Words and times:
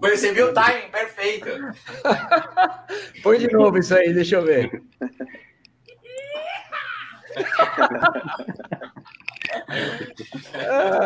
Você 0.00 0.32
viu 0.32 0.48
o 0.48 0.54
timing 0.54 0.90
perfeito. 0.90 1.48
Põe 3.22 3.38
de 3.38 3.52
novo 3.52 3.78
isso 3.78 3.94
aí, 3.94 4.12
deixa 4.12 4.36
eu 4.36 4.44
ver. 4.44 4.82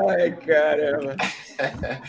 Ai, 0.08 0.36
caramba. 0.46 1.16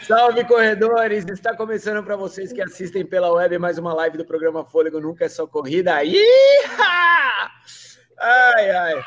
Salve, 0.07 0.43
corredores! 0.46 1.25
Está 1.25 1.55
começando 1.55 2.04
para 2.04 2.16
vocês 2.16 2.52
que 2.52 2.62
assistem 2.62 3.05
pela 3.05 3.32
web 3.34 3.57
mais 3.57 3.77
uma 3.77 3.93
live 3.93 4.18
do 4.18 4.25
programa 4.25 4.66
Fôlego 4.66 5.00
Nunca 5.00 5.25
é 5.25 5.30
Só 5.30 5.46
Corrida. 5.48 6.04
Iha! 6.04 7.52
Ai, 8.20 8.71
ai. 8.71 9.03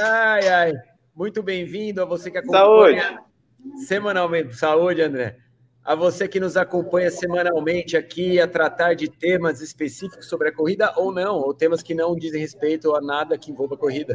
Ai, 0.00 0.48
ai. 0.48 0.72
Muito 1.14 1.42
bem-vindo 1.42 2.00
a 2.00 2.04
você 2.04 2.30
que 2.30 2.38
acompanha 2.38 3.02
Saúde. 3.02 3.86
semanalmente. 3.86 4.56
Saúde, 4.56 5.02
André. 5.02 5.36
A 5.84 5.94
você 5.94 6.28
que 6.28 6.38
nos 6.38 6.56
acompanha 6.56 7.10
semanalmente 7.10 7.96
aqui 7.96 8.40
a 8.40 8.46
tratar 8.46 8.94
de 8.94 9.08
temas 9.08 9.60
específicos 9.60 10.26
sobre 10.26 10.48
a 10.48 10.52
corrida 10.52 10.92
ou 10.96 11.12
não, 11.12 11.36
ou 11.36 11.52
temas 11.52 11.82
que 11.82 11.94
não 11.94 12.14
dizem 12.14 12.40
respeito 12.40 12.94
a 12.94 13.00
nada 13.00 13.36
que 13.36 13.50
envolva 13.50 13.74
a 13.74 13.78
corrida. 13.78 14.14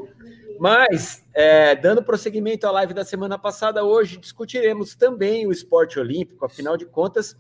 Mas, 0.60 1.24
é, 1.34 1.76
dando 1.76 2.02
prosseguimento 2.02 2.66
à 2.66 2.72
live 2.72 2.94
da 2.94 3.06
semana 3.06 3.38
passada, 3.38 3.84
hoje 3.84 4.18
discutiremos 4.18 4.96
também 4.96 5.46
o 5.46 5.52
esporte 5.52 6.00
olímpico. 6.00 6.46
Afinal 6.46 6.78
de 6.78 6.86
contas, 6.86 7.36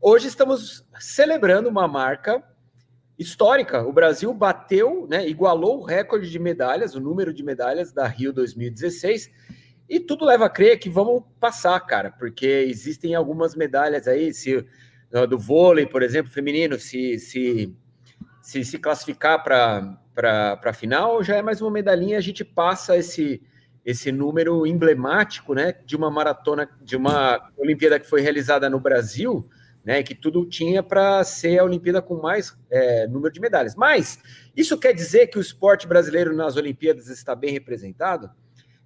hoje 0.00 0.28
estamos 0.28 0.86
celebrando 0.98 1.68
uma 1.68 1.88
marca 1.88 2.42
histórica. 3.18 3.82
O 3.82 3.92
Brasil 3.92 4.32
bateu, 4.32 5.06
né, 5.08 5.28
igualou 5.28 5.80
o 5.80 5.84
recorde 5.84 6.30
de 6.30 6.38
medalhas, 6.38 6.94
o 6.94 7.00
número 7.00 7.32
de 7.32 7.42
medalhas 7.42 7.92
da 7.92 8.06
Rio 8.06 8.32
2016. 8.32 9.30
E 9.88 10.00
tudo 10.00 10.24
leva 10.24 10.46
a 10.46 10.50
crer 10.50 10.78
que 10.78 10.88
vamos 10.88 11.22
passar, 11.38 11.78
cara, 11.80 12.10
porque 12.10 12.46
existem 12.46 13.14
algumas 13.14 13.54
medalhas 13.54 14.08
aí, 14.08 14.32
se 14.32 14.64
do 15.28 15.38
vôlei, 15.38 15.84
por 15.84 16.02
exemplo, 16.02 16.32
feminino, 16.32 16.78
se 16.78 17.18
se, 17.18 17.76
se, 18.40 18.64
se 18.64 18.78
classificar 18.78 19.42
para 19.44 20.58
a 20.64 20.72
final, 20.72 21.22
já 21.22 21.36
é 21.36 21.42
mais 21.42 21.60
uma 21.60 21.70
medalhinha, 21.70 22.16
a 22.16 22.22
gente 22.22 22.44
passa 22.44 22.96
esse 22.96 23.42
esse 23.84 24.12
número 24.12 24.64
emblemático, 24.64 25.54
né, 25.54 25.74
de 25.84 25.96
uma 25.96 26.08
maratona, 26.08 26.68
de 26.80 26.96
uma 26.96 27.50
Olimpíada 27.56 27.98
que 27.98 28.08
foi 28.08 28.20
realizada 28.20 28.70
no 28.70 28.78
Brasil, 28.78 29.48
né, 29.84 30.02
que 30.02 30.14
tudo 30.14 30.46
tinha 30.46 30.82
para 30.82 31.24
ser 31.24 31.58
a 31.58 31.64
Olimpíada 31.64 32.00
com 32.00 32.20
mais 32.20 32.56
é, 32.70 33.06
número 33.06 33.32
de 33.32 33.40
medalhas. 33.40 33.74
Mas 33.74 34.18
isso 34.56 34.78
quer 34.78 34.92
dizer 34.92 35.26
que 35.28 35.38
o 35.38 35.40
esporte 35.40 35.86
brasileiro 35.86 36.34
nas 36.34 36.56
Olimpíadas 36.56 37.08
está 37.08 37.34
bem 37.34 37.52
representado? 37.52 38.30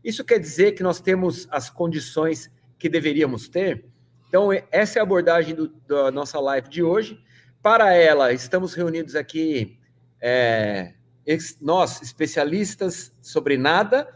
Isso 0.03 0.25
quer 0.25 0.39
dizer 0.39 0.73
que 0.73 0.83
nós 0.83 1.01
temos 1.01 1.47
as 1.51 1.69
condições 1.69 2.51
que 2.79 2.89
deveríamos 2.89 3.49
ter? 3.49 3.85
Então, 4.29 4.51
essa 4.71 4.99
é 4.99 5.01
a 5.01 5.03
abordagem 5.03 5.55
do, 5.55 5.69
da 5.87 6.11
nossa 6.11 6.41
live 6.41 6.69
de 6.69 6.83
hoje. 6.83 7.21
Para 7.63 7.93
ela, 7.93 8.33
estamos 8.33 8.75
reunidos 8.75 9.17
aqui, 9.17 9.79
é, 10.21 10.95
nós, 11.61 12.01
especialistas 12.03 13.13
sobre 13.21 13.57
nada, 13.57 14.09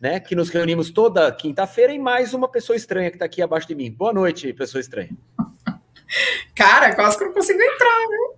né, 0.00 0.20
que 0.20 0.34
nos 0.34 0.50
reunimos 0.50 0.90
toda 0.90 1.32
quinta-feira, 1.32 1.92
e 1.92 1.98
mais 1.98 2.34
uma 2.34 2.48
pessoa 2.48 2.76
estranha 2.76 3.10
que 3.10 3.16
está 3.16 3.24
aqui 3.24 3.42
abaixo 3.42 3.66
de 3.66 3.74
mim. 3.74 3.90
Boa 3.90 4.12
noite, 4.12 4.52
pessoa 4.52 4.80
estranha. 4.80 5.16
Cara, 6.54 6.94
quase 6.94 7.16
que 7.16 7.24
eu 7.24 7.28
não 7.28 7.34
consigo 7.34 7.60
entrar, 7.60 8.06
viu? 8.08 8.34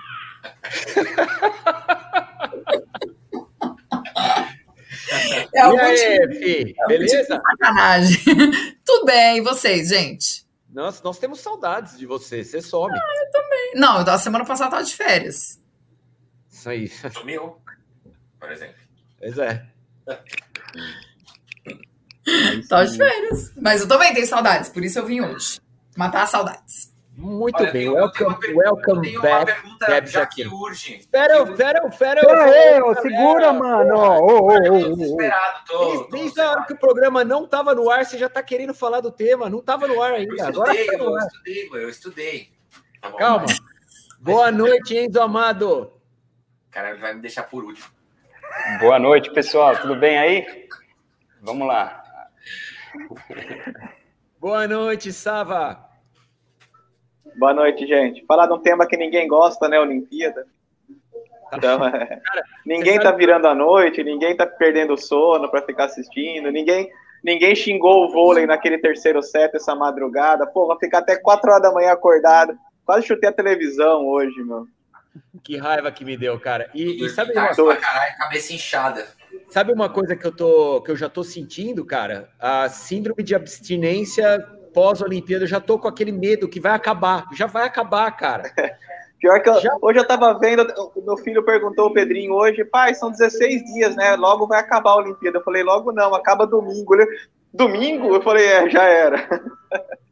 É 5.55 5.59
e 5.59 5.81
aí, 5.81 6.39
Fih, 6.39 6.75
é 6.79 6.87
beleza? 6.89 7.25
sacanagem. 7.37 8.19
Tudo 8.85 9.05
bem, 9.05 9.39
e 9.39 9.41
vocês, 9.41 9.89
gente? 9.89 10.47
Nós, 10.71 11.03
nós 11.03 11.19
temos 11.19 11.41
saudades 11.41 11.99
de 11.99 12.07
você, 12.07 12.43
você 12.43 12.63
some. 12.63 12.97
Ah, 12.97 13.25
eu 13.25 13.31
também. 13.31 13.73
Não, 13.75 13.99
a 13.99 14.19
semana 14.19 14.45
passada 14.45 14.69
estava 14.69 14.85
de 14.85 14.95
férias. 14.95 15.61
Isso 16.51 16.69
aí. 16.69 16.89
Sumiu, 16.89 17.59
por 18.41 18.51
exemplo. 18.51 18.77
Pois 19.19 19.37
é. 19.39 19.67
Tava 22.69 22.87
de 22.87 22.97
férias. 22.97 23.53
Mas 23.57 23.83
eu 23.83 23.89
também 23.89 24.15
tenho 24.15 24.27
saudades, 24.27 24.71
por 24.71 24.83
isso 24.83 24.99
eu 24.99 25.05
vim 25.07 25.21
hoje. 25.21 25.61
Matar 25.97 26.27
saudades. 26.27 26.93
Muito 27.15 27.63
Olha, 27.63 27.71
bem, 27.71 27.91
welcome, 27.91 28.55
welcome 28.55 29.19
back, 29.21 30.07
Jaquim. 30.07 30.49
Urge. 30.49 30.95
Espera, 30.97 31.43
espera, 31.43 31.87
espera. 31.87 32.21
Pera 32.23 33.03
segura, 33.03 33.53
mano. 33.53 33.95
Oh, 33.95 34.49
oh, 34.49 34.51
oh, 34.51 34.97
desesperado, 34.97 35.65
tô, 35.67 36.09
Desde 36.11 36.41
a 36.41 36.51
hora 36.51 36.65
que 36.65 36.73
o 36.73 36.79
programa 36.79 37.23
não 37.23 37.45
estava 37.45 37.75
no 37.75 37.91
ar, 37.91 38.05
você 38.05 38.17
já 38.17 38.27
está 38.27 38.43
querendo 38.43 38.73
falar 38.73 39.01
do 39.01 39.13
tema. 39.13 39.51
Não 39.51 39.59
estava 39.59 39.87
no 39.87 40.01
ar 40.01 40.15
ainda. 40.15 40.35
Eu 40.35 40.47
Agora 40.47 40.75
estudei, 40.75 40.99
tá 40.99 41.05
eu 41.05 41.19
estudei, 41.19 41.69
eu 41.73 41.89
estudei. 41.91 42.53
Tá 43.03 43.13
Calma. 43.13 43.47
Boa 44.19 44.51
noite, 44.51 44.97
Enzo 44.97 45.21
Amado. 45.21 45.93
Cara, 46.71 46.91
ele 46.91 47.01
vai 47.01 47.13
me 47.13 47.21
deixar 47.21 47.43
por 47.43 47.63
último. 47.63 47.89
Boa 48.81 48.99
noite, 48.99 49.31
pessoal. 49.33 49.77
Tudo 49.77 49.97
bem 49.97 50.19
aí? 50.19 50.69
Vamos 51.43 51.69
lá. 51.69 52.03
Boa 54.43 54.67
noite, 54.67 55.13
Sava. 55.13 55.79
Boa 57.37 57.55
noite, 57.55 57.87
gente. 57.87 58.27
Falar 58.27 58.49
de 58.49 58.53
um 58.53 58.59
tema 58.59 58.89
que 58.89 58.97
ninguém 58.97 59.29
gosta, 59.29 59.69
né? 59.69 59.79
Olimpíada. 59.79 60.45
Então, 61.55 61.87
é, 61.87 62.21
ninguém 62.67 62.99
tá 62.99 63.13
virando 63.13 63.47
a 63.47 63.55
noite, 63.55 64.03
ninguém 64.03 64.37
tá 64.37 64.45
perdendo 64.45 64.99
sono 64.99 65.49
para 65.49 65.63
ficar 65.63 65.85
assistindo, 65.85 66.51
ninguém 66.51 66.91
ninguém 67.23 67.55
xingou 67.55 68.05
o 68.05 68.11
vôlei 68.11 68.45
naquele 68.45 68.79
terceiro 68.79 69.23
set 69.23 69.55
essa 69.55 69.77
madrugada. 69.77 70.45
Pô, 70.45 70.67
vai 70.67 70.77
ficar 70.77 70.99
até 70.99 71.15
4 71.15 71.49
horas 71.49 71.63
da 71.63 71.73
manhã 71.73 71.93
acordado. 71.93 72.59
Quase 72.85 73.07
chutei 73.07 73.29
a 73.29 73.33
televisão 73.33 74.09
hoje, 74.09 74.43
meu. 74.43 74.67
Que 75.45 75.57
raiva 75.57 75.93
que 75.93 76.05
me 76.05 76.17
deu, 76.17 76.41
cara. 76.41 76.69
E, 76.75 77.05
e 77.05 77.09
sabe 77.11 77.31
uma 77.31 77.55
coisa? 77.55 77.81
Caralho, 77.81 78.19
cabeça 78.19 78.53
inchada. 78.53 79.07
Sabe 79.53 79.71
uma 79.71 79.91
coisa 79.91 80.17
que 80.17 80.27
eu 80.27 80.35
tô 80.35 80.81
que 80.81 80.91
eu 80.91 80.97
já 80.97 81.11
tô 81.11 81.23
sentindo, 81.23 81.85
cara? 81.85 82.31
A 82.41 82.71
síndrome 82.71 83.23
de 83.23 83.35
abstinência 83.35 84.41
pós-Olimpíada, 84.73 85.45
eu 85.45 85.49
já 85.49 85.61
tô 85.61 85.79
com 85.79 85.87
aquele 85.87 86.11
medo 86.11 86.49
que 86.49 86.59
vai 86.59 86.73
acabar. 86.73 87.27
Já 87.35 87.47
vai 87.47 87.67
acabar, 87.67 88.11
cara. 88.13 88.45
Pior 89.21 89.43
que 89.43 89.51
eu, 89.51 89.61
já... 89.61 89.77
hoje 89.83 89.99
eu 89.99 90.07
tava 90.07 90.33
vendo, 90.39 90.67
meu 91.05 91.19
filho 91.19 91.45
perguntou 91.45 91.89
o 91.89 91.93
Pedrinho 91.93 92.33
hoje, 92.33 92.65
pai, 92.65 92.95
são 92.95 93.11
16 93.11 93.63
dias, 93.75 93.95
né? 93.95 94.17
Logo 94.17 94.47
vai 94.47 94.59
acabar 94.59 94.93
a 94.93 94.97
Olimpíada. 94.97 95.37
Eu 95.37 95.45
falei, 95.45 95.63
logo 95.63 95.93
não, 95.93 96.15
acaba 96.15 96.47
domingo. 96.47 96.95
Ele, 96.95 97.07
domingo? 97.53 98.15
Eu 98.15 98.23
falei, 98.23 98.47
é, 98.47 98.71
já 98.71 98.85
era. 98.85 99.29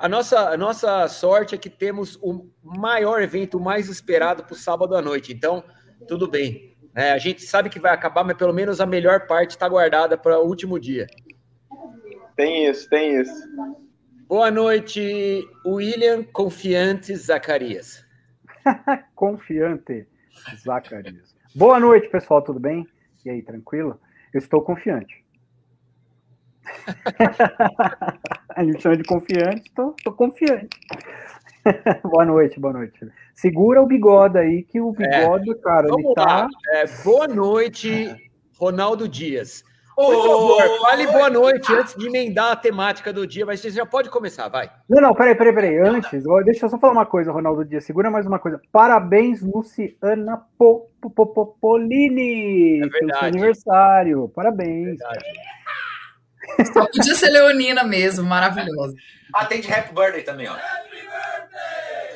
A 0.00 0.08
nossa, 0.08 0.48
a 0.48 0.56
nossa 0.56 1.06
sorte 1.08 1.54
é 1.54 1.58
que 1.58 1.68
temos 1.68 2.18
o 2.22 2.48
maior 2.64 3.20
evento, 3.20 3.58
o 3.58 3.62
mais 3.62 3.86
esperado 3.90 4.42
para 4.42 4.54
o 4.54 4.56
sábado 4.56 4.96
à 4.96 5.02
noite. 5.02 5.30
Então, 5.30 5.62
tudo 6.08 6.26
bem. 6.26 6.69
É, 6.94 7.12
a 7.12 7.18
gente 7.18 7.42
sabe 7.42 7.70
que 7.70 7.78
vai 7.78 7.92
acabar, 7.92 8.24
mas 8.24 8.36
pelo 8.36 8.52
menos 8.52 8.80
a 8.80 8.86
melhor 8.86 9.26
parte 9.26 9.50
está 9.50 9.68
guardada 9.68 10.18
para 10.18 10.38
o 10.40 10.46
último 10.46 10.78
dia. 10.78 11.06
Tem 12.36 12.66
isso, 12.68 12.88
tem 12.88 13.20
isso. 13.20 13.48
Boa 14.26 14.50
noite, 14.50 15.46
William 15.64 16.24
Confiante 16.24 17.14
Zacarias. 17.14 18.04
confiante 19.14 20.06
Zacarias. 20.56 21.36
Boa 21.54 21.78
noite, 21.78 22.08
pessoal, 22.08 22.42
tudo 22.42 22.58
bem? 22.58 22.86
E 23.24 23.30
aí, 23.30 23.42
tranquilo? 23.42 24.00
Eu 24.32 24.38
estou 24.38 24.62
confiante. 24.62 25.24
A 28.50 28.64
gente 28.64 28.82
chama 28.82 28.96
de 28.96 29.04
confiante, 29.04 29.68
estou, 29.68 29.94
estou 29.96 30.12
confiante. 30.12 30.68
boa 32.04 32.24
noite, 32.24 32.58
boa 32.60 32.72
noite. 32.72 32.98
Segura 33.34 33.82
o 33.82 33.86
bigode 33.86 34.38
aí, 34.38 34.62
que 34.62 34.80
o 34.80 34.92
bigode, 34.92 35.50
é, 35.50 35.54
cara, 35.54 35.88
ele 35.88 36.14
tá. 36.14 36.48
É, 36.72 36.86
boa 37.04 37.28
noite, 37.28 38.14
Ronaldo 38.58 39.08
Dias. 39.08 39.64
Por 39.94 40.14
favor, 40.14 40.80
fale 40.80 41.06
boa 41.08 41.28
noite 41.28 41.70
antes 41.74 41.94
de 41.94 42.06
emendar 42.06 42.52
a 42.52 42.56
temática 42.56 43.12
do 43.12 43.26
dia, 43.26 43.44
mas 43.44 43.60
você 43.60 43.68
já 43.70 43.84
pode 43.84 44.08
começar, 44.08 44.48
vai. 44.48 44.70
Não, 44.88 45.02
não, 45.02 45.14
peraí, 45.14 45.34
peraí, 45.34 45.52
peraí. 45.52 45.78
Antes, 45.78 46.24
deixa 46.44 46.64
eu 46.64 46.70
só 46.70 46.78
falar 46.78 46.94
uma 46.94 47.04
coisa, 47.04 47.30
Ronaldo 47.30 47.66
Dias. 47.66 47.84
Segura 47.84 48.10
mais 48.10 48.24
uma 48.26 48.38
coisa. 48.38 48.58
Parabéns, 48.72 49.42
Luciana 49.42 50.42
Popolini, 50.98 52.80
é 52.82 52.88
pelo 52.88 53.14
seu 53.14 53.28
aniversário. 53.28 54.28
Parabéns. 54.34 54.98
É 56.58 56.64
só 56.64 56.86
podia 56.86 57.14
ser 57.14 57.28
Leonina 57.28 57.84
mesmo, 57.84 58.24
maravilhoso. 58.24 58.94
Ah, 59.34 59.44
tem 59.44 59.60
de 59.60 59.70
Happy 59.72 59.94
Birthday 59.94 60.22
também, 60.22 60.48
ó. 60.48 60.56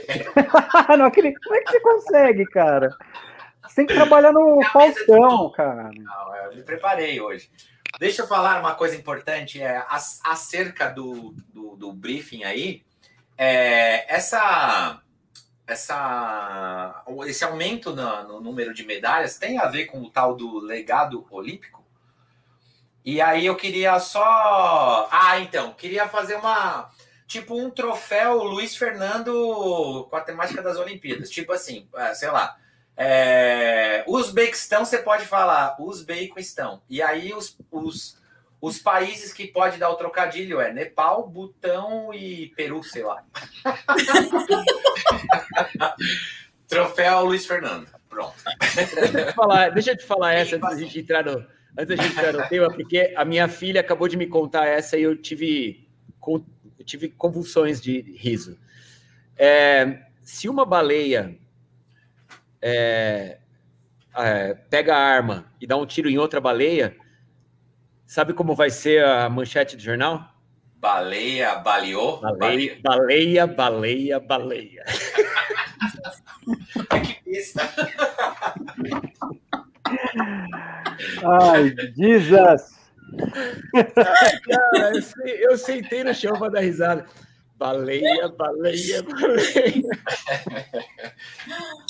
não, 0.98 1.06
aquele, 1.06 1.34
como 1.40 1.56
é 1.56 1.60
que 1.60 1.72
você 1.72 1.80
consegue, 1.80 2.46
cara? 2.46 2.90
Você 3.62 3.76
tem 3.76 3.86
que 3.86 3.94
trabalhar 3.94 4.32
no 4.32 4.62
Faustão, 4.72 5.50
cara. 5.52 5.90
Não, 5.94 6.36
eu 6.36 6.56
me 6.56 6.62
preparei 6.62 7.20
hoje. 7.20 7.50
Deixa 7.98 8.22
eu 8.22 8.26
falar 8.26 8.60
uma 8.60 8.74
coisa 8.74 8.96
importante 8.96 9.62
é, 9.62 9.84
acerca 10.24 10.88
do, 10.88 11.34
do, 11.52 11.76
do 11.76 11.92
briefing 11.92 12.44
aí. 12.44 12.82
É, 13.36 14.12
essa 14.14 15.00
essa, 15.66 17.02
esse 17.26 17.44
aumento 17.44 17.94
no, 17.94 18.28
no, 18.28 18.40
número 18.40 18.74
de 18.74 18.84
medalhas 18.84 19.38
tem 19.38 19.58
a 19.58 19.66
ver 19.66 19.86
com 19.86 20.02
o 20.02 20.10
tal 20.10 20.34
do 20.34 20.58
legado 20.58 21.26
olímpico? 21.30 21.82
E 23.04 23.20
aí 23.20 23.46
eu 23.46 23.56
queria 23.56 23.98
só. 23.98 25.08
Ah, 25.10 25.38
então, 25.40 25.72
queria 25.72 26.08
fazer 26.08 26.36
uma. 26.36 26.90
Tipo 27.26 27.58
um 27.58 27.70
troféu 27.70 28.42
Luiz 28.42 28.76
Fernando 28.76 30.06
com 30.10 30.16
a 30.16 30.20
temática 30.20 30.62
das 30.62 30.76
Olimpíadas. 30.76 31.30
Tipo 31.30 31.52
assim, 31.52 31.88
é, 31.96 32.14
sei 32.14 32.30
lá. 32.30 32.56
É, 32.96 34.04
Uzbequistão, 34.06 34.84
você 34.84 34.98
pode 34.98 35.24
falar 35.24 35.76
Uzbequistão. 35.80 36.82
E 36.88 37.02
aí 37.02 37.34
os, 37.34 37.56
os 37.70 38.18
os 38.64 38.78
países 38.78 39.30
que 39.30 39.46
pode 39.46 39.76
dar 39.76 39.90
o 39.90 39.96
trocadilho 39.96 40.58
é 40.58 40.72
Nepal, 40.72 41.28
Butão 41.28 42.14
e 42.14 42.50
Peru, 42.56 42.82
sei 42.82 43.02
lá. 43.02 43.22
Troféu 46.66 47.26
Luiz 47.26 47.44
Fernando. 47.44 47.86
Pronto. 48.08 48.32
Deixa 48.74 49.20
eu 49.20 49.26
te 49.26 49.32
falar, 49.34 49.68
deixa 49.68 49.90
eu 49.90 49.98
te 49.98 50.06
falar 50.06 50.32
essa 50.32 50.56
antes 50.56 50.70
da 50.70 50.76
gente 50.76 50.98
entrar 50.98 51.26
no, 51.26 51.46
antes 51.78 51.94
da 51.94 52.02
gente 52.02 52.16
entrar 52.16 52.32
no 52.32 52.42
tema, 52.48 52.68
porque 52.68 53.12
a 53.14 53.22
minha 53.22 53.48
filha 53.48 53.82
acabou 53.82 54.08
de 54.08 54.16
me 54.16 54.26
contar 54.26 54.66
essa 54.66 54.96
e 54.96 55.02
eu 55.02 55.14
tive, 55.14 55.86
eu 56.78 56.84
tive 56.84 57.08
convulsões 57.08 57.80
de 57.80 58.00
riso. 58.16 58.58
É, 59.36 60.02
se 60.22 60.48
uma 60.48 60.64
baleia 60.64 61.36
é, 62.60 63.38
é, 64.16 64.54
pega 64.70 64.94
a 64.94 64.98
arma 64.98 65.52
e 65.60 65.66
dá 65.66 65.76
um 65.76 65.86
tiro 65.86 66.08
em 66.08 66.18
outra 66.18 66.40
baleia, 66.40 66.96
Sabe 68.14 68.32
como 68.32 68.54
vai 68.54 68.70
ser 68.70 69.04
a 69.04 69.28
manchete 69.28 69.76
do 69.76 69.82
jornal? 69.82 70.24
Baleia, 70.76 71.56
baleou? 71.56 72.20
Baleia, 72.20 72.78
baleia, 72.82 73.46
baleia, 73.46 74.20
baleia. 74.20 74.84
que 77.04 77.14
pista. 77.24 77.68
Ai, 81.24 81.74
Jesus! 81.96 82.83
Ai, 83.74 84.40
cara, 84.40 84.92
eu, 84.94 85.02
eu 85.50 85.58
sentei 85.58 86.04
no 86.04 86.14
chão 86.14 86.38
para 86.38 86.52
dar 86.52 86.60
risada. 86.60 87.06
Baleia, 87.56 88.28
baleia, 88.28 89.02
baleia. 89.02 89.82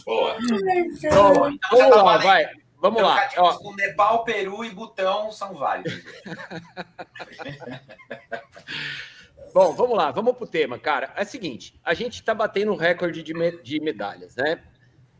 Boa. 0.04 0.36
Então, 0.76 1.58
vamos 1.70 1.96
lá, 1.96 2.18
vai. 2.18 2.46
Vamos 2.80 3.02
lá. 3.02 3.28
Ó. 3.38 3.56
Com 3.58 3.74
Nepal, 3.74 4.24
Peru 4.24 4.62
e 4.62 4.70
Butão 4.70 5.32
são 5.32 5.54
válidos. 5.54 6.04
Bom, 9.54 9.72
vamos 9.72 9.96
lá, 9.96 10.10
vamos 10.10 10.34
para 10.34 10.44
o 10.44 10.48
tema, 10.48 10.78
cara. 10.78 11.14
É 11.16 11.22
o 11.22 11.26
seguinte: 11.26 11.80
a 11.82 11.94
gente 11.94 12.14
está 12.14 12.34
batendo 12.34 12.72
um 12.72 12.76
recorde 12.76 13.22
de, 13.22 13.32
me 13.32 13.52
de 13.62 13.80
medalhas, 13.80 14.36
né? 14.36 14.62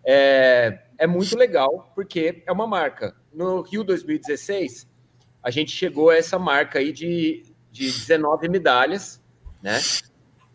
É, 0.04 0.80
é 0.98 1.06
muito 1.06 1.38
legal, 1.38 1.90
porque 1.94 2.42
é 2.46 2.52
uma 2.52 2.66
marca. 2.66 3.16
No 3.32 3.62
Rio 3.62 3.82
2016, 3.82 4.86
a 5.44 5.50
gente 5.50 5.70
chegou 5.70 6.08
a 6.08 6.16
essa 6.16 6.38
marca 6.38 6.78
aí 6.78 6.90
de, 6.90 7.42
de 7.70 7.84
19 7.84 8.48
medalhas, 8.48 9.22
né? 9.62 9.78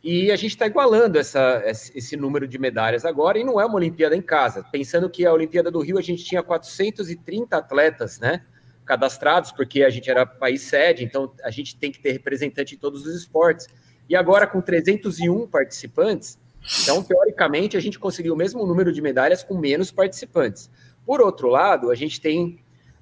E 0.03 0.31
a 0.31 0.35
gente 0.35 0.51
está 0.51 0.65
igualando 0.65 1.19
essa, 1.19 1.61
esse 1.65 2.17
número 2.17 2.47
de 2.47 2.57
medalhas 2.57 3.05
agora, 3.05 3.37
e 3.37 3.43
não 3.43 3.61
é 3.61 3.65
uma 3.65 3.75
Olimpíada 3.75 4.15
em 4.15 4.21
casa. 4.21 4.65
Pensando 4.71 5.09
que 5.09 5.27
a 5.27 5.31
Olimpíada 5.33 5.69
do 5.69 5.79
Rio 5.79 5.99
a 5.99 6.01
gente 6.01 6.23
tinha 6.23 6.41
430 6.41 7.55
atletas, 7.55 8.19
né? 8.19 8.43
Cadastrados, 8.83 9.51
porque 9.51 9.83
a 9.83 9.89
gente 9.91 10.09
era 10.09 10.25
país 10.25 10.63
sede, 10.63 11.03
então 11.03 11.31
a 11.43 11.51
gente 11.51 11.77
tem 11.77 11.91
que 11.91 11.99
ter 11.99 12.11
representante 12.11 12.73
em 12.73 12.77
todos 12.77 13.05
os 13.05 13.13
esportes. 13.13 13.67
E 14.07 14.15
agora, 14.15 14.47
com 14.47 14.59
301 14.59 15.45
participantes, 15.47 16.39
então, 16.81 17.03
teoricamente, 17.03 17.77
a 17.77 17.79
gente 17.79 17.99
conseguiu 17.99 18.33
o 18.33 18.37
mesmo 18.37 18.65
número 18.65 18.91
de 18.91 19.01
medalhas 19.01 19.43
com 19.43 19.55
menos 19.55 19.91
participantes. 19.91 20.69
Por 21.05 21.21
outro 21.21 21.47
lado, 21.47 21.91
a 21.91 21.95
gente 21.95 22.19
tem 22.19 22.59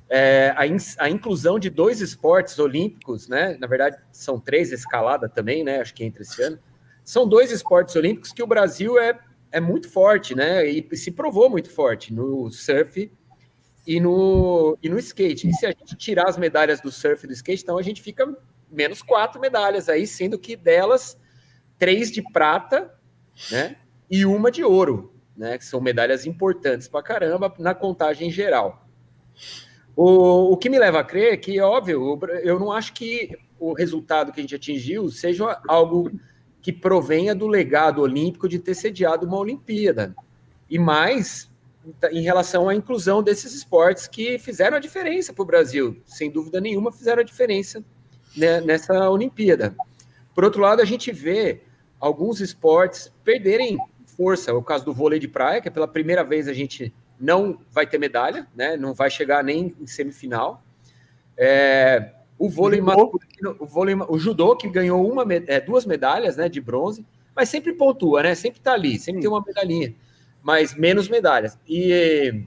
é, 0.09 0.54
a, 0.56 0.65
in, 0.65 0.77
a, 0.98 1.09
inclusão 1.09 1.59
de 1.59 1.69
dois 1.69 2.01
esportes 2.01 2.57
olímpicos, 2.59 3.27
né? 3.27 3.57
Na 3.59 3.68
verdade, 3.68 3.98
são 4.12 4.39
três, 4.39 4.71
escalada 4.71 5.27
também, 5.27 5.63
né? 5.63 5.81
Acho 5.81 5.94
que 5.94 6.04
entre 6.04 6.24
esse 6.24 6.42
ano 6.42 6.59
são 7.07 7.25
dois 7.25 7.51
esportes 7.54 7.95
olímpicos 7.95 8.33
que 8.33 8.44
o 8.44 8.48
Brasil 8.48 9.00
é, 9.00 9.18
é 9.50 9.62
muito 9.62 9.89
forte, 9.89 10.36
né? 10.36 10.68
E 10.68 10.86
se 10.98 11.09
provou 11.09 11.50
muito 11.50 11.69
forte 11.69 12.13
no 12.13 12.51
surf 12.51 13.09
e 13.88 14.00
no, 14.01 14.77
e 14.83 14.89
no 14.89 15.00
skate. 15.00 15.48
E 15.48 15.54
se 15.54 15.65
a 15.65 15.69
gente 15.69 15.95
tirar 15.95 16.27
as 16.27 16.38
medalhas 16.38 16.81
do 16.81 16.92
surf 16.92 17.24
e 17.24 17.27
do 17.27 17.33
skate, 17.33 17.63
então 17.63 17.77
a 17.77 17.81
gente 17.81 18.01
fica 18.01 18.27
menos 18.69 19.01
quatro 19.01 19.39
medalhas 19.39 19.88
aí, 19.88 20.06
sendo 20.06 20.38
que 20.38 20.57
delas 20.57 21.18
três 21.80 22.12
de 22.12 22.21
prata, 22.21 22.94
né? 23.50 23.77
E 24.12 24.25
uma 24.25 24.51
de 24.51 24.65
ouro, 24.65 25.13
né? 25.36 25.57
Que 25.57 25.63
são 25.63 25.80
medalhas 25.80 26.25
importantes 26.25 26.89
para 26.89 27.01
caramba 27.01 27.54
na 27.57 27.74
contagem 27.74 28.30
geral. 28.30 28.86
O, 29.97 30.53
o 30.53 30.57
que 30.57 30.69
me 30.69 30.77
leva 30.77 30.99
a 30.99 31.03
crer 31.03 31.33
é 31.33 31.38
que, 31.38 31.59
óbvio, 31.59 32.19
eu 32.44 32.59
não 32.59 32.71
acho 32.71 32.94
que 32.94 33.35
o 33.59 33.73
resultado 33.73 34.31
que 34.31 34.39
a 34.39 34.44
gente 34.44 34.53
atingiu 34.53 35.09
seja 35.09 35.59
algo 35.67 36.11
que 36.61 36.71
provenha 36.71 37.33
do 37.33 37.47
legado 37.47 38.03
olímpico 38.03 38.47
de 38.47 38.59
ter 38.59 38.75
sediado 38.75 39.25
uma 39.25 39.39
Olimpíada. 39.39 40.15
E 40.69 40.77
mais 40.77 41.49
em 42.11 42.21
relação 42.21 42.69
à 42.69 42.75
inclusão 42.75 43.23
desses 43.23 43.55
esportes 43.55 44.07
que 44.07 44.38
fizeram 44.38 44.77
a 44.77 44.79
diferença 44.79 45.33
para 45.33 45.41
o 45.41 45.45
Brasil, 45.45 45.99
sem 46.05 46.29
dúvida 46.29 46.61
nenhuma, 46.61 46.91
fizeram 46.91 47.21
a 47.21 47.25
diferença 47.25 47.83
né, 48.35 48.61
nessa 48.61 49.09
Olimpíada. 49.09 49.75
Por 50.35 50.44
outro 50.44 50.61
lado, 50.61 50.79
a 50.79 50.85
gente 50.85 51.11
vê 51.11 51.61
alguns 51.99 52.39
esportes 52.39 53.11
perderem 53.23 53.79
força. 54.05 54.53
O 54.53 54.61
caso 54.61 54.85
do 54.85 54.94
vôlei 54.94 55.17
de 55.17 55.27
praia, 55.27 55.59
que 55.59 55.69
é 55.69 55.71
pela 55.71 55.88
primeira 55.88 56.23
vez 56.23 56.47
a 56.47 56.53
gente 56.53 56.94
não 57.19 57.59
vai 57.71 57.87
ter 57.87 57.97
medalha, 57.97 58.47
né? 58.55 58.77
não 58.77 58.93
vai 58.93 59.09
chegar 59.09 59.43
nem 59.43 59.75
em 59.79 59.87
semifinal. 59.87 60.63
É, 61.37 62.11
o 62.37 62.49
vôlei 62.49 62.81
masculino, 62.81 63.55
o 63.59 63.65
vôlei, 63.65 63.95
o 63.95 64.17
judô 64.17 64.55
que 64.55 64.69
ganhou 64.69 65.09
uma, 65.09 65.25
é, 65.47 65.59
duas 65.59 65.85
medalhas, 65.85 66.37
né, 66.37 66.47
de 66.47 66.61
bronze, 66.61 67.05
mas 67.35 67.49
sempre 67.49 67.73
pontua, 67.73 68.23
né? 68.23 68.33
Sempre 68.33 68.59
tá 68.59 68.73
ali, 68.73 68.97
sempre 68.97 69.21
tem 69.21 69.29
uma 69.29 69.43
medalhinha, 69.45 69.93
mas 70.41 70.75
menos 70.75 71.07
medalhas. 71.07 71.57
E 71.67 72.45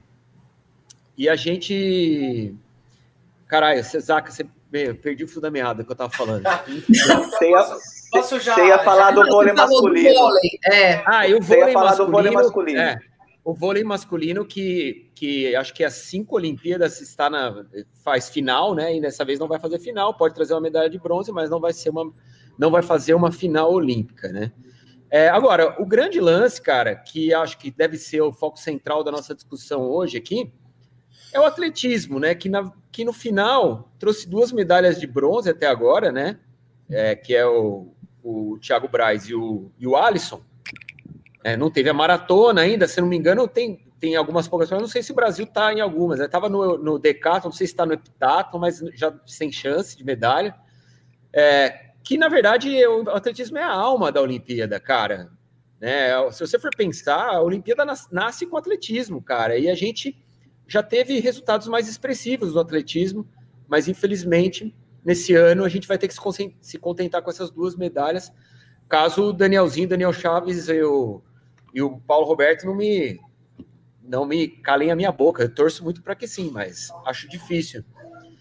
e 1.17 1.29
a 1.29 1.35
gente, 1.35 2.55
caralho, 3.47 3.83
Zaca, 3.83 4.31
você 4.31 4.45
perdi 5.01 5.23
o 5.23 5.27
fio 5.27 5.41
da 5.41 5.51
meada 5.51 5.83
que 5.83 5.91
eu 5.91 5.95
tava 5.95 6.11
falando. 6.11 6.43
você 6.87 7.49
ia, 7.49 7.63
Posso 8.11 8.39
já, 8.39 8.55
você 8.55 8.65
ia 8.65 8.79
falar 8.79 9.13
já, 9.13 9.21
do 9.21 9.29
vôlei 9.29 9.53
masculino. 9.53 10.15
Vôlei, 10.15 10.59
é. 10.71 11.03
Ah, 11.05 11.27
e 11.27 11.35
o 11.35 11.41
vôlei 11.41 11.73
masculino, 11.73 12.11
vôlei 12.11 12.31
masculino. 12.31 12.79
É, 12.79 12.99
o 13.43 13.53
vôlei 13.53 13.83
masculino 13.83 14.45
que, 14.45 15.09
que 15.15 15.55
acho 15.55 15.73
que 15.73 15.83
as 15.83 15.93
cinco 15.93 16.35
Olimpíadas 16.35 17.01
está 17.01 17.29
na 17.29 17.65
faz 18.03 18.29
final, 18.29 18.75
né? 18.75 18.95
E 18.95 19.01
dessa 19.01 19.25
vez 19.25 19.39
não 19.39 19.47
vai 19.47 19.59
fazer 19.59 19.79
final, 19.79 20.13
pode 20.13 20.35
trazer 20.35 20.53
uma 20.53 20.61
medalha 20.61 20.89
de 20.89 20.99
bronze, 20.99 21.31
mas 21.31 21.49
não 21.49 21.59
vai 21.59 21.73
ser 21.73 21.89
uma 21.89 22.11
não 22.57 22.69
vai 22.69 22.83
fazer 22.83 23.13
uma 23.15 23.31
final 23.31 23.73
olímpica, 23.73 24.31
né? 24.31 24.51
É, 25.09 25.27
agora, 25.27 25.75
o 25.81 25.85
grande 25.85 26.21
lance, 26.21 26.61
cara, 26.61 26.95
que 26.95 27.33
acho 27.33 27.57
que 27.57 27.69
deve 27.69 27.97
ser 27.97 28.21
o 28.21 28.31
foco 28.31 28.57
central 28.57 29.03
da 29.03 29.11
nossa 29.11 29.35
discussão 29.35 29.89
hoje 29.89 30.17
aqui, 30.17 30.53
é 31.33 31.39
o 31.39 31.43
atletismo, 31.43 32.19
né? 32.19 32.35
Que, 32.35 32.47
na, 32.47 32.71
que 32.91 33.03
no 33.03 33.11
final 33.11 33.91
trouxe 33.99 34.29
duas 34.29 34.51
medalhas 34.51 34.99
de 34.99 35.07
bronze 35.07 35.49
até 35.49 35.67
agora, 35.67 36.11
né? 36.11 36.39
É, 36.89 37.15
que 37.15 37.35
é 37.35 37.45
o, 37.45 37.93
o 38.23 38.57
Thiago 38.59 38.87
Braz 38.87 39.27
e 39.27 39.35
o, 39.35 39.71
e 39.77 39.87
o 39.87 39.95
Alisson. 39.95 40.41
É, 41.43 41.57
não 41.57 41.71
teve 41.71 41.89
a 41.89 41.93
maratona 41.93 42.61
ainda, 42.61 42.87
se 42.87 43.01
não 43.01 43.07
me 43.07 43.17
engano, 43.17 43.47
tem, 43.47 43.85
tem 43.99 44.15
algumas 44.15 44.47
poucas, 44.47 44.69
não 44.69 44.87
sei 44.87 45.01
se 45.01 45.11
o 45.11 45.15
Brasil 45.15 45.45
está 45.45 45.73
em 45.73 45.79
algumas. 45.79 46.19
Estava 46.19 46.47
no, 46.47 46.77
no 46.77 46.99
Decathlon, 46.99 47.49
não 47.49 47.51
sei 47.51 47.67
se 47.67 47.73
está 47.73 47.85
no 47.85 47.93
Heptathlon, 47.93 48.59
mas 48.59 48.79
já 48.93 49.13
sem 49.25 49.51
chance 49.51 49.97
de 49.97 50.03
medalha. 50.03 50.55
É, 51.33 51.91
que, 52.03 52.17
na 52.17 52.27
verdade, 52.27 52.85
o 52.85 53.09
atletismo 53.09 53.57
é 53.57 53.63
a 53.63 53.71
alma 53.71 54.11
da 54.11 54.21
Olimpíada, 54.21 54.79
cara. 54.79 55.31
Né? 55.79 56.09
Se 56.31 56.45
você 56.45 56.59
for 56.59 56.69
pensar, 56.75 57.35
a 57.35 57.41
Olimpíada 57.41 57.83
nasce 58.11 58.45
com 58.45 58.57
atletismo, 58.57 59.21
cara, 59.21 59.57
e 59.57 59.69
a 59.69 59.75
gente 59.75 60.15
já 60.67 60.83
teve 60.83 61.19
resultados 61.19 61.67
mais 61.67 61.89
expressivos 61.89 62.53
no 62.53 62.61
atletismo, 62.61 63.27
mas 63.67 63.87
infelizmente, 63.87 64.75
nesse 65.03 65.33
ano, 65.33 65.63
a 65.63 65.69
gente 65.69 65.87
vai 65.87 65.97
ter 65.97 66.07
que 66.07 66.15
se 66.61 66.77
contentar 66.77 67.21
com 67.21 67.29
essas 67.29 67.49
duas 67.49 67.75
medalhas, 67.75 68.31
caso 68.87 69.29
o 69.29 69.33
Danielzinho, 69.33 69.87
Daniel 69.87 70.13
Chaves 70.13 70.69
e 70.69 70.81
o 70.83 71.21
e 71.73 71.81
o 71.81 71.99
Paulo 71.99 72.25
Roberto 72.25 72.65
não 72.65 72.75
me 72.75 73.19
não 74.03 74.25
me 74.25 74.47
calem 74.47 74.91
a 74.91 74.95
minha 74.95 75.11
boca. 75.11 75.43
Eu 75.43 75.53
torço 75.53 75.83
muito 75.83 76.01
para 76.01 76.15
que 76.15 76.27
sim, 76.27 76.51
mas 76.51 76.91
acho 77.05 77.29
difícil. 77.29 77.83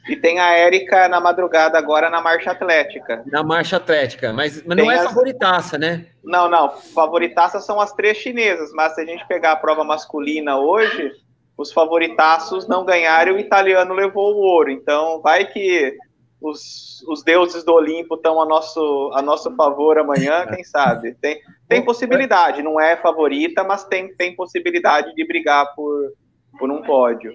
E 0.09 0.17
tem 0.17 0.41
a 0.41 0.53
Érica 0.55 1.07
na 1.09 1.21
madrugada 1.21 1.79
agora 1.79 2.11
na 2.11 2.21
marcha 2.21 2.51
atlética. 2.51 3.23
Na 3.27 3.45
marcha 3.45 3.77
atlética, 3.77 4.33
mas, 4.33 4.65
mas 4.65 4.77
não 4.77 4.91
é 4.91 4.97
as... 4.97 5.05
favoritaça, 5.05 5.79
né? 5.79 6.07
Não, 6.25 6.49
não. 6.49 6.71
Favoritaças 6.71 7.65
são 7.65 7.81
as 7.81 7.93
três 7.93 8.17
chinesas, 8.17 8.73
mas 8.73 8.95
se 8.95 9.03
a 9.03 9.05
gente 9.05 9.27
pegar 9.29 9.53
a 9.53 9.57
prova 9.57 9.85
masculina 9.85 10.59
hoje, 10.59 11.13
os 11.57 11.73
favoritaços 11.73 12.67
não 12.67 12.85
ganharam 12.85 13.33
e 13.33 13.35
o 13.37 13.39
italiano 13.39 13.95
levou 13.95 14.35
o 14.35 14.39
ouro. 14.39 14.71
Então, 14.71 15.21
vai 15.21 15.45
que 15.45 15.97
os, 16.41 17.05
os 17.07 17.23
deuses 17.23 17.63
do 17.63 17.75
Olimpo 17.75 18.15
estão 18.15 18.41
a 18.41 18.47
nosso, 18.47 19.13
a 19.15 19.21
nosso 19.21 19.55
favor 19.55 19.99
amanhã, 19.99 20.47
quem 20.47 20.65
sabe? 20.65 21.15
Tem, 21.21 21.39
tem 21.71 21.85
possibilidade, 21.85 22.65
não 22.65 22.81
é 22.81 22.97
favorita, 22.97 23.63
mas 23.63 23.85
tem, 23.85 24.13
tem 24.17 24.35
possibilidade 24.35 25.15
de 25.15 25.25
brigar 25.25 25.73
por, 25.77 26.13
por 26.59 26.69
um 26.69 26.83
pódio. 26.83 27.33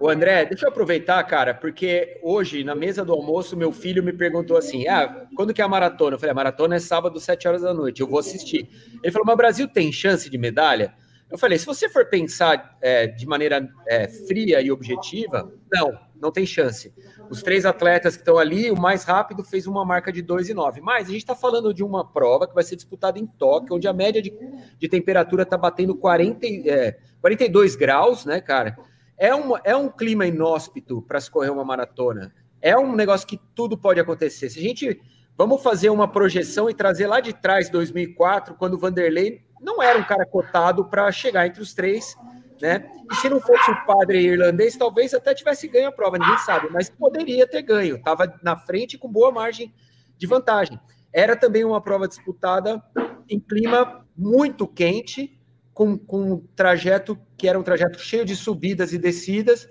O 0.00 0.08
André, 0.08 0.46
deixa 0.46 0.64
eu 0.64 0.70
aproveitar, 0.70 1.22
cara, 1.24 1.52
porque 1.52 2.18
hoje, 2.22 2.64
na 2.64 2.74
mesa 2.74 3.04
do 3.04 3.12
almoço, 3.12 3.54
meu 3.54 3.70
filho 3.72 4.02
me 4.02 4.14
perguntou 4.14 4.56
assim: 4.56 4.88
ah, 4.88 5.26
quando 5.36 5.52
que 5.52 5.60
é 5.60 5.64
a 5.64 5.68
maratona? 5.68 6.16
Eu 6.16 6.18
falei, 6.18 6.32
a 6.32 6.34
maratona 6.34 6.76
é 6.76 6.78
sábado, 6.78 7.20
7 7.20 7.46
horas 7.46 7.62
da 7.62 7.74
noite, 7.74 8.00
eu 8.00 8.06
vou 8.06 8.18
assistir. 8.18 8.66
Ele 9.02 9.12
falou, 9.12 9.26
mas 9.26 9.34
o 9.34 9.38
Brasil 9.38 9.68
tem 9.68 9.92
chance 9.92 10.30
de 10.30 10.38
medalha? 10.38 10.94
Eu 11.30 11.36
falei, 11.36 11.58
se 11.58 11.66
você 11.66 11.88
for 11.88 12.06
pensar 12.06 12.76
é, 12.80 13.08
de 13.08 13.26
maneira 13.26 13.68
é, 13.88 14.06
fria 14.06 14.60
e 14.60 14.70
objetiva, 14.70 15.52
não, 15.72 15.98
não 16.20 16.30
tem 16.30 16.46
chance. 16.46 16.94
Os 17.28 17.42
três 17.42 17.66
atletas 17.66 18.14
que 18.14 18.22
estão 18.22 18.38
ali, 18.38 18.70
o 18.70 18.76
mais 18.76 19.02
rápido 19.02 19.42
fez 19.42 19.66
uma 19.66 19.84
marca 19.84 20.12
de 20.12 20.22
2,9. 20.22 20.78
Mas 20.80 21.08
a 21.08 21.10
gente 21.10 21.22
está 21.22 21.34
falando 21.34 21.74
de 21.74 21.82
uma 21.82 22.06
prova 22.08 22.46
que 22.46 22.54
vai 22.54 22.62
ser 22.62 22.76
disputada 22.76 23.18
em 23.18 23.26
Tóquio, 23.26 23.74
onde 23.74 23.88
a 23.88 23.92
média 23.92 24.22
de, 24.22 24.32
de 24.78 24.88
temperatura 24.88 25.42
está 25.42 25.58
batendo 25.58 25.96
40, 25.96 26.46
é, 26.46 26.96
42 27.20 27.74
graus, 27.74 28.24
né, 28.24 28.40
cara? 28.40 28.78
É 29.18 29.34
um, 29.34 29.54
é 29.64 29.74
um 29.74 29.88
clima 29.88 30.26
inóspito 30.26 31.02
para 31.02 31.20
se 31.20 31.28
correr 31.30 31.50
uma 31.50 31.64
maratona. 31.64 32.32
É 32.62 32.78
um 32.78 32.94
negócio 32.94 33.26
que 33.26 33.40
tudo 33.54 33.76
pode 33.76 33.98
acontecer. 33.98 34.48
Se 34.50 34.58
a 34.58 34.62
gente. 34.62 35.00
Vamos 35.38 35.62
fazer 35.62 35.90
uma 35.90 36.08
projeção 36.08 36.70
e 36.70 36.72
trazer 36.72 37.06
lá 37.06 37.20
de 37.20 37.34
trás, 37.34 37.68
2004, 37.68 38.54
quando 38.54 38.72
o 38.72 38.78
Vanderlei 38.78 39.45
não 39.60 39.82
era 39.82 39.98
um 39.98 40.04
cara 40.04 40.26
cotado 40.26 40.84
para 40.84 41.10
chegar 41.10 41.46
entre 41.46 41.62
os 41.62 41.74
três, 41.74 42.16
né? 42.60 42.90
E 43.10 43.14
se 43.16 43.28
não 43.28 43.40
fosse 43.40 43.70
o 43.70 43.86
padre 43.86 44.20
irlandês, 44.20 44.76
talvez 44.76 45.14
até 45.14 45.34
tivesse 45.34 45.68
ganho 45.68 45.88
a 45.88 45.92
prova, 45.92 46.18
ninguém 46.18 46.38
sabe, 46.38 46.68
mas 46.70 46.88
poderia 46.88 47.46
ter 47.46 47.62
ganho. 47.62 47.96
Estava 47.96 48.38
na 48.42 48.56
frente 48.56 48.98
com 48.98 49.10
boa 49.10 49.30
margem 49.30 49.74
de 50.16 50.26
vantagem. 50.26 50.80
Era 51.12 51.36
também 51.36 51.64
uma 51.64 51.80
prova 51.80 52.08
disputada 52.08 52.82
em 53.28 53.40
clima 53.40 54.06
muito 54.16 54.66
quente, 54.66 55.38
com, 55.72 55.98
com 55.98 56.32
um 56.32 56.46
trajeto 56.56 57.18
que 57.36 57.46
era 57.46 57.58
um 57.58 57.62
trajeto 57.62 57.98
cheio 57.98 58.24
de 58.24 58.34
subidas 58.34 58.92
e 58.92 58.98
descidas. 58.98 59.68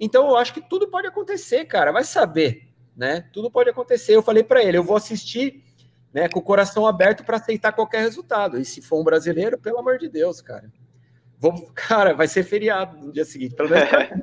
Então 0.00 0.28
eu 0.28 0.36
acho 0.36 0.54
que 0.54 0.60
tudo 0.62 0.88
pode 0.88 1.06
acontecer, 1.06 1.66
cara. 1.66 1.92
Vai 1.92 2.04
saber, 2.04 2.68
né? 2.96 3.28
Tudo 3.32 3.50
pode 3.50 3.68
acontecer. 3.68 4.16
Eu 4.16 4.22
falei 4.22 4.42
para 4.42 4.62
ele, 4.62 4.78
eu 4.78 4.84
vou 4.84 4.96
assistir, 4.96 5.62
né, 6.12 6.28
com 6.28 6.40
o 6.40 6.42
coração 6.42 6.86
aberto 6.86 7.24
para 7.24 7.36
aceitar 7.36 7.72
qualquer 7.72 8.00
resultado. 8.00 8.58
E 8.58 8.64
se 8.64 8.82
for 8.82 9.00
um 9.00 9.04
brasileiro, 9.04 9.58
pelo 9.58 9.78
amor 9.78 9.98
de 9.98 10.08
Deus, 10.08 10.40
cara. 10.40 10.70
Vou, 11.38 11.54
cara, 11.74 12.14
vai 12.14 12.28
ser 12.28 12.44
feriado 12.44 12.98
no 12.98 13.12
dia 13.12 13.24
seguinte, 13.24 13.54
pelo 13.54 13.70
menos. 13.70 13.88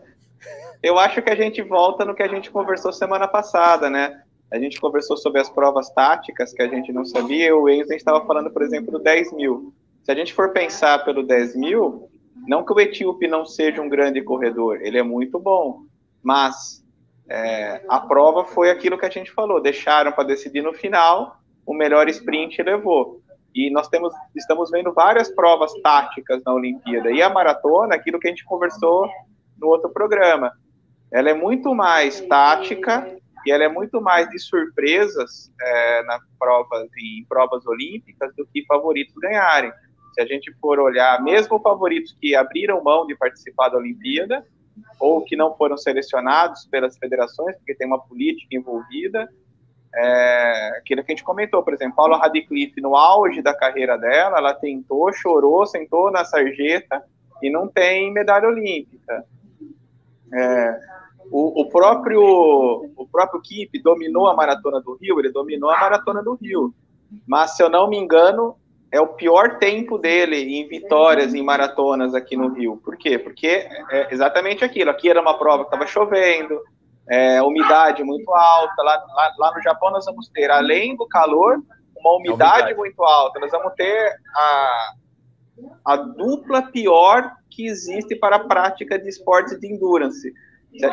eu 0.84 0.98
acho 1.00 1.22
que 1.22 1.30
a 1.30 1.36
gente 1.36 1.62
volta 1.62 2.06
no 2.06 2.16
que 2.16 2.24
a 2.24 2.28
gente 2.28 2.52
conversou 2.52 2.94
semana 2.94 3.28
passada, 3.28 3.90
né? 3.90 4.22
A 4.52 4.58
gente 4.58 4.80
conversou 4.80 5.16
sobre 5.16 5.40
as 5.40 5.50
provas 5.50 5.90
táticas 5.92 6.54
que 6.54 6.62
a 6.62 6.68
gente 6.68 6.92
não 6.92 7.06
sabia. 7.06 7.56
O 7.56 7.70
Enzo 7.70 7.94
estava 7.94 8.26
falando, 8.26 8.50
por 8.50 8.64
exemplo, 8.64 8.92
do 8.92 9.00
10 9.00 9.34
mil. 9.34 9.74
Se 10.04 10.12
a 10.12 10.16
gente 10.16 10.34
for 10.34 10.52
pensar 10.52 11.06
pelo 11.06 11.22
10 11.22 11.56
mil, 11.56 12.10
não 12.48 12.66
que 12.66 12.74
o 12.74 12.80
etíope 12.80 13.28
não 13.28 13.46
seja 13.46 13.82
um 13.82 13.90
grande 13.90 14.22
corredor, 14.24 14.80
ele 14.82 14.98
é 14.98 15.04
muito 15.04 15.40
bom, 15.40 15.84
mas 16.24 16.84
é, 17.30 17.84
a 17.88 18.00
prova 18.00 18.44
foi 18.44 18.72
aquilo 18.72 18.98
que 18.98 19.06
a 19.06 19.10
gente 19.10 19.32
falou, 19.32 19.62
deixaram 19.62 20.12
para 20.12 20.24
decidir 20.24 20.64
no 20.64 20.74
final, 20.74 21.39
o 21.70 21.74
melhor 21.76 22.10
sprint 22.10 22.64
levou. 22.64 23.22
E 23.54 23.70
nós 23.70 23.88
temos, 23.88 24.12
estamos 24.36 24.72
vendo 24.72 24.92
várias 24.92 25.30
provas 25.30 25.72
táticas 25.84 26.42
na 26.44 26.52
Olimpíada. 26.52 27.12
E 27.12 27.22
a 27.22 27.30
maratona, 27.30 27.94
aquilo 27.94 28.20
que 28.20 28.28
a 28.28 28.32
gente 28.32 28.44
conversou 28.44 29.08
no 29.56 29.68
outro 29.68 29.88
programa, 29.92 30.52
ela 31.12 31.30
é 31.30 31.34
muito 31.36 31.76
mais 31.76 32.22
tática 32.22 33.16
e 33.46 33.52
ela 33.52 33.64
é 33.64 33.68
muito 33.68 34.02
mais 34.02 34.28
de 34.32 34.40
surpresas 34.40 35.52
é, 35.62 36.02
provas, 36.40 36.90
em 36.98 37.24
provas 37.30 37.64
olímpicas 37.68 38.34
do 38.36 38.48
que 38.48 38.66
favoritos 38.66 39.14
ganharem. 39.22 39.72
Se 40.16 40.22
a 40.22 40.26
gente 40.26 40.52
for 40.60 40.80
olhar, 40.80 41.22
mesmo 41.22 41.60
favoritos 41.60 42.18
que 42.20 42.36
abriram 42.36 42.84
mão 42.84 43.06
de 43.06 43.16
participar 43.16 43.70
da 43.70 43.78
Olimpíada, 43.78 44.44
ou 45.00 45.22
que 45.24 45.36
não 45.36 45.56
foram 45.56 45.78
selecionados 45.78 46.66
pelas 46.66 46.98
federações, 46.98 47.56
porque 47.58 47.76
tem 47.76 47.86
uma 47.86 48.00
política 48.00 48.56
envolvida, 48.56 49.30
é, 49.94 50.78
aquilo 50.78 51.04
que 51.04 51.12
a 51.12 51.16
gente 51.16 51.24
comentou, 51.24 51.64
por 51.64 51.74
exemplo, 51.74 51.96
Paula 51.96 52.18
Radcliffe, 52.18 52.80
no 52.82 52.96
auge 52.96 53.42
da 53.42 53.54
carreira 53.54 53.98
dela, 53.98 54.38
ela 54.38 54.54
tentou, 54.54 55.12
chorou, 55.14 55.66
sentou 55.66 56.12
na 56.12 56.24
sarjeta 56.24 57.04
e 57.42 57.50
não 57.50 57.68
tem 57.68 58.12
medalha 58.12 58.48
olímpica. 58.48 59.26
É, 60.32 60.80
o, 61.32 61.62
o, 61.62 61.70
próprio 61.70 62.22
o 62.96 63.08
próprio 63.12 63.42
Kip 63.42 63.78
dominou 63.82 64.28
a 64.28 64.36
maratona 64.36 64.80
do 64.80 64.96
Rio, 64.96 65.20
ele 65.20 65.32
dominou 65.32 65.70
a 65.70 65.80
maratona 65.80 66.22
do 66.22 66.36
Rio, 66.36 66.74
mas 67.28 67.56
se 67.56 67.64
eu 67.64 67.70
não 67.70 67.90
me 67.90 67.98
engano, 67.98 68.56
é 68.92 69.00
o 69.00 69.08
pior 69.08 69.58
tempo 69.58 69.98
dele 69.98 70.38
em 70.38 70.68
vitórias 70.68 71.34
em 71.34 71.44
maratonas 71.44 72.16
aqui 72.16 72.36
no 72.36 72.50
Rio. 72.50 72.78
Por 72.78 72.98
quê? 72.98 73.18
Porque 73.18 73.48
é 73.48 74.08
exatamente 74.12 74.64
aquilo. 74.64 74.90
Aqui 74.90 75.10
era 75.10 75.22
uma 75.22 75.38
prova 75.38 75.64
que 75.64 75.68
estava 75.68 75.86
chovendo, 75.86 76.60
é, 77.10 77.42
umidade 77.42 78.04
muito 78.04 78.34
alta. 78.34 78.82
Lá, 78.82 79.04
lá, 79.16 79.34
lá, 79.38 79.54
no 79.56 79.62
Japão 79.62 79.92
nós 79.92 80.06
vamos 80.06 80.28
ter, 80.30 80.50
além 80.50 80.96
do 80.96 81.08
calor, 81.08 81.62
uma 81.96 82.16
umidade, 82.16 82.62
umidade. 82.62 82.76
muito 82.76 83.04
alta. 83.04 83.40
Nós 83.40 83.52
vamos 83.52 83.74
ter 83.76 84.16
a, 84.36 84.94
a 85.86 85.96
dupla 85.96 86.62
pior 86.62 87.32
que 87.50 87.66
existe 87.66 88.16
para 88.16 88.38
a 88.38 88.48
prática 88.48 88.98
de 88.98 89.10
esportes 89.10 89.60
de 89.60 89.68
endurance 89.68 90.32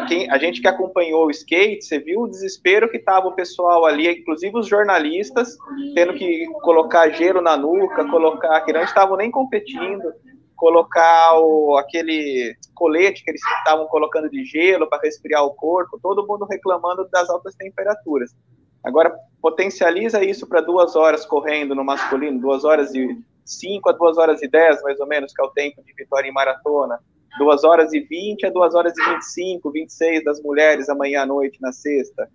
quem, 0.08 0.30
a 0.30 0.38
gente 0.38 0.60
que 0.60 0.68
acompanhou 0.68 1.26
o 1.26 1.30
skate, 1.30 1.84
você 1.84 1.98
viu 1.98 2.22
o 2.22 2.28
desespero 2.28 2.90
que 2.90 2.96
estava 2.96 3.28
o 3.28 3.32
pessoal 3.32 3.84
ali, 3.84 4.08
inclusive 4.08 4.56
os 4.58 4.66
jornalistas, 4.66 5.56
tendo 5.94 6.14
que 6.14 6.46
colocar 6.62 7.10
gelo 7.10 7.42
na 7.42 7.56
nuca, 7.56 8.08
colocar, 8.08 8.60
que 8.62 8.72
não 8.72 8.82
estavam 8.82 9.16
nem 9.16 9.30
competindo, 9.30 10.12
colocar 10.56 11.38
o, 11.38 11.76
aquele 11.76 12.56
colete 12.74 13.22
que 13.22 13.30
eles 13.30 13.40
estavam 13.58 13.86
colocando 13.86 14.28
de 14.28 14.44
gelo 14.44 14.88
para 14.88 15.02
resfriar 15.02 15.44
o 15.44 15.54
corpo, 15.54 15.98
todo 16.02 16.26
mundo 16.26 16.44
reclamando 16.44 17.08
das 17.08 17.28
altas 17.30 17.54
temperaturas. 17.54 18.34
Agora, 18.82 19.16
potencializa 19.40 20.24
isso 20.24 20.46
para 20.46 20.60
duas 20.60 20.96
horas 20.96 21.24
correndo 21.26 21.74
no 21.74 21.84
masculino, 21.84 22.40
duas 22.40 22.64
horas 22.64 22.94
e 22.94 23.16
cinco 23.44 23.90
a 23.90 23.92
duas 23.92 24.18
horas 24.18 24.42
e 24.42 24.48
dez, 24.48 24.82
mais 24.82 24.98
ou 24.98 25.06
menos, 25.06 25.32
que 25.32 25.42
é 25.42 25.44
o 25.44 25.50
tempo 25.50 25.82
de 25.82 25.92
vitória 25.92 26.28
em 26.28 26.32
maratona 26.32 26.98
2 27.38 27.64
horas 27.64 27.92
e 27.92 28.00
20 28.00 28.46
a 28.46 28.50
2 28.50 28.74
horas 28.74 28.96
e 28.96 29.04
25, 29.04 29.70
26 29.70 30.24
das 30.24 30.42
mulheres 30.42 30.88
amanhã 30.88 31.22
à 31.22 31.26
noite, 31.26 31.60
na 31.60 31.72
sexta. 31.72 32.28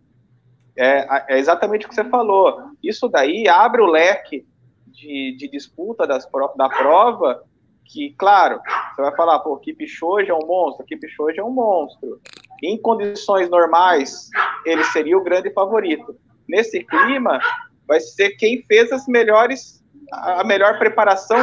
É, 0.77 1.35
é 1.35 1.39
exatamente 1.39 1.85
o 1.85 1.89
que 1.89 1.95
você 1.95 2.03
falou. 2.05 2.61
Isso 2.81 3.09
daí 3.09 3.47
abre 3.47 3.81
o 3.81 3.87
leque 3.87 4.45
de, 4.87 5.35
de 5.37 5.49
disputa 5.49 6.07
das, 6.07 6.27
da 6.55 6.69
prova, 6.69 7.43
que, 7.91 8.15
claro, 8.17 8.59
você 8.95 9.01
vai 9.01 9.15
falar, 9.15 9.39
pô, 9.39 9.57
Kipchoge 9.57 10.31
é 10.31 10.33
um 10.33 10.45
monstro, 10.47 10.85
Kipchoge 10.85 11.39
é 11.39 11.43
um 11.43 11.51
monstro. 11.51 12.21
Em 12.63 12.79
condições 12.81 13.49
normais, 13.49 14.29
ele 14.65 14.83
seria 14.85 15.17
o 15.17 15.23
grande 15.23 15.51
favorito. 15.51 16.15
Nesse 16.47 16.83
clima, 16.83 17.39
vai 17.87 17.99
ser 17.99 18.31
quem 18.31 18.63
fez 18.63 18.91
as 18.91 19.07
melhores, 19.07 19.83
a 20.11 20.43
melhor 20.43 20.79
preparação 20.79 21.37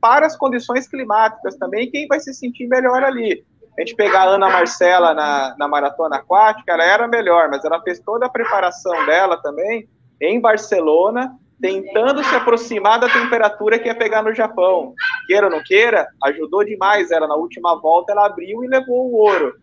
para 0.00 0.26
as 0.26 0.36
condições 0.36 0.86
climáticas 0.86 1.56
também, 1.56 1.90
quem 1.90 2.06
vai 2.06 2.20
se 2.20 2.34
sentir 2.34 2.66
melhor 2.66 3.02
ali. 3.02 3.44
A 3.76 3.80
gente 3.80 3.94
pegar 3.94 4.22
a 4.22 4.30
Ana 4.30 4.48
Marcela 4.48 5.14
na, 5.14 5.54
na 5.58 5.68
maratona 5.68 6.16
aquática, 6.16 6.72
ela 6.72 6.84
era 6.84 7.08
melhor, 7.08 7.48
mas 7.48 7.64
ela 7.64 7.80
fez 7.80 8.00
toda 8.00 8.26
a 8.26 8.30
preparação 8.30 9.06
dela 9.06 9.36
também 9.40 9.88
em 10.20 10.40
Barcelona, 10.40 11.34
tentando 11.60 12.22
se 12.24 12.34
aproximar 12.34 13.00
da 13.00 13.08
temperatura 13.08 13.78
que 13.78 13.86
ia 13.86 13.94
pegar 13.94 14.22
no 14.22 14.34
Japão. 14.34 14.94
Queira 15.28 15.46
ou 15.46 15.52
não 15.52 15.62
queira, 15.62 16.08
ajudou 16.24 16.64
demais 16.64 17.10
ela 17.10 17.28
na 17.28 17.34
última 17.34 17.78
volta, 17.78 18.12
ela 18.12 18.24
abriu 18.24 18.64
e 18.64 18.66
levou 18.66 19.12
o 19.12 19.16
ouro. 19.16 19.54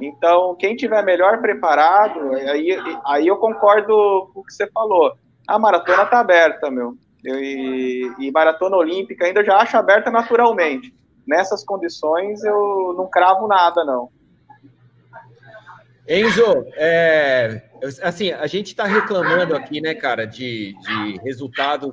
Então, 0.00 0.54
quem 0.54 0.76
tiver 0.76 1.02
melhor 1.02 1.40
preparado, 1.40 2.32
aí, 2.32 2.78
aí 3.04 3.26
eu 3.26 3.36
concordo 3.36 4.30
com 4.32 4.40
o 4.40 4.44
que 4.44 4.52
você 4.52 4.70
falou. 4.70 5.12
A 5.48 5.58
maratona 5.58 6.06
tá 6.06 6.20
aberta, 6.20 6.70
meu. 6.70 6.94
E, 7.24 8.08
e 8.20 8.30
maratona 8.30 8.76
olímpica 8.76 9.26
ainda 9.26 9.40
eu 9.40 9.44
já 9.44 9.56
acho 9.56 9.76
aberta 9.76 10.12
naturalmente. 10.12 10.94
Nessas 11.26 11.64
condições 11.64 12.44
eu 12.44 12.94
não 12.96 13.10
cravo 13.10 13.48
nada, 13.48 13.84
não. 13.84 14.10
Enzo, 16.08 16.66
é, 16.76 17.62
assim, 18.02 18.30
a 18.30 18.46
gente 18.46 18.68
está 18.68 18.84
reclamando 18.84 19.56
aqui, 19.56 19.80
né, 19.80 19.94
cara, 19.94 20.24
de, 20.24 20.74
de 20.80 21.20
resultados 21.24 21.92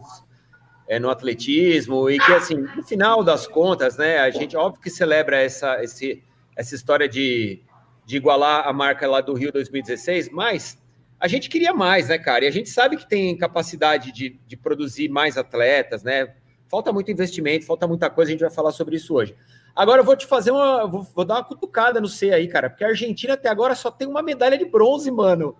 é, 0.87 0.99
no 0.99 1.09
atletismo 1.09 2.09
e 2.09 2.17
que, 2.17 2.33
assim, 2.33 2.55
no 2.55 2.83
final 2.83 3.23
das 3.23 3.47
contas, 3.47 3.97
né, 3.97 4.19
a 4.19 4.29
gente, 4.29 4.55
óbvio 4.55 4.81
que 4.81 4.89
celebra 4.89 5.41
essa, 5.41 5.83
esse, 5.83 6.23
essa 6.55 6.73
história 6.75 7.07
de, 7.07 7.61
de 8.05 8.17
igualar 8.17 8.67
a 8.67 8.73
marca 8.73 9.07
lá 9.07 9.19
do 9.19 9.33
Rio 9.33 9.51
2016, 9.51 10.29
mas 10.31 10.81
a 11.19 11.27
gente 11.27 11.49
queria 11.49 11.73
mais, 11.73 12.07
né, 12.07 12.17
cara? 12.17 12.45
E 12.45 12.47
a 12.47 12.51
gente 12.51 12.69
sabe 12.69 12.95
que 12.95 13.07
tem 13.07 13.35
capacidade 13.37 14.11
de, 14.11 14.39
de 14.47 14.55
produzir 14.55 15.09
mais 15.09 15.37
atletas, 15.37 16.03
né? 16.03 16.33
Falta 16.69 16.93
muito 16.93 17.11
investimento, 17.11 17.65
falta 17.65 17.87
muita 17.87 18.09
coisa, 18.09 18.29
a 18.29 18.33
gente 18.33 18.41
vai 18.41 18.51
falar 18.51 18.71
sobre 18.71 18.95
isso 18.95 19.13
hoje. 19.13 19.35
Agora 19.75 20.01
eu 20.01 20.05
vou 20.05 20.15
te 20.15 20.25
fazer 20.25 20.51
uma. 20.51 20.87
Vou, 20.87 21.03
vou, 21.03 21.25
dar 21.25 21.35
uma 21.35 21.43
cutucada 21.43 22.01
no 22.01 22.07
C 22.07 22.31
aí, 22.31 22.47
cara, 22.47 22.69
porque 22.69 22.83
a 22.83 22.89
Argentina 22.89 23.33
até 23.33 23.49
agora 23.49 23.75
só 23.75 23.91
tem 23.91 24.07
uma 24.07 24.21
medalha 24.21 24.57
de 24.57 24.65
bronze, 24.65 25.09
mano. 25.11 25.55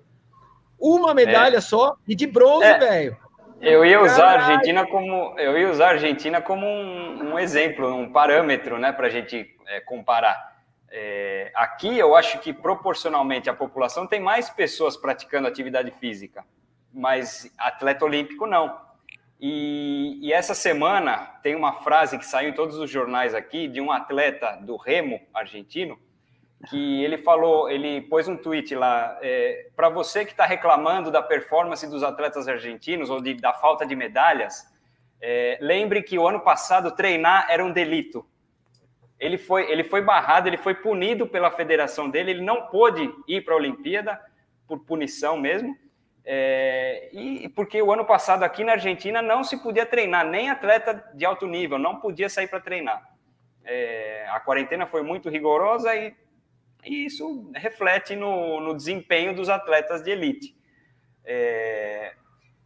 Uma 0.80 1.14
medalha 1.14 1.58
é. 1.58 1.62
só 1.62 1.96
e 2.08 2.16
de 2.16 2.28
bronze, 2.28 2.66
é. 2.66 2.78
velho. 2.78 3.18
Eu 3.60 3.86
ia 3.86 4.02
usar 4.02 4.26
a 4.26 4.46
Argentina 4.46 4.86
como 4.86 5.40
eu 5.40 5.58
ia 5.58 5.70
usar 5.70 5.90
Argentina 5.90 6.42
como 6.42 6.66
um, 6.66 7.34
um 7.34 7.40
exemplo, 7.40 7.92
um 7.94 8.12
parâmetro, 8.12 8.78
né, 8.78 8.92
para 8.92 9.08
a 9.08 9.10
gente 9.10 9.56
é, 9.68 9.80
comparar. 9.80 10.56
É, 10.90 11.52
aqui 11.56 11.98
eu 11.98 12.16
acho 12.16 12.40
que 12.40 12.54
proporcionalmente 12.54 13.50
a 13.50 13.54
população 13.54 14.08
tem 14.08 14.20
mais 14.20 14.50
pessoas 14.50 14.96
praticando 14.96 15.48
atividade 15.48 15.92
física, 15.92 16.46
mas 16.94 17.52
atleta 17.58 18.06
olímpico 18.06 18.46
não. 18.46 18.80
E, 19.40 20.18
e, 20.22 20.34
essa 20.34 20.56
semana 20.56 21.18
tem 21.44 21.56
uma 21.56 21.74
frase 21.74 22.18
que 22.18 22.26
saiu 22.26 22.50
em 22.50 22.54
todos 22.54 22.78
os 22.78 22.90
jornais 22.90 23.36
aqui 23.36 23.68
de 23.68 23.80
um 23.80 23.92
atleta 23.92 24.58
do 24.62 24.76
remo 24.78 25.22
argentino 25.32 26.00
que 26.66 27.04
ele 27.04 27.20
falou, 27.20 27.70
ele 27.70 28.02
pôs 28.02 28.28
um 28.28 28.36
tweet 28.36 28.74
lá 28.74 29.18
é, 29.22 29.68
para 29.76 29.90
você 29.90 30.26
que 30.26 30.32
está 30.32 30.46
reclamando 30.46 31.12
da 31.12 31.22
performance 31.22 31.88
dos 31.88 32.04
atletas 32.04 32.48
argentinos 32.48 33.10
ou 33.10 33.22
de, 33.22 33.36
da 33.36 33.54
falta 33.54 33.86
de 33.86 33.96
medalhas, 33.96 34.66
é, 35.22 35.58
lembre 35.62 36.02
que 36.02 36.18
o 36.18 36.28
ano 36.28 36.40
passado 36.40 36.92
treinar 36.92 37.46
era 37.50 37.64
um 37.64 37.72
delito. 37.72 38.26
Ele 39.20 39.38
foi, 39.38 39.72
ele 39.72 39.84
foi 39.84 40.02
barrado, 40.02 40.48
ele 40.48 40.58
foi 40.58 40.76
punido 40.76 41.28
pela 41.28 41.52
federação 41.52 42.10
dele, 42.10 42.32
ele 42.32 42.44
não 42.44 42.68
pôde 42.68 43.12
ir 43.28 43.44
para 43.44 43.54
a 43.54 43.58
Olimpíada 43.58 44.20
por 44.68 44.80
punição 44.80 45.38
mesmo. 45.38 45.76
É, 46.30 47.10
e 47.14 47.48
porque 47.50 47.82
o 47.82 47.92
ano 47.92 48.04
passado 48.04 48.44
aqui 48.44 48.64
na 48.64 48.74
Argentina 48.74 49.22
não 49.22 49.44
se 49.44 49.58
podia 49.64 49.86
treinar, 49.86 50.26
nem 50.26 50.50
atleta 50.50 51.10
de 51.14 51.26
alto 51.26 51.48
nível, 51.48 51.80
não 51.80 52.02
podia 52.02 52.28
sair 52.28 52.48
para 52.48 52.60
treinar. 52.60 53.02
É, 53.64 54.28
a 54.30 54.40
quarentena 54.40 54.86
foi 54.86 55.02
muito 55.04 55.30
rigorosa 55.30 55.96
e, 55.96 56.14
e 56.86 57.06
isso 57.06 57.52
reflete 57.54 58.16
no, 58.16 58.62
no, 58.62 58.76
desempenho 58.76 59.36
dos 59.36 59.50
atletas 59.50 60.04
de 60.04 60.12
elite. 60.12 60.56
É, 61.26 62.14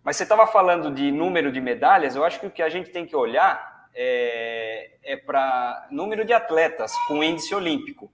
mas 0.04 0.16
você 0.16 0.24
estava 0.24 0.46
falando 0.48 0.94
de 0.94 1.12
número 1.12 1.52
de 1.52 1.60
medalhas, 1.60 2.16
eu 2.16 2.24
acho 2.24 2.40
que 2.40 2.48
o 2.48 2.52
que 2.52 2.62
a 2.62 2.70
gente 2.70 2.92
tem 2.92 3.06
que 3.06 3.16
olhar 3.16 3.90
é, 3.94 4.92
é 5.04 5.18
para 5.18 5.88
número 5.92 6.24
de 6.26 6.34
atletas 6.34 6.92
com 7.08 7.24
índice 7.24 7.54
olímpico. 7.54 8.12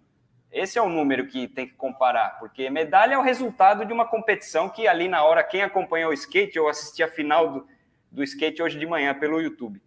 Esse 0.51 0.80
é 0.80 0.82
o 0.82 0.89
número 0.89 1.27
que 1.27 1.48
tem 1.48 1.68
que 1.68 1.74
comparar, 1.74 2.39
porque 2.39 2.70
medalha 2.70 3.16
é 3.16 3.18
o 3.18 3.22
resultado 3.22 3.86
de 3.86 3.92
uma 3.92 4.06
competição 4.06 4.70
que 4.70 4.88
ali 4.88 5.08
na 5.08 5.24
hora, 5.24 5.44
quem 5.44 5.62
acompanhou 5.62 6.12
o 6.12 6.13
skate, 6.13 6.58
eu 6.58 6.70
assisti 6.70 7.04
a 7.04 7.08
final 7.08 7.51
do, 7.51 7.68
do 8.12 8.24
skate 8.24 8.63
hoje 8.63 8.80
de 8.80 8.86
manhã 8.86 9.13
pelo 9.13 9.42
YouTube. 9.42 9.82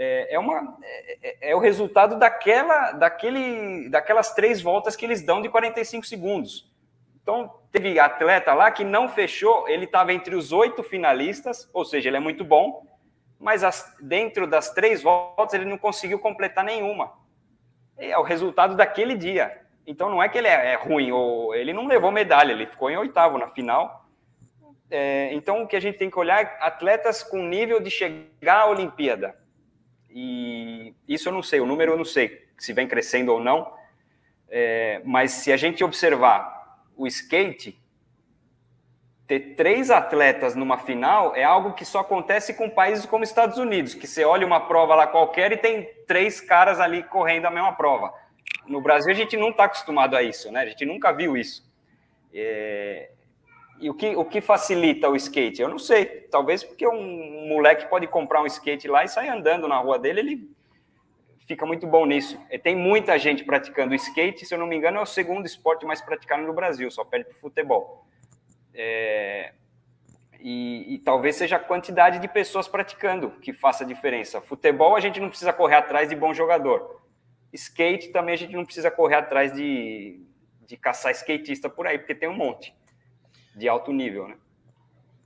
É, 0.00 0.36
é, 0.36 0.38
uma, 0.38 0.78
é, 1.20 1.50
é, 1.50 1.56
o 1.56 1.58
resultado 1.58 2.16
daquela, 2.20 2.92
daquele, 2.92 3.88
daquelas 3.88 4.32
três 4.32 4.62
voltas 4.62 4.94
que 4.94 5.04
eles 5.04 5.22
dão 5.22 5.42
de 5.42 5.48
45 5.48 6.06
segundos. 6.06 6.72
Então, 7.20 7.52
teve 7.72 7.98
atleta 7.98 8.54
lá 8.54 8.70
que 8.70 8.84
não 8.84 9.08
fechou, 9.08 9.68
ele 9.68 9.86
estava 9.86 10.12
entre 10.12 10.36
os 10.36 10.52
oito 10.52 10.84
finalistas, 10.84 11.68
ou 11.74 11.84
seja, 11.84 12.08
ele 12.08 12.16
é 12.16 12.20
muito 12.20 12.44
bom, 12.44 12.86
mas 13.40 13.64
as, 13.64 13.92
dentro 14.00 14.46
das 14.46 14.70
três 14.70 15.02
voltas 15.02 15.52
ele 15.54 15.64
não 15.64 15.76
conseguiu 15.76 16.20
completar 16.20 16.62
nenhuma. 16.62 17.12
É 17.96 18.16
o 18.16 18.22
resultado 18.22 18.76
daquele 18.76 19.16
dia. 19.16 19.62
Então 19.84 20.08
não 20.08 20.22
é 20.22 20.28
que 20.28 20.38
ele 20.38 20.46
é, 20.46 20.74
é 20.74 20.74
ruim, 20.76 21.10
ou 21.10 21.52
ele 21.56 21.72
não 21.72 21.88
levou 21.88 22.12
medalha, 22.12 22.52
ele 22.52 22.66
ficou 22.66 22.88
em 22.88 22.96
oitavo 22.96 23.36
na 23.36 23.48
final. 23.48 24.06
É, 24.88 25.34
então 25.34 25.64
o 25.64 25.66
que 25.66 25.74
a 25.74 25.80
gente 25.80 25.98
tem 25.98 26.08
que 26.08 26.18
olhar 26.18 26.40
é 26.40 26.56
atletas 26.60 27.20
com 27.20 27.42
nível 27.42 27.80
de 27.80 27.90
chegar 27.90 28.60
à 28.60 28.66
Olimpíada. 28.66 29.34
E 30.10 30.94
isso 31.06 31.28
eu 31.28 31.32
não 31.32 31.42
sei, 31.42 31.60
o 31.60 31.66
número 31.66 31.92
eu 31.92 31.96
não 31.96 32.04
sei 32.04 32.46
se 32.56 32.72
vem 32.72 32.86
crescendo 32.86 33.32
ou 33.32 33.40
não. 33.40 33.72
É, 34.48 35.02
mas 35.04 35.32
se 35.32 35.52
a 35.52 35.56
gente 35.56 35.84
observar 35.84 36.82
o 36.96 37.06
skate, 37.06 37.78
ter 39.26 39.54
três 39.54 39.90
atletas 39.90 40.54
numa 40.54 40.78
final 40.78 41.36
é 41.36 41.44
algo 41.44 41.74
que 41.74 41.84
só 41.84 42.00
acontece 42.00 42.54
com 42.54 42.70
países 42.70 43.04
como 43.04 43.22
Estados 43.22 43.58
Unidos, 43.58 43.94
que 43.94 44.06
você 44.06 44.24
olha 44.24 44.46
uma 44.46 44.60
prova 44.60 44.94
lá 44.94 45.06
qualquer 45.06 45.52
e 45.52 45.58
tem 45.58 45.88
três 46.06 46.40
caras 46.40 46.80
ali 46.80 47.02
correndo 47.02 47.44
a 47.44 47.50
mesma 47.50 47.74
prova 47.74 48.12
no 48.68 48.80
Brasil 48.80 49.10
a 49.10 49.16
gente 49.16 49.36
não 49.36 49.50
está 49.50 49.64
acostumado 49.64 50.16
a 50.16 50.22
isso, 50.22 50.52
né? 50.52 50.60
A 50.60 50.66
gente 50.66 50.84
nunca 50.84 51.12
viu 51.12 51.36
isso. 51.36 51.66
É... 52.32 53.10
E 53.80 53.88
o 53.88 53.94
que, 53.94 54.16
o 54.16 54.24
que 54.24 54.40
facilita 54.40 55.08
o 55.08 55.16
skate? 55.16 55.62
Eu 55.62 55.68
não 55.68 55.78
sei. 55.78 56.04
Talvez 56.30 56.64
porque 56.64 56.86
um 56.86 57.48
moleque 57.48 57.88
pode 57.88 58.06
comprar 58.08 58.42
um 58.42 58.46
skate 58.46 58.88
lá 58.88 59.04
e 59.04 59.08
sair 59.08 59.28
andando 59.28 59.68
na 59.68 59.78
rua 59.78 59.98
dele, 59.98 60.20
ele 60.20 60.50
fica 61.46 61.64
muito 61.64 61.86
bom 61.86 62.04
nisso. 62.04 62.38
E 62.50 62.58
tem 62.58 62.74
muita 62.74 63.16
gente 63.18 63.44
praticando 63.44 63.94
skate, 63.94 64.44
se 64.44 64.54
eu 64.54 64.58
não 64.58 64.66
me 64.66 64.76
engano, 64.76 64.98
é 64.98 65.02
o 65.02 65.06
segundo 65.06 65.46
esporte 65.46 65.86
mais 65.86 66.00
praticado 66.00 66.42
no 66.42 66.52
Brasil, 66.52 66.90
só 66.90 67.04
perde 67.04 67.28
para 67.28 67.38
futebol. 67.38 68.04
É... 68.74 69.52
E, 70.40 70.94
e, 70.94 70.98
talvez 70.98 71.34
seja 71.34 71.56
a 71.56 71.58
quantidade 71.58 72.20
de 72.20 72.28
pessoas 72.28 72.68
praticando 72.68 73.30
que 73.42 73.52
faça 73.52 73.82
a 73.82 73.86
diferença. 73.86 74.40
Futebol, 74.40 74.94
a 74.94 75.00
gente 75.00 75.18
não 75.18 75.28
precisa 75.28 75.52
correr 75.52 75.74
atrás 75.74 76.08
de 76.08 76.14
bom 76.14 76.32
jogador. 76.32 77.02
Skate 77.52 78.10
também 78.10 78.34
a 78.34 78.38
gente 78.38 78.54
não 78.54 78.64
precisa 78.64 78.88
correr 78.88 79.16
atrás 79.16 79.52
de, 79.52 80.20
de 80.64 80.76
caçar 80.76 81.10
skatista 81.10 81.68
por 81.68 81.88
aí, 81.88 81.98
porque 81.98 82.14
tem 82.14 82.28
um 82.28 82.36
monte 82.36 82.72
de 83.58 83.68
alto 83.68 83.92
nível, 83.92 84.28
né? 84.28 84.36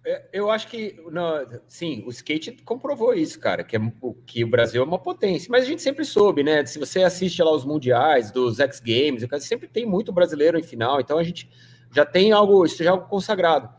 É, 0.04 0.24
eu 0.32 0.50
acho 0.50 0.66
que, 0.66 0.96
não, 1.12 1.46
sim, 1.68 2.02
o 2.04 2.10
skate 2.10 2.50
comprovou 2.64 3.14
isso, 3.14 3.38
cara, 3.38 3.62
que, 3.62 3.76
é, 3.76 3.80
que 4.26 4.42
o 4.42 4.48
Brasil 4.48 4.82
é 4.82 4.84
uma 4.84 4.98
potência. 4.98 5.48
Mas 5.50 5.62
a 5.62 5.66
gente 5.66 5.82
sempre 5.82 6.04
soube, 6.04 6.42
né? 6.42 6.64
Se 6.66 6.78
você 6.78 7.04
assiste 7.04 7.40
lá 7.42 7.52
os 7.52 7.64
mundiais, 7.64 8.32
dos 8.32 8.58
X 8.58 8.80
Games, 8.80 9.24
sempre 9.44 9.68
tem 9.68 9.86
muito 9.86 10.12
brasileiro 10.12 10.58
em 10.58 10.62
final, 10.62 11.00
então 11.00 11.18
a 11.18 11.22
gente 11.22 11.48
já 11.94 12.04
tem 12.04 12.32
algo, 12.32 12.64
isso 12.64 12.82
já 12.82 12.90
é 12.90 12.92
algo 12.92 13.06
consagrado. 13.06 13.70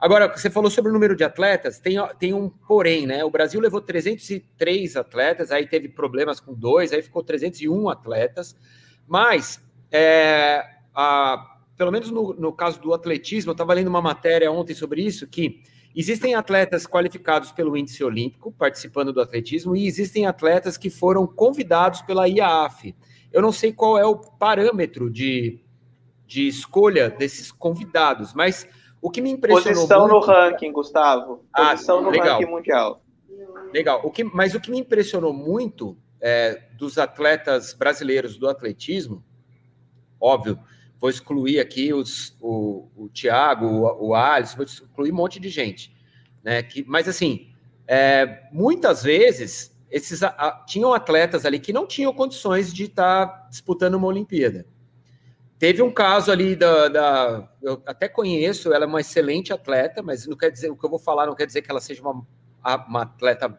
Agora, 0.00 0.28
você 0.28 0.48
falou 0.48 0.70
sobre 0.70 0.90
o 0.90 0.94
número 0.94 1.16
de 1.16 1.24
atletas, 1.24 1.80
tem, 1.80 1.96
tem 2.18 2.32
um 2.32 2.48
porém, 2.48 3.06
né? 3.06 3.24
O 3.24 3.30
Brasil 3.30 3.60
levou 3.60 3.80
303 3.80 4.96
atletas, 4.96 5.50
aí 5.50 5.66
teve 5.66 5.88
problemas 5.88 6.38
com 6.38 6.54
dois, 6.54 6.92
aí 6.92 7.02
ficou 7.02 7.22
301 7.22 7.88
atletas, 7.88 8.56
mas, 9.06 9.60
é, 9.90 10.64
a, 10.94 11.57
pelo 11.78 11.92
menos 11.92 12.10
no, 12.10 12.34
no 12.34 12.52
caso 12.52 12.80
do 12.80 12.92
atletismo, 12.92 13.50
eu 13.50 13.52
estava 13.52 13.72
lendo 13.72 13.86
uma 13.86 14.02
matéria 14.02 14.50
ontem 14.50 14.74
sobre 14.74 15.00
isso, 15.00 15.28
que 15.28 15.62
existem 15.94 16.34
atletas 16.34 16.86
qualificados 16.86 17.52
pelo 17.52 17.76
índice 17.76 18.02
olímpico, 18.02 18.52
participando 18.52 19.12
do 19.12 19.20
atletismo, 19.20 19.76
e 19.76 19.86
existem 19.86 20.26
atletas 20.26 20.76
que 20.76 20.90
foram 20.90 21.24
convidados 21.24 22.02
pela 22.02 22.28
IAAF. 22.28 22.94
Eu 23.32 23.40
não 23.40 23.52
sei 23.52 23.72
qual 23.72 23.96
é 23.96 24.04
o 24.04 24.16
parâmetro 24.16 25.08
de, 25.08 25.60
de 26.26 26.48
escolha 26.48 27.08
desses 27.08 27.52
convidados, 27.52 28.34
mas 28.34 28.66
o 29.00 29.08
que 29.08 29.20
me 29.20 29.30
impressionou. 29.30 29.74
Posição 29.74 30.00
muito... 30.00 30.14
no 30.14 30.20
ranking, 30.20 30.72
Gustavo. 30.72 31.44
Ah, 31.52 31.70
Posição 31.70 31.98
ah, 31.98 32.02
no 32.02 32.10
legal. 32.10 32.38
ranking 32.40 32.50
mundial. 32.50 33.00
Legal. 33.72 34.00
O 34.02 34.10
que, 34.10 34.24
mas 34.24 34.54
o 34.54 34.60
que 34.60 34.70
me 34.70 34.80
impressionou 34.80 35.32
muito 35.32 35.96
é, 36.20 36.60
dos 36.76 36.98
atletas 36.98 37.72
brasileiros 37.72 38.36
do 38.36 38.48
atletismo, 38.48 39.22
óbvio, 40.20 40.58
vou 41.00 41.10
excluir 41.10 41.60
aqui 41.60 41.92
os, 41.92 42.36
o, 42.40 42.88
o 42.96 43.08
Thiago, 43.08 43.66
o, 43.66 44.08
o 44.08 44.14
Alisson, 44.14 44.56
vou 44.56 44.66
excluir 44.66 45.12
um 45.12 45.16
monte 45.16 45.38
de 45.38 45.48
gente. 45.48 45.96
Né, 46.42 46.62
que, 46.62 46.84
mas 46.86 47.08
assim, 47.08 47.50
é, 47.86 48.42
muitas 48.52 49.02
vezes 49.02 49.76
esses 49.90 50.22
a, 50.22 50.64
tinham 50.66 50.92
atletas 50.92 51.44
ali 51.46 51.58
que 51.58 51.72
não 51.72 51.86
tinham 51.86 52.12
condições 52.12 52.72
de 52.72 52.84
estar 52.84 53.26
tá 53.26 53.48
disputando 53.48 53.94
uma 53.94 54.06
Olimpíada. 54.06 54.66
Teve 55.58 55.82
um 55.82 55.90
caso 55.90 56.30
ali 56.30 56.54
da, 56.54 56.88
da, 56.88 57.48
Eu 57.60 57.82
até 57.84 58.08
conheço, 58.08 58.72
ela 58.72 58.84
é 58.84 58.86
uma 58.86 59.00
excelente 59.00 59.52
atleta, 59.52 60.02
mas 60.02 60.26
não 60.26 60.36
quer 60.36 60.50
dizer 60.50 60.70
o 60.70 60.76
que 60.76 60.84
eu 60.84 60.90
vou 60.90 61.00
falar 61.00 61.26
não 61.26 61.34
quer 61.34 61.46
dizer 61.46 61.62
que 61.62 61.70
ela 61.70 61.80
seja 61.80 62.00
uma, 62.00 62.24
uma 62.86 63.02
atleta 63.02 63.58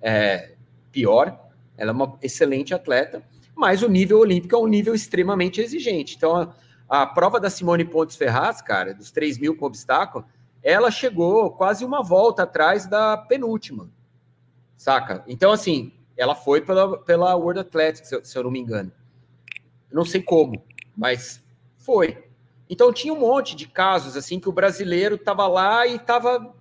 é, 0.00 0.54
pior. 0.92 1.40
Ela 1.76 1.90
é 1.90 1.94
uma 1.94 2.16
excelente 2.22 2.72
atleta, 2.72 3.20
mas 3.54 3.82
o 3.82 3.88
nível 3.88 4.18
olímpico 4.18 4.54
é 4.54 4.58
um 4.58 4.66
nível 4.66 4.94
extremamente 4.94 5.60
exigente. 5.60 6.16
Então, 6.16 6.52
a, 6.88 7.02
a 7.02 7.06
prova 7.06 7.38
da 7.38 7.50
Simone 7.50 7.84
Pontes 7.84 8.16
Ferraz, 8.16 8.60
cara, 8.60 8.94
dos 8.94 9.10
3 9.10 9.38
mil 9.38 9.56
com 9.56 9.66
obstáculo, 9.66 10.24
ela 10.62 10.90
chegou 10.90 11.50
quase 11.50 11.84
uma 11.84 12.02
volta 12.02 12.42
atrás 12.44 12.86
da 12.86 13.16
penúltima, 13.16 13.90
saca? 14.76 15.22
Então, 15.26 15.52
assim, 15.52 15.92
ela 16.16 16.34
foi 16.34 16.60
pela, 16.60 16.98
pela 16.98 17.34
World 17.34 17.60
Athletics, 17.60 18.08
se 18.08 18.24
se 18.24 18.38
eu 18.38 18.44
não 18.44 18.50
me 18.50 18.60
engano. 18.60 18.90
Não 19.92 20.04
sei 20.04 20.22
como, 20.22 20.62
mas 20.96 21.42
foi. 21.76 22.24
Então 22.68 22.92
tinha 22.92 23.12
um 23.12 23.20
monte 23.20 23.54
de 23.54 23.68
casos 23.68 24.16
assim 24.16 24.40
que 24.40 24.48
o 24.48 24.52
brasileiro 24.52 25.16
estava 25.16 25.46
lá 25.46 25.86
e 25.86 25.96
estava 25.96 26.54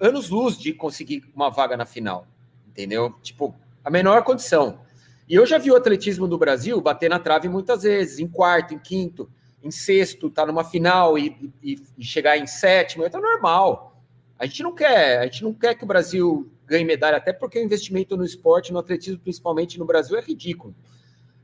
anos 0.00 0.28
luz 0.28 0.58
de 0.58 0.72
conseguir 0.72 1.30
uma 1.34 1.48
vaga 1.48 1.76
na 1.76 1.86
final, 1.86 2.26
entendeu? 2.66 3.14
Tipo, 3.22 3.54
a 3.84 3.90
menor 3.90 4.24
condição. 4.24 4.80
E 5.28 5.34
eu 5.34 5.46
já 5.46 5.58
vi 5.58 5.70
o 5.70 5.76
atletismo 5.76 6.26
do 6.26 6.38
Brasil 6.38 6.80
bater 6.80 7.08
na 7.08 7.18
trave 7.18 7.48
muitas 7.48 7.82
vezes, 7.82 8.18
em 8.18 8.28
quarto, 8.28 8.74
em 8.74 8.78
quinto, 8.78 9.30
em 9.62 9.70
sexto, 9.70 10.28
tá 10.28 10.44
numa 10.44 10.64
final 10.64 11.16
e, 11.16 11.52
e, 11.62 11.80
e 11.96 12.04
chegar 12.04 12.36
em 12.36 12.46
sétimo, 12.46 13.04
é 13.04 13.10
normal. 13.10 14.02
A 14.38 14.46
gente 14.46 14.62
não 14.62 14.74
quer, 14.74 15.20
a 15.20 15.24
gente 15.24 15.44
não 15.44 15.54
quer 15.54 15.74
que 15.74 15.84
o 15.84 15.86
Brasil 15.86 16.50
ganhe 16.66 16.84
medalha, 16.84 17.16
até 17.16 17.32
porque 17.32 17.58
o 17.58 17.62
investimento 17.62 18.16
no 18.16 18.24
esporte, 18.24 18.72
no 18.72 18.78
atletismo, 18.78 19.20
principalmente 19.20 19.78
no 19.78 19.84
Brasil, 19.84 20.16
é 20.16 20.20
ridículo. 20.20 20.74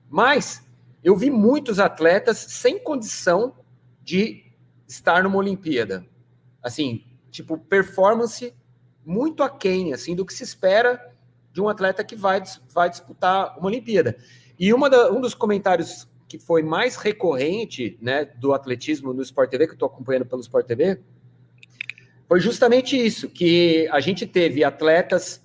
Mas 0.08 0.66
eu 1.04 1.16
vi 1.16 1.30
muitos 1.30 1.78
atletas 1.78 2.38
sem 2.38 2.78
condição 2.78 3.54
de 4.02 4.44
estar 4.88 5.22
numa 5.22 5.36
Olimpíada. 5.36 6.04
Assim, 6.62 7.04
tipo, 7.30 7.56
performance 7.56 8.52
muito 9.04 9.42
aquém 9.42 9.92
assim 9.92 10.14
do 10.14 10.24
que 10.24 10.34
se 10.34 10.42
espera 10.42 11.14
de 11.58 11.62
um 11.62 11.68
atleta 11.68 12.04
que 12.04 12.14
vai, 12.14 12.40
vai 12.72 12.88
disputar 12.88 13.58
uma 13.58 13.66
Olimpíada. 13.66 14.16
E 14.56 14.72
uma 14.72 14.88
da, 14.88 15.10
um 15.10 15.20
dos 15.20 15.34
comentários 15.34 16.08
que 16.28 16.38
foi 16.38 16.62
mais 16.62 16.94
recorrente 16.94 17.98
né, 18.00 18.24
do 18.24 18.54
atletismo 18.54 19.12
no 19.12 19.22
Sport 19.22 19.50
TV, 19.50 19.66
que 19.66 19.72
eu 19.72 19.74
estou 19.74 19.88
acompanhando 19.88 20.24
pelo 20.24 20.40
Sport 20.40 20.66
TV, 20.66 21.00
foi 22.28 22.38
justamente 22.38 22.96
isso, 22.96 23.28
que 23.28 23.88
a 23.90 23.98
gente 23.98 24.24
teve 24.24 24.62
atletas 24.62 25.42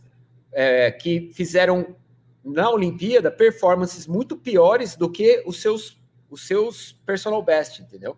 é, 0.51 0.91
que 0.91 1.31
fizeram 1.33 1.95
na 2.43 2.69
Olimpíada 2.69 3.31
performances 3.31 4.05
muito 4.05 4.37
piores 4.37 4.95
do 4.95 5.09
que 5.09 5.41
os 5.47 5.59
seus, 5.59 5.99
os 6.29 6.45
seus 6.45 6.91
personal 7.07 7.41
best, 7.41 7.81
entendeu? 7.81 8.15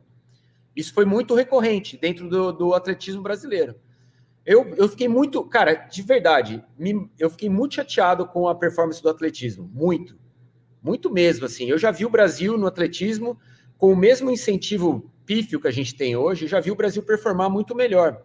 Isso 0.76 0.94
foi 0.94 1.06
muito 1.06 1.34
recorrente 1.34 1.96
dentro 1.96 2.28
do, 2.28 2.52
do 2.52 2.74
atletismo 2.74 3.22
brasileiro. 3.22 3.76
Eu, 4.46 4.76
eu 4.76 4.88
fiquei 4.88 5.08
muito, 5.08 5.44
cara, 5.46 5.74
de 5.74 6.02
verdade, 6.02 6.64
me, 6.78 7.10
eu 7.18 7.30
fiquei 7.30 7.50
muito 7.50 7.76
chateado 7.76 8.28
com 8.28 8.48
a 8.48 8.54
performance 8.54 9.02
do 9.02 9.10
atletismo, 9.10 9.70
muito, 9.74 10.16
muito 10.84 11.12
mesmo, 11.12 11.46
assim. 11.46 11.66
Eu 11.66 11.78
já 11.78 11.90
vi 11.90 12.06
o 12.06 12.10
Brasil 12.10 12.58
no 12.58 12.68
atletismo 12.68 13.40
com 13.78 13.92
o 13.92 13.96
mesmo 13.96 14.30
incentivo 14.30 15.12
pífio 15.26 15.60
que 15.60 15.68
a 15.68 15.72
gente 15.72 15.96
tem 15.96 16.16
hoje, 16.16 16.48
já 16.48 16.60
vi 16.60 16.70
o 16.70 16.76
Brasil 16.76 17.02
performar 17.02 17.50
muito 17.50 17.74
melhor 17.74 18.22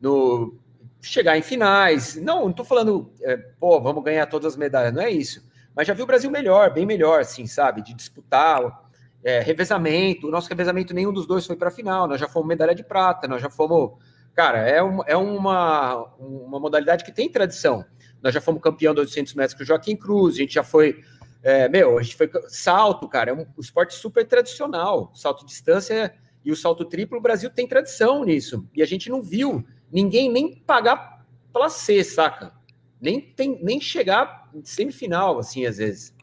no 0.00 0.58
chegar 1.02 1.36
em 1.36 1.42
finais. 1.42 2.16
Não, 2.16 2.42
não 2.42 2.50
estou 2.50 2.64
falando, 2.64 3.12
é, 3.22 3.36
pô, 3.36 3.80
vamos 3.80 4.02
ganhar 4.02 4.26
todas 4.26 4.54
as 4.54 4.56
medalhas, 4.56 4.92
não 4.92 5.02
é 5.02 5.10
isso. 5.10 5.46
Mas 5.74 5.86
já 5.86 5.94
vi 5.94 6.02
o 6.02 6.06
Brasil 6.06 6.30
melhor, 6.30 6.72
bem 6.72 6.84
melhor, 6.84 7.20
assim, 7.20 7.46
sabe? 7.46 7.82
De 7.82 7.94
disputar 7.94 8.90
é, 9.22 9.40
revezamento. 9.40 10.26
O 10.26 10.30
nosso 10.30 10.48
revezamento, 10.48 10.92
nenhum 10.92 11.12
dos 11.12 11.26
dois 11.26 11.46
foi 11.46 11.56
para 11.56 11.68
a 11.68 11.72
final. 11.72 12.08
Nós 12.08 12.20
já 12.20 12.28
fomos 12.28 12.48
medalha 12.48 12.74
de 12.74 12.82
prata, 12.82 13.28
nós 13.28 13.40
já 13.40 13.50
fomos. 13.50 13.92
Cara, 14.40 14.66
é, 14.66 14.82
um, 14.82 15.00
é 15.06 15.14
uma, 15.14 16.14
uma 16.18 16.58
modalidade 16.58 17.04
que 17.04 17.12
tem 17.12 17.28
tradição. 17.28 17.84
Nós 18.22 18.32
já 18.32 18.40
fomos 18.40 18.62
campeão 18.62 18.94
de 18.94 19.00
800 19.00 19.34
metros 19.34 19.54
com 19.54 19.62
o 19.62 19.66
Joaquim 19.66 19.94
Cruz, 19.94 20.36
a 20.36 20.38
gente 20.38 20.54
já 20.54 20.64
foi. 20.64 21.04
É, 21.42 21.68
meu, 21.68 21.98
a 21.98 22.02
gente 22.02 22.16
foi. 22.16 22.30
Salto, 22.48 23.06
cara, 23.06 23.32
é 23.32 23.34
um, 23.34 23.42
um 23.42 23.60
esporte 23.60 23.92
super 23.92 24.26
tradicional. 24.26 25.12
Salto 25.14 25.44
distância 25.44 26.14
e 26.42 26.50
o 26.50 26.56
salto 26.56 26.86
triplo, 26.86 27.18
o 27.18 27.20
Brasil 27.20 27.50
tem 27.50 27.68
tradição 27.68 28.24
nisso. 28.24 28.66
E 28.74 28.82
a 28.82 28.86
gente 28.86 29.10
não 29.10 29.20
viu 29.20 29.62
ninguém 29.92 30.32
nem 30.32 30.56
pagar 30.60 31.22
placê, 31.52 32.02
saca? 32.02 32.50
Nem, 32.98 33.20
tem, 33.20 33.62
nem 33.62 33.78
chegar 33.78 34.50
semifinal, 34.64 35.38
assim, 35.38 35.66
às 35.66 35.76
vezes. 35.76 36.14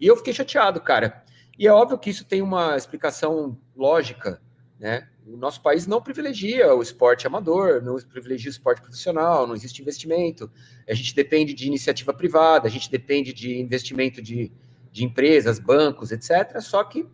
E 0.00 0.06
eu 0.06 0.16
fiquei 0.16 0.32
chateado, 0.32 0.80
cara. 0.80 1.24
E 1.58 1.66
é 1.66 1.72
óbvio 1.72 1.98
que 1.98 2.10
isso 2.10 2.24
tem 2.24 2.40
uma 2.40 2.76
explicação 2.76 3.58
lógica, 3.74 4.40
né? 4.78 5.08
O 5.32 5.36
nosso 5.36 5.60
país 5.60 5.86
não 5.86 6.00
privilegia 6.00 6.74
o 6.74 6.80
esporte 6.80 7.26
amador, 7.26 7.82
não 7.82 7.96
privilegia 7.96 8.48
o 8.48 8.52
esporte 8.52 8.80
profissional, 8.80 9.46
não 9.46 9.54
existe 9.54 9.82
investimento. 9.82 10.50
A 10.88 10.94
gente 10.94 11.14
depende 11.14 11.52
de 11.52 11.66
iniciativa 11.66 12.14
privada, 12.14 12.66
a 12.66 12.70
gente 12.70 12.90
depende 12.90 13.32
de 13.32 13.60
investimento 13.60 14.22
de, 14.22 14.50
de 14.90 15.04
empresas, 15.04 15.58
bancos, 15.58 16.12
etc. 16.12 16.60
Só 16.60 16.82
que 16.82 17.06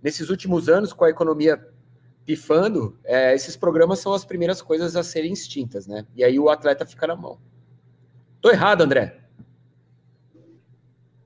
nesses 0.00 0.30
últimos 0.30 0.68
anos, 0.68 0.92
com 0.92 1.04
a 1.04 1.10
economia 1.10 1.60
pifando, 2.24 2.96
é, 3.04 3.34
esses 3.34 3.56
programas 3.56 3.98
são 3.98 4.12
as 4.12 4.24
primeiras 4.24 4.62
coisas 4.62 4.94
a 4.94 5.02
serem 5.02 5.32
extintas, 5.32 5.86
né? 5.86 6.06
E 6.14 6.22
aí 6.22 6.38
o 6.38 6.50
atleta 6.50 6.86
fica 6.86 7.06
na 7.06 7.16
mão. 7.16 7.40
Tô 8.40 8.50
errado, 8.50 8.82
André? 8.82 9.27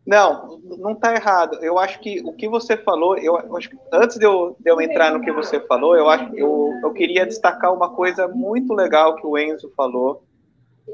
Não, 0.05 0.61
não 0.65 0.93
está 0.93 1.15
errado. 1.15 1.59
Eu 1.63 1.79
acho 1.79 2.01
que 2.01 2.21
o 2.25 2.33
que 2.33 2.49
você 2.49 2.77
falou, 2.77 3.17
eu, 3.17 3.37
antes 3.93 4.19
de 4.19 4.27
eu, 4.27 4.57
de 4.59 4.71
eu 4.71 4.81
entrar 4.81 5.13
no 5.13 5.21
que 5.21 5.31
você 5.31 5.61
falou, 5.61 5.97
eu 5.97 6.09
acho 6.09 6.35
eu, 6.37 6.73
eu 6.83 6.93
queria 6.93 7.25
destacar 7.25 7.73
uma 7.73 7.95
coisa 7.95 8.27
muito 8.27 8.75
legal 8.75 9.17
que 9.17 9.27
o 9.27 9.39
Enzo 9.39 9.73
falou. 9.77 10.25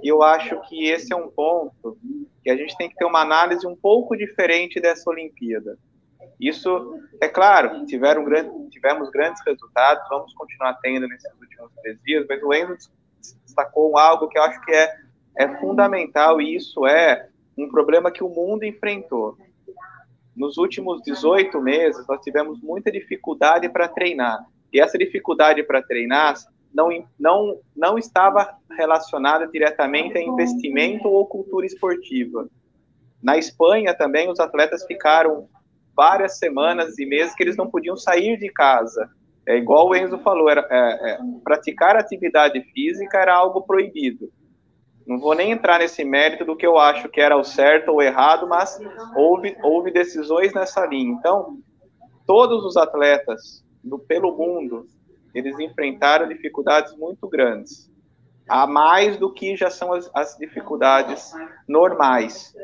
E 0.03 0.09
eu 0.09 0.23
acho 0.23 0.61
que 0.69 0.87
esse 0.89 1.13
é 1.13 1.17
um 1.17 1.29
ponto 1.29 1.97
que 2.43 2.51
a 2.51 2.57
gente 2.57 2.77
tem 2.77 2.89
que 2.89 2.97
ter 2.97 3.07
uma 3.07 3.23
análise 3.23 3.67
um 3.67 3.75
pouco 3.75 4.15
diferente 4.15 4.79
dessa 4.79 5.09
Olimpíada. 5.09 5.79
Isso, 6.39 7.01
é 7.21 7.29
claro, 7.29 7.85
tiveram 7.87 8.25
grande, 8.25 8.51
tivemos 8.71 9.11
grandes 9.11 9.43
resultados, 9.45 10.07
vamos 10.09 10.33
continuar 10.35 10.75
tendo 10.75 11.09
nesses 11.09 11.33
últimos 11.41 11.73
três 11.83 11.99
dias, 12.03 12.27
mas 12.29 12.43
o 12.43 12.53
Enzo 12.55 12.91
destacou 13.45 13.99
algo 13.99 14.29
que 14.29 14.39
eu 14.39 14.43
acho 14.43 14.61
que 14.61 14.73
é, 14.73 14.95
é 15.37 15.57
fundamental, 15.57 16.41
e 16.41 16.55
isso 16.55 16.87
é 16.87 17.29
um 17.65 17.69
problema 17.69 18.11
que 18.11 18.23
o 18.23 18.29
mundo 18.29 18.65
enfrentou. 18.65 19.37
Nos 20.37 20.57
últimos 20.57 21.03
18 21.03 21.61
meses, 21.61 22.07
nós 22.07 22.21
tivemos 22.21 22.61
muita 22.63 22.93
dificuldade 22.93 23.69
para 23.69 23.89
treinar, 23.89 24.39
e 24.73 24.81
essa 24.81 24.97
dificuldade 24.97 25.63
para 25.63 25.83
treinar 25.83 26.35
não, 26.73 26.89
não, 27.19 27.59
não 27.75 27.99
estava 27.99 28.55
relacionada 28.71 29.47
diretamente 29.49 30.17
a 30.17 30.23
investimento 30.23 31.09
ou 31.09 31.27
cultura 31.27 31.67
esportiva. 31.67 32.49
Na 33.23 33.37
Espanha 33.37 33.95
também 33.95 34.31
os 34.31 34.39
atletas 34.39 34.85
ficaram 34.87 35.49
várias 35.97 36.39
semanas 36.39 36.99
e 36.99 37.07
meses 37.07 37.35
que 37.35 37.43
eles 37.43 37.57
não 37.57 37.69
podiam 37.69 37.97
sair 37.97 38.39
de 38.39 38.49
casa. 38.53 39.11
É 39.47 39.57
igual 39.57 39.89
o 39.89 39.97
Enzo 39.97 40.19
falou, 40.19 40.49
era, 40.49 40.65
é, 40.71 41.11
é, 41.11 41.19
praticar 41.43 41.97
atividade 41.97 42.61
física 42.73 43.19
era 43.19 43.35
algo 43.35 43.63
proibido. 43.63 44.31
Não 45.09 45.19
vou 45.19 45.35
nem 45.35 45.53
entrar 45.53 45.79
nesse 45.79 46.05
mérito 46.05 46.45
do 46.45 46.55
que 46.55 46.67
eu 46.67 46.79
acho 46.79 47.09
que 47.09 47.19
era 47.19 47.35
o 47.35 47.43
certo 47.43 47.93
ou 47.93 48.03
errado, 48.03 48.47
mas 48.47 48.79
houve, 49.17 49.57
houve 49.63 49.91
decisões 49.91 50.53
nessa 50.53 50.85
linha. 50.85 51.13
Então, 51.13 51.59
todos 52.27 52.63
os 52.63 52.77
atletas 52.77 53.65
do, 53.83 53.99
pelo 53.99 54.37
mundo, 54.37 54.87
eles 55.35 55.59
enfrentaram 55.59 56.29
dificuldades 56.29 56.95
muito 56.95 57.27
grandes 57.27 57.89
a 58.47 58.67
mais 58.67 59.19
do 59.19 59.33
que 59.33 59.57
já 59.57 59.71
são 59.71 59.93
as, 59.93 60.11
as, 60.15 60.37
dificuldades 60.37 61.33
normais. 61.67 62.55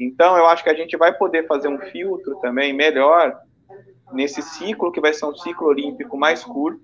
Então, 0.00 0.36
eu 0.36 0.46
acho 0.46 0.64
que 0.64 0.70
a 0.70 0.74
gente 0.74 0.96
vai 0.96 1.16
poder 1.16 1.46
fazer 1.46 1.68
um 1.68 1.78
filtro 1.78 2.36
também 2.40 2.72
melhor 2.72 3.38
nesse 4.12 4.40
ciclo, 4.40 4.90
que 4.90 5.00
vai 5.00 5.12
ser 5.12 5.26
um 5.26 5.34
ciclo 5.34 5.66
olímpico 5.66 6.16
mais 6.16 6.42
curto, 6.42 6.80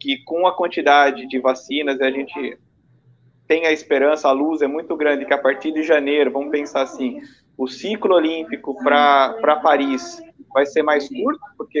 que 0.00 0.22
com 0.24 0.46
a 0.46 0.56
quantidade 0.56 1.26
de 1.26 1.38
vacinas 1.38 2.00
a 2.00 2.10
gente 2.10 2.58
tem 3.54 3.66
a 3.66 3.72
esperança, 3.72 4.28
a 4.28 4.32
luz 4.32 4.62
é 4.62 4.66
muito 4.66 4.96
grande, 4.96 5.24
que 5.24 5.32
a 5.32 5.38
partir 5.38 5.70
de 5.70 5.84
janeiro, 5.84 6.32
vamos 6.32 6.50
pensar 6.50 6.82
assim, 6.82 7.20
o 7.56 7.68
ciclo 7.68 8.16
olímpico 8.16 8.74
para 8.82 9.60
Paris 9.62 10.20
vai 10.52 10.66
ser 10.66 10.82
mais 10.82 11.08
curto, 11.08 11.38
porque 11.56 11.78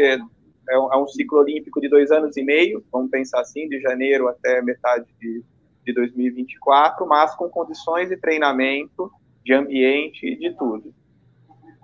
é 0.68 0.78
um, 0.78 0.92
é 0.92 0.96
um, 0.96 1.08
ciclo 1.08 1.40
olímpico 1.40 1.80
de 1.80 1.88
dois 1.88 2.12
anos 2.12 2.36
e 2.36 2.44
meio, 2.44 2.84
vamos 2.92 3.10
pensar 3.10 3.40
assim, 3.40 3.68
de 3.68 3.80
janeiro 3.80 4.28
até 4.28 4.62
metade 4.62 5.06
de, 5.20 5.42
de 5.84 5.92
2024, 5.92 7.04
mas 7.08 7.34
com 7.34 7.48
condições 7.48 8.08
de 8.08 8.16
treinamento, 8.18 9.10
de 9.44 9.52
ambiente 9.52 10.24
e 10.24 10.36
de 10.36 10.56
tudo. 10.56 10.94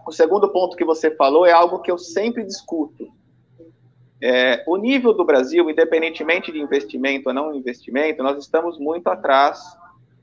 O 0.07 0.13
segundo 0.13 0.53
ponto 0.53 0.77
que 0.77 0.85
você 0.85 1.11
falou 1.17 1.45
é 1.45 1.51
algo 1.51 1.81
que 1.81 1.91
eu 1.91 1.99
sempre 1.99 2.45
discuto. 2.45 3.09
É, 4.23 4.63
o 4.69 4.77
nível 4.77 5.13
do 5.13 5.25
Brasil, 5.25 5.69
independentemente 5.69 6.53
de 6.53 6.61
investimento 6.61 7.29
ou 7.29 7.35
não 7.35 7.53
investimento, 7.53 8.23
nós 8.23 8.39
estamos 8.39 8.79
muito 8.79 9.09
atrás, 9.09 9.80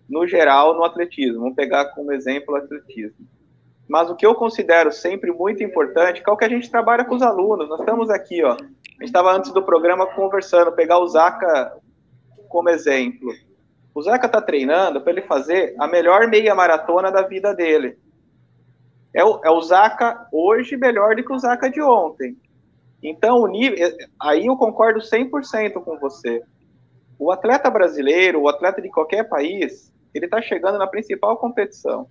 no 0.09 0.25
geral, 0.27 0.73
no 0.75 0.83
atletismo. 0.83 1.41
Vamos 1.41 1.55
pegar 1.55 1.85
como 1.93 2.11
exemplo 2.11 2.53
o 2.53 2.57
atletismo. 2.57 3.25
Mas 3.87 4.09
o 4.09 4.15
que 4.15 4.25
eu 4.25 4.35
considero 4.35 4.91
sempre 4.91 5.31
muito 5.31 5.63
importante 5.63 6.21
é 6.25 6.31
o 6.31 6.35
que 6.35 6.45
a 6.45 6.49
gente 6.49 6.69
trabalha 6.69 7.05
com 7.05 7.15
os 7.15 7.21
alunos. 7.21 7.69
Nós 7.69 7.79
estamos 7.79 8.09
aqui, 8.09 8.43
ó. 8.43 8.53
A 8.53 8.57
gente 8.57 9.05
estava 9.05 9.31
antes 9.31 9.51
do 9.51 9.63
programa 9.63 10.05
conversando, 10.07 10.73
pegar 10.73 10.99
o 10.99 11.07
Zaca 11.07 11.73
como 12.49 12.69
exemplo. 12.69 13.31
O 13.93 14.01
Zeca 14.01 14.25
está 14.25 14.41
treinando 14.41 15.01
para 15.01 15.11
ele 15.11 15.21
fazer 15.21 15.73
a 15.79 15.87
melhor 15.87 16.27
meia 16.27 16.53
maratona 16.53 17.11
da 17.11 17.21
vida 17.21 17.53
dele. 17.53 17.97
É 19.13 19.23
o, 19.23 19.39
é 19.43 19.49
o 19.49 19.61
Zaca 19.61 20.27
hoje 20.31 20.75
melhor 20.75 21.15
do 21.15 21.23
que 21.23 21.33
o 21.33 21.39
Zaca 21.39 21.69
de 21.69 21.81
ontem. 21.81 22.37
Então, 23.01 23.39
o 23.39 23.47
nível, 23.47 23.77
aí 24.19 24.47
eu 24.47 24.57
concordo 24.57 24.99
100% 24.99 25.73
com 25.83 25.97
você. 25.97 26.43
O 27.17 27.31
atleta 27.31 27.69
brasileiro, 27.69 28.41
o 28.41 28.49
atleta 28.49 28.81
de 28.81 28.89
qualquer 28.89 29.27
país, 29.27 29.93
ele 30.17 30.25
está 30.25 30.41
chegando 30.41 30.77
na 30.77 30.87
principal 30.87 31.37
competição. 31.37 32.07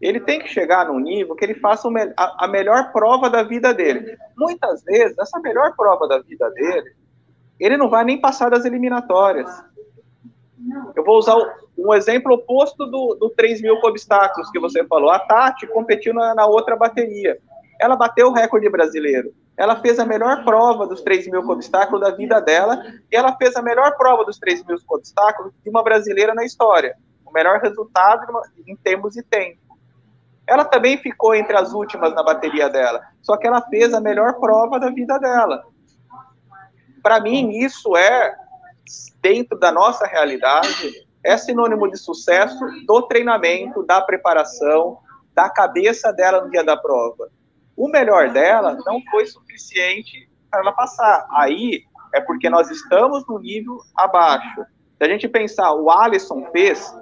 Ele 0.00 0.20
tem 0.20 0.40
que 0.40 0.48
chegar 0.48 0.86
num 0.86 1.00
nível 1.00 1.34
que 1.34 1.44
ele 1.44 1.54
faça 1.54 1.88
a, 2.16 2.48
melhor 2.48 2.92
prova 2.92 3.30
da 3.30 3.42
vida 3.42 3.72
dele. 3.72 4.16
Muitas 4.36 4.82
vezes, 4.84 5.16
essa 5.18 5.40
melhor 5.40 5.74
prova 5.74 6.06
da 6.06 6.18
vida 6.18 6.50
dele, 6.50 6.94
ele 7.58 7.76
não 7.76 7.88
vai 7.88 8.04
nem 8.04 8.20
passar 8.20 8.50
das 8.50 8.64
eliminatórias 8.64 9.48
eu 10.94 11.04
vou 11.04 11.18
usar 11.18 11.36
um 11.78 11.94
exemplo 11.94 12.34
oposto 12.34 12.86
do, 12.86 13.14
do 13.14 13.30
3 13.30 13.62
mil 13.62 13.74
obstáculos 13.74 14.50
que 14.50 14.58
você 14.58 14.84
falou. 14.84 15.10
A 15.10 15.18
Tati 15.18 15.66
competiu 15.66 16.14
na, 16.14 16.34
na, 16.34 16.46
outra 16.46 16.76
bateria. 16.76 17.38
Ela 17.80 17.96
bateu 17.96 18.28
o 18.28 18.32
recorde 18.32 18.68
brasileiro. 18.68 19.32
Ela 19.56 19.76
fez 19.80 19.98
a 19.98 20.04
melhor 20.04 20.44
prova 20.44 20.86
dos 20.86 21.02
3 21.02 21.28
mil 21.28 21.40
obstáculos 21.48 22.00
da 22.00 22.10
vida 22.10 22.40
dela 22.40 22.82
e 23.10 23.16
ela 23.16 23.36
fez 23.36 23.54
a 23.56 23.62
melhor 23.62 23.96
prova 23.96 24.24
dos 24.24 24.38
3 24.38 24.64
mil 24.64 24.76
obstáculos 24.88 25.52
de 25.62 25.70
uma 25.70 25.82
brasileira 25.82 26.34
na 26.34 26.44
história. 26.44 26.96
O 27.26 27.32
melhor 27.32 27.60
resultado 27.60 28.26
em 28.66 28.76
termos 28.76 29.14
de 29.14 29.22
tempo. 29.22 29.58
Ela 30.46 30.64
também 30.64 30.96
ficou 30.96 31.34
entre 31.34 31.56
as 31.56 31.72
últimas 31.72 32.14
na 32.14 32.22
bateria 32.22 32.68
dela, 32.68 33.02
só 33.20 33.36
que 33.36 33.46
ela 33.46 33.60
fez 33.62 33.92
a 33.92 34.00
melhor 34.00 34.34
prova 34.34 34.78
da 34.78 34.90
vida 34.90 35.18
dela. 35.18 35.64
Para 37.02 37.20
mim, 37.20 37.50
isso 37.50 37.96
é 37.96 38.36
dentro 39.20 39.58
da 39.58 39.72
nossa 39.72 40.06
realidade, 40.06 41.06
é 41.24 41.36
sinônimo 41.36 41.90
de 41.90 41.98
sucesso 41.98 42.64
do 42.86 43.02
treinamento, 43.02 43.82
da 43.84 44.00
preparação, 44.00 44.98
da 45.34 45.50
cabeça 45.50 46.12
dela 46.12 46.42
no 46.42 46.50
dia 46.50 46.62
da 46.62 46.76
prova. 46.76 47.28
O 47.76 47.88
melhor 47.88 48.30
dela 48.30 48.78
não 48.86 49.02
foi 49.10 49.26
suficiente 49.26 50.30
para 50.50 50.60
ela 50.60 50.72
passar. 50.72 51.26
Aí 51.32 51.84
é 52.14 52.20
porque 52.20 52.48
nós 52.48 52.70
estamos 52.70 53.26
no 53.26 53.38
nível 53.38 53.78
abaixo. 53.94 54.64
Se 54.96 55.04
a 55.04 55.08
gente 55.08 55.28
pensar, 55.28 55.74
o 55.74 55.90
Alisson 55.90 56.48
fez 56.52 56.94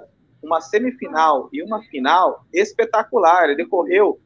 uma 0.45 0.61
semifinal 0.61 1.49
e 1.51 1.61
uma 1.63 1.81
final 1.83 2.45
espetacular. 2.53 3.49
Ele 3.49 3.65
correu 3.65 4.19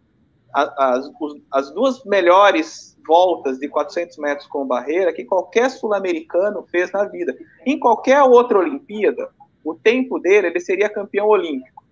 as, 0.53 1.10
as 1.51 1.71
duas 1.71 2.03
melhores 2.05 2.97
voltas 3.08 3.58
de 3.58 3.67
400 3.67 4.17
metros 4.17 4.47
com 4.47 4.65
barreira 4.65 5.13
que 5.13 5.23
qualquer 5.23 5.69
sul-americano 5.69 6.65
fez 6.69 6.91
na 6.91 7.05
vida. 7.05 7.36
Em 7.65 7.79
qualquer 7.79 8.21
outra 8.21 8.60
Olimpíada, 8.60 9.29
o 9.63 9.73
tempo 9.73 10.19
dele, 10.19 10.47
ele 10.47 10.60
seria 10.60 10.89
campeão 10.89 11.27
olímpico. 11.27 11.84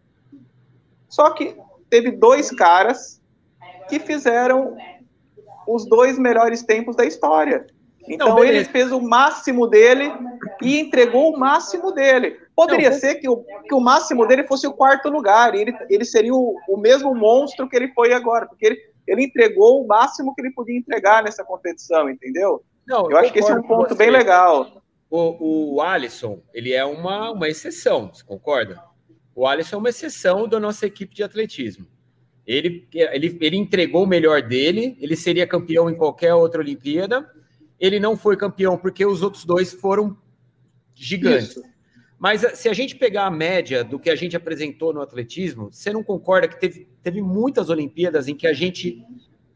Só 1.10 1.32
que 1.32 1.56
teve 1.90 2.12
dois 2.12 2.52
caras 2.52 3.22
que 3.90 4.00
fizeram 4.00 4.76
os 5.68 5.86
dois 5.86 6.18
melhores 6.18 6.63
tempos 6.63 6.96
da 6.96 7.06
história. 7.06 7.66
Então 8.08 8.30
Não, 8.30 8.44
ele 8.44 8.63
fez 8.63 8.92
o 8.92 9.02
máximo 9.02 9.68
dele 9.68 10.12
e 10.62 10.80
entregou 10.80 11.34
o 11.34 11.40
máximo 11.40 11.92
dele. 11.92 12.40
Poderia 12.58 12.89
Não, 12.89 12.98
ser 12.98 13.15
que 13.15 13.30
o, 13.30 13.46
que 13.67 13.76
o 13.76 13.80
máximo 13.80 14.26
dele 14.26 14.43
fosse 14.48 14.65
o 14.65 14.74
quarto 14.74 15.10
lugar, 15.10 15.54
e 15.54 15.62
ele, 15.62 15.78
ele 15.91 16.04
seria 16.04 16.34
o, 16.34 16.56
o 16.67 16.76
mesmo 16.76 17.13
monstro 17.13 17.70
que 17.70 17.76
ele 17.76 17.93
foi 17.93 18.12
agora, 18.13 18.48
porque 18.48 18.65
ele, 18.65 18.80
ele 19.06 19.26
entregou 19.26 19.80
o 19.80 19.88
máximo 19.88 20.34
que 20.34 20.41
ele 20.41 20.50
podia 20.50 20.76
entregar 20.76 21.22
nessa 21.22 21.43
competição, 21.43 22.10
entendeu? 22.10 22.63
Não, 22.88 23.12
eu 23.12 23.17
acho 23.17 23.32
que 23.32 23.38
esse 23.38 23.52
é 23.52 23.54
um 23.54 23.62
ponto 23.62 23.93
bem 23.93 24.10
legal. 24.10 24.82
O, 25.08 25.76
o 25.76 25.82
Alisson, 25.84 26.41
ele 26.52 26.74
é 26.74 26.84
uma, 26.84 27.30
uma 27.30 27.48
exceção, 27.48 28.10
você 28.12 28.24
concorda? 28.24 28.84
O 29.36 29.46
Alisson 29.46 29.76
é 29.76 29.80
uma 29.80 29.89
exceção 29.89 30.48
da 30.48 30.60
nossa 30.60 30.88
equipe 30.88 31.13
de 31.13 31.22
atletismo. 31.22 31.86
Ele, 32.43 32.88
ele, 32.91 33.38
ele 33.39 33.56
entregou 33.56 34.02
o 34.02 34.08
melhor 34.08 34.41
dele, 34.41 34.98
ele 35.00 35.15
seria 35.15 35.46
campeão 35.46 35.91
em 35.91 35.96
qualquer 35.96 36.34
outra 36.34 36.62
Olimpíada, 36.62 37.30
ele 37.80 38.00
não 38.00 38.17
foi 38.17 38.36
campeão 38.36 38.80
porque 38.80 39.06
os 39.06 39.22
outros 39.22 39.46
dois 39.46 39.74
foram 39.74 40.17
gigantes. 40.96 41.52
Isso. 41.52 41.77
Mas 42.20 42.44
eh, 42.44 42.56
se 42.56 42.68
a 42.68 42.74
gente 42.74 42.96
pegar 42.96 43.26
a 43.26 43.32
média 43.32 43.84
do 43.84 44.00
que 44.00 44.10
a 44.10 44.16
gente 44.16 44.36
apresentou 44.36 44.94
no 44.94 45.02
atletismo, 45.02 45.72
você 45.72 45.92
não 45.92 46.04
concorda 46.04 46.48
que 46.48 46.60
teve, 46.60 46.88
teve 47.04 47.22
muitas 47.22 47.70
Olimpíadas 47.70 48.28
em 48.28 48.36
que 48.36 48.48
a 48.48 48.54
gente 48.54 49.04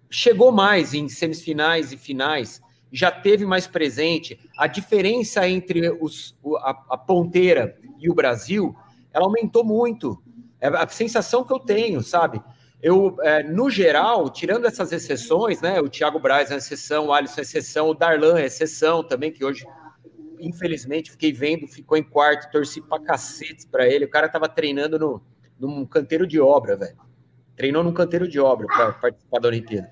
chegou 0.10 0.52
mais 0.52 0.94
em 0.94 1.08
semifinais 1.08 1.92
e 1.92 1.98
finais, 1.98 2.62
já 2.92 3.10
teve 3.10 3.46
mais 3.46 3.66
presente. 3.66 4.40
A 4.58 4.68
diferença 4.68 5.48
entre 5.48 5.90
os, 5.90 6.38
a, 6.58 6.70
a 6.90 6.98
ponteira 6.98 7.78
e 8.00 8.10
o 8.10 8.14
Brasil, 8.14 8.76
ela 9.14 9.26
aumentou 9.26 9.64
muito. 9.64 10.22
É 10.60 10.68
a 10.68 10.88
sensação 10.88 11.44
que 11.44 11.54
eu 11.54 11.60
tenho, 11.60 12.04
sabe? 12.04 12.42
Eu, 12.82 13.16
é, 13.22 13.44
no 13.44 13.70
geral, 13.70 14.30
tirando 14.30 14.66
essas 14.66 14.92
exceções, 14.92 15.62
né? 15.62 15.80
O 15.80 15.88
Thiago 15.88 16.20
Braz 16.20 16.52
é 16.52 16.58
exceção, 16.58 17.08
o 17.08 17.14
Alisson 17.14 17.40
é 17.40 17.44
exceção, 17.44 17.90
o 17.90 17.94
Darlan 17.94 18.40
é 18.40 18.46
exceção 18.46 19.04
também, 19.04 19.32
que 19.32 19.46
hoje, 19.46 19.66
infelizmente, 20.42 21.12
fiquei 21.12 21.32
vendo, 21.32 21.68
ficou 21.68 21.98
em 21.98 22.04
quarto, 22.04 22.52
torci 22.52 22.82
pra 22.82 23.00
cacete 23.00 23.68
pra 23.68 23.88
ele. 23.88 24.06
O 24.06 24.10
cara 24.10 24.28
tava 24.28 24.50
treinando 24.50 24.98
no, 24.98 25.22
num 25.60 25.86
canteiro 25.86 26.26
de 26.26 26.40
obra, 26.40 26.76
velho. 26.76 26.98
Treinou 27.56 27.84
num 27.84 27.94
canteiro 27.94 28.28
de 28.28 28.40
obra 28.40 28.66
para 28.68 28.94
participar 28.94 29.40
da 29.40 29.48
Olimpíada. 29.48 29.92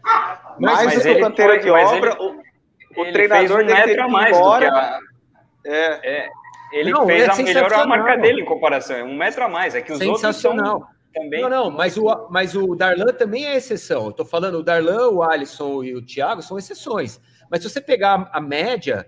Mas, 0.60 0.86
mas 0.86 1.06
ele, 1.06 1.20
canteiro 1.22 1.54
foi, 1.54 1.62
de 1.62 1.70
obra, 1.70 2.12
ele, 2.12 2.42
o, 2.98 3.02
o 3.02 3.12
treinador 3.14 3.58
fez 3.58 3.72
um 3.72 3.76
metro 3.76 4.04
a 4.04 4.08
mais 4.08 4.38
embora, 4.38 4.66
do 4.66 4.72
que 4.72 4.78
a... 4.78 5.00
É. 5.66 6.24
é 6.24 6.30
ele 6.72 6.92
não, 6.92 7.06
fez 7.06 7.24
é 7.24 7.32
a 7.32 7.36
melhor 7.36 7.88
marca 7.88 8.18
dele 8.18 8.42
em 8.42 8.46
comparação, 8.46 8.96
é 8.96 9.04
um 9.04 9.16
metro 9.16 9.44
a 9.44 9.50
mais. 9.50 9.74
É 9.74 9.82
que 9.82 9.92
os 9.92 10.02
outros 10.02 10.36
são 10.36 10.56
também. 11.14 11.42
Não, 11.42 11.50
não, 11.50 11.72
mas 11.72 11.98
o, 11.98 12.28
mas 12.30 12.56
o 12.56 12.76
Darlan 12.76 13.14
também 13.14 13.46
é 13.46 13.56
exceção. 13.56 14.06
Eu 14.06 14.12
tô 14.12 14.24
falando, 14.24 14.60
o 14.60 14.64
Darlan, 14.64 15.10
o 15.10 15.24
Alisson 15.24 15.84
e 15.84 15.96
o 15.96 16.06
Thiago 16.06 16.42
são 16.42 16.58
exceções. 16.58 17.20
Mas 17.50 17.64
se 17.64 17.70
você 17.70 17.82
pegar 17.82 18.30
a 18.32 18.40
média, 18.40 19.08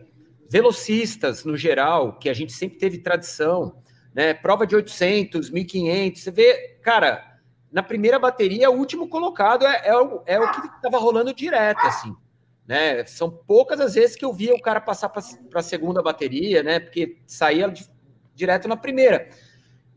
velocistas 0.52 1.46
no 1.46 1.56
geral, 1.56 2.20
que 2.20 2.30
a 2.30 2.34
gente 2.34 2.52
sempre 2.52 2.78
teve 2.78 2.98
tradição, 2.98 3.82
né? 4.14 4.34
Prova 4.34 4.68
de 4.68 4.76
800, 4.76 5.50
1500, 5.50 6.22
você 6.22 6.30
vê, 6.30 6.78
cara, 6.84 7.40
na 7.72 7.82
primeira 7.82 8.20
bateria, 8.20 8.70
o 8.70 8.78
último 8.78 9.08
colocado 9.08 9.66
é, 9.66 9.88
é, 9.88 9.98
o, 9.98 10.22
é 10.26 10.38
o 10.38 10.52
que 10.52 10.68
estava 10.68 10.98
rolando 10.98 11.34
direto, 11.34 11.88
assim. 11.88 12.14
Né? 12.68 13.06
São 13.06 13.32
poucas 13.32 13.80
as 13.80 13.94
vezes 13.94 14.18
que 14.18 14.26
eu 14.26 14.34
via 14.34 14.54
o 14.54 14.62
cara 14.62 14.82
passar 14.82 15.08
para 15.08 15.24
a 15.56 15.64
segunda 15.64 16.04
bateria, 16.04 16.62
né? 16.62 16.82
Porque 16.82 17.18
saía 17.26 17.74
direto 18.36 18.68
na 18.68 18.76
primeira. 18.76 19.30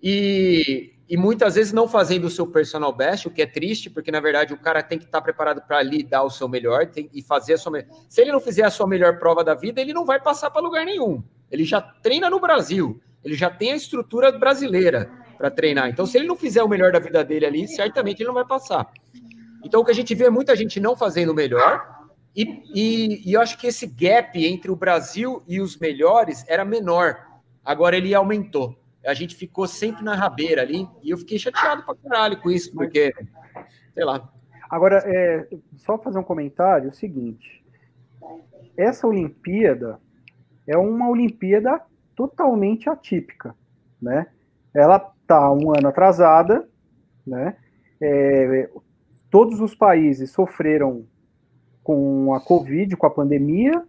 E, 0.00 0.93
e 1.08 1.16
muitas 1.16 1.54
vezes 1.54 1.72
não 1.72 1.86
fazendo 1.86 2.24
o 2.24 2.30
seu 2.30 2.46
personal 2.46 2.92
best, 2.92 3.28
o 3.28 3.30
que 3.30 3.42
é 3.42 3.46
triste, 3.46 3.90
porque 3.90 4.10
na 4.10 4.20
verdade 4.20 4.54
o 4.54 4.58
cara 4.58 4.82
tem 4.82 4.98
que 4.98 5.04
estar 5.04 5.20
preparado 5.20 5.60
para 5.60 5.78
ali 5.78 6.02
dar 6.02 6.22
o 6.22 6.30
seu 6.30 6.48
melhor 6.48 6.86
tem, 6.86 7.10
e 7.12 7.22
fazer 7.22 7.54
a 7.54 7.58
sua 7.58 7.72
melhor. 7.72 7.88
Se 8.08 8.22
ele 8.22 8.32
não 8.32 8.40
fizer 8.40 8.64
a 8.64 8.70
sua 8.70 8.86
melhor 8.86 9.18
prova 9.18 9.44
da 9.44 9.54
vida, 9.54 9.80
ele 9.80 9.92
não 9.92 10.06
vai 10.06 10.18
passar 10.20 10.50
para 10.50 10.62
lugar 10.62 10.86
nenhum. 10.86 11.22
Ele 11.50 11.64
já 11.64 11.80
treina 11.80 12.30
no 12.30 12.40
Brasil, 12.40 13.00
ele 13.22 13.34
já 13.34 13.50
tem 13.50 13.72
a 13.72 13.76
estrutura 13.76 14.32
brasileira 14.32 15.10
para 15.36 15.50
treinar. 15.50 15.88
Então, 15.88 16.06
se 16.06 16.16
ele 16.16 16.26
não 16.26 16.36
fizer 16.36 16.62
o 16.62 16.68
melhor 16.68 16.90
da 16.90 16.98
vida 16.98 17.22
dele 17.22 17.44
ali, 17.44 17.68
certamente 17.68 18.20
ele 18.20 18.28
não 18.28 18.34
vai 18.34 18.46
passar. 18.46 18.90
Então, 19.62 19.80
o 19.82 19.84
que 19.84 19.90
a 19.90 19.94
gente 19.94 20.14
vê 20.14 20.24
é 20.24 20.30
muita 20.30 20.56
gente 20.56 20.80
não 20.80 20.96
fazendo 20.96 21.30
o 21.30 21.34
melhor, 21.34 21.84
e, 22.34 22.62
e, 22.74 23.30
e 23.30 23.32
eu 23.34 23.40
acho 23.40 23.58
que 23.58 23.66
esse 23.66 23.86
gap 23.86 24.44
entre 24.44 24.70
o 24.70 24.76
Brasil 24.76 25.42
e 25.46 25.60
os 25.60 25.76
melhores 25.76 26.44
era 26.48 26.64
menor. 26.64 27.18
Agora 27.64 27.96
ele 27.96 28.14
aumentou 28.14 28.76
a 29.04 29.14
gente 29.14 29.34
ficou 29.34 29.66
sempre 29.66 30.02
na 30.02 30.14
rabeira 30.14 30.62
ali, 30.62 30.88
e 31.02 31.10
eu 31.10 31.18
fiquei 31.18 31.38
chateado 31.38 31.82
pra 31.82 31.94
caralho 31.94 32.40
com 32.40 32.50
isso, 32.50 32.72
porque, 32.72 33.12
sei 33.92 34.04
lá. 34.04 34.28
Agora, 34.70 35.02
é, 35.04 35.48
só 35.76 35.98
fazer 35.98 36.18
um 36.18 36.24
comentário, 36.24 36.86
é 36.86 36.88
o 36.88 36.94
seguinte, 36.94 37.64
essa 38.76 39.06
Olimpíada 39.06 40.00
é 40.66 40.76
uma 40.76 41.08
Olimpíada 41.08 41.80
totalmente 42.16 42.88
atípica, 42.88 43.54
né? 44.00 44.26
Ela 44.72 44.98
tá 45.26 45.52
um 45.52 45.76
ano 45.76 45.88
atrasada, 45.88 46.68
né? 47.26 47.56
É, 48.00 48.68
todos 49.30 49.60
os 49.60 49.74
países 49.74 50.30
sofreram 50.30 51.06
com 51.82 52.34
a 52.34 52.40
Covid, 52.40 52.96
com 52.96 53.06
a 53.06 53.10
pandemia, 53.10 53.84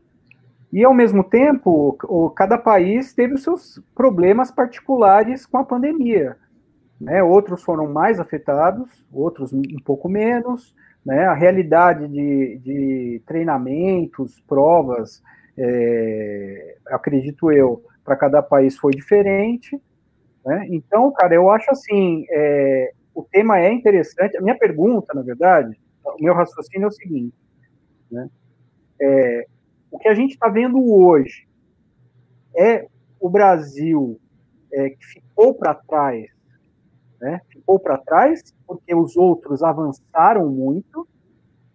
e, 0.76 0.84
ao 0.84 0.94
mesmo 0.94 1.24
tempo, 1.24 1.98
o, 2.04 2.30
cada 2.30 2.58
país 2.58 3.14
teve 3.14 3.36
os 3.36 3.44
seus 3.44 3.82
problemas 3.96 4.52
particulares 4.52 5.46
com 5.46 5.58
a 5.58 5.64
pandemia. 5.64 6.36
Né? 7.00 7.24
Outros 7.24 7.64
foram 7.64 7.88
mais 7.88 8.20
afetados, 8.20 9.08
outros 9.10 9.54
um 9.54 9.80
pouco 9.86 10.10
menos. 10.10 10.76
Né? 11.06 11.28
A 11.28 11.34
realidade 11.34 12.10
de, 12.10 12.58
de 12.58 13.22
treinamentos, 13.26 14.42
provas, 14.42 15.24
é, 15.58 16.76
acredito 16.88 17.50
eu, 17.54 17.82
para 18.04 18.18
cada 18.18 18.44
país 18.44 18.78
foi 18.78 18.92
diferente. 18.92 19.82
Né? 20.46 20.68
Então, 20.72 21.10
cara, 21.14 21.34
eu 21.34 21.50
acho 21.50 21.72
assim, 21.72 22.26
é, 22.30 22.92
o 23.14 23.24
tema 23.24 23.62
é 23.62 23.72
interessante. 23.72 24.36
A 24.36 24.42
minha 24.42 24.60
pergunta, 24.60 25.14
na 25.14 25.22
verdade, 25.22 25.80
o 26.04 26.22
meu 26.22 26.34
raciocínio 26.34 26.88
é 26.88 26.90
o 26.90 26.92
seguinte, 26.92 27.34
né? 28.12 28.30
É, 29.00 29.48
o 29.96 29.98
que 29.98 30.10
a 30.10 30.14
gente 30.14 30.34
está 30.34 30.50
vendo 30.50 30.78
hoje 30.94 31.48
é 32.54 32.86
o 33.18 33.30
Brasil 33.30 34.20
é, 34.74 34.90
que 34.90 35.06
ficou 35.06 35.54
para 35.54 35.74
trás, 35.74 36.28
né? 37.22 37.40
ficou 37.48 37.80
para 37.80 37.98
trás 37.98 38.54
porque 38.68 38.94
os 38.94 39.16
outros 39.16 39.64
avançaram 39.64 40.50
muito, 40.50 41.08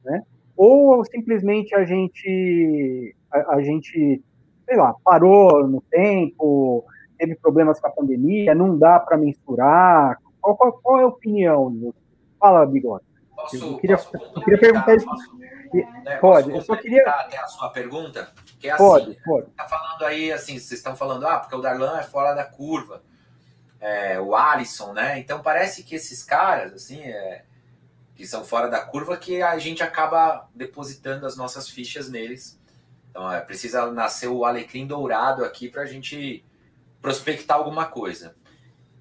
né? 0.04 0.22
ou 0.54 1.02
simplesmente 1.06 1.74
a 1.74 1.82
gente, 1.86 3.16
a, 3.32 3.54
a 3.54 3.62
gente, 3.62 4.22
sei 4.66 4.76
lá, 4.76 4.94
parou 5.02 5.66
no 5.66 5.80
tempo, 5.80 6.84
teve 7.16 7.36
problemas 7.36 7.80
com 7.80 7.86
a 7.86 7.90
pandemia, 7.90 8.54
não 8.54 8.76
dá 8.76 9.00
para 9.00 9.16
mensurar. 9.16 10.18
Qual, 10.42 10.54
qual, 10.58 10.72
qual, 10.74 11.00
é 11.00 11.04
a 11.04 11.06
opinião? 11.06 11.94
Fala, 12.38 12.66
Bigode. 12.66 13.04
Posso, 13.34 13.56
eu 13.56 13.78
queria, 13.78 13.96
eu 13.96 14.42
queria 14.42 14.60
perguntar 14.60 14.94
isso. 14.94 15.06
Posso 15.06 15.40
né, 15.78 16.16
pode, 16.16 16.50
eu 16.50 16.62
só 16.62 16.76
queria. 16.76 17.02
Até 17.02 17.38
a 17.38 17.46
sua 17.46 17.70
pergunta? 17.70 18.32
Que 18.58 18.68
é 18.68 18.76
pode, 18.76 19.10
assim, 19.10 19.20
pode. 19.24 19.50
Tá 19.50 19.68
falando 19.68 20.04
aí, 20.04 20.32
assim, 20.32 20.58
vocês 20.58 20.72
estão 20.72 20.96
falando, 20.96 21.26
ah, 21.26 21.38
porque 21.38 21.54
o 21.54 21.60
Darlan 21.60 21.98
é 21.98 22.02
fora 22.02 22.34
da 22.34 22.44
curva, 22.44 23.02
é, 23.80 24.20
o 24.20 24.34
Alisson, 24.34 24.92
né? 24.92 25.18
Então 25.18 25.42
parece 25.42 25.82
que 25.82 25.94
esses 25.94 26.22
caras, 26.22 26.74
assim, 26.74 27.00
é, 27.00 27.44
que 28.14 28.26
são 28.26 28.44
fora 28.44 28.68
da 28.68 28.80
curva, 28.80 29.16
que 29.16 29.40
a 29.40 29.58
gente 29.58 29.82
acaba 29.82 30.48
depositando 30.54 31.26
as 31.26 31.36
nossas 31.36 31.68
fichas 31.68 32.10
neles. 32.10 32.60
Então 33.10 33.32
é, 33.32 33.40
precisa 33.40 33.90
nascer 33.90 34.28
o 34.28 34.44
alecrim 34.44 34.86
dourado 34.86 35.44
aqui 35.44 35.68
para 35.68 35.82
a 35.82 35.86
gente 35.86 36.44
prospectar 37.00 37.56
alguma 37.56 37.86
coisa. 37.86 38.36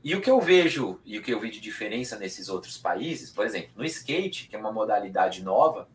E 0.01 0.15
o 0.15 0.21
que 0.21 0.31
eu 0.31 0.39
vejo, 0.39 1.01
e 1.03 1.19
o 1.19 1.21
que 1.21 1.31
eu 1.31 1.39
vi 1.39 1.51
de 1.51 1.59
diferença 1.59 2.17
nesses 2.17 2.47
outros 2.47 2.77
países, 2.77 3.29
por 3.29 3.45
exemplo, 3.45 3.71
no 3.75 3.83
skate, 3.83 4.47
que 4.47 4.55
é 4.55 4.59
uma 4.59 4.71
modalidade 4.71 5.43
nova, 5.43 5.89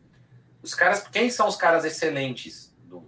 os 0.65 0.73
caras, 0.73 1.07
quem 1.07 1.29
são 1.29 1.47
os 1.47 1.55
caras 1.55 1.85
excelentes 1.85 2.75
do, 2.85 3.07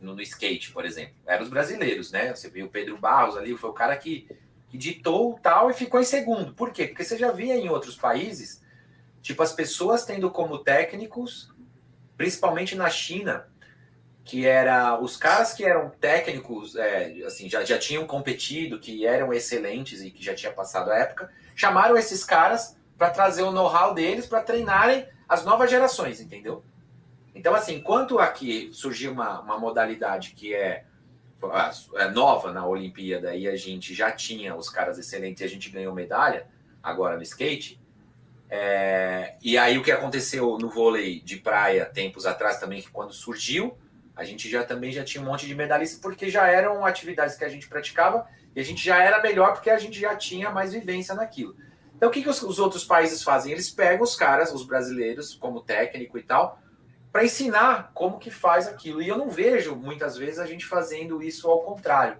no, 0.00 0.14
no, 0.14 0.22
skate, 0.22 0.72
por 0.72 0.86
exemplo? 0.86 1.14
Eram 1.26 1.42
os 1.42 1.50
brasileiros, 1.50 2.10
né? 2.10 2.34
Você 2.34 2.48
viu 2.48 2.66
o 2.66 2.70
Pedro 2.70 2.96
Barros 2.96 3.36
ali, 3.36 3.54
foi 3.56 3.68
o 3.68 3.74
cara 3.74 3.94
que, 3.98 4.26
que 4.70 4.78
ditou 4.78 5.38
tal 5.42 5.70
e 5.70 5.74
ficou 5.74 6.00
em 6.00 6.04
segundo. 6.04 6.54
Por 6.54 6.72
quê? 6.72 6.86
Porque 6.86 7.04
você 7.04 7.18
já 7.18 7.30
via 7.30 7.54
em 7.54 7.68
outros 7.68 7.96
países, 7.96 8.62
tipo, 9.20 9.42
as 9.42 9.52
pessoas 9.52 10.06
tendo 10.06 10.30
como 10.30 10.58
técnicos, 10.58 11.52
principalmente 12.16 12.74
na 12.74 12.88
China, 12.88 13.46
que 14.24 14.46
era 14.46 14.98
os 14.98 15.18
caras 15.18 15.52
que 15.52 15.66
eram 15.66 15.90
técnicos, 16.00 16.76
é, 16.76 17.12
assim, 17.26 17.46
já, 17.50 17.62
já 17.62 17.78
tinham 17.78 18.06
competido, 18.06 18.80
que 18.80 19.06
eram 19.06 19.34
excelentes 19.34 20.00
e 20.00 20.10
que 20.10 20.24
já 20.24 20.34
tinha 20.34 20.50
passado 20.50 20.90
a 20.90 20.96
época, 20.96 21.30
chamaram 21.54 21.94
esses 21.94 22.24
caras 22.24 22.74
para 22.96 23.10
trazer 23.10 23.42
o 23.42 23.52
know-how 23.52 23.92
deles 23.92 24.24
para 24.24 24.40
treinarem 24.40 25.06
as 25.28 25.44
novas 25.44 25.70
gerações, 25.70 26.22
entendeu? 26.22 26.64
Então, 27.36 27.54
assim, 27.54 27.74
enquanto 27.74 28.18
aqui 28.18 28.70
surgiu 28.72 29.12
uma, 29.12 29.40
uma 29.40 29.58
modalidade 29.58 30.32
que 30.32 30.54
é, 30.54 30.84
é 31.96 32.08
nova 32.08 32.50
na 32.50 32.66
Olimpíada 32.66 33.36
e 33.36 33.46
a 33.46 33.54
gente 33.54 33.92
já 33.92 34.10
tinha 34.10 34.56
os 34.56 34.70
caras 34.70 34.98
excelentes 34.98 35.42
e 35.42 35.44
a 35.44 35.48
gente 35.48 35.68
ganhou 35.68 35.94
medalha 35.94 36.48
agora 36.82 37.14
no 37.14 37.22
skate, 37.22 37.78
é, 38.48 39.34
e 39.42 39.58
aí 39.58 39.76
o 39.76 39.82
que 39.82 39.92
aconteceu 39.92 40.56
no 40.56 40.70
vôlei 40.70 41.20
de 41.20 41.36
praia 41.36 41.84
tempos 41.84 42.24
atrás 42.24 42.58
também, 42.58 42.80
que 42.80 42.90
quando 42.90 43.12
surgiu, 43.12 43.76
a 44.14 44.24
gente 44.24 44.48
já 44.48 44.64
também 44.64 44.90
já 44.90 45.04
tinha 45.04 45.22
um 45.22 45.26
monte 45.26 45.46
de 45.46 45.54
medalhistas 45.54 46.00
porque 46.00 46.30
já 46.30 46.46
eram 46.46 46.86
atividades 46.86 47.36
que 47.36 47.44
a 47.44 47.50
gente 47.50 47.68
praticava 47.68 48.26
e 48.54 48.60
a 48.60 48.64
gente 48.64 48.82
já 48.82 49.02
era 49.02 49.20
melhor 49.20 49.52
porque 49.52 49.68
a 49.68 49.78
gente 49.78 50.00
já 50.00 50.16
tinha 50.16 50.48
mais 50.50 50.72
vivência 50.72 51.14
naquilo. 51.14 51.54
Então 51.94 52.08
o 52.08 52.12
que, 52.12 52.22
que 52.22 52.30
os, 52.30 52.40
os 52.42 52.58
outros 52.58 52.82
países 52.82 53.22
fazem? 53.22 53.52
Eles 53.52 53.68
pegam 53.68 54.02
os 54.02 54.16
caras, 54.16 54.54
os 54.54 54.64
brasileiros, 54.64 55.34
como 55.34 55.60
técnico 55.60 56.16
e 56.16 56.22
tal, 56.22 56.62
para 57.16 57.24
ensinar 57.24 57.92
como 57.94 58.18
que 58.18 58.30
faz 58.30 58.68
aquilo. 58.68 59.00
E 59.00 59.08
eu 59.08 59.16
não 59.16 59.30
vejo 59.30 59.74
muitas 59.74 60.18
vezes 60.18 60.38
a 60.38 60.44
gente 60.44 60.66
fazendo 60.66 61.22
isso 61.22 61.48
ao 61.48 61.62
contrário, 61.62 62.18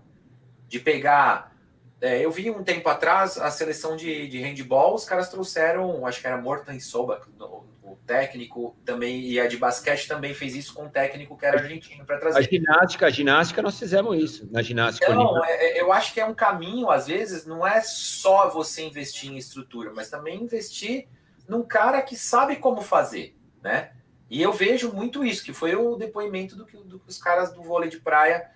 de 0.67 0.81
pegar 0.81 1.53
é, 2.01 2.25
eu 2.25 2.31
vi 2.31 2.51
um 2.51 2.65
tempo 2.65 2.89
atrás 2.89 3.37
a 3.37 3.51
seleção 3.51 3.95
de, 3.95 4.27
de 4.27 4.41
handball, 4.41 4.95
os 4.95 5.05
caras 5.05 5.29
trouxeram, 5.29 6.07
acho 6.07 6.23
que 6.23 6.27
era 6.27 6.39
Morten 6.39 6.81
Sobak, 6.81 7.27
o 7.39 7.97
técnico 8.07 8.75
também, 8.87 9.21
e 9.21 9.39
a 9.39 9.47
de 9.47 9.59
basquete 9.59 10.09
também 10.09 10.33
fez 10.33 10.55
isso 10.57 10.73
com 10.73 10.85
um 10.85 10.89
técnico 10.89 11.37
que 11.37 11.45
era 11.45 11.59
argentino 11.59 12.07
para 12.07 12.19
trazer. 12.19 12.39
A 12.39 12.43
ginástica, 12.43 13.07
a 13.07 13.11
ginástica 13.11 13.61
nós 13.61 13.79
fizemos 13.79 14.17
isso, 14.17 14.49
na 14.51 14.63
ginástica. 14.63 15.15
Não, 15.15 15.45
é, 15.45 15.79
é, 15.79 15.81
eu 15.81 15.93
acho 15.93 16.15
que 16.15 16.21
é 16.21 16.25
um 16.25 16.35
caminho, 16.35 16.91
às 16.91 17.07
vezes, 17.07 17.45
não 17.45 17.67
é 17.67 17.83
só 17.83 18.49
você 18.49 18.83
investir 18.83 19.31
em 19.31 19.37
estrutura, 19.37 19.93
mas 19.95 20.09
também 20.09 20.43
investir 20.43 21.07
num 21.47 21.63
cara 21.63 22.01
que 22.01 22.17
sabe 22.17 22.57
como 22.57 22.81
fazer, 22.81 23.37
né? 23.63 23.91
E 24.29 24.43
eu 24.43 24.53
vejo 24.53 24.93
muito 24.93 25.25
isso, 25.25 25.45
que 25.45 25.53
foi 25.53 25.75
o 25.77 25.97
depoimento 25.97 26.57
do 26.57 26.67
que, 26.67 26.77
do 26.77 26.99
que 26.99 27.09
os 27.09 27.19
caras 27.19 27.53
do 27.53 27.63
vôlei 27.63 27.89
de 27.89 28.01
praia 28.01 28.51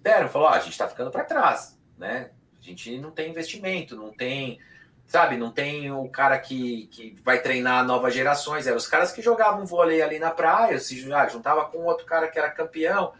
deram. 0.00 0.28
Falou, 0.28 0.48
a 0.48 0.58
gente 0.58 0.72
está 0.72 0.86
ficando 0.86 1.10
para 1.10 1.24
trás, 1.24 1.78
né? 1.96 2.30
A 2.60 2.62
gente 2.62 2.98
não 2.98 3.10
tem 3.10 3.30
investimento, 3.30 3.96
não 3.96 4.12
tem, 4.12 4.58
sabe, 5.06 5.36
não 5.36 5.50
tem 5.50 5.90
o 5.90 6.08
cara 6.08 6.38
que, 6.38 6.86
que 6.88 7.16
vai 7.24 7.40
treinar 7.40 7.86
novas 7.86 8.12
gerações. 8.12 8.66
Eram 8.66 8.76
os 8.76 8.86
caras 8.86 9.10
que 9.10 9.22
jogavam 9.22 9.64
vôlei 9.64 10.02
ali 10.02 10.18
na 10.18 10.30
praia, 10.30 10.78
se 10.78 10.98
juntava 10.98 11.64
com 11.66 11.78
outro 11.84 12.04
cara 12.04 12.28
que 12.28 12.38
era 12.38 12.50
campeão, 12.50 13.14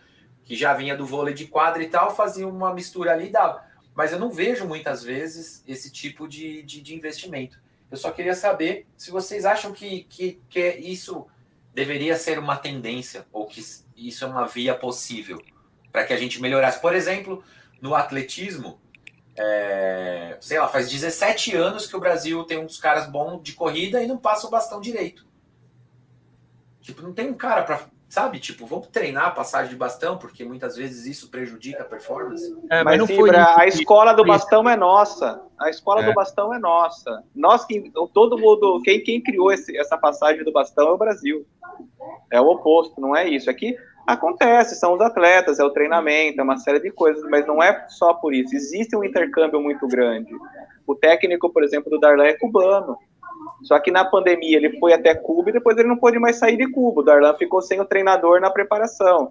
que 0.45 0.55
já 0.55 0.75
vinha 0.75 0.97
do 0.97 1.07
vôlei 1.07 1.33
de 1.33 1.47
quadra 1.47 1.83
e 1.83 1.89
tal, 1.89 2.15
fazia 2.15 2.47
uma 2.47 2.75
mistura 2.75 3.13
ali 3.13 3.29
e 3.29 3.33
dava. 3.33 3.65
Mas 3.95 4.13
eu 4.13 4.19
não 4.19 4.31
vejo 4.31 4.67
muitas 4.67 5.03
vezes 5.03 5.65
esse 5.67 5.91
tipo 5.91 6.29
de, 6.29 6.63
de, 6.63 6.83
de 6.83 6.95
investimento. 6.95 7.59
Eu 7.91 7.97
só 7.97 8.11
queria 8.11 8.35
saber 8.35 8.87
se 8.97 9.11
vocês 9.11 9.45
acham 9.47 9.73
que, 9.73 10.05
que, 10.05 10.41
que 10.49 10.69
isso 10.77 11.27
deveria 11.75 12.17
ser 12.17 12.39
uma 12.39 12.57
tendência 12.57 13.27
ou 13.33 13.47
que 13.47 13.61
isso 13.97 14.25
é 14.25 14.27
uma 14.27 14.47
via 14.47 14.75
possível 14.75 15.41
para 15.93 16.05
que 16.05 16.13
a 16.13 16.17
gente 16.17 16.41
melhorasse. 16.41 16.81
Por 16.81 16.95
exemplo, 16.95 17.43
no 17.81 17.95
atletismo, 17.95 18.81
é, 19.37 20.37
sei 20.41 20.59
lá, 20.59 20.69
faz 20.69 20.91
17 20.91 21.55
anos 21.55 21.87
que 21.87 21.97
o 21.97 22.01
Brasil 22.01 22.45
tem 22.45 22.59
uns 22.59 22.79
caras 22.79 23.07
bons 23.07 23.43
de 23.43 23.53
corrida 23.53 24.03
e 24.03 24.07
não 24.07 24.19
passa 24.19 24.47
o 24.47 24.51
bastão 24.51 24.81
direito. 24.81 25.27
Tipo, 26.81 27.03
não 27.03 27.13
tem 27.13 27.29
um 27.29 27.35
cara 27.35 27.63
para, 27.63 27.83
sabe? 28.09 28.41
Tipo, 28.41 28.67
vamos 28.67 28.89
treinar 28.89 29.27
a 29.27 29.31
passagem 29.31 29.71
de 29.71 29.77
bastão, 29.77 30.17
porque 30.17 30.45
muitas 30.45 30.77
vezes 30.77 31.07
isso 31.07 31.29
prejudica 31.29 31.83
a 31.83 31.87
performance. 31.87 32.51
É, 32.71 32.83
mas, 32.83 32.85
mas 32.85 32.99
não 32.99 33.07
foi 33.07 33.31
a 33.37 33.67
escola 33.67 34.13
do 34.15 34.25
bastão 34.25 34.69
é 34.69 34.77
nossa. 34.77 35.41
A 35.59 35.69
escola 35.69 36.03
é. 36.03 36.07
do 36.07 36.15
bastão 36.15 36.53
é 36.55 36.59
nossa. 36.59 37.23
Nós 37.35 37.65
que 37.65 37.93
todo 38.15 38.39
mundo, 38.39 38.81
quem, 38.83 39.03
quem 39.03 39.23
criou 39.23 39.53
esse, 39.53 39.77
essa 39.77 39.99
passagem 39.99 40.43
do 40.45 40.53
bastão 40.53 40.89
é 40.89 40.93
o 40.93 40.99
Brasil. 40.99 41.47
É 42.31 42.41
o 42.41 42.49
oposto, 42.49 43.01
não 43.01 43.17
é 43.17 43.29
isso. 43.29 43.51
Aqui 43.51 43.77
Acontece, 44.09 44.75
são 44.75 44.95
os 44.95 45.03
atletas, 45.03 45.59
é 45.59 45.65
o 45.65 45.69
treinamento, 45.69 46.41
é 46.41 46.43
uma 46.43 46.57
série 46.57 46.81
de 46.81 46.91
coisas, 46.91 47.23
mas 47.29 47.47
não 47.47 47.63
é 47.63 47.85
só 47.91 48.15
por 48.15 48.33
isso. 48.33 48.57
Existe 48.57 48.97
um 48.97 49.05
intercâmbio 49.05 49.61
muito 49.61 49.87
grande. 49.87 50.35
O 50.87 50.95
técnico, 50.95 51.51
por 51.51 51.63
exemplo, 51.63 51.91
do 51.91 52.01
Darlan 52.01 52.25
é 52.25 52.33
cubano. 52.33 52.97
Só 53.65 53.79
que 53.79 53.91
na 53.91 54.07
pandemia 54.07 54.57
ele 54.57 54.79
foi 54.79 54.95
até 54.95 55.15
Cuba 55.15 55.51
e 55.51 55.53
depois 55.53 55.77
ele 55.77 55.89
não 55.89 55.99
pôde 55.99 56.19
mais 56.19 56.37
sair 56.37 56.57
de 56.57 56.67
Cuba. 56.71 57.03
O 57.03 57.05
Darlan 57.05 57.35
ficou 57.35 57.61
sem 57.61 57.83
o 57.83 57.85
treinador 57.85 58.41
na 58.41 58.49
preparação. 58.49 59.31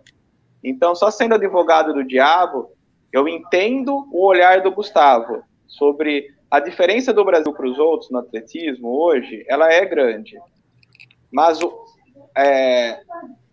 Então, 0.63 0.93
só 0.93 1.09
sendo 1.09 1.33
advogado 1.33 1.91
do 1.91 2.03
diabo, 2.03 2.69
eu 3.11 3.27
entendo 3.27 4.07
o 4.11 4.23
olhar 4.27 4.61
do 4.61 4.71
Gustavo 4.71 5.41
sobre 5.65 6.27
a 6.51 6.59
diferença 6.59 7.11
do 7.11 7.25
Brasil 7.25 7.51
para 7.51 7.65
os 7.67 7.79
outros 7.79 8.11
no 8.11 8.19
atletismo 8.19 8.89
hoje, 8.89 9.43
ela 9.47 9.73
é 9.73 9.83
grande. 9.87 10.37
Mas 11.31 11.59
o, 11.63 11.86
é, 12.37 12.99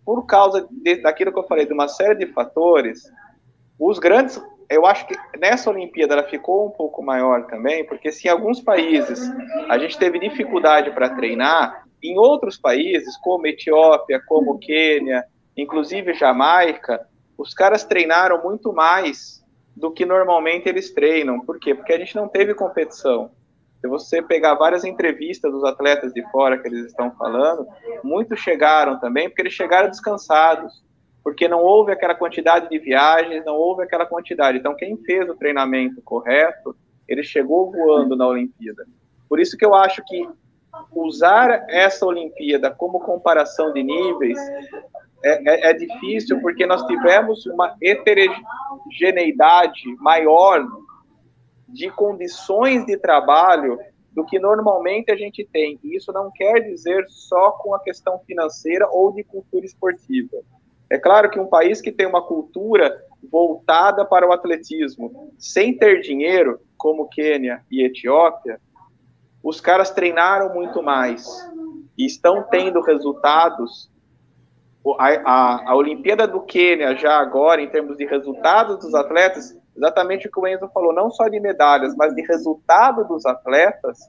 por 0.05 0.25
causa 0.25 0.67
de, 0.69 0.97
daquilo 0.97 1.33
que 1.33 1.39
eu 1.39 1.47
falei, 1.47 1.65
de 1.65 1.73
uma 1.73 1.87
série 1.87 2.15
de 2.15 2.31
fatores, 2.31 3.11
os 3.79 3.97
grandes, 3.99 4.41
eu 4.69 4.85
acho 4.85 5.07
que 5.07 5.15
nessa 5.39 5.69
Olimpíada 5.69 6.13
ela 6.13 6.23
ficou 6.23 6.67
um 6.67 6.69
pouco 6.69 7.01
maior 7.03 7.47
também, 7.47 7.85
porque 7.85 8.11
se 8.11 8.27
em 8.27 8.31
alguns 8.31 8.61
países 8.61 9.19
a 9.69 9.77
gente 9.77 9.97
teve 9.97 10.19
dificuldade 10.19 10.91
para 10.91 11.09
treinar, 11.09 11.85
em 12.01 12.17
outros 12.19 12.57
países, 12.57 13.17
como 13.17 13.47
Etiópia, 13.47 14.21
como 14.27 14.59
Quênia, 14.59 15.25
inclusive 15.57 16.13
Jamaica, 16.13 17.07
os 17.37 17.53
caras 17.53 17.83
treinaram 17.83 18.43
muito 18.43 18.71
mais 18.71 19.43
do 19.75 19.91
que 19.91 20.05
normalmente 20.05 20.69
eles 20.69 20.93
treinam. 20.93 21.39
Por 21.41 21.59
quê? 21.59 21.73
Porque 21.73 21.93
a 21.93 21.97
gente 21.97 22.15
não 22.15 22.27
teve 22.27 22.53
competição. 22.53 23.31
Se 23.85 23.87
você 23.87 24.19
pegar 24.19 24.55
várias 24.55 24.83
entrevistas 24.83 25.51
dos 25.51 25.63
atletas 25.63 26.11
de 26.11 26.27
fora 26.31 26.57
que 26.57 26.67
eles 26.67 26.87
estão 26.87 27.11
falando, 27.11 27.67
muitos 28.03 28.39
chegaram 28.39 28.99
também 28.99 29.29
porque 29.29 29.43
eles 29.43 29.53
chegaram 29.53 29.91
descansados, 29.91 30.83
porque 31.23 31.47
não 31.47 31.61
houve 31.61 31.91
aquela 31.91 32.15
quantidade 32.15 32.67
de 32.67 32.79
viagens, 32.79 33.45
não 33.45 33.53
houve 33.53 33.83
aquela 33.83 34.07
quantidade. 34.07 34.57
Então, 34.57 34.75
quem 34.75 34.97
fez 34.97 35.29
o 35.29 35.35
treinamento 35.35 36.01
correto, 36.01 36.75
ele 37.07 37.21
chegou 37.21 37.71
voando 37.71 38.15
na 38.15 38.27
Olimpíada. 38.27 38.87
Por 39.29 39.39
isso 39.39 39.55
que 39.55 39.63
eu 39.63 39.75
acho 39.75 40.03
que 40.07 40.27
usar 40.91 41.63
essa 41.69 42.07
Olimpíada 42.07 42.71
como 42.71 42.99
comparação 42.99 43.71
de 43.71 43.83
níveis 43.83 44.39
é, 45.23 45.47
é, 45.47 45.69
é 45.69 45.73
difícil, 45.73 46.41
porque 46.41 46.65
nós 46.65 46.83
tivemos 46.87 47.45
uma 47.45 47.75
heterogeneidade 47.79 49.83
maior 49.99 50.65
de 51.67 51.89
condições 51.91 52.85
de 52.85 52.97
trabalho 52.97 53.77
do 54.11 54.25
que 54.25 54.39
normalmente 54.39 55.11
a 55.11 55.15
gente 55.15 55.47
tem. 55.51 55.77
E 55.83 55.95
isso 55.95 56.11
não 56.13 56.31
quer 56.31 56.61
dizer 56.61 57.05
só 57.09 57.51
com 57.51 57.75
a 57.75 57.79
questão 57.79 58.19
financeira 58.19 58.87
ou 58.89 59.11
de 59.11 59.23
cultura 59.23 59.65
esportiva. 59.65 60.37
É 60.89 60.97
claro 60.97 61.29
que 61.29 61.39
um 61.39 61.47
país 61.47 61.81
que 61.81 61.91
tem 61.91 62.07
uma 62.07 62.21
cultura 62.21 63.03
voltada 63.29 64.05
para 64.05 64.27
o 64.27 64.31
atletismo, 64.31 65.33
sem 65.37 65.77
ter 65.77 66.01
dinheiro, 66.01 66.59
como 66.77 67.09
Quênia 67.09 67.63
e 67.69 67.83
Etiópia, 67.83 68.59
os 69.43 69.59
caras 69.59 69.91
treinaram 69.91 70.53
muito 70.53 70.81
mais 70.81 71.27
e 71.97 72.05
estão 72.05 72.43
tendo 72.49 72.81
resultados. 72.81 73.91
A, 74.99 75.07
a, 75.07 75.71
a 75.71 75.75
Olimpíada 75.75 76.27
do 76.27 76.41
Quênia, 76.41 76.95
já 76.95 77.17
agora, 77.17 77.61
em 77.61 77.69
termos 77.69 77.97
de 77.97 78.05
resultados 78.05 78.77
dos 78.77 78.93
atletas, 78.93 79.57
exatamente 79.75 80.27
o 80.27 80.31
que 80.31 80.39
o 80.39 80.47
Enzo 80.47 80.69
falou, 80.73 80.93
não 80.93 81.09
só 81.11 81.27
de 81.27 81.39
medalhas, 81.39 81.95
mas 81.95 82.15
de 82.15 82.21
resultado 82.21 83.05
dos 83.05 83.25
atletas, 83.25 83.99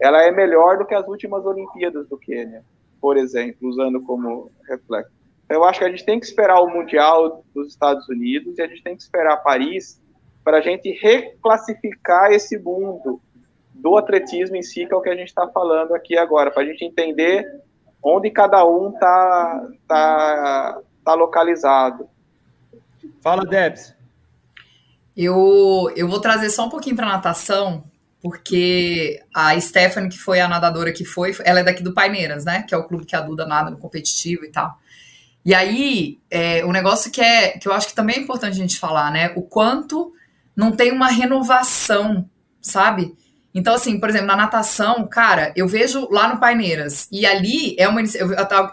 ela 0.00 0.22
é 0.22 0.30
melhor 0.30 0.78
do 0.78 0.84
que 0.84 0.94
as 0.94 1.06
últimas 1.06 1.44
Olimpíadas 1.44 2.08
do 2.08 2.18
Quênia, 2.18 2.64
por 3.00 3.16
exemplo, 3.16 3.68
usando 3.68 4.02
como 4.02 4.50
reflexo. 4.68 5.12
Então, 5.44 5.56
eu 5.56 5.64
acho 5.64 5.78
que 5.78 5.84
a 5.84 5.90
gente 5.90 6.04
tem 6.04 6.18
que 6.18 6.26
esperar 6.26 6.60
o 6.60 6.68
Mundial 6.68 7.44
dos 7.54 7.68
Estados 7.68 8.08
Unidos 8.08 8.58
e 8.58 8.62
a 8.62 8.66
gente 8.66 8.82
tem 8.82 8.96
que 8.96 9.02
esperar 9.02 9.36
Paris 9.38 10.00
para 10.42 10.58
a 10.58 10.60
gente 10.60 10.90
reclassificar 10.90 12.32
esse 12.32 12.58
mundo 12.58 13.20
do 13.74 13.96
atletismo 13.96 14.56
em 14.56 14.62
si, 14.62 14.86
que 14.86 14.94
é 14.94 14.96
o 14.96 15.00
que 15.00 15.10
a 15.10 15.16
gente 15.16 15.28
está 15.28 15.46
falando 15.48 15.94
aqui 15.94 16.16
agora, 16.16 16.50
para 16.50 16.62
a 16.62 16.66
gente 16.66 16.84
entender 16.84 17.46
onde 18.02 18.30
cada 18.30 18.64
um 18.66 18.90
está 18.90 19.68
tá, 19.86 20.80
tá 21.04 21.14
localizado. 21.14 22.08
Fala, 23.20 23.44
Debs. 23.44 23.94
Eu, 25.16 25.92
eu 25.96 26.08
vou 26.08 26.20
trazer 26.20 26.50
só 26.50 26.66
um 26.66 26.70
pouquinho 26.70 26.96
para 26.96 27.06
natação, 27.06 27.84
porque 28.20 29.22
a 29.34 29.58
Stephanie, 29.60 30.08
que 30.08 30.18
foi 30.18 30.40
a 30.40 30.48
nadadora 30.48 30.92
que 30.92 31.04
foi, 31.04 31.34
ela 31.44 31.60
é 31.60 31.64
daqui 31.64 31.82
do 31.82 31.92
Paineiras, 31.92 32.44
né? 32.44 32.62
Que 32.62 32.74
é 32.74 32.78
o 32.78 32.84
clube 32.84 33.04
que 33.04 33.16
a 33.16 33.20
Duda 33.20 33.46
nada 33.46 33.70
no 33.70 33.78
competitivo 33.78 34.44
e 34.44 34.48
tal. 34.50 34.78
E 35.44 35.54
aí, 35.54 36.20
é, 36.30 36.64
o 36.64 36.72
negócio 36.72 37.10
que, 37.10 37.20
é, 37.20 37.58
que 37.58 37.66
eu 37.66 37.72
acho 37.72 37.88
que 37.88 37.94
também 37.94 38.16
é 38.16 38.20
importante 38.20 38.52
a 38.52 38.62
gente 38.62 38.78
falar, 38.78 39.10
né? 39.10 39.32
O 39.36 39.42
quanto 39.42 40.12
não 40.56 40.70
tem 40.72 40.92
uma 40.92 41.08
renovação 41.08 42.28
sabe? 42.62 43.14
Então, 43.54 43.74
assim, 43.74 44.00
por 44.00 44.08
exemplo, 44.08 44.28
na 44.28 44.36
natação, 44.36 45.06
cara, 45.06 45.52
eu 45.54 45.68
vejo 45.68 46.08
lá 46.10 46.32
no 46.32 46.40
Paineiras, 46.40 47.06
e 47.12 47.26
ali 47.26 47.76
é 47.78 47.86
uma 47.86 48.00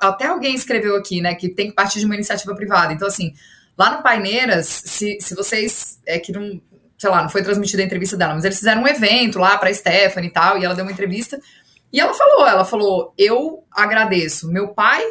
até 0.02 0.28
alguém 0.28 0.56
escreveu 0.56 0.96
aqui, 0.96 1.20
né, 1.20 1.36
que 1.36 1.50
tem 1.50 1.68
que 1.68 1.74
partir 1.74 2.00
de 2.00 2.06
uma 2.06 2.16
iniciativa 2.16 2.56
privada. 2.56 2.94
Então, 2.94 3.08
assim, 3.08 3.34
lá 3.80 3.96
no 3.96 4.04
Paineiras, 4.04 4.68
se, 4.68 5.18
se 5.22 5.34
vocês 5.34 6.02
é 6.06 6.20
que 6.20 6.34
não, 6.34 6.62
sei 6.98 7.10
lá, 7.10 7.24
não 7.24 7.30
foi 7.30 7.42
transmitida 7.42 7.82
a 7.82 7.86
entrevista 7.86 8.18
dela, 8.18 8.34
mas 8.36 8.44
eles 8.44 8.58
fizeram 8.58 8.84
um 8.84 8.88
evento 8.88 9.40
lá 9.40 9.58
para 9.58 9.74
Stephanie 9.74 10.30
e 10.30 10.34
tal, 10.34 10.58
e 10.58 10.66
ela 10.66 10.76
deu 10.76 10.84
uma 10.84 10.92
entrevista, 10.92 11.40
e 11.92 12.00
ela 12.00 12.14
falou, 12.14 12.46
ela 12.46 12.66
falou, 12.66 13.14
eu 13.18 13.64
agradeço 13.72 14.52
meu 14.52 14.68
pai 14.70 15.02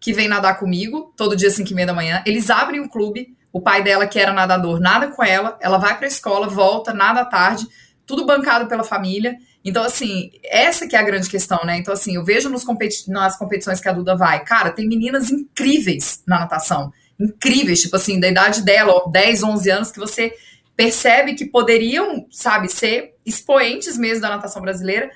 que 0.00 0.14
vem 0.14 0.26
nadar 0.26 0.58
comigo 0.58 1.12
todo 1.14 1.36
dia 1.36 1.50
5 1.50 1.70
e 1.70 1.74
meia 1.74 1.86
da 1.86 1.92
manhã, 1.92 2.22
eles 2.24 2.48
abrem 2.48 2.80
um 2.80 2.88
clube, 2.88 3.36
o 3.52 3.60
pai 3.60 3.82
dela 3.82 4.06
que 4.06 4.18
era 4.18 4.32
nadador 4.32 4.80
nada 4.80 5.08
com 5.08 5.22
ela, 5.22 5.58
ela 5.60 5.76
vai 5.76 5.94
para 5.96 6.06
a 6.06 6.08
escola, 6.08 6.48
volta, 6.48 6.94
nada 6.94 7.20
à 7.20 7.24
tarde, 7.26 7.68
tudo 8.06 8.26
bancado 8.26 8.66
pela 8.66 8.82
família. 8.82 9.36
Então, 9.64 9.82
assim, 9.82 10.30
essa 10.44 10.86
que 10.86 10.96
é 10.96 10.98
a 10.98 11.02
grande 11.02 11.30
questão, 11.30 11.60
né? 11.64 11.78
Então, 11.78 11.94
assim, 11.94 12.16
eu 12.16 12.24
vejo 12.24 12.52
competi 12.66 13.08
nas 13.10 13.38
competições 13.38 13.80
que 13.80 13.88
a 13.88 13.92
Duda 13.92 14.14
vai, 14.16 14.44
cara, 14.44 14.70
tem 14.70 14.86
meninas 14.86 15.30
incríveis 15.30 16.22
na 16.26 16.40
natação. 16.40 16.92
Incríveis, 17.18 17.82
tipo 17.82 17.96
assim, 17.96 18.18
da 18.18 18.28
idade 18.28 18.62
dela, 18.62 18.92
ó, 18.92 19.08
10, 19.08 19.42
11 19.42 19.70
anos, 19.70 19.90
que 19.90 19.98
você 19.98 20.32
percebe 20.76 21.34
que 21.34 21.44
poderiam, 21.44 22.26
sabe, 22.30 22.68
ser 22.68 23.14
expoentes 23.24 23.96
mesmo 23.96 24.22
da 24.22 24.30
natação 24.30 24.60
brasileira, 24.60 25.10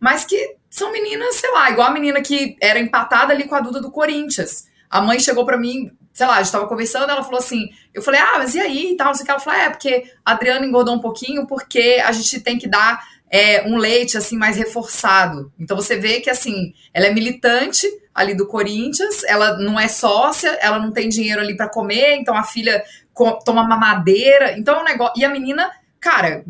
mas 0.00 0.24
que 0.24 0.56
são 0.68 0.90
meninas, 0.90 1.36
sei 1.36 1.50
lá, 1.52 1.70
igual 1.70 1.88
a 1.88 1.92
menina 1.92 2.20
que 2.20 2.56
era 2.60 2.80
empatada 2.80 3.32
ali 3.32 3.44
com 3.44 3.54
a 3.54 3.60
Duda 3.60 3.80
do 3.80 3.92
Corinthians. 3.92 4.64
A 4.90 5.00
mãe 5.00 5.20
chegou 5.20 5.44
para 5.46 5.56
mim, 5.56 5.90
sei 6.12 6.26
lá, 6.26 6.36
a 6.36 6.42
gente 6.42 6.52
tava 6.52 6.66
conversando, 6.66 7.10
ela 7.10 7.22
falou 7.22 7.38
assim, 7.38 7.68
eu 7.92 8.02
falei, 8.02 8.20
ah, 8.20 8.34
mas 8.38 8.54
e 8.54 8.60
aí 8.60 8.92
e 8.92 8.96
tal, 8.96 9.08
não 9.08 9.14
sei 9.14 9.22
o 9.22 9.26
que. 9.26 9.30
Ela 9.30 9.40
falou, 9.40 9.60
é, 9.60 9.70
porque 9.70 10.04
a 10.24 10.32
Adriana 10.32 10.66
engordou 10.66 10.94
um 10.94 11.00
pouquinho 11.00 11.46
porque 11.46 12.02
a 12.04 12.10
gente 12.12 12.40
tem 12.40 12.58
que 12.58 12.68
dar 12.68 13.00
é, 13.34 13.66
um 13.66 13.76
leite, 13.76 14.16
assim, 14.16 14.36
mais 14.36 14.56
reforçado. 14.56 15.52
Então 15.58 15.76
você 15.76 15.96
vê 15.96 16.20
que, 16.20 16.30
assim, 16.30 16.72
ela 16.92 17.06
é 17.06 17.12
militante 17.12 17.84
ali 18.14 18.32
do 18.32 18.46
Corinthians, 18.46 19.24
ela 19.24 19.58
não 19.58 19.78
é 19.78 19.88
sócia, 19.88 20.50
ela 20.62 20.78
não 20.78 20.92
tem 20.92 21.08
dinheiro 21.08 21.40
ali 21.40 21.56
para 21.56 21.68
comer, 21.68 22.14
então 22.14 22.36
a 22.36 22.44
filha 22.44 22.84
toma 23.44 23.66
mamadeira, 23.66 24.56
então 24.56 24.76
é 24.76 24.80
um 24.82 24.84
negócio... 24.84 25.20
E 25.20 25.24
a 25.24 25.28
menina, 25.28 25.68
cara, 25.98 26.44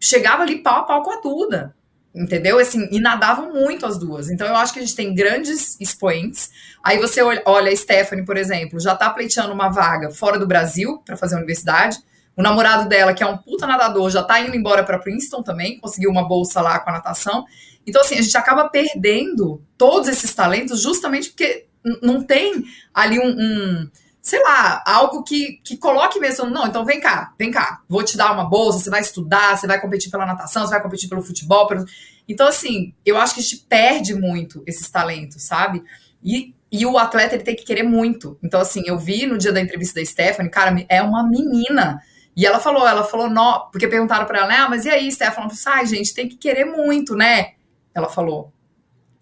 chegava 0.00 0.44
ali 0.44 0.62
pau 0.62 0.78
a 0.78 0.82
pau 0.84 1.02
com 1.02 1.10
a 1.10 1.20
Duda 1.20 1.74
entendeu? 2.12 2.58
Assim, 2.58 2.88
e 2.90 2.98
nadavam 2.98 3.52
muito 3.52 3.86
as 3.86 3.96
duas. 3.96 4.30
Então 4.30 4.44
eu 4.44 4.56
acho 4.56 4.72
que 4.72 4.80
a 4.80 4.82
gente 4.82 4.96
tem 4.96 5.14
grandes 5.14 5.80
expoentes. 5.80 6.50
Aí 6.82 6.98
você 6.98 7.22
olha, 7.22 7.40
olha 7.44 7.72
a 7.72 7.76
Stephanie, 7.76 8.24
por 8.24 8.36
exemplo, 8.36 8.80
já 8.80 8.96
tá 8.96 9.08
pleiteando 9.10 9.52
uma 9.52 9.68
vaga 9.68 10.10
fora 10.10 10.36
do 10.36 10.44
Brasil 10.44 11.00
para 11.06 11.16
fazer 11.16 11.36
a 11.36 11.38
universidade. 11.38 11.98
O 12.36 12.42
namorado 12.42 12.88
dela, 12.88 13.12
que 13.12 13.22
é 13.22 13.26
um 13.26 13.36
puta 13.36 13.66
nadador, 13.66 14.10
já 14.10 14.22
tá 14.22 14.40
indo 14.40 14.56
embora 14.56 14.82
para 14.82 14.98
Princeton 14.98 15.42
também, 15.42 15.78
conseguiu 15.78 16.10
uma 16.10 16.26
bolsa 16.26 16.60
lá 16.60 16.78
com 16.78 16.90
a 16.90 16.94
natação. 16.94 17.44
Então 17.86 18.02
assim, 18.02 18.16
a 18.16 18.22
gente 18.22 18.36
acaba 18.36 18.68
perdendo 18.68 19.62
todos 19.76 20.08
esses 20.08 20.34
talentos 20.34 20.80
justamente 20.80 21.30
porque 21.30 21.66
não 22.02 22.22
tem 22.22 22.64
ali 22.94 23.18
um, 23.18 23.28
um 23.28 23.90
sei 24.22 24.42
lá, 24.42 24.82
algo 24.86 25.22
que, 25.22 25.58
que 25.64 25.76
coloque 25.76 26.20
mesmo, 26.20 26.46
não, 26.46 26.66
então 26.66 26.84
vem 26.84 27.00
cá, 27.00 27.32
vem 27.38 27.50
cá, 27.50 27.80
vou 27.88 28.02
te 28.04 28.16
dar 28.16 28.32
uma 28.32 28.44
bolsa, 28.44 28.78
você 28.78 28.90
vai 28.90 29.00
estudar, 29.00 29.56
você 29.56 29.66
vai 29.66 29.80
competir 29.80 30.10
pela 30.10 30.26
natação, 30.26 30.64
você 30.64 30.70
vai 30.70 30.82
competir 30.82 31.08
pelo 31.08 31.22
futebol. 31.22 31.66
Pelo... 31.66 31.84
Então, 32.28 32.46
assim, 32.46 32.94
eu 33.04 33.16
acho 33.16 33.34
que 33.34 33.40
a 33.40 33.42
gente 33.42 33.64
perde 33.68 34.14
muito 34.14 34.62
esses 34.66 34.90
talentos, 34.90 35.42
sabe? 35.42 35.82
E, 36.22 36.54
e 36.70 36.84
o 36.84 36.98
atleta, 36.98 37.34
ele 37.34 37.44
tem 37.44 37.56
que 37.56 37.64
querer 37.64 37.82
muito. 37.82 38.38
Então, 38.42 38.60
assim, 38.60 38.82
eu 38.84 38.98
vi 38.98 39.26
no 39.26 39.38
dia 39.38 39.52
da 39.52 39.60
entrevista 39.60 39.98
da 39.98 40.06
Stephanie, 40.06 40.50
cara, 40.50 40.84
é 40.88 41.02
uma 41.02 41.26
menina. 41.26 42.02
E 42.36 42.46
ela 42.46 42.58
falou, 42.58 42.86
ela 42.86 43.04
falou, 43.04 43.28
não, 43.28 43.68
porque 43.70 43.88
perguntaram 43.88 44.26
para 44.26 44.38
ela, 44.40 44.48
né, 44.48 44.56
ah, 44.56 44.68
mas 44.68 44.84
e 44.84 44.90
aí, 44.90 45.10
Stephanie? 45.10 45.48
Ela 45.48 45.56
falou, 45.56 45.78
ai, 45.78 45.86
gente, 45.86 46.14
tem 46.14 46.28
que 46.28 46.36
querer 46.36 46.64
muito, 46.64 47.14
né? 47.14 47.52
Ela 47.94 48.08
falou. 48.08 48.52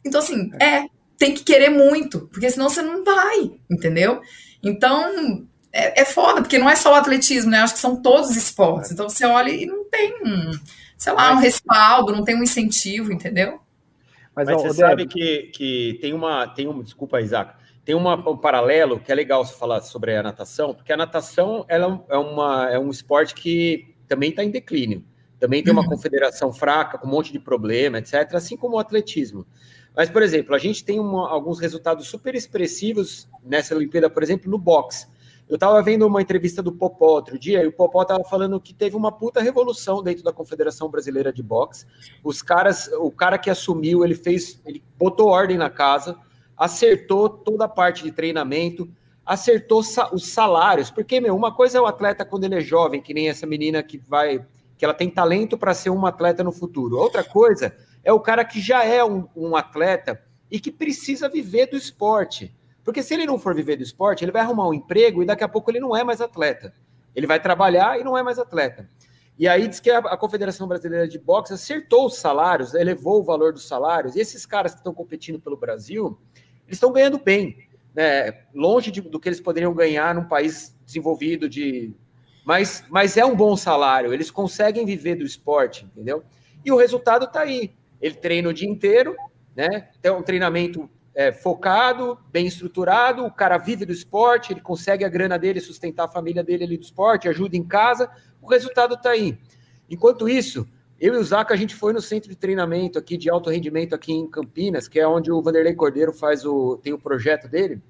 Então, 0.05 0.21
assim, 0.21 0.51
é, 0.61 0.85
tem 1.17 1.35
que 1.35 1.43
querer 1.43 1.71
muito, 1.71 2.29
porque 2.29 2.51
senão 2.51 2.69
você 2.69 2.81
não 2.81 3.05
vai, 3.05 3.51
entendeu? 3.71 4.21
Então, 4.63 5.47
é, 5.73 6.03
é 6.03 6.05
foda, 6.05 6.41
porque 6.41 6.59
não 6.59 6.71
é 6.71 6.77
só 6.77 6.93
o 6.93 6.95
atletismo, 6.95 7.51
né? 7.51 7.59
Acho 7.59 7.75
que 7.75 7.81
são 7.81 7.97
todos 7.97 8.31
os 8.31 8.37
esportes. 8.37 8.91
Então 8.91 9.09
você 9.09 9.25
olha 9.27 9.51
e 9.51 9.67
não 9.67 9.85
tem, 9.85 10.15
sei 10.97 11.13
lá, 11.13 11.33
um 11.33 11.39
respaldo, 11.39 12.13
não 12.13 12.25
tem 12.25 12.37
um 12.37 12.43
incentivo, 12.43 13.13
entendeu? 13.13 13.61
Mas, 14.35 14.49
Mas 14.49 14.63
você 14.63 14.75
sabe 14.75 15.07
que, 15.07 15.51
que 15.55 15.99
tem 16.01 16.13
uma, 16.13 16.47
tem 16.47 16.69
um, 16.69 16.83
desculpa, 16.83 17.21
Isaac, 17.21 17.55
tem 17.89 17.95
uma, 17.95 18.17
um 18.29 18.37
paralelo 18.37 19.01
que 19.01 19.11
é 19.11 19.15
legal 19.15 19.43
você 19.43 19.55
falar 19.55 19.81
sobre 19.81 20.15
a 20.15 20.23
natação, 20.23 20.75
porque 20.75 20.93
a 20.93 20.97
natação 20.97 21.65
ela 21.69 22.05
é, 22.11 22.19
uma, 22.19 22.69
é 22.71 22.79
um 22.79 22.91
esporte 22.91 23.35
que 23.35 23.95
também 24.07 24.29
está 24.29 24.45
em 24.45 24.51
declínio. 24.51 25.03
Também 25.41 25.65
tem 25.65 25.73
uma 25.73 25.81
uhum. 25.81 25.89
confederação 25.89 26.53
fraca, 26.53 26.99
com 26.99 27.07
um 27.07 27.11
monte 27.11 27.33
de 27.33 27.39
problema, 27.39 27.97
etc., 27.97 28.35
assim 28.35 28.59
como 28.59 28.77
o 28.77 28.79
atletismo. 28.79 29.47
Mas, 29.97 30.11
por 30.11 30.23
exemplo, 30.23 30.55
a 30.55 30.59
gente 30.59 30.85
tem 30.85 31.01
uma, 31.01 31.31
alguns 31.31 31.59
resultados 31.59 32.07
super 32.09 32.35
expressivos 32.35 33.27
nessa 33.43 33.75
Olimpíada, 33.75 34.11
por 34.11 34.23
exemplo, 34.23 34.51
no 34.51 34.59
boxe. 34.59 35.07
Eu 35.49 35.55
estava 35.55 35.83
vendo 35.83 36.07
uma 36.07 36.21
entrevista 36.21 36.63
do 36.63 36.73
Popó 36.73 37.13
outro 37.13 37.39
dia, 37.39 37.65
e 37.65 37.69
o 37.69 37.73
Popó 37.73 38.03
estava 38.03 38.23
falando 38.23 38.61
que 38.61 38.75
teve 38.75 38.97
uma 38.97 39.11
puta 39.11 39.41
revolução 39.41 40.03
dentro 40.03 40.23
da 40.23 40.31
Confederação 40.31 40.91
Brasileira 40.91 41.33
de 41.33 41.43
Boxe. 41.43 41.87
Os 42.23 42.43
caras, 42.43 42.91
o 42.99 43.11
cara 43.11 43.39
que 43.39 43.49
assumiu, 43.49 44.05
ele 44.05 44.15
fez, 44.15 44.61
ele 44.67 44.85
botou 44.99 45.29
ordem 45.29 45.57
na 45.57 45.71
casa, 45.71 46.19
acertou 46.59 47.29
toda 47.29 47.67
a 47.67 47.69
parte 47.69 48.03
de 48.03 48.11
treinamento, 48.11 48.91
acertou 49.25 49.81
os 49.81 50.33
salários, 50.33 50.91
porque 50.91 51.21
meu, 51.21 51.37
uma 51.37 51.55
coisa 51.55 51.79
é 51.79 51.81
o 51.81 51.87
atleta 51.87 52.25
quando 52.25 52.45
ele 52.45 52.57
é 52.57 52.61
jovem, 52.61 53.01
que 53.01 53.15
nem 53.15 53.29
essa 53.29 53.47
menina 53.47 53.83
que 53.83 53.99
vai, 53.99 54.45
que 54.77 54.85
ela 54.85 54.95
tem 54.95 55.09
talento 55.09 55.57
para 55.57 55.75
ser 55.75 55.91
uma 55.91 56.09
atleta 56.09 56.43
no 56.43 56.51
futuro. 56.51 56.97
Outra 56.97 57.23
coisa 57.23 57.77
é 58.03 58.13
o 58.13 58.21
cara 58.21 58.45
que 58.45 58.61
já 58.61 58.85
é 58.85 59.05
um, 59.05 59.29
um 59.37 59.55
atleta 59.55 60.21
e 60.51 60.59
que 60.59 60.73
precisa 60.73 61.29
viver 61.29 61.67
do 61.67 61.77
esporte. 61.77 62.57
Porque 62.83 63.03
se 63.03 63.13
ele 63.13 63.27
não 63.27 63.39
for 63.39 63.55
viver 63.55 63.77
do 63.77 63.83
esporte, 63.83 64.25
ele 64.25 64.33
vai 64.33 64.41
arrumar 64.41 64.67
um 64.67 64.73
emprego 64.75 65.23
e 65.23 65.27
daqui 65.27 65.45
a 65.45 65.49
pouco 65.49 65.71
ele 65.71 65.79
não 65.79 65.95
é 65.95 66.03
mais 66.03 66.23
atleta. 66.23 66.75
Ele 67.15 67.27
vai 67.27 67.39
trabalhar 67.39 68.01
e 68.01 68.05
não 68.05 68.17
é 68.17 68.23
mais 68.23 68.39
atleta. 68.39 68.89
E 69.39 69.47
aí 69.47 69.69
diz 69.69 69.79
que 69.79 69.89
a, 69.89 70.17
Confederação 70.17 70.67
Brasileira 70.67 71.07
de 71.07 71.17
Boxe 71.17 71.53
acertou 71.53 72.07
os 72.07 72.17
salários, 72.17 72.75
elevou 72.75 73.21
o 73.21 73.23
valor 73.23 73.53
dos 73.53 73.69
salários. 73.69 74.17
E 74.17 74.21
esses 74.21 74.45
caras 74.45 74.73
que 74.73 74.81
estão 74.81 74.93
competindo 74.93 75.39
pelo 75.39 75.57
Brasil, 75.57 76.19
eles 76.69 76.77
estão 76.77 76.93
ganhando 76.93 77.19
bem, 77.19 77.67
né? 77.95 78.43
longe 78.55 78.91
de, 78.91 79.01
do 79.01 79.19
que 79.19 79.29
eles 79.29 79.41
poderiam 79.41 79.75
ganhar 79.75 80.15
num 80.15 80.29
país 80.29 80.77
desenvolvido 80.85 81.49
de, 81.49 81.93
mas, 82.45 82.85
mas 82.89 83.17
é 83.17 83.25
um 83.25 83.35
bom 83.35 83.57
salário. 83.57 84.13
Eles 84.13 84.31
conseguem 84.31 84.87
viver 84.87 85.17
do 85.17 85.25
esporte, 85.25 85.85
entendeu? 85.85 86.23
E 86.65 86.71
o 86.71 86.77
resultado 86.77 87.25
está 87.25 87.41
aí. 87.41 87.75
Ele 88.01 88.15
treina 88.15 88.49
o 88.49 88.55
dia 88.55 88.69
inteiro, 88.69 89.17
né? 89.57 89.89
Tem 90.01 90.13
um 90.13 90.23
treinamento 90.23 90.89
é, 91.15 91.33
focado, 91.33 92.19
bem 92.31 92.47
estruturado, 92.47 93.27
o 93.27 93.31
cara 93.31 93.59
vive 93.59 93.85
do 93.85 93.93
esporte, 93.93 94.53
ele 94.53 94.61
consegue 94.61 95.05
a 95.05 95.09
grana 95.09 95.39
dele, 95.39 95.61
sustentar 95.61 96.05
a 96.05 96.09
família 96.09 96.45
dele 96.45 96.65
ali 96.65 96.77
do 96.77 96.85
esporte, 96.85 97.29
ajuda 97.29 97.57
em 97.57 97.65
casa, 97.65 98.11
o 98.41 98.49
resultado 98.49 98.95
está 98.95 99.11
aí. 99.11 99.37
Enquanto 99.91 100.29
isso, 100.29 100.67
eu 101.01 101.15
e 101.15 101.17
o 101.19 101.25
Zaca, 101.25 101.55
a 101.55 101.57
gente 101.57 101.75
foi 101.75 101.93
no 101.93 102.01
centro 102.01 102.29
de 102.29 102.37
treinamento 102.37 102.99
aqui 102.99 103.17
de 103.17 103.31
alto 103.31 103.51
rendimento 103.51 103.95
aqui 103.95 104.13
em 104.13 104.29
Campinas, 104.29 104.89
que 104.89 104.99
é 104.99 105.07
onde 105.07 105.31
o 105.31 105.41
Vanderlei 105.41 105.75
Cordeiro 105.75 106.13
faz 106.13 106.45
o 106.45 106.77
tem 106.79 106.93
o 106.93 106.99
projeto 106.99 107.49
dele. 107.49 107.81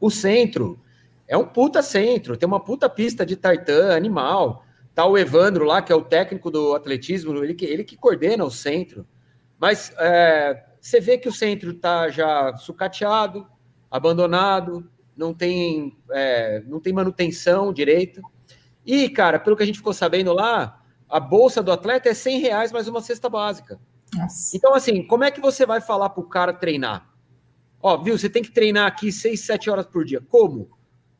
O 0.00 0.10
centro 0.10 0.80
é 1.28 1.36
um 1.36 1.44
puta 1.44 1.82
centro, 1.82 2.36
tem 2.36 2.46
uma 2.46 2.58
puta 2.58 2.88
pista 2.88 3.24
de 3.24 3.36
tartan, 3.36 3.94
animal. 3.94 4.64
Tá 4.92 5.06
o 5.06 5.16
Evandro 5.16 5.64
lá, 5.64 5.80
que 5.80 5.92
é 5.92 5.94
o 5.94 6.02
técnico 6.02 6.50
do 6.50 6.74
atletismo, 6.74 7.44
ele 7.44 7.54
que, 7.54 7.64
ele 7.64 7.84
que 7.84 7.96
coordena 7.96 8.44
o 8.44 8.50
centro. 8.50 9.06
Mas 9.56 9.92
é, 9.98 10.64
você 10.80 11.00
vê 11.00 11.16
que 11.16 11.28
o 11.28 11.32
centro 11.32 11.70
está 11.70 12.08
já 12.08 12.56
sucateado, 12.56 13.46
abandonado, 13.88 14.90
não 15.16 15.32
tem, 15.32 15.96
é, 16.10 16.62
não 16.66 16.80
tem 16.80 16.92
manutenção 16.92 17.72
direita. 17.72 18.20
E, 18.84 19.08
cara, 19.10 19.38
pelo 19.38 19.56
que 19.56 19.62
a 19.62 19.66
gente 19.66 19.78
ficou 19.78 19.92
sabendo 19.92 20.32
lá, 20.32 20.79
a 21.10 21.18
bolsa 21.18 21.62
do 21.62 21.72
atleta 21.72 22.08
é 22.08 22.14
100 22.14 22.38
reais 22.38 22.72
mais 22.72 22.86
uma 22.86 23.00
cesta 23.00 23.28
básica. 23.28 23.80
Nossa. 24.14 24.56
Então, 24.56 24.74
assim, 24.74 25.06
como 25.06 25.24
é 25.24 25.30
que 25.30 25.40
você 25.40 25.66
vai 25.66 25.80
falar 25.80 26.10
para 26.10 26.22
o 26.22 26.28
cara 26.28 26.52
treinar? 26.52 27.08
Ó, 27.82 27.96
viu, 27.96 28.16
você 28.16 28.28
tem 28.28 28.42
que 28.42 28.50
treinar 28.50 28.86
aqui 28.86 29.10
6, 29.10 29.40
7 29.40 29.70
horas 29.70 29.86
por 29.86 30.04
dia. 30.04 30.20
Como? 30.28 30.70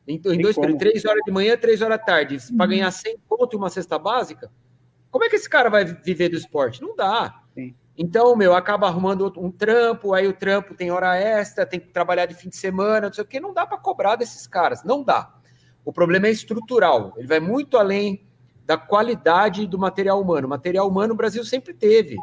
Em, 0.07 0.15
em 0.15 0.41
dois 0.41 0.55
períodos, 0.55 0.79
três 0.79 1.05
horas 1.05 1.21
de 1.25 1.31
manhã, 1.31 1.57
três 1.57 1.81
horas 1.81 1.97
da 1.97 2.03
tarde, 2.03 2.37
uhum. 2.37 2.57
para 2.57 2.65
ganhar 2.67 2.91
100 2.91 3.17
pontos 3.19 3.53
e 3.53 3.57
uma 3.57 3.69
cesta 3.69 3.99
básica, 3.99 4.51
como 5.09 5.25
é 5.25 5.29
que 5.29 5.35
esse 5.35 5.49
cara 5.49 5.69
vai 5.69 5.85
viver 5.85 6.29
do 6.29 6.37
esporte? 6.37 6.81
Não 6.81 6.95
dá. 6.95 7.41
Sim. 7.53 7.75
Então, 7.97 8.35
meu, 8.35 8.55
acaba 8.55 8.87
arrumando 8.87 9.31
um 9.37 9.51
trampo, 9.51 10.13
aí 10.13 10.27
o 10.27 10.33
trampo 10.33 10.73
tem 10.73 10.89
hora 10.89 11.17
extra, 11.17 11.65
tem 11.65 11.79
que 11.79 11.89
trabalhar 11.89 12.25
de 12.25 12.33
fim 12.33 12.49
de 12.49 12.55
semana, 12.55 13.07
não 13.07 13.13
sei 13.13 13.23
o 13.23 13.27
que, 13.27 13.39
não 13.39 13.53
dá 13.53 13.65
para 13.65 13.77
cobrar 13.77 14.15
desses 14.15 14.47
caras, 14.47 14.83
não 14.83 15.03
dá. 15.03 15.35
O 15.83 15.91
problema 15.91 16.27
é 16.27 16.31
estrutural, 16.31 17.13
ele 17.17 17.27
vai 17.27 17.39
muito 17.39 17.77
além 17.77 18.25
da 18.71 18.77
qualidade 18.77 19.67
do 19.67 19.77
material 19.77 20.21
humano. 20.21 20.47
Material 20.47 20.87
humano 20.87 21.13
o 21.13 21.17
Brasil 21.17 21.43
sempre 21.43 21.73
teve. 21.73 22.15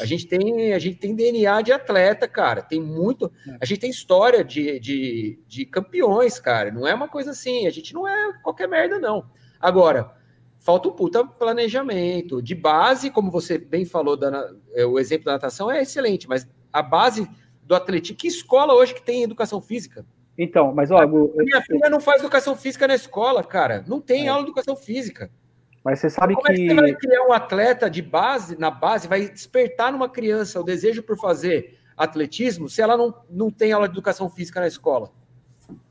A 0.00 0.06
gente 0.06 0.26
tem, 0.26 0.72
a 0.72 0.78
gente 0.78 0.96
tem 0.96 1.14
DNA 1.14 1.60
de 1.60 1.70
atleta, 1.70 2.26
cara. 2.26 2.62
Tem 2.62 2.80
muito. 2.80 3.30
A 3.60 3.66
gente 3.66 3.80
tem 3.80 3.90
história 3.90 4.42
de, 4.42 4.80
de, 4.80 5.38
de 5.46 5.66
campeões, 5.66 6.40
cara. 6.40 6.70
Não 6.70 6.88
é 6.88 6.94
uma 6.94 7.08
coisa 7.08 7.32
assim. 7.32 7.66
A 7.66 7.70
gente 7.70 7.92
não 7.92 8.08
é 8.08 8.32
qualquer 8.42 8.66
merda, 8.66 8.98
não. 8.98 9.26
Agora, 9.60 10.14
falta 10.58 10.88
um 10.88 10.92
puta 10.92 11.26
planejamento. 11.26 12.40
De 12.40 12.54
base, 12.54 13.10
como 13.10 13.30
você 13.30 13.58
bem 13.58 13.84
falou, 13.84 14.16
da, 14.16 14.50
é, 14.72 14.86
o 14.86 14.98
exemplo 14.98 15.26
da 15.26 15.32
natação 15.32 15.70
é 15.70 15.82
excelente, 15.82 16.26
mas 16.26 16.48
a 16.72 16.80
base 16.80 17.28
do 17.64 17.74
atletismo, 17.74 18.16
que 18.16 18.28
escola 18.28 18.72
hoje 18.72 18.94
que 18.94 19.02
tem 19.02 19.24
educação 19.24 19.60
física? 19.60 20.06
Então, 20.38 20.72
mas 20.72 20.90
ó, 20.90 21.02
a 21.02 21.06
minha 21.06 21.60
filha 21.60 21.90
não 21.90 22.00
faz 22.00 22.22
educação 22.22 22.56
física 22.56 22.88
na 22.88 22.94
escola, 22.94 23.44
cara. 23.44 23.84
Não 23.86 24.00
tem 24.00 24.26
é. 24.26 24.28
aula 24.28 24.42
de 24.42 24.48
educação 24.48 24.74
física. 24.74 25.30
Mas 25.84 25.98
você 25.98 26.10
sabe 26.10 26.34
Como 26.34 26.46
que. 26.46 26.68
Como 26.68 26.72
é 26.72 26.74
que 26.74 26.74
você 26.74 26.92
vai 26.92 26.94
criar 26.94 27.26
um 27.26 27.32
atleta 27.32 27.90
de 27.90 28.02
base, 28.02 28.58
na 28.58 28.70
base, 28.70 29.08
vai 29.08 29.28
despertar 29.28 29.92
numa 29.92 30.08
criança 30.08 30.60
o 30.60 30.64
desejo 30.64 31.02
por 31.02 31.16
fazer 31.16 31.78
atletismo 31.96 32.68
se 32.68 32.80
ela 32.80 32.96
não, 32.96 33.14
não 33.30 33.50
tem 33.50 33.72
aula 33.72 33.88
de 33.88 33.94
educação 33.94 34.28
física 34.30 34.60
na 34.60 34.66
escola? 34.66 35.10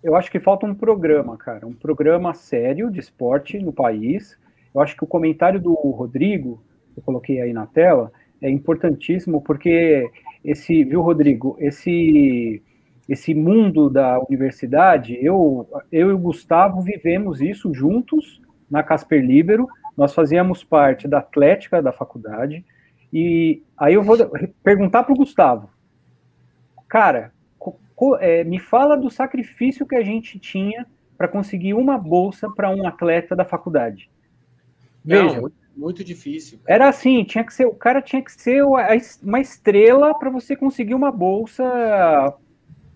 Eu 0.04 0.16
acho 0.16 0.32
que 0.32 0.40
falta 0.40 0.66
um 0.66 0.76
programa, 0.76 1.38
cara. 1.38 1.66
Um 1.66 1.74
programa 1.74 2.34
sério 2.34 2.90
de 2.90 3.00
esporte 3.00 3.60
no 3.60 3.74
país. 3.74 4.38
Eu 4.74 4.82
acho 4.82 4.96
que 4.96 5.04
o 5.04 5.08
comentário 5.08 5.60
do 5.60 5.74
Rodrigo, 5.74 6.64
que 6.94 7.00
eu 7.00 7.04
coloquei 7.04 7.42
aí 7.42 7.52
na 7.52 7.66
tela, 7.66 8.12
é 8.42 8.50
importantíssimo, 8.50 9.42
porque 9.42 10.10
esse, 10.44 10.84
viu, 10.84 11.02
Rodrigo, 11.02 11.58
esse 11.60 12.62
esse 13.10 13.34
mundo 13.34 13.90
da 13.90 14.20
universidade, 14.30 15.18
eu, 15.22 15.68
eu 15.92 16.12
e 16.12 16.14
o 16.14 16.18
Gustavo 16.18 16.82
vivemos 16.82 17.42
isso 17.42 17.74
juntos 17.74 18.42
na 18.70 18.84
Casper 18.84 19.22
Libero, 19.22 19.68
nós 19.96 20.14
fazíamos 20.14 20.64
parte 20.64 21.08
da 21.08 21.20
atlética 21.20 21.82
da 21.82 21.92
faculdade, 21.92 22.66
e 23.12 23.62
aí 23.78 23.94
eu 23.94 24.04
vou 24.04 24.18
perguntar 24.64 25.04
para 25.04 25.14
o 25.14 25.18
Gustavo, 25.18 25.70
cara, 26.88 27.32
é, 28.20 28.44
me 28.44 28.60
fala 28.60 28.96
do 28.96 29.10
sacrifício 29.10 29.86
que 29.86 29.96
a 29.96 30.04
gente 30.04 30.40
tinha 30.40 30.88
para 31.18 31.28
conseguir 31.28 31.74
uma 31.74 31.98
bolsa 31.98 32.50
para 32.50 32.70
um 32.70 32.88
atleta 32.88 33.36
da 33.36 33.46
faculdade. 33.46 34.10
Veja, 35.06 35.24
Não, 35.24 35.42
muito, 35.42 35.56
muito, 35.76 36.04
difícil. 36.04 36.60
Cara. 36.60 36.76
Era 36.76 36.90
assim, 36.90 37.24
tinha 37.24 37.44
que 37.44 37.54
ser, 37.54 37.66
o 37.66 37.76
cara 37.76 38.02
tinha 38.02 38.22
que 38.24 38.32
ser 38.32 38.64
uma 39.22 39.40
estrela 39.40 40.16
para 40.16 40.30
você 40.30 40.56
conseguir 40.56 40.96
uma 40.96 41.12
bolsa 41.12 42.34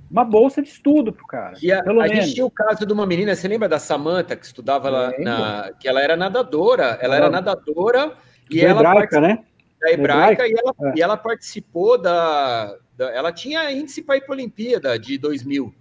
uma 0.09 0.23
bolsa 0.23 0.61
de 0.61 0.69
estudo 0.69 1.11
pro 1.11 1.25
cara. 1.25 1.57
E 1.61 1.71
a, 1.71 1.81
a 1.81 2.07
gente 2.07 2.33
tinha 2.33 2.45
o 2.45 2.51
caso 2.51 2.85
de 2.85 2.93
uma 2.93 3.05
menina, 3.05 3.35
você 3.35 3.47
lembra 3.47 3.67
da 3.67 3.79
Samanta 3.79 4.35
que 4.35 4.45
estudava 4.45 4.89
lá 4.89 5.11
na. 5.19 5.71
que 5.79 5.87
ela 5.87 6.01
era 6.01 6.15
nadadora, 6.15 6.97
ela 7.01 7.15
era 7.15 7.29
nadadora 7.29 8.15
e 8.49 8.61
da 8.61 8.67
ela. 8.67 8.79
Hebraica, 8.81 9.21
né? 9.21 9.43
Da 9.81 9.91
hebraica, 9.91 10.47
e, 10.47 10.53
ela, 10.53 10.73
é. 10.81 10.93
e 10.97 11.01
ela 11.01 11.17
participou 11.17 11.97
da, 11.97 12.75
da. 12.95 13.11
Ela 13.11 13.31
tinha 13.31 13.71
índice 13.71 14.03
para 14.03 14.17
ir 14.17 14.21
para 14.21 14.33
a 14.33 14.37
Olimpíada 14.37 14.99
de 14.99 15.17
2000. 15.17 15.73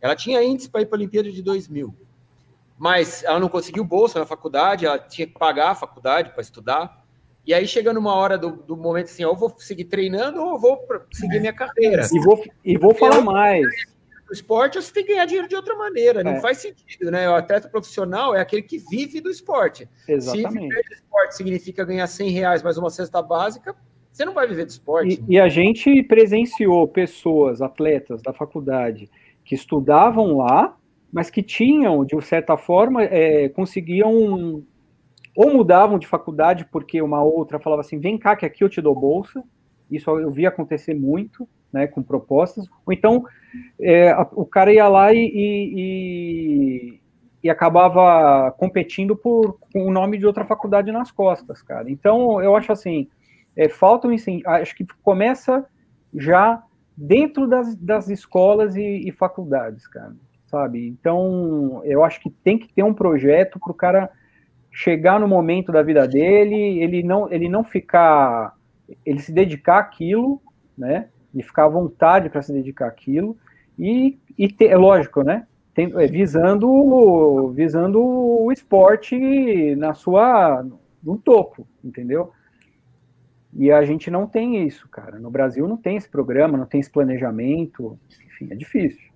Ela 0.00 0.16
tinha 0.16 0.42
índice 0.42 0.68
para 0.68 0.82
ir 0.82 0.86
para 0.86 0.96
a 0.96 1.00
Olimpíada 1.00 1.30
de 1.30 1.42
2000. 1.42 1.94
Mas 2.76 3.22
ela 3.22 3.38
não 3.38 3.48
conseguiu 3.48 3.84
bolsa 3.84 4.18
na 4.18 4.26
faculdade, 4.26 4.86
ela 4.86 4.98
tinha 4.98 5.26
que 5.26 5.38
pagar 5.38 5.70
a 5.70 5.74
faculdade 5.74 6.30
para 6.30 6.42
estudar. 6.42 7.01
E 7.46 7.52
aí, 7.52 7.66
chegando 7.66 7.98
uma 7.98 8.14
hora 8.14 8.38
do, 8.38 8.52
do 8.52 8.76
momento 8.76 9.06
assim, 9.06 9.24
ou 9.24 9.32
eu 9.32 9.36
vou 9.36 9.52
seguir 9.58 9.84
treinando 9.84 10.40
ou 10.40 10.52
eu 10.52 10.58
vou 10.58 10.78
seguir 11.12 11.40
minha 11.40 11.52
carreira. 11.52 12.06
E 12.12 12.20
vou, 12.20 12.44
e 12.64 12.78
vou 12.78 12.94
falar 12.94 13.20
mais. 13.20 13.66
O 14.30 14.32
esporte 14.32 14.80
você 14.80 14.92
tem 14.92 15.04
que 15.04 15.12
ganhar 15.12 15.26
dinheiro 15.26 15.48
de 15.48 15.54
outra 15.54 15.76
maneira, 15.76 16.24
não 16.24 16.32
é. 16.32 16.40
faz 16.40 16.58
sentido, 16.58 17.10
né? 17.10 17.28
O 17.28 17.34
atleta 17.34 17.68
profissional 17.68 18.34
é 18.34 18.40
aquele 18.40 18.62
que 18.62 18.78
vive 18.78 19.20
do 19.20 19.30
esporte. 19.30 19.86
Exatamente. 20.08 20.52
Se 20.52 20.58
viver 20.58 20.82
do 20.88 20.94
esporte 20.94 21.36
significa 21.36 21.84
ganhar 21.84 22.06
100 22.06 22.30
reais 22.30 22.62
mais 22.62 22.78
uma 22.78 22.88
cesta 22.88 23.20
básica, 23.20 23.76
você 24.10 24.24
não 24.24 24.32
vai 24.32 24.46
viver 24.46 24.64
do 24.64 24.70
esporte. 24.70 25.22
E, 25.28 25.34
e 25.34 25.40
a 25.40 25.48
gente 25.48 26.02
presenciou 26.04 26.86
pessoas, 26.86 27.60
atletas 27.60 28.22
da 28.22 28.32
faculdade, 28.32 29.10
que 29.44 29.54
estudavam 29.54 30.36
lá, 30.36 30.76
mas 31.12 31.28
que 31.28 31.42
tinham, 31.42 32.04
de 32.04 32.18
certa 32.22 32.56
forma, 32.56 33.02
é, 33.02 33.48
conseguiam 33.50 34.64
ou 35.34 35.52
mudavam 35.52 35.98
de 35.98 36.06
faculdade 36.06 36.66
porque 36.70 37.00
uma 37.00 37.22
outra 37.22 37.58
falava 37.58 37.80
assim, 37.80 37.98
vem 37.98 38.18
cá 38.18 38.36
que 38.36 38.46
aqui 38.46 38.62
eu 38.62 38.68
te 38.68 38.80
dou 38.80 38.94
bolsa, 38.94 39.42
isso 39.90 40.10
eu 40.10 40.30
vi 40.30 40.46
acontecer 40.46 40.94
muito, 40.94 41.48
né, 41.72 41.86
com 41.86 42.02
propostas, 42.02 42.66
ou 42.86 42.92
então 42.92 43.24
é, 43.80 44.14
o 44.32 44.44
cara 44.44 44.72
ia 44.72 44.88
lá 44.88 45.12
e, 45.12 45.30
e, 45.34 47.00
e, 47.42 47.50
acabava 47.50 48.50
competindo 48.52 49.16
por, 49.16 49.58
com 49.72 49.86
o 49.86 49.90
nome 49.90 50.18
de 50.18 50.26
outra 50.26 50.44
faculdade 50.44 50.92
nas 50.92 51.10
costas, 51.10 51.62
cara. 51.62 51.90
Então, 51.90 52.42
eu 52.42 52.54
acho 52.56 52.72
assim, 52.72 53.08
é, 53.56 53.68
falta 53.68 54.08
um 54.08 54.12
incentivo, 54.12 54.48
acho 54.48 54.74
que 54.74 54.86
começa 55.02 55.64
já 56.14 56.62
dentro 56.96 57.46
das, 57.46 57.74
das 57.76 58.08
escolas 58.08 58.76
e, 58.76 59.08
e 59.08 59.12
faculdades, 59.12 59.86
cara, 59.86 60.14
sabe? 60.46 60.86
Então, 60.86 61.80
eu 61.84 62.04
acho 62.04 62.20
que 62.20 62.30
tem 62.30 62.58
que 62.58 62.72
ter 62.72 62.82
um 62.82 62.94
projeto 62.94 63.58
para 63.58 63.72
o 63.72 63.74
cara 63.74 64.10
chegar 64.72 65.20
no 65.20 65.28
momento 65.28 65.70
da 65.70 65.82
vida 65.82 66.08
dele, 66.08 66.82
ele 66.82 67.02
não, 67.02 67.30
ele 67.30 67.48
não 67.48 67.62
ficar, 67.62 68.56
ele 69.04 69.20
se 69.20 69.30
dedicar 69.30 69.78
àquilo, 69.78 70.40
né? 70.76 71.08
E 71.34 71.42
ficar 71.42 71.66
à 71.66 71.68
vontade 71.68 72.30
para 72.30 72.42
se 72.42 72.52
dedicar 72.52 72.88
àquilo 72.88 73.36
e, 73.78 74.18
e 74.36 74.50
ter, 74.50 74.68
é 74.68 74.76
lógico, 74.76 75.22
né? 75.22 75.46
Tem, 75.74 75.92
é, 75.94 76.06
visando, 76.06 77.50
visando 77.50 78.00
o 78.02 78.50
esporte 78.50 79.74
na 79.76 79.94
sua 79.94 80.64
no 81.02 81.18
topo, 81.18 81.66
entendeu? 81.84 82.32
E 83.52 83.70
a 83.70 83.84
gente 83.84 84.10
não 84.10 84.26
tem 84.26 84.66
isso, 84.66 84.88
cara. 84.88 85.18
No 85.18 85.30
Brasil 85.30 85.68
não 85.68 85.76
tem 85.76 85.96
esse 85.96 86.08
programa, 86.08 86.56
não 86.56 86.66
tem 86.66 86.80
esse 86.80 86.90
planejamento, 86.90 87.98
enfim, 88.26 88.48
é 88.50 88.54
difícil. 88.54 89.12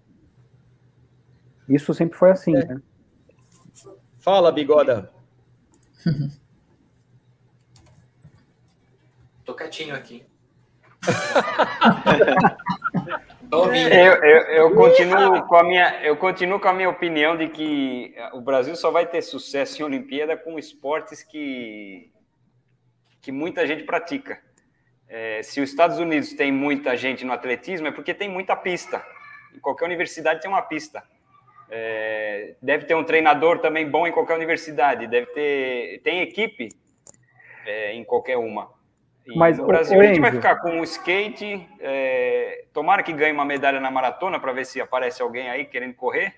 Isso 1.69 1.95
sempre 1.95 2.19
foi 2.19 2.31
assim, 2.31 2.55
é. 2.55 2.65
né? 2.65 2.83
Fala, 4.19 4.53
Bigoda. 4.53 5.11
Tô 9.45 9.55
quietinho 9.55 9.95
aqui. 9.95 10.25
eu, 13.53 13.75
eu, 13.75 14.25
eu, 14.25 14.75
continuo 14.75 15.47
com 15.47 15.57
a 15.57 15.63
minha, 15.63 16.03
eu 16.03 16.17
continuo 16.17 16.59
com 16.59 16.69
a 16.69 16.73
minha 16.73 16.89
opinião 16.89 17.37
de 17.37 17.49
que 17.49 18.15
o 18.33 18.41
Brasil 18.41 18.75
só 18.75 18.91
vai 18.91 19.07
ter 19.07 19.23
sucesso 19.23 19.81
em 19.81 19.85
Olimpíada 19.85 20.37
com 20.37 20.59
esportes 20.59 21.23
que, 21.23 22.11
que 23.21 23.31
muita 23.31 23.67
gente 23.67 23.85
pratica. 23.85 24.41
É, 25.09 25.41
se 25.43 25.61
os 25.61 25.71
Estados 25.71 25.99
Unidos 25.99 26.33
tem 26.33 26.51
muita 26.51 26.97
gente 26.97 27.25
no 27.25 27.33
atletismo, 27.33 27.87
é 27.87 27.93
porque 27.93 28.13
tem 28.13 28.29
muita 28.29 28.57
pista. 28.57 29.05
Em 29.55 29.61
qualquer 29.61 29.85
universidade 29.85 30.41
tem 30.41 30.51
uma 30.51 30.63
pista. 30.63 31.03
É, 31.71 32.55
deve 32.63 32.85
ter 32.85 32.95
um 32.95 33.05
treinador 33.05 33.59
também 33.59 33.89
bom 33.89 34.07
em 34.07 34.13
qualquer 34.13 34.35
universidade, 34.35 35.07
deve 35.07 35.27
ter 35.27 36.01
tem 36.05 36.21
equipe 36.23 36.69
é, 37.67 37.93
em 37.93 38.05
qualquer 38.05 38.37
uma. 38.37 38.71
E 39.27 39.37
Mas 39.37 39.59
no 39.59 39.67
Brasil 39.67 39.99
o, 39.99 40.01
a 40.01 40.07
gente 40.07 40.21
vai 40.21 40.31
ficar 40.31 40.57
com 40.57 40.81
o 40.81 40.85
skate, 40.85 41.69
é, 41.81 42.65
tomara 42.73 43.03
que 43.03 43.13
ganhe 43.13 43.33
uma 43.33 43.45
medalha 43.45 43.81
na 43.81 43.91
maratona 43.91 44.39
para 44.39 44.53
ver 44.53 44.65
se 44.65 44.81
aparece 44.81 45.21
alguém 45.21 45.51
aí 45.51 45.65
querendo 45.65 45.95
correr. 45.95 46.35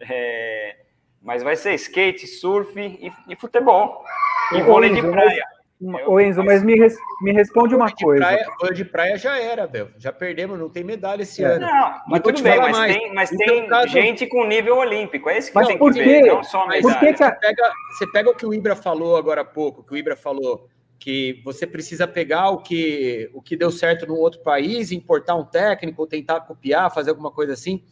É, 0.00 0.76
mas 1.20 1.42
vai 1.42 1.56
ser 1.56 1.74
skate, 1.74 2.26
surf 2.26 2.78
e, 2.78 3.12
e 3.28 3.34
futebol 3.34 4.04
e 4.52 4.62
vôlei 4.62 4.90
de 4.90 5.02
praia. 5.02 5.44
Ô 6.06 6.18
Enzo, 6.18 6.42
mas 6.42 6.62
me, 6.62 6.74
res, 6.74 6.96
me 7.20 7.32
responde 7.32 7.74
uma 7.74 7.92
coisa. 7.92 8.24
Praia, 8.24 8.74
de 8.74 8.84
praia 8.84 9.18
já 9.18 9.38
era, 9.38 9.66
Bel. 9.66 9.90
Já 9.98 10.10
perdemos, 10.10 10.58
não 10.58 10.70
tem 10.70 10.82
medalha 10.82 11.22
esse 11.22 11.44
é. 11.44 11.48
ano. 11.48 11.66
Não, 11.66 12.00
mas 12.08 12.22
tudo 12.22 12.42
bem, 12.42 12.58
mas 12.58 12.76
mais. 12.76 12.94
tem, 12.94 13.14
mas 13.14 13.32
então, 13.32 13.46
tem 13.46 13.68
caso... 13.68 13.88
gente 13.88 14.26
com 14.26 14.46
nível 14.46 14.78
olímpico. 14.78 15.28
É 15.28 15.36
isso 15.36 15.48
que 15.48 15.54
mas 15.54 15.68
tem 15.68 15.76
por 15.76 15.92
que 15.92 16.02
quê? 16.02 16.22
ver, 16.22 16.26
não 16.28 16.42
só 16.42 16.66
medalha. 16.66 16.82
Por 16.82 16.98
que 16.98 17.12
que 17.12 17.22
a... 17.22 17.28
você, 17.28 17.40
pega, 17.40 17.72
você 17.90 18.06
pega 18.10 18.30
o 18.30 18.34
que 18.34 18.46
o 18.46 18.54
Ibra 18.54 18.74
falou 18.74 19.18
agora 19.18 19.42
há 19.42 19.44
pouco, 19.44 19.84
que 19.84 19.92
o 19.92 19.96
Ibra 19.96 20.16
falou 20.16 20.66
que 20.98 21.42
você 21.44 21.66
precisa 21.66 22.08
pegar 22.08 22.48
o 22.48 22.62
que, 22.62 23.30
o 23.34 23.42
que 23.42 23.54
deu 23.54 23.70
certo 23.70 24.06
num 24.06 24.14
outro 24.14 24.40
país, 24.40 24.90
importar 24.90 25.34
um 25.34 25.44
técnico, 25.44 26.00
ou 26.00 26.08
tentar 26.08 26.40
copiar, 26.40 26.92
fazer 26.92 27.10
alguma 27.10 27.30
coisa 27.30 27.52
assim. 27.52 27.84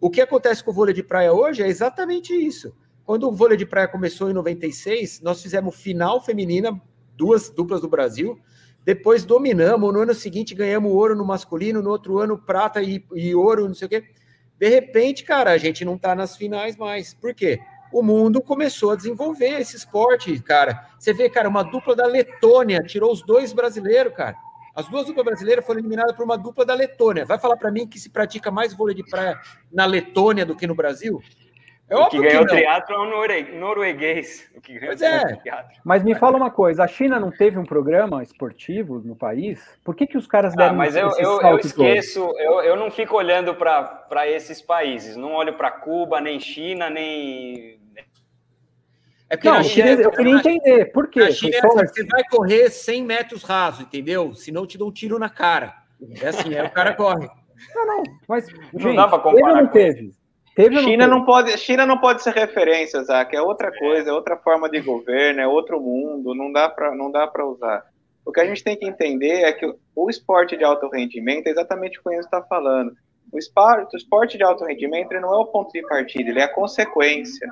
O 0.00 0.08
que 0.08 0.20
acontece 0.20 0.62
com 0.62 0.70
o 0.70 0.74
vôlei 0.74 0.94
de 0.94 1.02
praia 1.02 1.32
hoje 1.32 1.62
é 1.62 1.66
exatamente 1.66 2.32
isso. 2.32 2.72
Quando 3.04 3.28
o 3.28 3.32
vôlei 3.32 3.56
de 3.56 3.66
praia 3.66 3.88
começou 3.88 4.30
em 4.30 4.32
96, 4.32 5.20
nós 5.22 5.42
fizemos 5.42 5.74
final 5.74 6.24
feminina 6.24 6.80
duas 7.16 7.50
duplas 7.50 7.80
do 7.80 7.88
Brasil. 7.88 8.38
Depois 8.84 9.24
dominamos, 9.24 9.92
no 9.92 10.00
ano 10.00 10.14
seguinte 10.14 10.54
ganhamos 10.54 10.92
ouro 10.92 11.14
no 11.14 11.24
masculino, 11.24 11.82
no 11.82 11.90
outro 11.90 12.18
ano 12.18 12.36
prata 12.36 12.82
e, 12.82 13.04
e 13.14 13.34
ouro, 13.34 13.68
não 13.68 13.74
sei 13.74 13.86
o 13.86 13.88
quê. 13.88 14.04
De 14.58 14.68
repente, 14.68 15.24
cara, 15.24 15.52
a 15.52 15.58
gente 15.58 15.84
não 15.84 15.96
tá 15.96 16.14
nas 16.14 16.36
finais 16.36 16.76
mais. 16.76 17.14
Por 17.14 17.34
quê? 17.34 17.60
O 17.92 18.02
mundo 18.02 18.40
começou 18.40 18.90
a 18.92 18.96
desenvolver 18.96 19.60
esse 19.60 19.76
esporte, 19.76 20.40
cara. 20.40 20.88
Você 20.98 21.12
vê, 21.12 21.28
cara, 21.28 21.48
uma 21.48 21.62
dupla 21.62 21.94
da 21.94 22.06
Letônia 22.06 22.82
tirou 22.82 23.12
os 23.12 23.22
dois 23.22 23.52
brasileiros, 23.52 24.14
cara. 24.14 24.36
As 24.74 24.88
duas 24.88 25.06
duplas 25.06 25.26
brasileiras 25.26 25.66
foram 25.66 25.80
eliminadas 25.80 26.16
por 26.16 26.24
uma 26.24 26.38
dupla 26.38 26.64
da 26.64 26.74
Letônia. 26.74 27.26
Vai 27.26 27.38
falar 27.38 27.56
para 27.56 27.70
mim 27.70 27.86
que 27.86 28.00
se 28.00 28.08
pratica 28.08 28.50
mais 28.50 28.72
vôlei 28.72 28.94
de 28.94 29.04
praia 29.04 29.38
na 29.70 29.84
Letônia 29.84 30.46
do 30.46 30.56
que 30.56 30.66
no 30.66 30.74
Brasil? 30.74 31.20
É 31.92 31.96
o 31.96 32.08
que 32.08 32.18
ganhou 32.18 32.42
o 32.44 32.46
teatro 32.46 32.94
é 32.94 32.98
o 32.98 33.58
norueguês. 33.58 34.50
O 34.56 34.60
que 34.62 34.80
pois 34.80 35.02
é. 35.02 35.38
Mas 35.84 36.02
me 36.02 36.14
fala 36.14 36.38
uma 36.38 36.50
coisa, 36.50 36.84
a 36.84 36.88
China 36.88 37.20
não 37.20 37.30
teve 37.30 37.58
um 37.58 37.64
programa 37.64 38.22
esportivo 38.22 39.02
no 39.04 39.14
país? 39.14 39.62
Por 39.84 39.94
que, 39.94 40.06
que 40.06 40.16
os 40.16 40.26
caras 40.26 40.54
deram 40.54 40.72
ah, 40.72 40.78
mas 40.78 40.96
eu, 40.96 41.10
eu, 41.18 41.40
eu 41.42 41.58
esqueço, 41.58 42.20
eu, 42.38 42.62
eu 42.62 42.76
não 42.76 42.90
fico 42.90 43.14
olhando 43.14 43.54
para 43.54 44.26
esses 44.26 44.62
países, 44.62 45.16
não 45.16 45.34
olho 45.34 45.52
para 45.52 45.70
Cuba, 45.70 46.18
nem 46.18 46.40
China, 46.40 46.88
nem... 46.88 47.78
É 49.28 49.36
porque 49.36 49.48
não, 49.48 49.56
na 49.56 49.62
China, 49.62 49.90
eu 49.90 50.10
queria 50.10 50.34
entender, 50.34 50.92
por 50.92 51.08
quê? 51.08 51.20
Na 51.20 51.30
China 51.30 51.56
é 51.56 51.58
assim, 51.58 51.86
você 51.86 52.06
vai 52.06 52.22
correr 52.30 52.70
100 52.70 53.04
metros 53.04 53.42
raso, 53.42 53.82
entendeu? 53.82 54.34
Senão 54.34 54.66
te 54.66 54.78
dão 54.78 54.88
um 54.88 54.92
tiro 54.92 55.18
na 55.18 55.28
cara. 55.28 55.74
É 56.22 56.28
assim, 56.28 56.54
é 56.54 56.64
o 56.64 56.70
cara 56.70 56.94
corre. 56.94 57.28
Não, 57.74 57.86
não, 57.86 58.02
mas, 58.26 58.46
gente, 58.46 58.74
não 58.74 58.94
dá 58.94 59.08
pra 59.08 59.18
comparar 59.18 59.56
ou 59.56 59.62
não 59.62 59.66
teve? 59.68 60.21
Teve 60.54 60.78
China, 60.80 61.06
não, 61.06 61.18
não 61.18 61.24
pode, 61.24 61.56
China 61.56 61.86
não 61.86 61.98
pode 61.98 62.22
ser 62.22 62.34
referência, 62.34 63.02
Zac. 63.02 63.34
É 63.34 63.40
outra 63.40 63.76
coisa, 63.76 64.10
é 64.10 64.12
outra 64.12 64.36
forma 64.36 64.68
de 64.68 64.80
governo, 64.80 65.40
é 65.40 65.46
outro 65.46 65.80
mundo. 65.80 66.34
Não 66.34 66.52
dá 66.52 66.68
para 66.68 67.46
usar. 67.46 67.84
O 68.24 68.30
que 68.30 68.40
a 68.40 68.44
gente 68.44 68.62
tem 68.62 68.76
que 68.76 68.86
entender 68.86 69.42
é 69.42 69.52
que 69.52 69.66
o 69.96 70.10
esporte 70.10 70.56
de 70.56 70.62
alto 70.62 70.88
rendimento 70.88 71.46
é 71.46 71.50
exatamente 71.50 71.98
o 71.98 72.02
que 72.02 72.08
o 72.08 72.12
Enzo 72.12 72.26
está 72.26 72.42
falando. 72.42 72.92
O 73.32 73.38
esporte, 73.38 73.94
o 73.94 73.96
esporte 73.96 74.36
de 74.36 74.44
alto 74.44 74.64
rendimento 74.64 75.12
não 75.14 75.32
é 75.32 75.38
o 75.38 75.46
ponto 75.46 75.72
de 75.72 75.80
partida, 75.88 76.30
ele 76.30 76.40
é 76.40 76.44
a 76.44 76.54
consequência. 76.54 77.50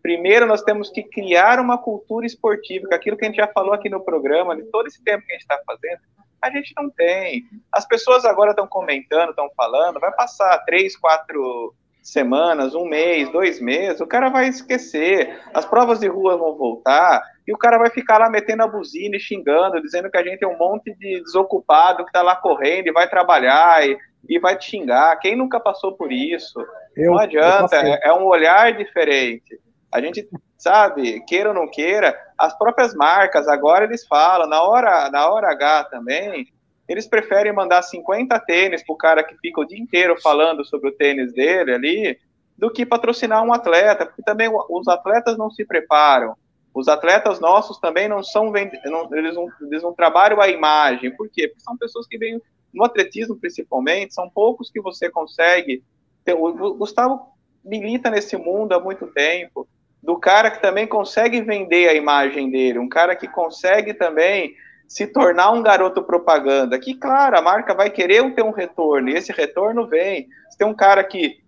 Primeiro, 0.00 0.46
nós 0.46 0.62
temos 0.62 0.88
que 0.88 1.02
criar 1.02 1.58
uma 1.58 1.76
cultura 1.76 2.24
esportiva, 2.24 2.86
que 2.86 2.94
é 2.94 2.96
aquilo 2.96 3.16
que 3.16 3.24
a 3.24 3.28
gente 3.28 3.38
já 3.38 3.48
falou 3.48 3.72
aqui 3.74 3.88
no 3.88 4.04
programa, 4.04 4.54
de 4.54 4.62
todo 4.70 4.86
esse 4.86 5.02
tempo 5.02 5.26
que 5.26 5.32
a 5.32 5.34
gente 5.34 5.42
está 5.42 5.60
fazendo, 5.66 5.98
a 6.40 6.50
gente 6.50 6.72
não 6.76 6.88
tem. 6.88 7.42
As 7.72 7.84
pessoas 7.84 8.24
agora 8.24 8.50
estão 8.50 8.68
comentando, 8.68 9.30
estão 9.30 9.50
falando, 9.56 9.98
vai 9.98 10.12
passar 10.12 10.64
três, 10.64 10.96
quatro 10.96 11.74
semanas, 12.06 12.72
um 12.72 12.84
mês, 12.84 13.30
dois 13.32 13.60
meses, 13.60 14.00
o 14.00 14.06
cara 14.06 14.28
vai 14.28 14.48
esquecer. 14.48 15.40
As 15.52 15.66
provas 15.66 15.98
de 15.98 16.06
rua 16.06 16.36
vão 16.36 16.56
voltar 16.56 17.20
e 17.46 17.52
o 17.52 17.58
cara 17.58 17.78
vai 17.78 17.90
ficar 17.90 18.18
lá 18.18 18.30
metendo 18.30 18.62
a 18.62 18.68
buzina 18.68 19.16
e 19.16 19.20
xingando, 19.20 19.82
dizendo 19.82 20.08
que 20.08 20.16
a 20.16 20.22
gente 20.22 20.44
é 20.44 20.46
um 20.46 20.56
monte 20.56 20.94
de 20.94 21.20
desocupado 21.20 22.04
que 22.04 22.10
está 22.10 22.22
lá 22.22 22.36
correndo 22.36 22.86
e 22.86 22.92
vai 22.92 23.10
trabalhar 23.10 23.84
e, 23.84 23.98
e 24.28 24.38
vai 24.38 24.56
te 24.56 24.70
xingar. 24.70 25.18
Quem 25.18 25.34
nunca 25.34 25.58
passou 25.58 25.96
por 25.96 26.12
isso? 26.12 26.64
Eu, 26.96 27.12
não 27.12 27.18
adianta, 27.18 27.76
é, 27.76 28.08
é 28.08 28.12
um 28.12 28.24
olhar 28.24 28.72
diferente. 28.72 29.58
A 29.92 30.00
gente 30.00 30.28
sabe, 30.56 31.20
queira 31.26 31.48
ou 31.48 31.54
não 31.54 31.68
queira, 31.68 32.16
as 32.38 32.56
próprias 32.56 32.94
marcas 32.94 33.48
agora 33.48 33.84
eles 33.84 34.06
falam, 34.06 34.48
na 34.48 34.62
hora, 34.62 35.10
na 35.10 35.28
hora 35.28 35.50
H 35.50 35.84
também, 35.84 36.46
eles 36.88 37.06
preferem 37.06 37.52
mandar 37.52 37.82
50 37.82 38.38
tênis 38.40 38.82
pro 38.84 38.96
cara 38.96 39.24
que 39.24 39.36
fica 39.38 39.60
o 39.60 39.64
dia 39.64 39.78
inteiro 39.78 40.20
falando 40.20 40.64
sobre 40.64 40.90
o 40.90 40.92
tênis 40.92 41.32
dele 41.32 41.72
ali, 41.72 42.18
do 42.56 42.70
que 42.70 42.86
patrocinar 42.86 43.44
um 43.44 43.52
atleta, 43.52 44.06
porque 44.06 44.22
também 44.22 44.48
os 44.70 44.88
atletas 44.88 45.36
não 45.36 45.50
se 45.50 45.64
preparam. 45.64 46.34
Os 46.72 46.88
atletas 46.88 47.40
nossos 47.40 47.78
também 47.78 48.08
não 48.08 48.22
são 48.22 48.52
não, 48.84 49.08
eles, 49.16 49.34
não, 49.34 49.48
eles 49.62 49.82
não 49.82 49.94
trabalham 49.94 50.40
a 50.40 50.48
imagem. 50.48 51.10
Por 51.10 51.28
quê? 51.28 51.48
Porque 51.48 51.62
são 51.62 51.76
pessoas 51.76 52.06
que 52.06 52.18
vêm 52.18 52.40
no 52.72 52.84
atletismo 52.84 53.36
principalmente, 53.36 54.14
são 54.14 54.28
poucos 54.28 54.70
que 54.70 54.80
você 54.80 55.10
consegue. 55.10 55.82
Ter, 56.24 56.34
o 56.34 56.74
Gustavo 56.74 57.20
milita 57.64 58.10
nesse 58.10 58.36
mundo 58.36 58.72
há 58.72 58.80
muito 58.80 59.06
tempo, 59.08 59.66
do 60.02 60.16
cara 60.16 60.50
que 60.50 60.62
também 60.62 60.86
consegue 60.86 61.40
vender 61.40 61.88
a 61.88 61.94
imagem 61.94 62.50
dele, 62.50 62.78
um 62.78 62.88
cara 62.88 63.16
que 63.16 63.26
consegue 63.26 63.92
também 63.92 64.54
se 64.86 65.06
tornar 65.06 65.52
um 65.52 65.62
garoto 65.62 66.02
propaganda, 66.02 66.78
que, 66.78 66.94
claro, 66.94 67.36
a 67.38 67.42
marca 67.42 67.74
vai 67.74 67.90
querer 67.90 68.34
ter 68.34 68.42
um 68.42 68.52
retorno, 68.52 69.08
e 69.08 69.14
esse 69.14 69.32
retorno 69.32 69.86
vem. 69.86 70.28
Você 70.48 70.58
tem 70.58 70.66
um 70.66 70.74
cara 70.74 71.02
que 71.02 71.38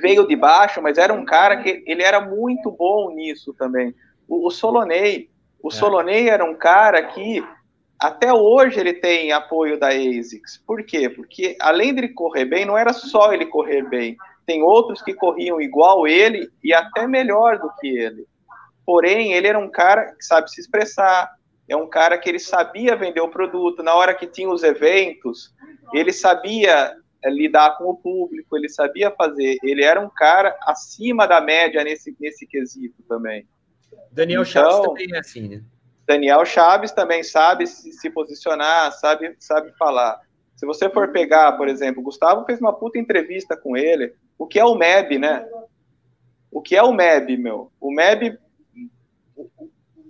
veio 0.00 0.26
de 0.26 0.36
baixo, 0.36 0.82
mas 0.82 0.98
era 0.98 1.12
um 1.12 1.24
cara 1.24 1.62
que 1.62 1.82
ele 1.86 2.02
era 2.02 2.20
muito 2.20 2.70
bom 2.70 3.10
nisso 3.10 3.54
também. 3.54 3.94
O, 4.28 4.48
o 4.48 4.50
Solonei, 4.50 5.30
o 5.62 5.68
é. 5.68 5.72
Solonei 5.72 6.28
era 6.28 6.44
um 6.44 6.54
cara 6.54 7.02
que 7.02 7.42
até 7.98 8.32
hoje 8.32 8.78
ele 8.78 8.94
tem 8.94 9.32
apoio 9.32 9.78
da 9.78 9.88
ASICS. 9.88 10.62
Por 10.66 10.82
quê? 10.84 11.08
Porque 11.08 11.56
além 11.60 11.94
dele 11.94 12.08
correr 12.08 12.44
bem, 12.44 12.64
não 12.64 12.76
era 12.76 12.92
só 12.92 13.32
ele 13.32 13.46
correr 13.46 13.82
bem. 13.88 14.16
Tem 14.44 14.62
outros 14.62 15.00
que 15.00 15.14
corriam 15.14 15.60
igual 15.60 16.06
ele 16.06 16.50
e 16.62 16.74
até 16.74 17.06
melhor 17.06 17.58
do 17.58 17.70
que 17.80 17.88
ele. 17.88 18.26
Porém, 18.84 19.32
ele 19.32 19.46
era 19.46 19.58
um 19.58 19.70
cara 19.70 20.12
que 20.14 20.22
sabe 20.22 20.50
se 20.50 20.60
expressar, 20.60 21.30
é 21.68 21.76
um 21.76 21.88
cara 21.88 22.18
que 22.18 22.28
ele 22.28 22.38
sabia 22.38 22.96
vender 22.96 23.20
o 23.20 23.30
produto. 23.30 23.82
Na 23.82 23.94
hora 23.94 24.14
que 24.14 24.26
tinha 24.26 24.50
os 24.50 24.62
eventos, 24.62 25.54
ele 25.92 26.12
sabia 26.12 26.94
eh, 27.22 27.30
lidar 27.30 27.78
com 27.78 27.84
o 27.84 27.96
público, 27.96 28.56
ele 28.56 28.68
sabia 28.68 29.10
fazer. 29.10 29.56
Ele 29.62 29.82
era 29.82 30.00
um 30.00 30.10
cara 30.10 30.56
acima 30.62 31.26
da 31.26 31.40
média 31.40 31.82
nesse, 31.82 32.14
nesse 32.20 32.46
quesito 32.46 33.02
também. 33.08 33.46
Daniel 34.12 34.42
então, 34.42 34.44
Chaves 34.44 34.86
também 34.86 35.14
é 35.14 35.18
assim, 35.18 35.48
né? 35.48 35.62
Daniel 36.06 36.44
Chaves 36.44 36.92
também 36.92 37.22
sabe 37.22 37.66
se, 37.66 37.90
se 37.92 38.10
posicionar, 38.10 38.92
sabe, 38.92 39.34
sabe 39.38 39.72
falar. 39.78 40.20
Se 40.54 40.66
você 40.66 40.88
for 40.90 41.12
pegar, 41.12 41.52
por 41.52 41.66
exemplo, 41.66 42.02
Gustavo 42.02 42.44
fez 42.44 42.60
uma 42.60 42.72
puta 42.72 42.98
entrevista 42.98 43.56
com 43.56 43.76
ele. 43.76 44.14
O 44.38 44.46
que 44.46 44.58
é 44.58 44.64
o 44.64 44.74
MEB, 44.74 45.18
né? 45.18 45.48
O 46.50 46.60
que 46.60 46.76
é 46.76 46.82
o 46.82 46.92
MEB, 46.92 47.36
meu? 47.38 47.72
O 47.80 47.90
MEB. 47.90 48.38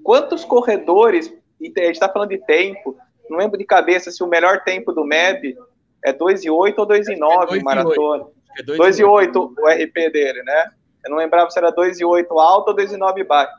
Quantos 0.02 0.44
corredores 0.44 1.32
a 1.76 1.80
gente 1.84 1.94
está 1.94 2.08
falando 2.08 2.30
de 2.30 2.38
tempo, 2.38 2.96
não 3.28 3.38
lembro 3.38 3.58
de 3.58 3.64
cabeça 3.64 4.10
se 4.10 4.22
o 4.22 4.26
melhor 4.26 4.62
tempo 4.64 4.92
do 4.92 5.04
MEB 5.04 5.56
é 6.04 6.12
2,8 6.12 6.74
ou 6.78 6.86
2,9 6.86 7.58
é 7.58 7.62
maratona. 7.62 8.26
É 8.58 8.62
2,8 8.62 9.36
o 9.36 9.68
RP 9.68 10.12
dele, 10.12 10.42
né? 10.42 10.70
Eu 11.04 11.10
não 11.10 11.18
lembrava 11.18 11.50
se 11.50 11.58
era 11.58 11.72
2,8 11.72 12.26
alto 12.38 12.68
ou 12.68 12.76
2,9 12.76 13.26
baixo. 13.26 13.52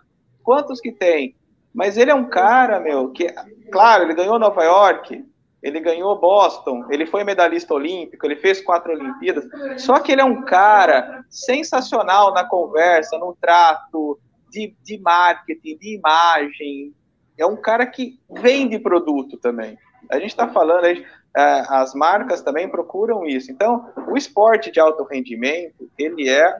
Quantos 0.43 0.80
que 0.80 0.91
tem? 0.91 1.36
Mas 1.74 1.97
ele 1.97 2.12
é 2.12 2.16
um 2.16 2.30
cara, 2.30 2.80
meu, 2.80 3.12
que, 3.12 3.28
claro, 3.72 4.03
ele 4.03 4.14
ganhou 4.14 4.39
Nova 4.39 4.64
York, 4.64 5.26
ele 5.62 5.80
ganhou 5.80 6.18
Boston, 6.18 6.86
ele 6.89 7.06
foi 7.06 7.24
medalhista 7.24 7.74
olímpico, 7.74 8.26
ele 8.26 8.36
fez 8.36 8.62
quatro 8.62 8.93
Olimpíadas. 8.93 9.45
Só 9.78 9.99
que 9.99 10.12
ele 10.12 10.22
é 10.22 10.26
um 10.26 10.43
cara 10.43 11.26
sensacional 11.30 12.34
na 12.34 12.45
conversa, 12.45 13.18
no 13.18 13.36
trato 13.41 14.20
de, 14.49 14.76
de 14.84 14.97
marketing, 14.99 15.78
de 15.78 15.95
imagem, 15.95 16.93
é 17.38 17.45
um 17.45 17.55
cara 17.55 17.86
que 17.86 18.19
vende 18.29 18.79
produto 18.79 19.38
também. 19.38 19.77
A 20.09 20.19
gente 20.19 20.29
está 20.29 20.47
falando, 20.47 20.86
aí, 20.86 21.05
é, 21.36 21.63
as 21.67 21.93
marcas 21.93 22.41
também 22.41 22.69
procuram 22.69 23.25
isso. 23.25 23.51
Então, 23.51 23.91
o 24.07 24.17
esporte 24.17 24.71
de 24.71 24.79
alto 24.79 25.03
rendimento, 25.03 25.89
ele 25.97 26.29
é 26.29 26.57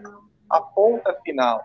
a 0.50 0.60
ponta 0.60 1.14
final. 1.24 1.64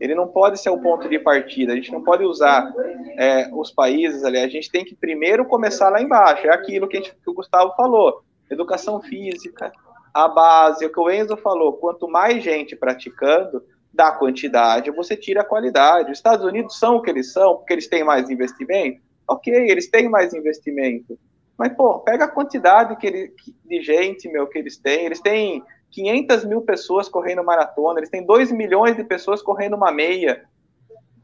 Ele 0.00 0.14
não 0.14 0.28
pode 0.28 0.60
ser 0.60 0.70
o 0.70 0.80
ponto 0.80 1.08
de 1.08 1.18
partida. 1.18 1.72
A 1.72 1.76
gente 1.76 1.92
não 1.92 2.02
pode 2.02 2.24
usar 2.24 2.72
é, 3.16 3.48
os 3.52 3.70
países 3.70 4.24
ali. 4.24 4.38
A 4.38 4.48
gente 4.48 4.70
tem 4.70 4.84
que 4.84 4.94
primeiro 4.94 5.44
começar 5.44 5.88
lá 5.88 6.00
embaixo. 6.00 6.46
É 6.46 6.54
aquilo 6.54 6.88
que, 6.88 6.96
gente, 6.96 7.14
que 7.14 7.30
o 7.30 7.34
Gustavo 7.34 7.74
falou: 7.74 8.22
educação 8.48 9.00
física, 9.00 9.72
a 10.14 10.28
base. 10.28 10.86
O 10.86 10.92
que 10.92 11.00
o 11.00 11.10
Enzo 11.10 11.36
falou: 11.36 11.74
quanto 11.74 12.08
mais 12.08 12.42
gente 12.42 12.76
praticando, 12.76 13.62
da 13.92 14.12
quantidade, 14.12 14.90
você 14.90 15.16
tira 15.16 15.40
a 15.40 15.44
qualidade. 15.44 16.12
Os 16.12 16.18
Estados 16.18 16.44
Unidos 16.44 16.78
são 16.78 16.96
o 16.96 17.02
que 17.02 17.10
eles 17.10 17.32
são, 17.32 17.56
porque 17.56 17.72
eles 17.72 17.88
têm 17.88 18.04
mais 18.04 18.30
investimento? 18.30 19.00
Ok, 19.26 19.52
eles 19.52 19.88
têm 19.90 20.08
mais 20.08 20.32
investimento. 20.32 21.18
Mas, 21.56 21.72
pô, 21.74 21.98
pega 22.00 22.26
a 22.26 22.30
quantidade 22.30 22.96
que 22.96 23.06
ele, 23.06 23.34
de 23.64 23.82
gente, 23.82 24.28
meu, 24.28 24.46
que 24.46 24.58
eles 24.58 24.76
têm. 24.76 25.06
Eles 25.06 25.20
têm 25.20 25.62
500 25.90 26.44
mil 26.44 26.62
pessoas 26.62 27.08
correndo 27.08 27.42
maratona, 27.42 27.98
eles 27.98 28.10
têm 28.10 28.24
2 28.24 28.52
milhões 28.52 28.96
de 28.96 29.04
pessoas 29.04 29.42
correndo 29.42 29.74
uma 29.74 29.90
meia. 29.90 30.44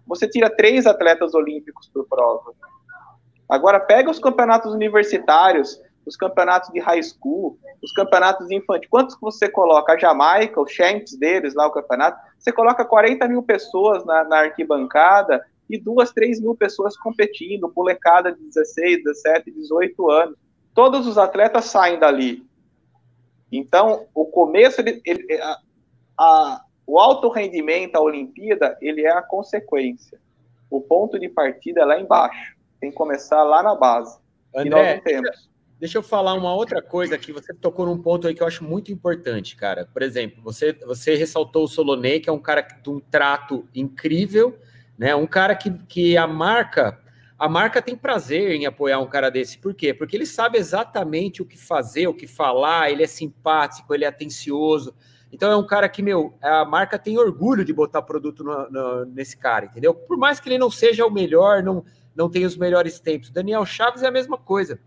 Você 0.06 0.28
tira 0.28 0.50
três 0.50 0.86
atletas 0.86 1.34
olímpicos 1.34 1.88
por 1.88 2.06
prova. 2.06 2.52
Agora, 3.48 3.78
pega 3.78 4.10
os 4.10 4.18
campeonatos 4.18 4.74
universitários, 4.74 5.80
os 6.04 6.16
campeonatos 6.16 6.70
de 6.70 6.80
high 6.80 7.02
school, 7.02 7.58
os 7.82 7.92
campeonatos 7.92 8.50
infantis. 8.50 8.88
Quantos 8.90 9.14
que 9.14 9.20
você 9.20 9.48
coloca? 9.48 9.92
A 9.92 9.98
Jamaica, 9.98 10.60
o 10.60 10.66
Champs 10.66 11.16
deles 11.16 11.54
lá, 11.54 11.66
o 11.66 11.72
campeonato. 11.72 12.18
Você 12.44 12.52
coloca 12.52 12.84
40 12.84 13.26
mil 13.26 13.42
pessoas 13.42 14.04
na, 14.04 14.22
na 14.22 14.40
arquibancada 14.40 15.42
e 15.68 15.78
duas, 15.78 16.12
três 16.12 16.38
mil 16.38 16.54
pessoas 16.54 16.94
competindo, 16.94 17.72
molecada 17.74 18.30
de 18.30 18.42
16, 18.44 19.02
17, 19.02 19.50
18 19.50 20.10
anos. 20.10 20.36
Todos 20.74 21.06
os 21.06 21.16
atletas 21.16 21.64
saem 21.64 21.98
dali. 21.98 22.46
Então, 23.50 24.06
o 24.14 24.26
começo, 24.26 24.82
ele, 24.82 25.00
ele, 25.06 25.40
a, 25.40 25.58
a, 26.18 26.64
o 26.86 26.98
alto 26.98 27.30
rendimento, 27.30 27.96
a 27.96 28.02
Olimpíada, 28.02 28.76
ele 28.78 29.06
é 29.06 29.12
a 29.12 29.22
consequência. 29.22 30.20
O 30.68 30.82
ponto 30.82 31.18
de 31.18 31.30
partida 31.30 31.80
é 31.80 31.84
lá 31.86 31.98
embaixo. 31.98 32.56
Tem 32.78 32.90
que 32.90 32.96
começar 32.96 33.42
lá 33.42 33.62
na 33.62 33.74
base. 33.74 34.18
André, 34.54 34.66
e 34.66 34.70
nós 34.70 34.94
não 34.96 35.00
temos. 35.02 35.50
Deixa 35.84 35.98
eu 35.98 36.02
falar 36.02 36.32
uma 36.32 36.54
outra 36.54 36.80
coisa 36.80 37.18
que 37.18 37.30
você 37.30 37.52
tocou 37.52 37.84
num 37.84 38.00
ponto 38.00 38.26
aí 38.26 38.34
que 38.34 38.42
eu 38.42 38.46
acho 38.46 38.64
muito 38.64 38.90
importante, 38.90 39.54
cara. 39.54 39.86
Por 39.92 40.00
exemplo, 40.00 40.42
você, 40.42 40.72
você 40.72 41.14
ressaltou 41.14 41.64
o 41.64 41.68
Solonei, 41.68 42.20
que 42.20 42.30
é 42.30 42.32
um 42.32 42.38
cara 42.38 42.62
de 42.62 42.88
um 42.88 42.98
trato 42.98 43.68
incrível, 43.74 44.58
né? 44.96 45.14
Um 45.14 45.26
cara 45.26 45.54
que, 45.54 45.70
que 45.86 46.16
a 46.16 46.26
marca 46.26 46.98
a 47.38 47.50
marca 47.50 47.82
tem 47.82 47.94
prazer 47.94 48.52
em 48.52 48.64
apoiar 48.64 48.98
um 48.98 49.06
cara 49.06 49.30
desse. 49.30 49.58
Por 49.58 49.74
quê? 49.74 49.92
Porque 49.92 50.16
ele 50.16 50.24
sabe 50.24 50.56
exatamente 50.56 51.42
o 51.42 51.44
que 51.44 51.58
fazer, 51.58 52.06
o 52.06 52.14
que 52.14 52.26
falar, 52.26 52.90
ele 52.90 53.02
é 53.02 53.06
simpático, 53.06 53.92
ele 53.92 54.06
é 54.06 54.08
atencioso. 54.08 54.94
Então 55.30 55.52
é 55.52 55.56
um 55.56 55.66
cara 55.66 55.86
que, 55.86 56.00
meu, 56.00 56.34
a 56.40 56.64
marca 56.64 56.98
tem 56.98 57.18
orgulho 57.18 57.62
de 57.62 57.74
botar 57.74 58.00
produto 58.00 58.42
no, 58.42 58.70
no, 58.70 59.04
nesse 59.04 59.36
cara, 59.36 59.66
entendeu? 59.66 59.92
Por 59.94 60.16
mais 60.16 60.40
que 60.40 60.48
ele 60.48 60.56
não 60.56 60.70
seja 60.70 61.04
o 61.04 61.10
melhor, 61.10 61.62
não, 61.62 61.84
não 62.16 62.30
tenha 62.30 62.46
os 62.46 62.56
melhores 62.56 62.98
tempos. 62.98 63.30
Daniel 63.30 63.66
Chaves 63.66 64.02
é 64.02 64.06
a 64.06 64.10
mesma 64.10 64.38
coisa 64.38 64.80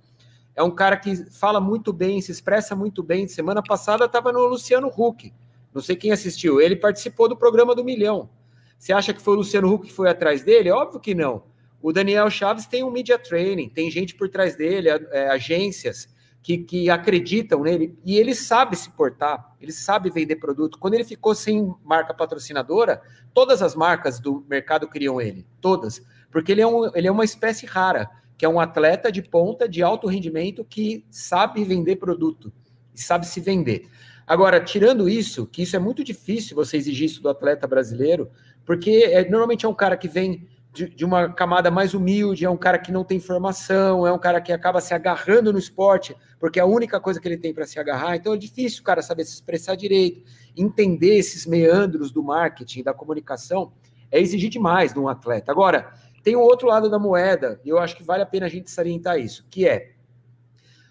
é 0.58 0.64
um 0.64 0.72
cara 0.72 0.98
que 0.98 1.16
fala 1.30 1.62
muito 1.62 1.94
bem, 1.94 2.20
se 2.20 2.32
expressa 2.32 2.76
muito 2.76 3.04
bem. 3.04 3.28
Semana 3.28 3.62
passada 3.62 4.06
estava 4.06 4.34
no 4.34 4.44
Luciano 4.48 4.88
Huck. 4.88 5.32
Não 5.72 5.84
sei 5.84 5.96
quem 5.96 6.12
assistiu. 6.12 6.60
Ele 6.60 6.76
participou 6.76 7.30
do 7.30 7.38
programa 7.38 7.76
do 7.76 7.84
Milhão. 7.84 8.28
Você 8.76 8.92
acha 8.92 9.14
que 9.14 9.22
foi 9.22 9.36
o 9.36 9.38
Luciano 9.38 9.72
Huck 9.72 9.86
que 9.86 9.94
foi 9.94 10.10
atrás 10.10 10.44
dele? 10.44 10.72
Óbvio 10.72 11.00
que 11.00 11.14
não. 11.14 11.44
O 11.80 11.94
Daniel 11.94 12.28
Chaves 12.32 12.66
tem 12.66 12.84
um 12.84 12.90
media 12.90 13.20
training, 13.20 13.70
tem 13.70 13.92
gente 13.92 14.16
por 14.16 14.30
trás 14.30 14.56
dele, 14.56 14.90
é, 14.90 15.30
agências 15.30 16.10
que, 16.42 16.58
que 16.58 16.90
acreditam 16.90 17.62
nele, 17.62 17.96
e 18.04 18.18
ele 18.18 18.34
sabe 18.34 18.76
se 18.76 18.90
portar, 18.90 19.56
ele 19.62 19.72
sabe 19.72 20.10
vender 20.10 20.38
produto. 20.38 20.80
Quando 20.80 20.96
ele 20.96 21.04
ficou 21.04 21.36
sem 21.36 21.72
marca 21.84 22.16
patrocinadora, 22.16 23.02
todas 23.32 23.62
as 23.62 23.76
marcas 23.76 24.20
do 24.20 24.44
mercado 24.50 24.88
queriam 24.88 25.22
ele, 25.22 25.46
todas, 25.62 26.02
porque 26.32 26.52
ele 26.52 26.62
é, 26.62 26.68
um, 26.68 26.90
ele 26.96 27.08
é 27.08 27.12
uma 27.12 27.26
espécie 27.26 27.66
rara, 27.66 28.10
que 28.38 28.46
é 28.46 28.50
um 28.50 28.60
atleta 28.60 29.12
de 29.12 29.22
ponta, 29.22 29.68
de 29.68 29.82
alto 29.82 30.08
rendimento, 30.08 30.64
que 30.64 31.06
sabe 31.10 31.64
vender 31.64 31.96
produto, 31.96 32.54
e 32.94 33.02
sabe 33.02 33.26
se 33.26 33.40
vender. 33.42 33.88
Agora, 34.28 34.60
tirando 34.60 35.08
isso, 35.08 35.48
que 35.48 35.64
isso 35.64 35.76
é 35.76 35.80
muito 35.80 36.04
difícil 36.04 36.56
você 36.56 36.78
exigir 36.78 37.06
isso 37.06 37.22
do 37.22 37.30
atleta 37.30 37.66
brasileiro, 37.66 38.30
porque 38.66 39.10
é, 39.12 39.28
normalmente 39.28 39.66
é 39.66 39.70
um 39.70 39.74
cara 39.74 39.96
que 39.96 40.08
vem 40.08 40.48
de, 40.74 40.90
de, 40.90 41.06
uma 41.06 41.34
camada 41.34 41.72
mais 41.72 41.94
humilde, 41.94 42.46
é 42.46 42.50
um 42.50 42.58
cara 42.58 42.78
que 42.78 42.92
não 42.92 43.04
tem 43.04 43.20
formação, 43.20 44.06
é 44.06 44.12
um 44.12 44.20
cara 44.20 44.40
que 44.40 44.52
acaba 44.52 44.80
se 44.80 44.94
agarrando 44.94 45.52
no 45.52 45.58
esporte, 45.58 46.16
porque 46.40 46.60
é 46.60 46.62
a 46.62 46.66
única 46.66 47.00
coisa 47.00 47.20
que 47.20 47.28
ele 47.28 47.38
tem 47.38 47.54
para 47.54 47.66
se 47.66 47.80
agarrar. 47.80 48.16
Então 48.16 48.34
é 48.34 48.38
difícil 48.38 48.82
o 48.82 48.84
cara 48.84 49.02
saber 49.02 49.24
se 49.26 49.34
expressar 49.34 49.76
direito, 49.76 50.22
entender 50.56 51.18
esses 51.18 51.48
meandros 51.48 52.12
do 52.12 52.22
marketing, 52.22 52.84
da 52.84 52.94
comunicação, 52.94 53.72
é 54.12 54.20
exigir 54.20 54.50
demais 54.50 54.94
de 54.94 55.00
um 55.00 55.08
atleta. 55.08 55.52
Agora, 55.52 55.92
tem 56.28 56.36
o 56.36 56.42
outro 56.42 56.68
lado 56.68 56.90
da 56.90 57.00
moeda, 57.00 57.58
e 57.64 57.70
eu 57.70 57.80
acho 57.80 57.96
que 57.96 58.04
vale 58.04 58.22
a 58.22 58.26
pena 58.26 58.48
a 58.48 58.50
gente 58.50 58.70
salientar 58.70 59.18
isso, 59.18 59.48
que 59.50 59.66
é 59.66 59.94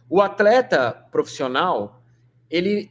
o 0.08 0.22
atleta 0.22 0.92
profissional, 1.12 2.02
ele, 2.48 2.90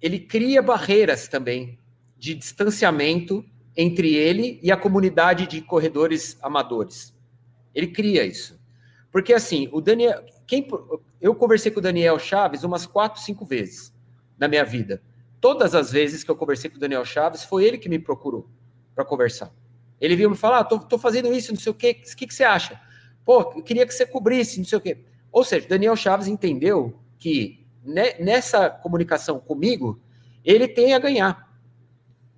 ele 0.00 0.18
cria 0.18 0.62
barreiras 0.62 1.28
também 1.28 1.78
de 2.16 2.34
distanciamento 2.34 3.44
entre 3.76 4.14
ele 4.14 4.58
e 4.62 4.72
a 4.72 4.76
comunidade 4.78 5.46
de 5.46 5.60
corredores 5.60 6.38
amadores. 6.40 7.14
Ele 7.74 7.88
cria 7.88 8.24
isso. 8.24 8.58
Porque 9.10 9.34
assim, 9.34 9.68
o 9.70 9.78
Daniel, 9.82 10.24
quem, 10.46 10.66
eu 11.20 11.34
conversei 11.34 11.70
com 11.70 11.80
o 11.80 11.82
Daniel 11.82 12.18
Chaves 12.18 12.64
umas 12.64 12.86
quatro, 12.86 13.20
cinco 13.20 13.44
vezes 13.44 13.94
na 14.38 14.48
minha 14.48 14.64
vida. 14.64 15.02
Todas 15.42 15.74
as 15.74 15.92
vezes 15.92 16.24
que 16.24 16.30
eu 16.30 16.36
conversei 16.36 16.70
com 16.70 16.78
o 16.78 16.80
Daniel 16.80 17.04
Chaves, 17.04 17.44
foi 17.44 17.66
ele 17.66 17.76
que 17.76 17.90
me 17.90 17.98
procurou 17.98 18.48
para 18.94 19.04
conversar. 19.04 19.52
Ele 20.02 20.16
veio 20.16 20.28
me 20.28 20.36
falar, 20.36 20.58
ah, 20.58 20.64
tô, 20.64 20.80
tô, 20.80 20.98
fazendo 20.98 21.32
isso, 21.32 21.52
não 21.52 21.60
sei 21.60 21.70
o 21.70 21.74
quê, 21.74 22.02
o 22.04 22.16
que, 22.16 22.26
que 22.26 22.34
você 22.34 22.42
acha? 22.42 22.78
Pô, 23.24 23.52
eu 23.54 23.62
queria 23.62 23.86
que 23.86 23.94
você 23.94 24.04
cobrisse, 24.04 24.58
não 24.58 24.64
sei 24.64 24.78
o 24.78 24.80
quê. 24.80 25.04
Ou 25.30 25.44
seja, 25.44 25.68
Daniel 25.68 25.94
Chaves 25.94 26.26
entendeu 26.26 27.00
que 27.20 27.64
nessa 28.18 28.68
comunicação 28.68 29.38
comigo, 29.38 30.02
ele 30.44 30.66
tem 30.66 30.92
a 30.92 30.98
ganhar. 30.98 31.48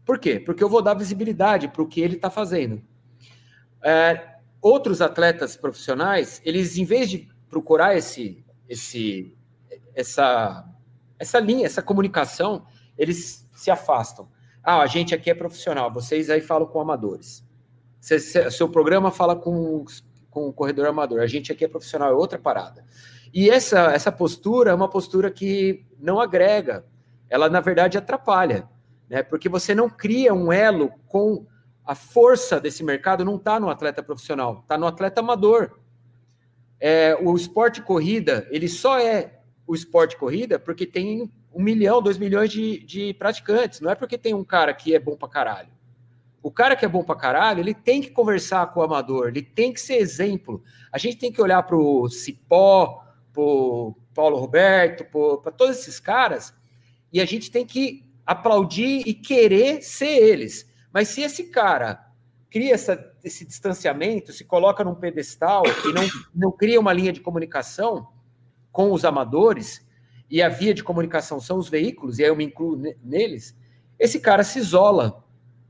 Por 0.04 0.18
quê? 0.18 0.38
Porque 0.38 0.62
eu 0.62 0.68
vou 0.68 0.82
dar 0.82 0.92
visibilidade 0.92 1.68
para 1.68 1.80
o 1.80 1.88
que 1.88 2.02
ele 2.02 2.16
está 2.16 2.28
fazendo. 2.28 2.82
É, 3.82 4.36
outros 4.60 5.00
atletas 5.00 5.56
profissionais, 5.56 6.42
eles, 6.44 6.76
em 6.76 6.84
vez 6.84 7.08
de 7.08 7.30
procurar 7.48 7.96
esse, 7.96 8.44
esse, 8.68 9.34
essa, 9.94 10.68
essa 11.18 11.40
linha, 11.40 11.64
essa 11.64 11.80
comunicação, 11.80 12.66
eles 12.98 13.48
se 13.54 13.70
afastam. 13.70 14.28
Ah, 14.62 14.80
a 14.80 14.86
gente 14.86 15.14
aqui 15.14 15.30
é 15.30 15.34
profissional, 15.34 15.90
vocês 15.90 16.28
aí 16.28 16.42
falam 16.42 16.66
com 16.66 16.78
amadores. 16.78 17.42
Seu 18.50 18.68
programa 18.68 19.10
fala 19.10 19.34
com, 19.34 19.84
com 20.30 20.48
o 20.48 20.52
corredor 20.52 20.86
amador, 20.86 21.20
a 21.20 21.26
gente 21.26 21.50
aqui 21.50 21.64
é 21.64 21.68
profissional, 21.68 22.10
é 22.10 22.14
outra 22.14 22.38
parada. 22.38 22.84
E 23.32 23.50
essa, 23.50 23.92
essa 23.92 24.12
postura 24.12 24.70
é 24.70 24.74
uma 24.74 24.88
postura 24.88 25.30
que 25.30 25.86
não 25.98 26.20
agrega, 26.20 26.84
ela 27.28 27.48
na 27.48 27.60
verdade 27.60 27.96
atrapalha 27.96 28.68
né? 29.08 29.22
Porque 29.22 29.48
você 29.48 29.74
não 29.74 29.88
cria 29.88 30.32
um 30.32 30.52
elo 30.52 30.92
com 31.06 31.46
a 31.84 31.94
força 31.94 32.60
desse 32.60 32.82
mercado, 32.82 33.24
não 33.24 33.36
está 33.36 33.60
no 33.60 33.68
atleta 33.68 34.02
profissional, 34.02 34.60
está 34.62 34.78
no 34.78 34.86
atleta 34.86 35.20
amador. 35.20 35.78
É, 36.80 37.16
o 37.20 37.36
esporte 37.36 37.82
corrida, 37.82 38.46
ele 38.50 38.68
só 38.68 38.98
é 38.98 39.40
o 39.66 39.74
esporte 39.74 40.16
corrida 40.16 40.58
porque 40.58 40.86
tem 40.86 41.30
um 41.52 41.62
milhão, 41.62 42.02
dois 42.02 42.18
milhões 42.18 42.50
de, 42.50 42.84
de 42.84 43.14
praticantes, 43.14 43.80
não 43.80 43.90
é 43.90 43.94
porque 43.94 44.18
tem 44.18 44.34
um 44.34 44.44
cara 44.44 44.74
que 44.74 44.94
é 44.94 44.98
bom 44.98 45.16
para 45.16 45.28
caralho. 45.28 45.73
O 46.44 46.50
cara 46.50 46.76
que 46.76 46.84
é 46.84 46.88
bom 46.88 47.02
para 47.02 47.16
caralho, 47.16 47.60
ele 47.60 47.72
tem 47.72 48.02
que 48.02 48.10
conversar 48.10 48.66
com 48.66 48.80
o 48.80 48.82
amador, 48.82 49.28
ele 49.28 49.40
tem 49.40 49.72
que 49.72 49.80
ser 49.80 49.94
exemplo. 49.94 50.62
A 50.92 50.98
gente 50.98 51.16
tem 51.16 51.32
que 51.32 51.40
olhar 51.40 51.62
para 51.62 51.74
o 51.74 52.06
Cipó, 52.10 53.02
para 53.32 53.42
o 53.42 53.96
Paulo 54.14 54.36
Roberto, 54.36 55.06
para 55.42 55.50
todos 55.50 55.78
esses 55.78 55.98
caras, 55.98 56.54
e 57.10 57.18
a 57.18 57.24
gente 57.24 57.50
tem 57.50 57.64
que 57.64 58.04
aplaudir 58.26 59.04
e 59.06 59.14
querer 59.14 59.80
ser 59.80 60.18
eles. 60.18 60.70
Mas 60.92 61.08
se 61.08 61.22
esse 61.22 61.44
cara 61.44 62.12
cria 62.50 62.74
essa, 62.74 63.02
esse 63.24 63.46
distanciamento, 63.46 64.30
se 64.30 64.44
coloca 64.44 64.84
num 64.84 64.94
pedestal 64.94 65.62
e 65.66 65.92
não, 65.94 66.06
não 66.34 66.52
cria 66.52 66.78
uma 66.78 66.92
linha 66.92 67.10
de 67.10 67.22
comunicação 67.22 68.06
com 68.70 68.92
os 68.92 69.06
amadores, 69.06 69.82
e 70.30 70.42
a 70.42 70.50
via 70.50 70.74
de 70.74 70.84
comunicação 70.84 71.40
são 71.40 71.56
os 71.56 71.70
veículos, 71.70 72.18
e 72.18 72.22
aí 72.22 72.28
eu 72.28 72.36
me 72.36 72.44
incluo 72.44 72.78
neles, 73.02 73.56
esse 73.98 74.20
cara 74.20 74.44
se 74.44 74.58
isola, 74.58 75.23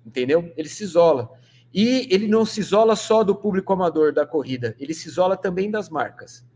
entendeu? 0.05 0.53
Ele 0.57 0.69
se 0.69 0.85
isola. 0.85 1.31
E 1.73 2.07
ele 2.11 2.29
não 2.29 2.45
se 2.45 2.61
isola 2.61 2.95
só 2.95 3.25
do 3.25 3.35
público 3.35 3.73
amador 3.73 4.13
da 4.13 4.25
corrida, 4.25 4.77
ele 4.79 4.95
se 4.95 5.09
isola 5.09 5.37
também 5.37 5.71
das 5.71 5.89
marcas. 5.89 6.47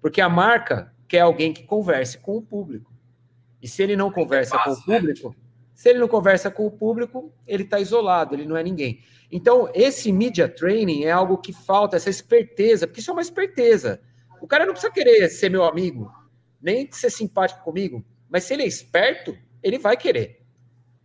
Porque 0.00 0.20
a 0.20 0.28
marca 0.28 0.94
quer 1.08 1.20
alguém 1.20 1.52
que 1.52 1.62
converse 1.64 2.18
com 2.18 2.36
o 2.36 2.42
público. 2.42 2.92
E 3.62 3.66
se 3.66 3.82
ele 3.82 3.96
não 3.96 4.10
conversa 4.10 4.58
com 4.58 4.70
o 4.70 4.74
né? 4.74 4.82
público, 4.84 5.34
se 5.74 5.88
ele 5.88 5.98
não 5.98 6.08
conversa 6.08 6.50
com 6.50 6.66
o 6.66 6.70
público, 6.70 7.32
ele 7.46 7.62
está 7.62 7.80
isolado, 7.80 8.34
ele 8.34 8.46
não 8.46 8.56
é 8.56 8.62
ninguém. 8.62 9.00
Então, 9.30 9.70
esse 9.74 10.12
media 10.12 10.48
training 10.48 11.04
é 11.04 11.10
algo 11.10 11.38
que 11.38 11.52
falta, 11.52 11.96
essa 11.96 12.10
esperteza, 12.10 12.86
porque 12.86 13.00
isso 13.00 13.10
é 13.10 13.12
uma 13.12 13.22
esperteza. 13.22 14.00
O 14.40 14.46
cara 14.46 14.64
não 14.64 14.72
precisa 14.72 14.92
querer 14.92 15.28
ser 15.28 15.50
meu 15.50 15.64
amigo, 15.64 16.12
nem 16.60 16.90
ser 16.92 17.10
simpático 17.10 17.64
comigo, 17.64 18.04
mas 18.28 18.44
se 18.44 18.54
ele 18.54 18.62
é 18.62 18.66
esperto, 18.66 19.36
ele 19.62 19.78
vai 19.78 19.96
querer. 19.96 20.42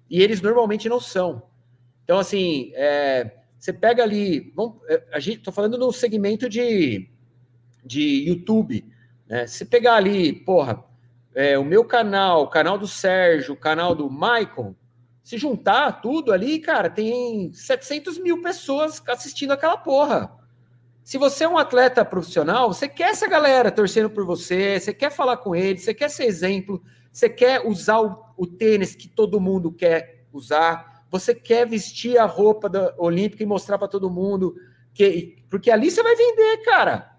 E 0.10 0.22
eles 0.22 0.42
normalmente 0.42 0.88
não 0.88 1.00
são. 1.00 1.51
Então, 2.04 2.20
assim, 2.20 2.72
é, 2.76 3.32
você 3.58 3.72
pega 3.72 4.04
ali, 4.04 4.54
é, 4.88 5.04
a 5.14 5.20
gente, 5.20 5.40
tô 5.40 5.52
falando 5.52 5.78
no 5.78 5.92
segmento 5.92 6.50
de, 6.50 7.10
de 7.86 8.28
YouTube, 8.28 8.86
né? 9.28 9.48
Se 9.48 9.66
pegar 9.66 9.96
ali, 9.96 10.34
porra, 10.34 10.84
é, 11.34 11.58
o 11.58 11.64
meu 11.64 11.86
canal, 11.86 12.44
o 12.44 12.48
canal 12.48 12.78
do 12.78 12.88
Sérgio, 12.88 13.54
o 13.54 13.58
canal 13.58 13.96
do 13.96 14.10
Michael, 14.10 14.76
se 15.24 15.38
juntar 15.38 16.02
tudo 16.02 16.34
ali, 16.34 16.60
cara, 16.60 16.90
tem 16.90 17.54
700 17.54 18.18
mil 18.18 18.42
pessoas 18.42 19.02
assistindo 19.08 19.52
aquela 19.52 19.78
porra. 19.78 20.30
Se 21.04 21.18
você 21.18 21.46
é 21.46 21.48
um 21.48 21.58
atleta 21.58 22.04
profissional, 22.04 22.74
você 22.74 22.88
quer 22.88 23.12
essa 23.12 23.28
galera 23.28 23.72
torcendo 23.72 24.10
por 24.10 24.26
você, 24.26 24.80
você 24.80 24.94
quer 24.94 25.10
falar 25.10 25.38
com 25.38 25.56
eles, 25.56 25.84
você 25.84 25.94
quer 25.94 26.10
ser 26.10 26.26
exemplo, 26.26 26.84
você 27.12 27.30
quer 27.30 27.66
usar 27.66 28.02
o, 28.02 28.26
o 28.36 28.46
tênis 28.46 28.96
que 28.96 29.08
todo 29.08 29.40
mundo 29.40 29.72
quer 29.72 30.26
usar, 30.34 30.91
você 31.12 31.36
quer 31.36 31.68
vestir 31.68 32.18
a 32.18 32.26
roupa 32.26 32.70
da 32.70 32.96
olímpica 32.98 33.44
e 33.44 33.46
mostrar 33.46 33.78
para 33.78 33.90
todo 33.90 34.10
mundo 34.10 34.56
que 34.94 35.44
porque 35.50 35.70
ali 35.70 35.92
você 35.92 36.02
vai 36.02 36.16
vender, 36.16 36.64
cara. 36.64 37.18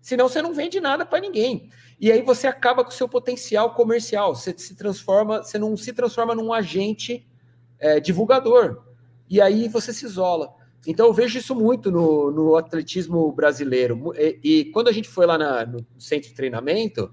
Senão 0.00 0.28
você 0.28 0.40
não 0.40 0.54
vende 0.54 0.80
nada 0.80 1.04
para 1.04 1.18
ninguém. 1.18 1.68
E 1.98 2.12
aí 2.12 2.22
você 2.22 2.46
acaba 2.46 2.84
com 2.84 2.90
o 2.90 2.94
seu 2.94 3.08
potencial 3.08 3.74
comercial. 3.74 4.36
Você 4.36 4.54
se 4.56 4.76
transforma, 4.76 5.42
você 5.42 5.58
não 5.58 5.76
se 5.76 5.92
transforma 5.92 6.34
num 6.34 6.52
agente 6.52 7.26
é, 7.78 7.98
divulgador. 7.98 8.84
E 9.28 9.40
aí 9.40 9.66
você 9.68 9.92
se 9.92 10.04
isola. 10.04 10.54
Então 10.86 11.06
eu 11.06 11.12
vejo 11.12 11.38
isso 11.38 11.54
muito 11.54 11.90
no, 11.90 12.30
no 12.30 12.56
atletismo 12.56 13.32
brasileiro. 13.32 14.12
E, 14.16 14.38
e, 14.44 14.64
quando 14.66 14.88
a 14.88 14.92
gente 14.92 15.08
foi 15.08 15.26
lá 15.26 15.38
na, 15.38 15.66
no 15.66 15.84
centro 15.98 16.28
de 16.28 16.34
treinamento, 16.34 17.12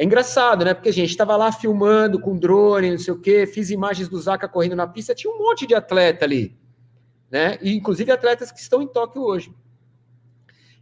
é 0.00 0.04
engraçado, 0.04 0.64
né? 0.64 0.72
Porque 0.72 0.88
a 0.88 0.92
gente 0.94 1.10
estava 1.10 1.36
lá 1.36 1.52
filmando 1.52 2.18
com 2.18 2.34
drone, 2.34 2.92
não 2.92 2.98
sei 2.98 3.12
o 3.12 3.20
quê, 3.20 3.46
fiz 3.46 3.68
imagens 3.68 4.08
do 4.08 4.18
Zaca 4.18 4.48
correndo 4.48 4.74
na 4.74 4.86
pista, 4.86 5.14
tinha 5.14 5.30
um 5.30 5.36
monte 5.36 5.66
de 5.66 5.74
atleta 5.74 6.24
ali, 6.24 6.58
né? 7.30 7.58
E 7.60 7.74
inclusive 7.76 8.10
atletas 8.10 8.50
que 8.50 8.58
estão 8.58 8.80
em 8.80 8.86
Tóquio 8.86 9.20
hoje. 9.20 9.54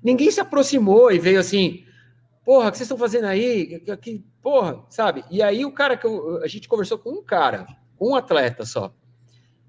Ninguém 0.00 0.30
se 0.30 0.38
aproximou 0.38 1.10
e 1.10 1.18
veio 1.18 1.40
assim, 1.40 1.84
porra, 2.44 2.68
o 2.68 2.70
que 2.70 2.78
vocês 2.78 2.86
estão 2.86 2.96
fazendo 2.96 3.24
aí? 3.24 3.80
Que, 4.00 4.24
porra, 4.40 4.84
sabe? 4.88 5.24
E 5.32 5.42
aí 5.42 5.64
o 5.64 5.72
cara 5.72 5.96
que 5.96 6.06
eu, 6.06 6.40
a 6.44 6.46
gente 6.46 6.68
conversou 6.68 6.96
com 6.96 7.10
um 7.10 7.20
cara, 7.24 7.66
um 8.00 8.14
atleta 8.14 8.64
só. 8.64 8.94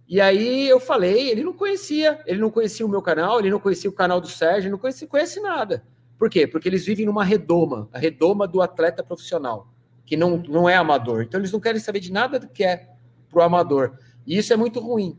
E 0.08 0.22
aí 0.22 0.70
eu 0.70 0.80
falei, 0.80 1.28
ele 1.28 1.44
não 1.44 1.54
conhecia, 1.54 2.22
ele 2.28 2.40
não 2.40 2.52
conhecia 2.52 2.86
o 2.86 2.90
meu 2.90 3.02
canal, 3.02 3.40
ele 3.40 3.50
não 3.50 3.60
conhecia 3.60 3.90
o 3.90 3.94
canal 3.94 4.22
do 4.22 4.28
Sérgio, 4.28 4.70
não 4.70 4.78
conhecia, 4.78 5.08
conhece 5.08 5.40
nada. 5.40 5.84
Por 6.20 6.30
quê? 6.30 6.46
Porque 6.46 6.70
eles 6.70 6.86
vivem 6.86 7.08
numa 7.08 7.24
redoma, 7.24 7.90
a 7.92 7.98
redoma 7.98 8.48
do 8.48 8.62
atleta 8.62 9.02
profissional, 9.02 9.74
que 10.06 10.16
não, 10.16 10.38
não 10.38 10.70
é 10.70 10.76
amador. 10.76 11.24
Então 11.24 11.40
eles 11.40 11.52
não 11.52 11.60
querem 11.60 11.80
saber 11.80 12.02
de 12.02 12.12
nada 12.12 12.38
do 12.38 12.48
que 12.48 12.64
é 12.64 12.90
pro 13.30 13.42
amador. 13.42 13.98
E 14.28 14.38
isso 14.38 14.54
é 14.54 14.58
muito 14.58 14.80
ruim. 14.80 15.18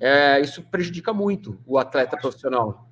É, 0.00 0.40
isso 0.40 0.62
prejudica 0.62 1.12
muito 1.12 1.58
o 1.66 1.78
atleta 1.78 2.16
profissional 2.16 2.88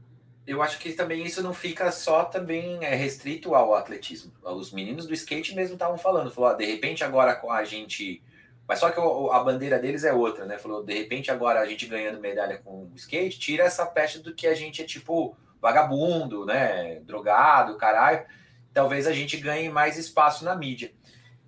eu 0.46 0.62
acho 0.62 0.78
que 0.78 0.92
também 0.92 1.24
isso 1.24 1.42
não 1.42 1.52
fica 1.52 1.90
só 1.90 2.24
também 2.24 2.84
é, 2.84 2.94
restrito 2.94 3.54
ao 3.54 3.74
atletismo. 3.74 4.32
Os 4.44 4.72
meninos 4.72 5.06
do 5.06 5.12
skate 5.12 5.54
mesmo 5.54 5.74
estavam 5.74 5.98
falando, 5.98 6.30
falou, 6.30 6.50
ah, 6.50 6.54
de 6.54 6.64
repente 6.64 7.02
agora 7.02 7.34
com 7.34 7.50
a 7.50 7.64
gente 7.64 8.22
Mas 8.68 8.78
só 8.78 8.90
que 8.90 9.00
a 9.00 9.44
bandeira 9.44 9.78
deles 9.78 10.04
é 10.04 10.12
outra, 10.12 10.44
né? 10.44 10.56
Falou, 10.56 10.84
de 10.84 10.94
repente 10.94 11.30
agora 11.30 11.60
a 11.60 11.66
gente 11.66 11.86
ganhando 11.86 12.20
medalha 12.20 12.58
com 12.58 12.84
o 12.84 12.92
skate, 12.94 13.38
tira 13.38 13.64
essa 13.64 13.84
peste 13.86 14.20
do 14.20 14.34
que 14.34 14.46
a 14.46 14.54
gente 14.54 14.82
é 14.82 14.84
tipo 14.84 15.36
vagabundo, 15.60 16.44
né? 16.44 17.00
Drogado, 17.00 17.76
caralho. 17.76 18.24
Talvez 18.72 19.06
a 19.06 19.12
gente 19.12 19.36
ganhe 19.36 19.68
mais 19.68 19.96
espaço 19.96 20.44
na 20.44 20.54
mídia. 20.54 20.92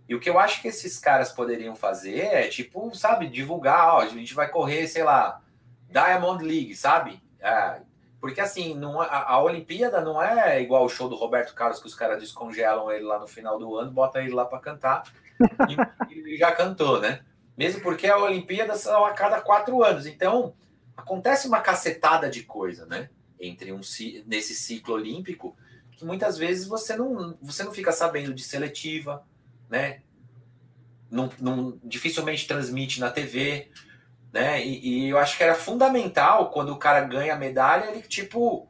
E 0.09 0.15
o 0.15 0.21
que 0.21 0.31
eu 0.31 0.39
acho 0.39 0.63
que 0.63 0.69
esses 0.69 0.99
caras 0.99 1.31
poderiam 1.31 1.77
fazer 1.77 2.21
é, 2.21 2.49
tipo, 2.49 2.95
sabe, 2.95 3.29
divulgar, 3.29 3.95
ó, 3.95 4.01
a 4.01 4.07
gente 4.07 4.35
vai 4.35 4.49
correr, 4.49 4.89
sei 4.89 5.05
lá, 5.05 5.43
Diamond 5.91 6.43
League, 6.43 6.75
sabe? 6.75 7.23
É, 7.39 7.83
porque 8.21 8.41
assim, 8.41 8.75
não, 8.75 9.03
é, 9.03 9.07
a, 9.07 9.33
a, 9.33 9.43
Olimpíada 9.43 10.01
não 10.01 10.21
é 10.21 10.61
igual 10.63 10.85
o 10.85 10.89
show 10.89 11.09
do 11.09 11.17
Roberto 11.17 11.55
Carlos, 11.55 11.81
que 11.81 11.87
os 11.87 11.95
caras 11.95 12.21
descongelam 12.21 12.91
ele 12.91 13.05
lá 13.05 13.19
no 13.19 13.27
final 13.27 13.59
do 13.59 13.77
ano, 13.77 13.91
botam 13.91 14.23
ele 14.23 14.33
lá 14.33 14.47
para 14.47 14.59
cantar 14.59 15.03
e, 16.09 16.35
e 16.35 16.37
já 16.39 16.53
cantou, 16.53 17.01
né? 17.01 17.21
Mesmo 17.57 17.83
porque 17.83 18.07
a 18.07 18.17
Olimpíada 18.17 18.77
são 18.77 19.05
a 19.05 19.13
cada 19.13 19.41
quatro 19.41 19.83
anos. 19.85 20.07
Então, 20.07 20.55
acontece 20.97 21.47
uma 21.47 21.61
cacetada 21.61 22.31
de 22.31 22.45
coisa, 22.45 22.87
né? 22.87 23.11
Entre 23.41 23.73
um 23.73 23.81
nesse 24.27 24.55
ciclo 24.55 24.95
olímpico, 24.95 25.57
que 25.93 26.05
muitas 26.05 26.39
vezes 26.39 26.67
você 26.67 26.97
não, 26.97 27.37
você 27.43 27.65
não 27.65 27.73
fica 27.73 27.93
sabendo 27.93 28.33
de 28.33 28.43
seletiva, 28.43 29.25
né? 29.69 30.03
Não, 31.11 31.31
não, 31.41 31.79
dificilmente 31.83 32.47
transmite 32.47 33.01
na 33.01 33.11
TV, 33.11 33.71
né? 34.33 34.65
E, 34.65 35.07
e, 35.07 35.09
eu 35.09 35.19
acho 35.19 35.37
que 35.37 35.43
era 35.43 35.55
fundamental 35.55 36.51
quando 36.51 36.71
o 36.71 36.79
cara 36.79 37.01
ganha 37.01 37.35
a 37.35 37.39
medalha, 37.39 37.91
ele 37.91 38.03
tipo 38.03 38.69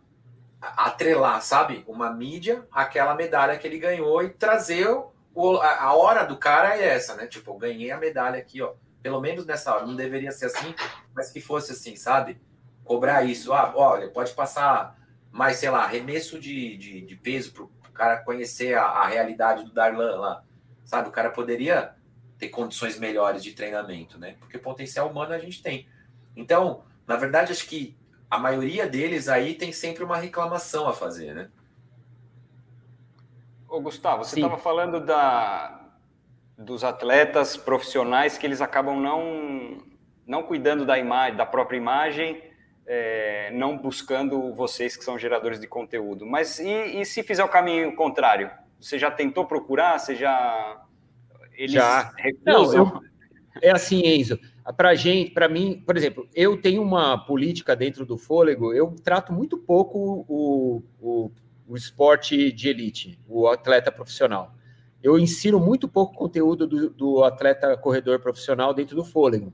atrelar, 0.60 1.42
sabe? 1.42 1.84
Uma 1.86 2.10
mídia 2.12 2.66
aquela 2.72 3.14
medalha 3.14 3.56
que 3.58 3.66
ele 3.66 3.78
ganhou 3.78 4.22
e 4.22 4.30
trazer 4.30 4.88
o, 5.34 5.56
a, 5.60 5.94
hora 5.94 6.24
do 6.24 6.36
cara 6.36 6.76
é 6.76 6.88
essa, 6.88 7.14
né? 7.14 7.26
Tipo, 7.26 7.52
eu 7.52 7.58
ganhei 7.58 7.90
a 7.90 7.98
medalha 7.98 8.38
aqui, 8.38 8.60
ó. 8.60 8.72
Pelo 9.00 9.20
menos 9.20 9.46
nessa 9.46 9.72
hora, 9.72 9.86
não 9.86 9.94
deveria 9.94 10.32
ser 10.32 10.46
assim, 10.46 10.74
mas 11.14 11.30
que 11.30 11.40
fosse 11.40 11.72
assim, 11.72 11.94
sabe? 11.94 12.40
Cobrar 12.88 13.22
isso. 13.22 13.52
Ah, 13.52 13.70
olha, 13.76 14.08
pode 14.08 14.32
passar 14.32 14.98
mais, 15.30 15.58
sei 15.58 15.68
lá, 15.68 15.86
remesso 15.86 16.40
de, 16.40 16.74
de, 16.78 17.02
de 17.02 17.16
peso 17.16 17.52
para 17.52 17.64
o 17.64 17.92
cara 17.92 18.16
conhecer 18.24 18.72
a, 18.78 18.84
a 18.84 19.06
realidade 19.06 19.62
do 19.62 19.72
Darlan 19.74 20.16
lá. 20.16 20.42
Sabe? 20.86 21.10
O 21.10 21.12
cara 21.12 21.28
poderia 21.28 21.94
ter 22.38 22.48
condições 22.48 22.98
melhores 22.98 23.44
de 23.44 23.52
treinamento, 23.52 24.18
né? 24.18 24.36
Porque 24.40 24.56
potencial 24.56 25.10
humano 25.10 25.34
a 25.34 25.38
gente 25.38 25.62
tem. 25.62 25.86
Então, 26.34 26.82
na 27.06 27.16
verdade, 27.16 27.52
acho 27.52 27.66
que 27.68 27.94
a 28.30 28.38
maioria 28.38 28.88
deles 28.88 29.28
aí 29.28 29.52
tem 29.52 29.70
sempre 29.70 30.02
uma 30.02 30.16
reclamação 30.16 30.88
a 30.88 30.94
fazer, 30.94 31.34
né? 31.34 31.50
Ô, 33.68 33.82
Gustavo, 33.82 34.24
você 34.24 34.36
estava 34.36 34.56
falando 34.56 34.98
da, 34.98 35.78
dos 36.56 36.82
atletas 36.82 37.54
profissionais 37.54 38.38
que 38.38 38.46
eles 38.46 38.62
acabam 38.62 38.98
não, 38.98 39.82
não 40.26 40.42
cuidando 40.42 40.86
da 40.86 40.98
imagem, 40.98 41.36
da 41.36 41.44
própria 41.44 41.76
imagem, 41.76 42.47
é, 42.90 43.50
não 43.52 43.76
buscando 43.76 44.54
vocês 44.54 44.96
que 44.96 45.04
são 45.04 45.18
geradores 45.18 45.60
de 45.60 45.66
conteúdo. 45.66 46.26
Mas 46.26 46.58
e, 46.58 47.00
e 47.00 47.04
se 47.04 47.22
fizer 47.22 47.44
o 47.44 47.48
caminho 47.48 47.94
contrário? 47.94 48.50
Você 48.80 48.98
já 48.98 49.10
tentou 49.10 49.44
procurar? 49.44 49.98
Você 49.98 50.16
já 50.16 50.82
eles 51.58 51.72
já. 51.72 52.12
Não, 52.46 52.72
eu, 52.72 53.00
é 53.60 53.72
assim, 53.72 54.00
Enzo. 54.06 54.38
Para 54.76 54.94
gente, 54.94 55.32
para 55.32 55.48
mim, 55.48 55.82
por 55.84 55.96
exemplo, 55.96 56.28
eu 56.34 56.60
tenho 56.60 56.80
uma 56.80 57.18
política 57.18 57.74
dentro 57.74 58.06
do 58.06 58.16
fôlego. 58.16 58.72
Eu 58.72 58.94
trato 59.02 59.32
muito 59.32 59.58
pouco 59.58 60.24
o, 60.28 60.82
o, 61.00 61.32
o 61.66 61.76
esporte 61.76 62.52
de 62.52 62.68
elite, 62.68 63.18
o 63.26 63.48
atleta 63.48 63.90
profissional. 63.90 64.54
Eu 65.02 65.18
ensino 65.18 65.58
muito 65.58 65.88
pouco 65.88 66.14
conteúdo 66.14 66.66
do, 66.66 66.90
do 66.90 67.24
atleta 67.24 67.76
corredor 67.76 68.20
profissional 68.20 68.72
dentro 68.72 68.94
do 68.94 69.04
fôlego. 69.04 69.52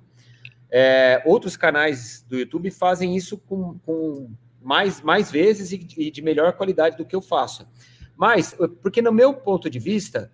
É, 0.77 1.23
outros 1.25 1.57
canais 1.57 2.27
do 2.29 2.37
YouTube 2.37 2.69
fazem 2.69 3.15
isso 3.15 3.39
com, 3.39 3.79
com 3.87 4.29
mais, 4.61 5.01
mais 5.01 5.31
vezes 5.31 5.71
e, 5.71 5.87
e 5.97 6.11
de 6.11 6.21
melhor 6.21 6.53
qualidade 6.55 6.97
do 6.97 7.05
que 7.05 7.15
eu 7.15 7.23
faço. 7.23 7.65
Mas, 8.17 8.57
porque 8.83 9.01
no 9.01 9.13
meu 9.13 9.35
ponto 9.35 9.71
de 9.71 9.79
vista, 9.79 10.33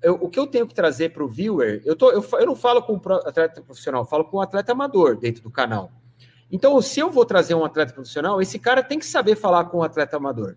eu, 0.00 0.14
o 0.14 0.28
que 0.28 0.38
eu 0.38 0.46
tenho 0.46 0.68
que 0.68 0.74
trazer 0.74 1.08
para 1.12 1.24
o 1.24 1.28
viewer, 1.28 1.82
eu, 1.84 1.96
tô, 1.96 2.12
eu, 2.12 2.24
eu 2.34 2.46
não 2.46 2.54
falo 2.54 2.80
com 2.80 2.94
atleta 3.26 3.60
profissional, 3.60 4.04
falo 4.04 4.24
com 4.24 4.40
atleta 4.40 4.70
amador 4.70 5.16
dentro 5.16 5.42
do 5.42 5.50
canal. 5.50 5.90
Então, 6.48 6.80
se 6.80 7.00
eu 7.00 7.10
vou 7.10 7.24
trazer 7.24 7.56
um 7.56 7.64
atleta 7.64 7.92
profissional, 7.92 8.40
esse 8.40 8.60
cara 8.60 8.84
tem 8.84 9.00
que 9.00 9.06
saber 9.06 9.34
falar 9.34 9.64
com 9.64 9.78
um 9.78 9.82
atleta 9.82 10.16
amador. 10.16 10.56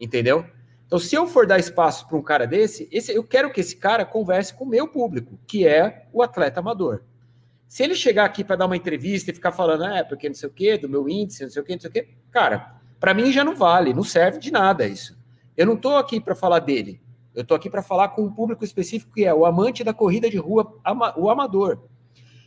Entendeu? 0.00 0.46
Então, 0.86 1.00
se 1.00 1.16
eu 1.16 1.26
for 1.26 1.44
dar 1.44 1.58
espaço 1.58 2.06
para 2.06 2.16
um 2.16 2.22
cara 2.22 2.46
desse, 2.46 2.88
esse, 2.92 3.12
eu 3.12 3.24
quero 3.24 3.52
que 3.52 3.60
esse 3.60 3.74
cara 3.74 4.04
converse 4.04 4.54
com 4.54 4.62
o 4.62 4.68
meu 4.68 4.86
público, 4.86 5.40
que 5.44 5.66
é 5.66 6.06
o 6.12 6.22
atleta 6.22 6.60
amador. 6.60 7.02
Se 7.68 7.82
ele 7.82 7.94
chegar 7.94 8.24
aqui 8.24 8.44
para 8.44 8.56
dar 8.56 8.66
uma 8.66 8.76
entrevista 8.76 9.30
e 9.30 9.34
ficar 9.34 9.52
falando, 9.52 9.84
é, 9.84 10.04
porque 10.04 10.28
não 10.28 10.34
sei 10.34 10.48
o 10.48 10.52
quê, 10.52 10.78
do 10.78 10.88
meu 10.88 11.08
índice, 11.08 11.42
não 11.42 11.50
sei 11.50 11.62
o 11.62 11.64
quê, 11.64 11.72
não 11.74 11.80
sei 11.80 11.90
o 11.90 11.92
quê, 11.92 12.08
cara, 12.30 12.76
para 13.00 13.14
mim 13.14 13.32
já 13.32 13.44
não 13.44 13.56
vale, 13.56 13.92
não 13.92 14.04
serve 14.04 14.38
de 14.38 14.50
nada 14.50 14.86
isso. 14.86 15.16
Eu 15.56 15.66
não 15.66 15.74
estou 15.74 15.96
aqui 15.96 16.20
para 16.20 16.34
falar 16.34 16.60
dele. 16.60 17.00
Eu 17.34 17.42
estou 17.42 17.56
aqui 17.56 17.68
para 17.68 17.82
falar 17.82 18.10
com 18.10 18.22
um 18.22 18.32
público 18.32 18.64
específico 18.64 19.12
que 19.12 19.24
é 19.24 19.34
o 19.34 19.44
amante 19.44 19.82
da 19.82 19.92
corrida 19.92 20.30
de 20.30 20.36
rua, 20.36 20.80
o 21.16 21.28
amador. 21.28 21.80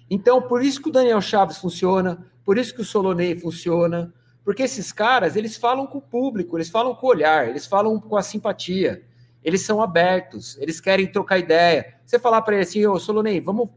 Então, 0.09 0.41
por 0.41 0.63
isso 0.63 0.81
que 0.81 0.89
o 0.89 0.91
Daniel 0.91 1.19
Chaves 1.19 1.57
funciona, 1.57 2.25
por 2.45 2.57
isso 2.57 2.73
que 2.73 2.81
o 2.81 2.85
Solonei 2.85 3.35
funciona, 3.35 4.13
porque 4.45 4.63
esses 4.63 4.93
caras, 4.93 5.35
eles 5.35 5.57
falam 5.57 5.85
com 5.85 5.97
o 5.97 6.01
público, 6.01 6.57
eles 6.57 6.69
falam 6.69 6.95
com 6.95 7.05
o 7.05 7.09
olhar, 7.09 7.49
eles 7.49 7.65
falam 7.65 7.99
com 7.99 8.15
a 8.15 8.21
simpatia, 8.21 9.03
eles 9.43 9.61
são 9.61 9.81
abertos, 9.81 10.57
eles 10.57 10.79
querem 10.79 11.11
trocar 11.11 11.37
ideia. 11.37 11.95
Você 12.05 12.17
falar 12.17 12.41
para 12.41 12.55
ele 12.55 12.63
assim, 12.63 12.85
ô 12.85 12.97
Solonei, 12.97 13.41
vamos, 13.41 13.69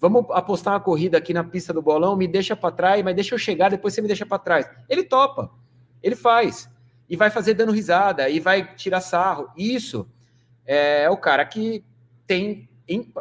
vamos 0.00 0.24
apostar 0.30 0.72
uma 0.72 0.80
corrida 0.80 1.18
aqui 1.18 1.34
na 1.34 1.44
pista 1.44 1.72
do 1.72 1.82
bolão, 1.82 2.16
me 2.16 2.26
deixa 2.26 2.56
para 2.56 2.74
trás, 2.74 3.04
mas 3.04 3.14
deixa 3.14 3.34
eu 3.34 3.38
chegar, 3.38 3.68
depois 3.68 3.92
você 3.92 4.00
me 4.00 4.08
deixa 4.08 4.24
para 4.24 4.38
trás. 4.38 4.68
Ele 4.88 5.04
topa, 5.04 5.50
ele 6.02 6.16
faz, 6.16 6.68
e 7.08 7.16
vai 7.16 7.30
fazer 7.30 7.54
dando 7.54 7.70
risada, 7.70 8.28
e 8.28 8.40
vai 8.40 8.74
tirar 8.74 9.02
sarro. 9.02 9.50
Isso 9.56 10.08
é 10.64 11.08
o 11.10 11.16
cara 11.16 11.44
que 11.44 11.84
tem 12.26 12.68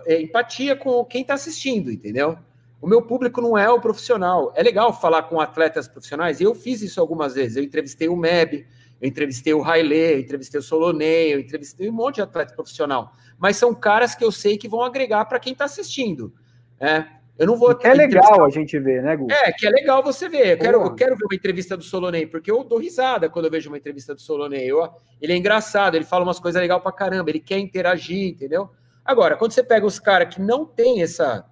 é, 0.06 0.22
empatia 0.22 0.76
com 0.76 1.04
quem 1.04 1.22
está 1.22 1.34
assistindo, 1.34 1.92
entendeu? 1.92 2.38
O 2.82 2.88
meu 2.88 3.02
público 3.02 3.42
não 3.42 3.58
é 3.58 3.70
o 3.70 3.82
profissional. 3.82 4.54
É 4.56 4.64
legal 4.64 4.94
falar 4.94 5.24
com 5.24 5.42
atletas 5.42 5.88
profissionais, 5.88 6.40
e 6.40 6.44
eu 6.44 6.56
fiz 6.56 6.82
isso 6.82 7.02
algumas 7.02 7.36
vezes. 7.36 7.58
Eu 7.58 7.64
entrevistei 7.64 8.08
o 8.08 8.16
Meb, 8.16 8.66
eu 9.02 9.08
entrevistei 9.08 9.54
o 9.54 9.62
Railê, 9.62 10.16
eu 10.16 10.20
entrevistei 10.20 10.60
o 10.60 10.64
Solonei, 10.64 11.34
eu 11.34 11.40
entrevistei 11.40 11.90
um 11.90 11.94
monte 11.94 12.16
de 12.16 12.22
atleta 12.22 12.54
profissional. 12.54 13.14
Mas 13.38 13.58
são 13.58 13.76
caras 13.76 14.16
que 14.16 14.24
eu 14.24 14.32
sei 14.32 14.58
que 14.58 14.70
vão 14.70 14.82
agregar 14.82 15.26
para 15.26 15.40
quem 15.40 15.52
está 15.54 15.66
assistindo. 15.66 16.34
É, 16.80 17.06
eu 17.40 17.48
não 17.48 17.56
vou. 17.56 17.80
É 17.82 17.94
legal 17.94 18.44
a 18.44 18.50
gente 18.50 18.78
ver, 18.78 19.02
né, 19.02 19.16
Gu? 19.16 19.32
É, 19.32 19.54
que 19.54 19.66
é 19.66 19.70
legal 19.70 20.04
você 20.04 20.28
ver. 20.28 20.48
Eu 20.48 20.58
quero, 20.58 20.82
eu 20.82 20.94
quero 20.94 21.16
ver 21.16 21.24
uma 21.24 21.36
entrevista 21.36 21.78
do 21.78 21.84
Solonei, 21.84 22.28
porque 22.28 22.52
eu 22.52 22.66
dou 22.66 22.78
risada 22.78 23.30
quando 23.30 23.46
eu 23.46 23.52
vejo 23.52 23.70
uma 23.70 23.78
entrevista 23.78 24.14
do 24.14 24.20
Solonei. 24.20 24.70
Eu, 24.70 24.90
ele 25.22 25.32
é 25.32 25.38
engraçado, 25.38 25.96
ele 25.96 26.04
fala 26.04 26.26
umas 26.26 26.38
coisas 26.38 26.62
legais 26.62 26.82
pra 26.82 26.92
caramba, 26.92 27.30
ele 27.30 27.40
quer 27.40 27.58
interagir, 27.58 28.32
entendeu? 28.32 28.70
Agora, 29.06 29.38
quando 29.38 29.54
você 29.54 29.64
pega 29.64 29.86
os 29.86 30.00
caras 30.00 30.34
que 30.36 30.42
não 30.42 30.66
têm 30.66 31.02
essa. 31.02 31.46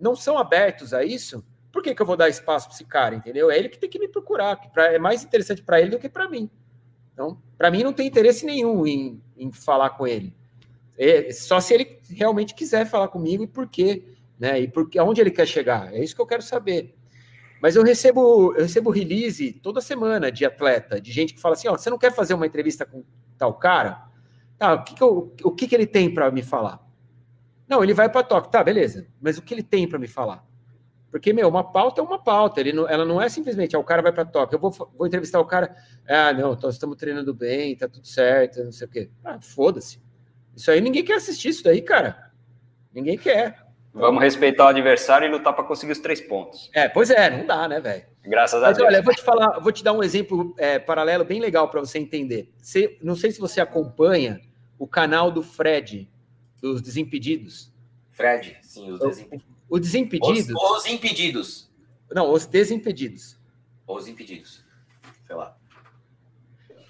não 0.00 0.16
são 0.16 0.38
abertos 0.38 0.94
a 0.94 1.04
isso, 1.04 1.44
por 1.70 1.82
que, 1.82 1.94
que 1.94 2.00
eu 2.00 2.06
vou 2.06 2.16
dar 2.16 2.30
espaço 2.30 2.68
para 2.68 2.74
esse 2.74 2.84
cara, 2.86 3.14
entendeu? 3.14 3.50
É 3.50 3.58
ele 3.58 3.68
que 3.68 3.78
tem 3.78 3.90
que 3.90 3.98
me 3.98 4.08
procurar, 4.08 4.56
que 4.56 4.70
pra, 4.70 4.92
é 4.92 4.98
mais 4.98 5.22
interessante 5.22 5.62
para 5.62 5.80
ele 5.80 5.90
do 5.90 5.98
que 5.98 6.08
para 6.08 6.28
mim. 6.30 6.48
Então, 7.12 7.38
para 7.58 7.70
mim, 7.70 7.82
não 7.82 7.92
tem 7.92 8.06
interesse 8.06 8.46
nenhum 8.46 8.86
em, 8.86 9.20
em 9.36 9.52
falar 9.52 9.90
com 9.90 10.06
ele. 10.06 10.34
É, 10.98 11.30
só 11.30 11.60
se 11.60 11.74
ele 11.74 12.00
realmente 12.08 12.54
quiser 12.54 12.86
falar 12.86 13.08
comigo 13.08 13.44
e 13.44 13.46
por 13.46 13.68
quê 13.68 14.13
né? 14.38 14.60
E 14.60 14.68
porque 14.68 14.98
aonde 14.98 15.20
ele 15.20 15.30
quer 15.30 15.46
chegar? 15.46 15.92
É 15.94 16.02
isso 16.02 16.14
que 16.14 16.20
eu 16.20 16.26
quero 16.26 16.42
saber. 16.42 16.94
Mas 17.60 17.76
eu 17.76 17.82
recebo, 17.82 18.54
eu 18.54 18.62
recebo 18.62 18.90
release 18.90 19.52
toda 19.54 19.80
semana 19.80 20.30
de 20.30 20.44
atleta, 20.44 21.00
de 21.00 21.10
gente 21.10 21.34
que 21.34 21.40
fala 21.40 21.54
assim: 21.54 21.68
ó, 21.68 21.72
você 21.72 21.88
não 21.88 21.98
quer 21.98 22.12
fazer 22.12 22.34
uma 22.34 22.46
entrevista 22.46 22.84
com 22.84 23.04
tal 23.38 23.54
cara? 23.54 24.04
Tá, 24.58 24.74
o 24.74 24.84
que, 24.84 24.94
que, 24.94 25.02
eu, 25.02 25.34
o 25.42 25.50
que, 25.50 25.66
que 25.66 25.74
ele 25.74 25.86
tem 25.86 26.12
para 26.12 26.30
me 26.30 26.42
falar? 26.42 26.84
Não, 27.66 27.82
ele 27.82 27.94
vai 27.94 28.08
para 28.08 28.22
Tóquio, 28.22 28.50
tá, 28.50 28.62
beleza. 28.62 29.06
Mas 29.20 29.38
o 29.38 29.42
que 29.42 29.54
ele 29.54 29.62
tem 29.62 29.88
para 29.88 29.98
me 29.98 30.06
falar? 30.06 30.46
Porque, 31.10 31.32
meu, 31.32 31.48
uma 31.48 31.64
pauta 31.64 32.00
é 32.00 32.04
uma 32.04 32.18
pauta. 32.18 32.60
Ele 32.60 32.72
não, 32.72 32.88
ela 32.88 33.04
não 33.04 33.22
é 33.22 33.28
simplesmente, 33.28 33.74
ah, 33.74 33.78
o 33.78 33.84
cara 33.84 34.02
vai 34.02 34.12
para 34.12 34.24
Tóquio, 34.24 34.56
eu 34.56 34.60
vou, 34.60 34.70
vou 34.70 35.06
entrevistar 35.06 35.40
o 35.40 35.44
cara. 35.44 35.74
Ah, 36.08 36.32
não, 36.32 36.56
nós 36.60 36.74
estamos 36.74 36.96
treinando 36.96 37.32
bem, 37.32 37.76
tá 37.76 37.88
tudo 37.88 38.06
certo, 38.06 38.62
não 38.62 38.72
sei 38.72 38.86
o 38.86 38.90
quê. 38.90 39.10
Ah, 39.24 39.40
foda-se. 39.40 40.02
Isso 40.56 40.70
aí 40.70 40.80
ninguém 40.80 41.04
quer 41.04 41.14
assistir 41.14 41.48
isso 41.48 41.64
daí, 41.64 41.82
cara. 41.82 42.32
Ninguém 42.92 43.16
quer. 43.16 43.63
Vamos 43.94 44.20
respeitar 44.20 44.64
o 44.64 44.68
adversário 44.68 45.28
e 45.28 45.30
lutar 45.30 45.52
para 45.54 45.62
conseguir 45.62 45.92
os 45.92 46.00
três 46.00 46.20
pontos. 46.20 46.68
É, 46.74 46.88
pois 46.88 47.10
é, 47.10 47.30
não 47.30 47.46
dá, 47.46 47.68
né, 47.68 47.80
velho? 47.80 48.02
Graças 48.24 48.60
a 48.60 48.66
Mas, 48.66 48.76
Deus. 48.76 48.88
Olha, 48.88 48.96
eu 48.96 49.04
vou 49.04 49.14
te 49.14 49.22
falar, 49.22 49.60
vou 49.60 49.70
te 49.70 49.84
dar 49.84 49.92
um 49.92 50.02
exemplo 50.02 50.52
é, 50.58 50.80
paralelo 50.80 51.24
bem 51.24 51.40
legal 51.40 51.68
para 51.68 51.78
você 51.78 52.00
entender. 52.00 52.52
Você, 52.58 52.98
não 53.00 53.14
sei 53.14 53.30
se 53.30 53.38
você 53.38 53.60
acompanha 53.60 54.40
o 54.80 54.86
canal 54.86 55.30
do 55.30 55.44
Fred, 55.44 56.10
dos 56.60 56.82
Desimpedidos. 56.82 57.72
Fred, 58.10 58.56
sim, 58.62 58.90
os 58.90 58.98
Desimpedidos. 58.98 59.46
O, 59.68 59.76
o 59.76 59.78
Desimpedidos. 59.78 60.48
Os, 60.48 60.78
os 60.78 60.86
Impedidos. 60.86 61.70
Não, 62.10 62.32
os 62.32 62.46
Desimpedidos. 62.46 63.38
Os 63.86 64.08
Impedidos. 64.08 64.64
Sei 65.24 65.36
lá. 65.36 65.56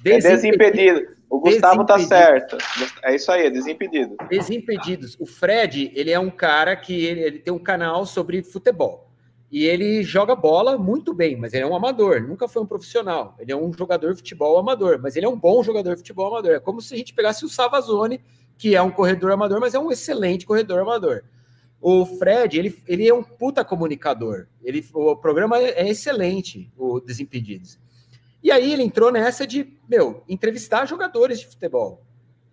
Desimpedidos. 0.00 0.24
É 0.24 0.36
desimpedido. 0.36 1.16
O 1.34 1.40
Gustavo 1.40 1.84
tá 1.84 1.98
certo. 1.98 2.56
É 3.02 3.16
isso 3.16 3.32
aí, 3.32 3.50
Desimpedidos. 3.50 4.16
Desimpedidos. 4.28 5.16
O 5.18 5.26
Fred, 5.26 5.90
ele 5.92 6.12
é 6.12 6.18
um 6.18 6.30
cara 6.30 6.76
que 6.76 7.04
ele, 7.04 7.20
ele, 7.22 7.38
tem 7.40 7.52
um 7.52 7.58
canal 7.58 8.06
sobre 8.06 8.40
futebol. 8.44 9.10
E 9.50 9.64
ele 9.64 10.04
joga 10.04 10.36
bola 10.36 10.78
muito 10.78 11.12
bem, 11.12 11.36
mas 11.36 11.52
ele 11.52 11.64
é 11.64 11.66
um 11.66 11.74
amador, 11.74 12.22
nunca 12.22 12.46
foi 12.46 12.62
um 12.62 12.66
profissional. 12.66 13.34
Ele 13.40 13.50
é 13.50 13.56
um 13.56 13.72
jogador 13.72 14.12
de 14.12 14.18
futebol 14.18 14.56
amador, 14.56 15.00
mas 15.02 15.16
ele 15.16 15.26
é 15.26 15.28
um 15.28 15.36
bom 15.36 15.60
jogador 15.64 15.90
de 15.90 15.96
futebol 15.96 16.28
amador. 16.28 16.52
É 16.52 16.60
como 16.60 16.80
se 16.80 16.94
a 16.94 16.96
gente 16.96 17.12
pegasse 17.12 17.44
o 17.44 17.48
Savazone, 17.48 18.20
que 18.56 18.76
é 18.76 18.82
um 18.82 18.90
corredor 18.92 19.32
amador, 19.32 19.58
mas 19.58 19.74
é 19.74 19.78
um 19.78 19.90
excelente 19.90 20.46
corredor 20.46 20.82
amador. 20.82 21.24
O 21.80 22.06
Fred, 22.06 22.56
ele, 22.56 22.80
ele 22.86 23.08
é 23.08 23.12
um 23.12 23.24
puta 23.24 23.64
comunicador. 23.64 24.46
Ele, 24.62 24.86
o 24.94 25.16
programa 25.16 25.58
é 25.58 25.88
excelente, 25.88 26.72
o 26.76 27.00
Desimpedidos. 27.00 27.76
E 28.44 28.52
aí 28.52 28.74
ele 28.74 28.82
entrou 28.82 29.10
nessa 29.10 29.46
de, 29.46 29.74
meu, 29.88 30.22
entrevistar 30.28 30.84
jogadores 30.84 31.40
de 31.40 31.46
futebol, 31.46 32.04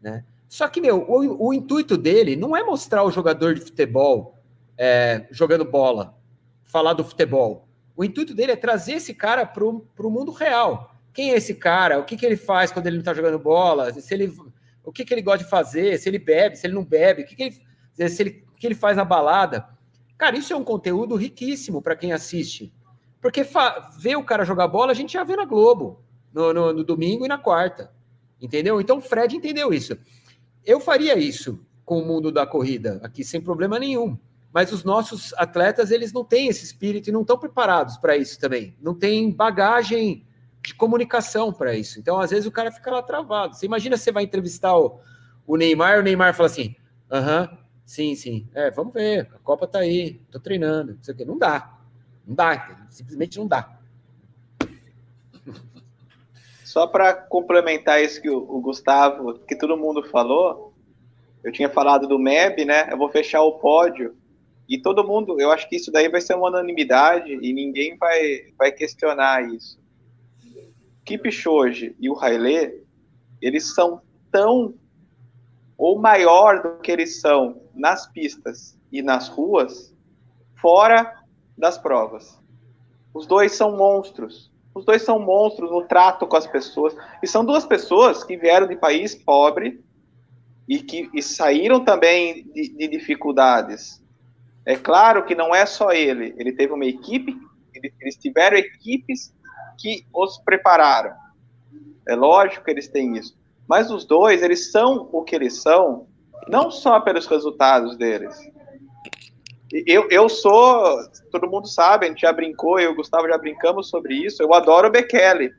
né? 0.01 0.23
Só 0.47 0.69
que, 0.69 0.79
meu, 0.79 1.05
o, 1.07 1.47
o 1.47 1.53
intuito 1.53 1.97
dele 1.97 2.37
não 2.37 2.55
é 2.55 2.63
mostrar 2.63 3.03
o 3.03 3.11
jogador 3.11 3.53
de 3.53 3.59
futebol 3.59 4.37
é, 4.77 5.27
jogando 5.31 5.65
bola, 5.65 6.17
falar 6.63 6.93
do 6.93 7.03
futebol. 7.03 7.67
O 7.95 8.05
intuito 8.05 8.33
dele 8.33 8.53
é 8.53 8.55
trazer 8.55 8.93
esse 8.93 9.13
cara 9.13 9.45
para 9.45 9.65
o 9.65 10.09
mundo 10.09 10.31
real. 10.31 10.95
Quem 11.13 11.31
é 11.31 11.35
esse 11.35 11.55
cara? 11.55 11.99
O 11.99 12.05
que, 12.05 12.15
que 12.15 12.25
ele 12.25 12.37
faz 12.37 12.71
quando 12.71 12.87
ele 12.87 12.95
não 12.95 13.01
está 13.01 13.13
jogando 13.13 13.37
bola? 13.37 13.91
Se 13.93 14.13
ele, 14.13 14.33
o 14.85 14.93
que, 14.93 15.03
que 15.03 15.13
ele 15.13 15.21
gosta 15.21 15.43
de 15.43 15.49
fazer? 15.49 15.99
Se 15.99 16.07
ele 16.07 16.19
bebe, 16.19 16.55
se 16.55 16.65
ele 16.65 16.73
não 16.73 16.85
bebe? 16.85 17.23
O 17.23 17.25
que, 17.25 17.35
que 17.35 17.43
ele, 17.43 18.09
se 18.09 18.23
ele, 18.23 18.45
o 18.53 18.55
que 18.55 18.65
ele 18.65 18.75
faz 18.75 18.95
na 18.95 19.03
balada? 19.03 19.67
Cara, 20.17 20.37
isso 20.37 20.53
é 20.53 20.55
um 20.55 20.63
conteúdo 20.63 21.17
riquíssimo 21.17 21.81
para 21.81 21.97
quem 21.97 22.13
assiste. 22.13 22.73
Porque 23.21 23.45
ver 23.99 24.15
o 24.15 24.23
cara 24.23 24.43
jogar 24.43 24.67
bola, 24.67 24.91
a 24.91 24.95
gente 24.95 25.13
já 25.13 25.23
vê 25.23 25.35
na 25.35 25.45
Globo, 25.45 26.03
no, 26.33 26.53
no, 26.53 26.73
no 26.73 26.83
domingo 26.83 27.23
e 27.23 27.27
na 27.27 27.37
quarta. 27.37 27.91
Entendeu? 28.41 28.81
Então 28.81 28.97
o 28.97 29.01
Fred 29.01 29.35
entendeu 29.35 29.71
isso. 29.71 29.95
Eu 30.65 30.79
faria 30.79 31.17
isso 31.17 31.63
com 31.85 31.99
o 31.99 32.05
mundo 32.05 32.31
da 32.31 32.45
corrida 32.47 32.99
aqui 33.03 33.23
sem 33.23 33.39
problema 33.39 33.77
nenhum. 33.77 34.17
Mas 34.51 34.71
os 34.73 34.83
nossos 34.83 35.33
atletas, 35.35 35.91
eles 35.91 36.11
não 36.11 36.25
têm 36.25 36.47
esse 36.47 36.65
espírito 36.65 37.09
e 37.09 37.11
não 37.11 37.21
estão 37.21 37.37
preparados 37.37 37.95
para 37.97 38.17
isso 38.17 38.39
também. 38.39 38.75
Não 38.81 38.93
tem 38.93 39.31
bagagem 39.31 40.25
de 40.61 40.75
comunicação 40.75 41.53
para 41.53 41.75
isso. 41.75 41.99
Então, 41.99 42.19
às 42.19 42.31
vezes, 42.31 42.45
o 42.45 42.51
cara 42.51 42.71
fica 42.71 42.91
lá 42.91 43.01
travado. 43.01 43.55
Você 43.55 43.65
imagina 43.65 43.97
você 43.97 44.11
vai 44.11 44.23
entrevistar 44.23 44.77
o, 44.77 44.99
o 45.47 45.55
Neymar, 45.55 45.99
o 45.99 46.03
Neymar 46.03 46.33
fala 46.33 46.47
assim: 46.47 46.75
aham, 47.09 47.57
sim, 47.85 48.13
sim, 48.15 48.47
é, 48.53 48.69
vamos 48.71 48.93
ver, 48.93 49.29
a 49.33 49.39
Copa 49.39 49.65
tá 49.67 49.79
aí, 49.79 50.21
tô 50.29 50.39
treinando, 50.39 50.95
não 50.95 51.03
sei 51.03 51.13
o 51.13 51.17
quê. 51.17 51.25
Não 51.25 51.37
dá. 51.37 51.80
Não 52.25 52.35
dá, 52.35 52.85
simplesmente 52.89 53.37
não 53.37 53.47
dá. 53.47 53.77
Só 56.63 56.87
para 56.87 57.13
complementar 57.13 58.01
isso 58.01 58.21
que 58.21 58.29
o, 58.29 58.37
o, 58.37 58.61
Gustavo, 58.61 59.33
que 59.39 59.57
todo 59.57 59.75
mundo 59.75 60.03
falou, 60.03 60.73
eu 61.43 61.51
tinha 61.51 61.69
falado 61.69 62.07
do 62.07 62.17
MEB, 62.17 62.63
né? 62.63 62.87
Eu 62.89 62.97
vou 62.97 63.09
fechar 63.09 63.41
o 63.41 63.59
pódio 63.59 64.15
e 64.69 64.77
todo 64.77 65.05
mundo, 65.05 65.37
eu 65.37 65.51
acho 65.51 65.67
que 65.67 65.75
isso 65.75 65.91
daí 65.91 66.07
vai 66.07 66.21
ser 66.21 66.33
uma 66.33 66.47
unanimidade 66.47 67.37
e 67.41 67.51
ninguém 67.51 67.97
vai, 67.97 68.53
vai 68.57 68.71
questionar 68.71 69.51
isso. 69.53 69.77
Kipchoge 71.03 71.93
e 71.99 72.09
o 72.09 72.17
Haile, 72.17 72.81
eles 73.41 73.75
são 73.75 74.01
tão 74.31 74.73
ou 75.77 75.99
maior 75.99 76.61
do 76.61 76.79
que 76.79 76.89
eles 76.89 77.19
são 77.19 77.61
nas 77.75 78.07
pistas 78.07 78.79
e 78.91 79.01
nas 79.01 79.27
ruas, 79.27 79.93
fora 80.61 81.20
das 81.61 81.77
provas. 81.77 82.41
Os 83.13 83.27
dois 83.27 83.53
são 83.53 83.77
monstros. 83.77 84.51
Os 84.73 84.83
dois 84.83 85.03
são 85.03 85.19
monstros 85.19 85.69
no 85.69 85.83
trato 85.83 86.25
com 86.25 86.35
as 86.35 86.47
pessoas. 86.47 86.95
E 87.21 87.27
são 87.27 87.45
duas 87.45 87.65
pessoas 87.65 88.23
que 88.23 88.35
vieram 88.35 88.67
de 88.67 88.75
país 88.75 89.13
pobre 89.13 89.83
e 90.67 90.79
que 90.79 91.07
e 91.13 91.21
saíram 91.21 91.83
também 91.83 92.47
de, 92.51 92.69
de 92.69 92.87
dificuldades. 92.87 94.01
É 94.65 94.75
claro 94.75 95.23
que 95.23 95.35
não 95.35 95.53
é 95.53 95.65
só 95.65 95.91
ele. 95.91 96.33
Ele 96.37 96.51
teve 96.51 96.73
uma 96.73 96.85
equipe, 96.85 97.37
eles 97.99 98.15
tiveram 98.15 98.57
equipes 98.57 99.31
que 99.77 100.05
os 100.11 100.39
prepararam. 100.39 101.13
É 102.07 102.15
lógico 102.15 102.65
que 102.65 102.71
eles 102.71 102.87
têm 102.87 103.17
isso. 103.17 103.37
Mas 103.67 103.91
os 103.91 104.03
dois, 104.03 104.41
eles 104.41 104.71
são 104.71 105.09
o 105.11 105.23
que 105.23 105.35
eles 105.35 105.61
são, 105.61 106.07
não 106.47 106.71
só 106.71 106.99
pelos 106.99 107.27
resultados 107.27 107.95
deles, 107.97 108.35
eu, 109.71 110.07
eu 110.09 110.27
sou, 110.27 110.99
todo 111.31 111.49
mundo 111.49 111.67
sabe, 111.67 112.05
a 112.05 112.09
gente 112.09 112.21
já 112.21 112.33
brincou, 112.33 112.79
eu 112.79 112.89
e 112.89 112.93
o 112.93 112.95
Gustavo 112.95 113.27
já 113.27 113.37
brincamos 113.37 113.89
sobre 113.89 114.15
isso. 114.15 114.43
Eu 114.43 114.53
adoro 114.53 114.87
o 114.87 114.91
Bekele. 114.91 115.53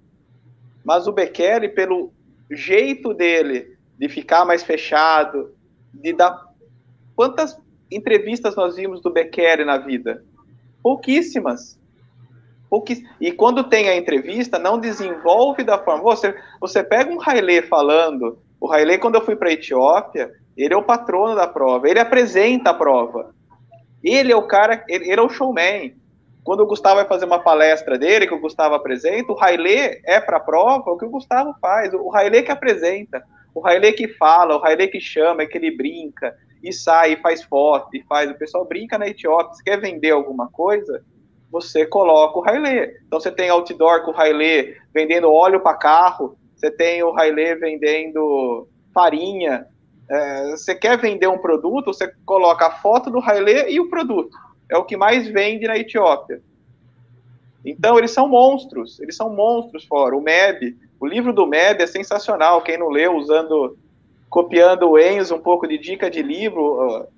Mas 0.84 1.06
o 1.06 1.12
Bekele, 1.12 1.68
pelo 1.68 2.12
jeito 2.50 3.14
dele 3.14 3.76
de 3.98 4.08
ficar 4.08 4.44
mais 4.44 4.62
fechado, 4.62 5.54
de 5.94 6.12
dar. 6.12 6.52
Quantas 7.14 7.56
entrevistas 7.90 8.56
nós 8.56 8.76
vimos 8.76 9.00
do 9.00 9.10
Bekele 9.10 9.64
na 9.64 9.78
vida? 9.78 10.24
Pouquíssimas. 10.82 11.78
Pouquíssimas. 12.68 13.10
E 13.20 13.32
quando 13.32 13.64
tem 13.64 13.88
a 13.88 13.96
entrevista, 13.96 14.58
não 14.58 14.78
desenvolve 14.78 15.62
da 15.62 15.78
forma. 15.78 16.02
Você, 16.02 16.34
você 16.60 16.82
pega 16.82 17.12
um 17.12 17.20
Haile 17.20 17.62
falando. 17.62 18.38
O 18.60 18.70
Haile, 18.70 18.98
quando 18.98 19.14
eu 19.14 19.24
fui 19.24 19.36
para 19.36 19.48
a 19.48 19.52
Etiópia, 19.52 20.32
ele 20.56 20.74
é 20.74 20.76
o 20.76 20.82
patrono 20.82 21.34
da 21.34 21.46
prova, 21.46 21.88
ele 21.88 21.98
apresenta 21.98 22.70
a 22.70 22.74
prova. 22.74 23.34
Ele 24.02 24.32
é 24.32 24.36
o 24.36 24.46
cara, 24.46 24.84
ele, 24.88 25.10
ele 25.10 25.20
é 25.20 25.22
o 25.22 25.28
showman. 25.28 25.94
Quando 26.44 26.60
o 26.60 26.66
Gustavo 26.66 26.96
vai 26.96 27.06
fazer 27.06 27.24
uma 27.24 27.38
palestra 27.38 27.96
dele, 27.96 28.26
que 28.26 28.34
o 28.34 28.40
Gustavo 28.40 28.74
apresenta, 28.74 29.32
o 29.32 29.36
Railê 29.36 30.00
é 30.04 30.20
para 30.20 30.38
a 30.38 30.40
prova 30.40 30.90
o 30.90 30.98
que 30.98 31.04
o 31.04 31.10
Gustavo 31.10 31.54
faz. 31.60 31.94
O 31.94 32.08
Railê 32.08 32.42
que 32.42 32.50
apresenta, 32.50 33.22
o 33.54 33.60
Railê 33.60 33.92
que 33.92 34.08
fala, 34.08 34.56
o 34.56 34.60
Railê 34.60 34.88
que 34.88 35.00
chama, 35.00 35.42
é 35.42 35.46
que 35.46 35.56
ele 35.56 35.76
brinca, 35.76 36.36
e 36.62 36.72
sai, 36.72 37.12
e 37.12 37.16
faz 37.16 37.42
foto, 37.42 37.96
e 37.96 38.02
faz. 38.04 38.30
O 38.30 38.34
pessoal 38.34 38.64
brinca 38.64 38.98
na 38.98 39.08
Etiópia. 39.08 39.54
Se 39.54 39.62
quer 39.62 39.80
vender 39.80 40.10
alguma 40.10 40.48
coisa, 40.48 41.04
você 41.50 41.84
coloca 41.86 42.38
o 42.38 42.42
Railê. 42.42 42.96
Então 43.06 43.20
você 43.20 43.30
tem 43.30 43.50
outdoor 43.50 44.02
com 44.04 44.10
o 44.10 44.14
Railê 44.14 44.76
vendendo 44.92 45.32
óleo 45.32 45.60
para 45.60 45.74
carro, 45.76 46.36
você 46.56 46.70
tem 46.70 47.02
o 47.02 47.12
Railê 47.12 47.54
vendendo 47.54 48.66
farinha, 48.94 49.66
é, 50.12 50.50
você 50.50 50.74
quer 50.74 50.98
vender 50.98 51.26
um 51.26 51.38
produto, 51.38 51.86
você 51.86 52.12
coloca 52.26 52.66
a 52.66 52.70
foto 52.70 53.10
do 53.10 53.18
Haile 53.18 53.72
e 53.72 53.80
o 53.80 53.88
produto. 53.88 54.36
É 54.70 54.76
o 54.76 54.84
que 54.84 54.94
mais 54.94 55.26
vende 55.26 55.66
na 55.66 55.78
Etiópia. 55.78 56.42
Então, 57.64 57.96
eles 57.96 58.10
são 58.10 58.28
monstros, 58.28 59.00
eles 59.00 59.16
são 59.16 59.30
monstros 59.30 59.86
fora. 59.86 60.14
O 60.14 60.20
MEB, 60.20 60.76
o 61.00 61.06
livro 61.06 61.32
do 61.32 61.46
MEB 61.46 61.82
é 61.82 61.86
sensacional. 61.86 62.60
Quem 62.60 62.76
não 62.76 62.90
leu, 62.90 63.16
usando, 63.16 63.78
copiando 64.28 64.90
o 64.90 64.98
Enzo, 64.98 65.34
um 65.34 65.40
pouco 65.40 65.66
de 65.66 65.78
dica 65.78 66.10
de 66.10 66.20
livro, 66.20 67.08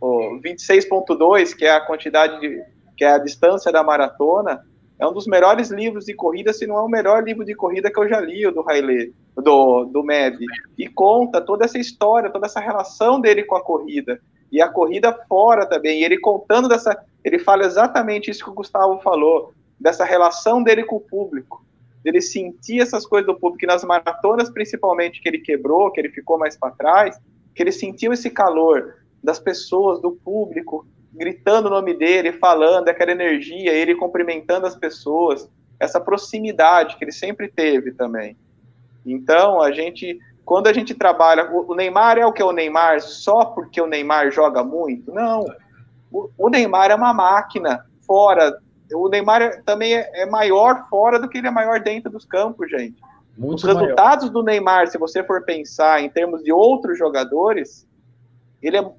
o 0.00 0.40
26.2, 0.40 1.54
que 1.54 1.66
é 1.66 1.72
a 1.72 1.80
quantidade 1.80 2.40
de, 2.40 2.64
que 2.96 3.04
é 3.04 3.12
a 3.12 3.18
distância 3.18 3.70
da 3.70 3.82
maratona, 3.82 4.64
é 5.00 5.06
um 5.06 5.14
dos 5.14 5.26
melhores 5.26 5.70
livros 5.70 6.04
de 6.04 6.12
corrida, 6.12 6.52
se 6.52 6.66
não 6.66 6.76
é 6.76 6.82
o 6.82 6.88
melhor 6.88 7.24
livro 7.24 7.42
de 7.42 7.54
corrida 7.54 7.90
que 7.90 7.98
eu 7.98 8.06
já 8.06 8.20
li, 8.20 8.46
o 8.46 8.52
do 8.52 8.68
Haile, 8.68 9.14
do, 9.34 9.86
do 9.86 10.04
MEB. 10.04 10.44
E 10.76 10.86
conta 10.88 11.40
toda 11.40 11.64
essa 11.64 11.78
história, 11.78 12.28
toda 12.28 12.44
essa 12.44 12.60
relação 12.60 13.18
dele 13.18 13.42
com 13.44 13.56
a 13.56 13.64
corrida. 13.64 14.20
E 14.52 14.60
a 14.60 14.68
corrida 14.68 15.18
fora 15.26 15.64
também. 15.64 16.00
E 16.00 16.04
ele 16.04 16.20
contando 16.20 16.68
dessa. 16.68 17.02
Ele 17.24 17.38
fala 17.38 17.64
exatamente 17.64 18.30
isso 18.30 18.44
que 18.44 18.50
o 18.50 18.54
Gustavo 18.54 19.00
falou, 19.00 19.54
dessa 19.78 20.04
relação 20.04 20.62
dele 20.62 20.84
com 20.84 20.96
o 20.96 21.00
público. 21.00 21.64
Ele 22.04 22.20
sentir 22.20 22.82
essas 22.82 23.06
coisas 23.06 23.26
do 23.26 23.38
público, 23.38 23.66
nas 23.66 23.82
maratonas, 23.82 24.50
principalmente, 24.50 25.22
que 25.22 25.28
ele 25.30 25.38
quebrou, 25.38 25.90
que 25.90 25.98
ele 25.98 26.10
ficou 26.10 26.38
mais 26.38 26.58
para 26.58 26.72
trás, 26.72 27.18
que 27.54 27.62
ele 27.62 27.72
sentiu 27.72 28.12
esse 28.12 28.28
calor 28.28 28.96
das 29.24 29.38
pessoas, 29.38 30.00
do 30.02 30.12
público, 30.12 30.86
gritando 31.12 31.66
o 31.66 31.70
nome 31.70 31.94
dele, 31.94 32.32
falando, 32.32 32.88
aquela 32.88 33.10
energia, 33.10 33.72
ele 33.72 33.94
cumprimentando 33.94 34.66
as 34.66 34.76
pessoas, 34.76 35.48
essa 35.78 36.00
proximidade 36.00 36.96
que 36.96 37.04
ele 37.04 37.12
sempre 37.12 37.48
teve 37.48 37.92
também. 37.92 38.36
Então, 39.04 39.60
a 39.60 39.72
gente, 39.72 40.18
quando 40.44 40.68
a 40.68 40.72
gente 40.72 40.94
trabalha, 40.94 41.50
o 41.50 41.74
Neymar 41.74 42.18
é 42.18 42.26
o 42.26 42.32
que 42.32 42.42
é 42.42 42.44
o 42.44 42.52
Neymar 42.52 43.00
só 43.00 43.44
porque 43.46 43.80
o 43.80 43.86
Neymar 43.86 44.30
joga 44.30 44.62
muito? 44.62 45.12
Não. 45.12 45.44
O 46.10 46.48
Neymar 46.48 46.90
é 46.90 46.94
uma 46.94 47.14
máquina 47.14 47.86
fora. 48.06 48.58
O 48.92 49.08
Neymar 49.08 49.62
também 49.64 49.94
é, 49.94 50.22
é 50.22 50.26
maior 50.26 50.88
fora 50.88 51.18
do 51.18 51.28
que 51.28 51.38
ele 51.38 51.46
é 51.46 51.50
maior 51.50 51.80
dentro 51.80 52.10
dos 52.10 52.24
campos, 52.24 52.68
gente. 52.68 53.00
Muito 53.38 53.58
Os 53.58 53.64
resultados 53.64 54.26
maior. 54.26 54.32
do 54.32 54.42
Neymar, 54.42 54.88
se 54.88 54.98
você 54.98 55.22
for 55.22 55.42
pensar 55.44 56.02
em 56.02 56.10
termos 56.10 56.42
de 56.42 56.52
outros 56.52 56.98
jogadores, 56.98 57.86
ele 58.60 58.76
é, 58.76 58.92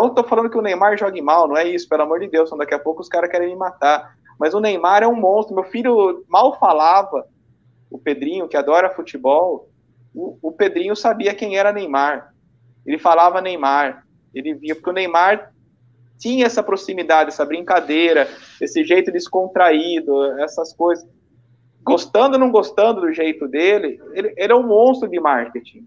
não 0.00 0.06
estou 0.08 0.24
falando 0.24 0.48
que 0.48 0.56
o 0.56 0.62
Neymar 0.62 0.96
jogue 0.96 1.20
mal, 1.20 1.46
não 1.46 1.56
é 1.56 1.68
isso, 1.68 1.88
pelo 1.88 2.02
amor 2.02 2.20
de 2.20 2.28
Deus, 2.28 2.48
senão 2.48 2.58
daqui 2.58 2.74
a 2.74 2.78
pouco 2.78 3.02
os 3.02 3.08
caras 3.08 3.30
querem 3.30 3.48
me 3.48 3.56
matar. 3.56 4.16
Mas 4.38 4.54
o 4.54 4.60
Neymar 4.60 5.02
é 5.02 5.06
um 5.06 5.14
monstro. 5.14 5.54
Meu 5.54 5.64
filho 5.64 6.24
mal 6.28 6.58
falava, 6.58 7.26
o 7.90 7.98
Pedrinho, 7.98 8.48
que 8.48 8.56
adora 8.56 8.94
futebol, 8.94 9.68
o, 10.14 10.38
o 10.40 10.52
Pedrinho 10.52 10.96
sabia 10.96 11.34
quem 11.34 11.56
era 11.56 11.72
Neymar. 11.72 12.32
Ele 12.86 12.98
falava 12.98 13.40
Neymar. 13.40 14.06
Ele 14.34 14.54
via, 14.54 14.74
porque 14.74 14.90
o 14.90 14.94
Neymar 14.94 15.52
tinha 16.18 16.46
essa 16.46 16.62
proximidade, 16.62 17.30
essa 17.30 17.44
brincadeira, 17.44 18.28
esse 18.60 18.84
jeito 18.84 19.10
descontraído, 19.10 20.38
essas 20.38 20.72
coisas. 20.72 21.06
gostando 21.82 22.34
ou 22.34 22.40
não 22.40 22.50
gostando 22.50 23.00
do 23.02 23.12
jeito 23.12 23.48
dele, 23.48 24.00
ele, 24.12 24.32
ele 24.36 24.52
é 24.52 24.56
um 24.56 24.66
monstro 24.66 25.08
de 25.08 25.20
marketing. 25.20 25.86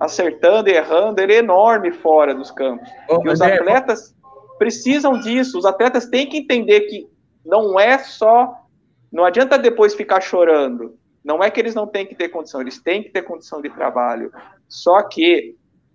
Acertando 0.00 0.70
e 0.70 0.72
errando, 0.72 1.20
ele 1.20 1.34
é 1.34 1.38
enorme 1.38 1.92
fora 1.92 2.34
dos 2.34 2.50
campos. 2.50 2.88
e 3.08 3.28
os 3.28 3.40
atletas 3.40 4.16
precisam 4.58 5.20
disso. 5.20 5.58
Os 5.58 5.66
atletas 5.66 6.06
têm 6.06 6.26
que 6.26 6.38
entender 6.38 6.80
que 6.82 7.06
não 7.44 7.78
é 7.78 7.98
só. 7.98 8.54
Não 9.12 9.24
adianta 9.24 9.58
depois 9.58 9.94
ficar 9.94 10.20
chorando. 10.20 10.98
Não 11.22 11.42
é 11.42 11.50
que 11.50 11.60
eles 11.60 11.74
não 11.74 11.86
têm 11.86 12.06
que 12.06 12.14
ter 12.14 12.30
condição, 12.30 12.60
eles 12.60 12.82
têm 12.82 13.02
que 13.02 13.10
ter 13.10 13.22
condição 13.22 13.60
de 13.60 13.68
trabalho. 13.68 14.32
Só 14.66 15.02
que 15.02 15.54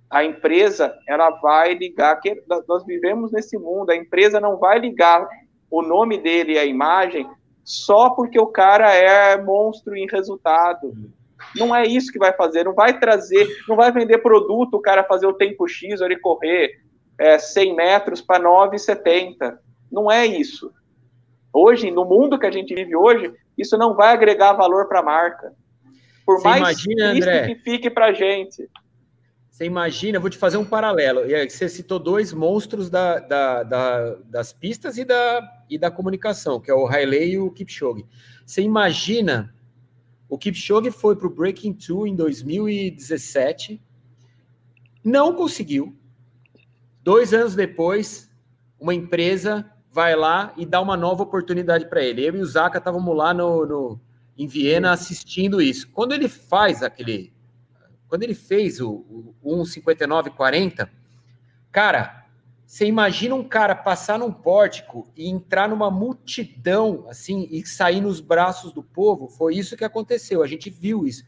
a 0.09 0.23
empresa, 0.23 0.95
ela 1.07 1.29
vai 1.41 1.73
ligar, 1.73 2.19
que 2.19 2.43
nós 2.67 2.85
vivemos 2.85 3.31
nesse 3.31 3.57
mundo, 3.57 3.89
a 3.89 3.95
empresa 3.95 4.39
não 4.39 4.57
vai 4.57 4.77
ligar 4.77 5.27
o 5.69 5.81
nome 5.81 6.19
dele 6.19 6.53
e 6.53 6.59
a 6.59 6.65
imagem 6.65 7.27
só 7.63 8.11
porque 8.11 8.39
o 8.39 8.47
cara 8.47 8.93
é 8.93 9.41
monstro 9.41 9.95
em 9.95 10.07
resultado. 10.07 10.93
Não 11.55 11.75
é 11.75 11.85
isso 11.85 12.11
que 12.11 12.19
vai 12.19 12.33
fazer, 12.33 12.63
não 12.63 12.73
vai 12.73 12.99
trazer, 12.99 13.47
não 13.67 13.75
vai 13.75 13.91
vender 13.91 14.19
produto, 14.19 14.75
o 14.75 14.81
cara 14.81 15.03
fazer 15.03 15.27
o 15.27 15.33
tempo 15.33 15.67
X 15.67 15.99
ou 15.99 16.07
ele 16.07 16.17
correr 16.17 16.81
é, 17.17 17.37
100 17.37 17.75
metros 17.75 18.21
para 18.21 18.43
9,70. 18.43 19.57
Não 19.91 20.11
é 20.11 20.25
isso. 20.25 20.71
Hoje, 21.53 21.89
no 21.91 22.03
mundo 22.03 22.37
que 22.37 22.45
a 22.45 22.51
gente 22.51 22.75
vive 22.75 22.95
hoje, 22.95 23.33
isso 23.57 23.77
não 23.77 23.95
vai 23.95 24.13
agregar 24.13 24.53
valor 24.53 24.87
para 24.87 24.99
a 24.99 25.03
marca. 25.03 25.53
Por 26.25 26.37
Você 26.37 26.47
mais 26.47 26.59
imagina, 26.61 27.11
André, 27.11 27.47
que 27.47 27.55
fique 27.55 27.89
para 27.89 28.07
a 28.07 28.13
gente. 28.13 28.67
Você 29.49 29.63
imagina, 29.63 30.19
vou 30.19 30.29
te 30.29 30.37
fazer 30.37 30.57
um 30.57 30.65
paralelo. 30.65 31.21
Você 31.49 31.69
citou 31.69 31.97
dois 31.97 32.33
monstros 32.33 32.89
da, 32.89 33.19
da, 33.19 33.63
da, 33.63 34.15
das 34.25 34.51
pistas 34.51 34.97
e 34.97 35.05
da, 35.05 35.49
e 35.69 35.77
da 35.77 35.89
comunicação, 35.89 36.59
que 36.59 36.69
é 36.69 36.73
o 36.73 36.85
Hailey 36.85 37.31
e 37.31 37.39
o 37.39 37.49
Kipchoge. 37.49 38.05
Você 38.45 38.61
imagina, 38.61 39.54
o 40.27 40.37
Kipchoge 40.37 40.91
foi 40.91 41.15
para 41.15 41.27
o 41.27 41.29
Breaking 41.29 41.73
Two 41.73 42.07
em 42.07 42.15
2017, 42.15 43.81
não 45.03 45.35
conseguiu. 45.35 45.95
Dois 47.03 47.33
anos 47.33 47.55
depois, 47.55 48.31
uma 48.79 48.93
empresa 48.93 49.71
vai 49.91 50.15
lá 50.15 50.53
e 50.57 50.65
dá 50.65 50.81
uma 50.81 50.97
nova 50.97 51.23
oportunidade 51.23 51.87
para 51.87 52.03
ele. 52.03 52.25
Eu 52.25 52.35
e 52.35 52.41
o 52.41 52.45
Zaka 52.45 52.79
estávamos 52.79 53.15
lá 53.15 53.33
no, 53.33 53.65
no, 53.65 53.99
em 54.37 54.47
Viena 54.47 54.91
assistindo 54.91 55.61
isso. 55.61 55.87
Quando 55.91 56.13
ele 56.13 56.27
faz 56.27 56.81
aquele 56.81 57.33
quando 58.07 58.23
ele 58.23 58.35
fez 58.35 58.79
o, 58.79 59.35
o 59.41 59.57
1,59,40, 59.63 60.87
cara, 61.71 62.24
você 62.65 62.85
imagina 62.85 63.35
um 63.35 63.43
cara 63.43 63.75
passar 63.75 64.17
num 64.17 64.31
pórtico 64.31 65.11
e 65.15 65.29
entrar 65.29 65.69
numa 65.69 65.91
multidão, 65.91 67.05
assim, 67.07 67.47
e 67.51 67.65
sair 67.65 68.01
nos 68.01 68.19
braços 68.19 68.73
do 68.73 68.81
povo? 68.83 69.27
Foi 69.27 69.55
isso 69.55 69.77
que 69.77 69.83
aconteceu, 69.83 70.41
a 70.41 70.47
gente 70.47 70.69
viu 70.69 71.05
isso. 71.05 71.23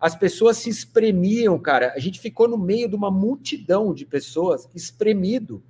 As 0.00 0.16
pessoas 0.16 0.56
se 0.56 0.70
espremiam, 0.70 1.58
cara. 1.58 1.92
A 1.94 1.98
gente 1.98 2.18
ficou 2.18 2.48
no 2.48 2.56
meio 2.58 2.88
de 2.88 2.96
uma 2.96 3.10
multidão 3.10 3.92
de 3.92 4.06
pessoas 4.06 4.68
espremido 4.74 5.62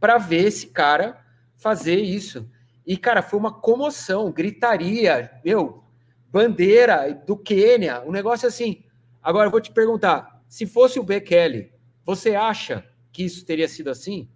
para 0.00 0.16
ver 0.16 0.46
esse 0.46 0.68
cara 0.68 1.22
fazer 1.54 2.00
isso. 2.00 2.50
E, 2.86 2.96
cara, 2.96 3.20
foi 3.20 3.38
uma 3.38 3.52
comoção, 3.52 4.32
gritaria, 4.32 5.30
meu, 5.44 5.84
bandeira 6.32 7.12
do 7.26 7.36
Quênia, 7.36 8.02
um 8.06 8.10
negócio 8.10 8.48
assim. 8.48 8.82
Agora, 9.22 9.48
eu 9.48 9.50
vou 9.50 9.60
te 9.60 9.70
perguntar: 9.70 10.42
se 10.48 10.64
fosse 10.66 10.98
o 10.98 11.02
Bekele, 11.02 11.70
você 12.04 12.34
acha 12.34 12.82
que 13.12 13.22
isso 13.22 13.44
teria 13.44 13.68
sido 13.68 13.90
assim? 13.90 14.28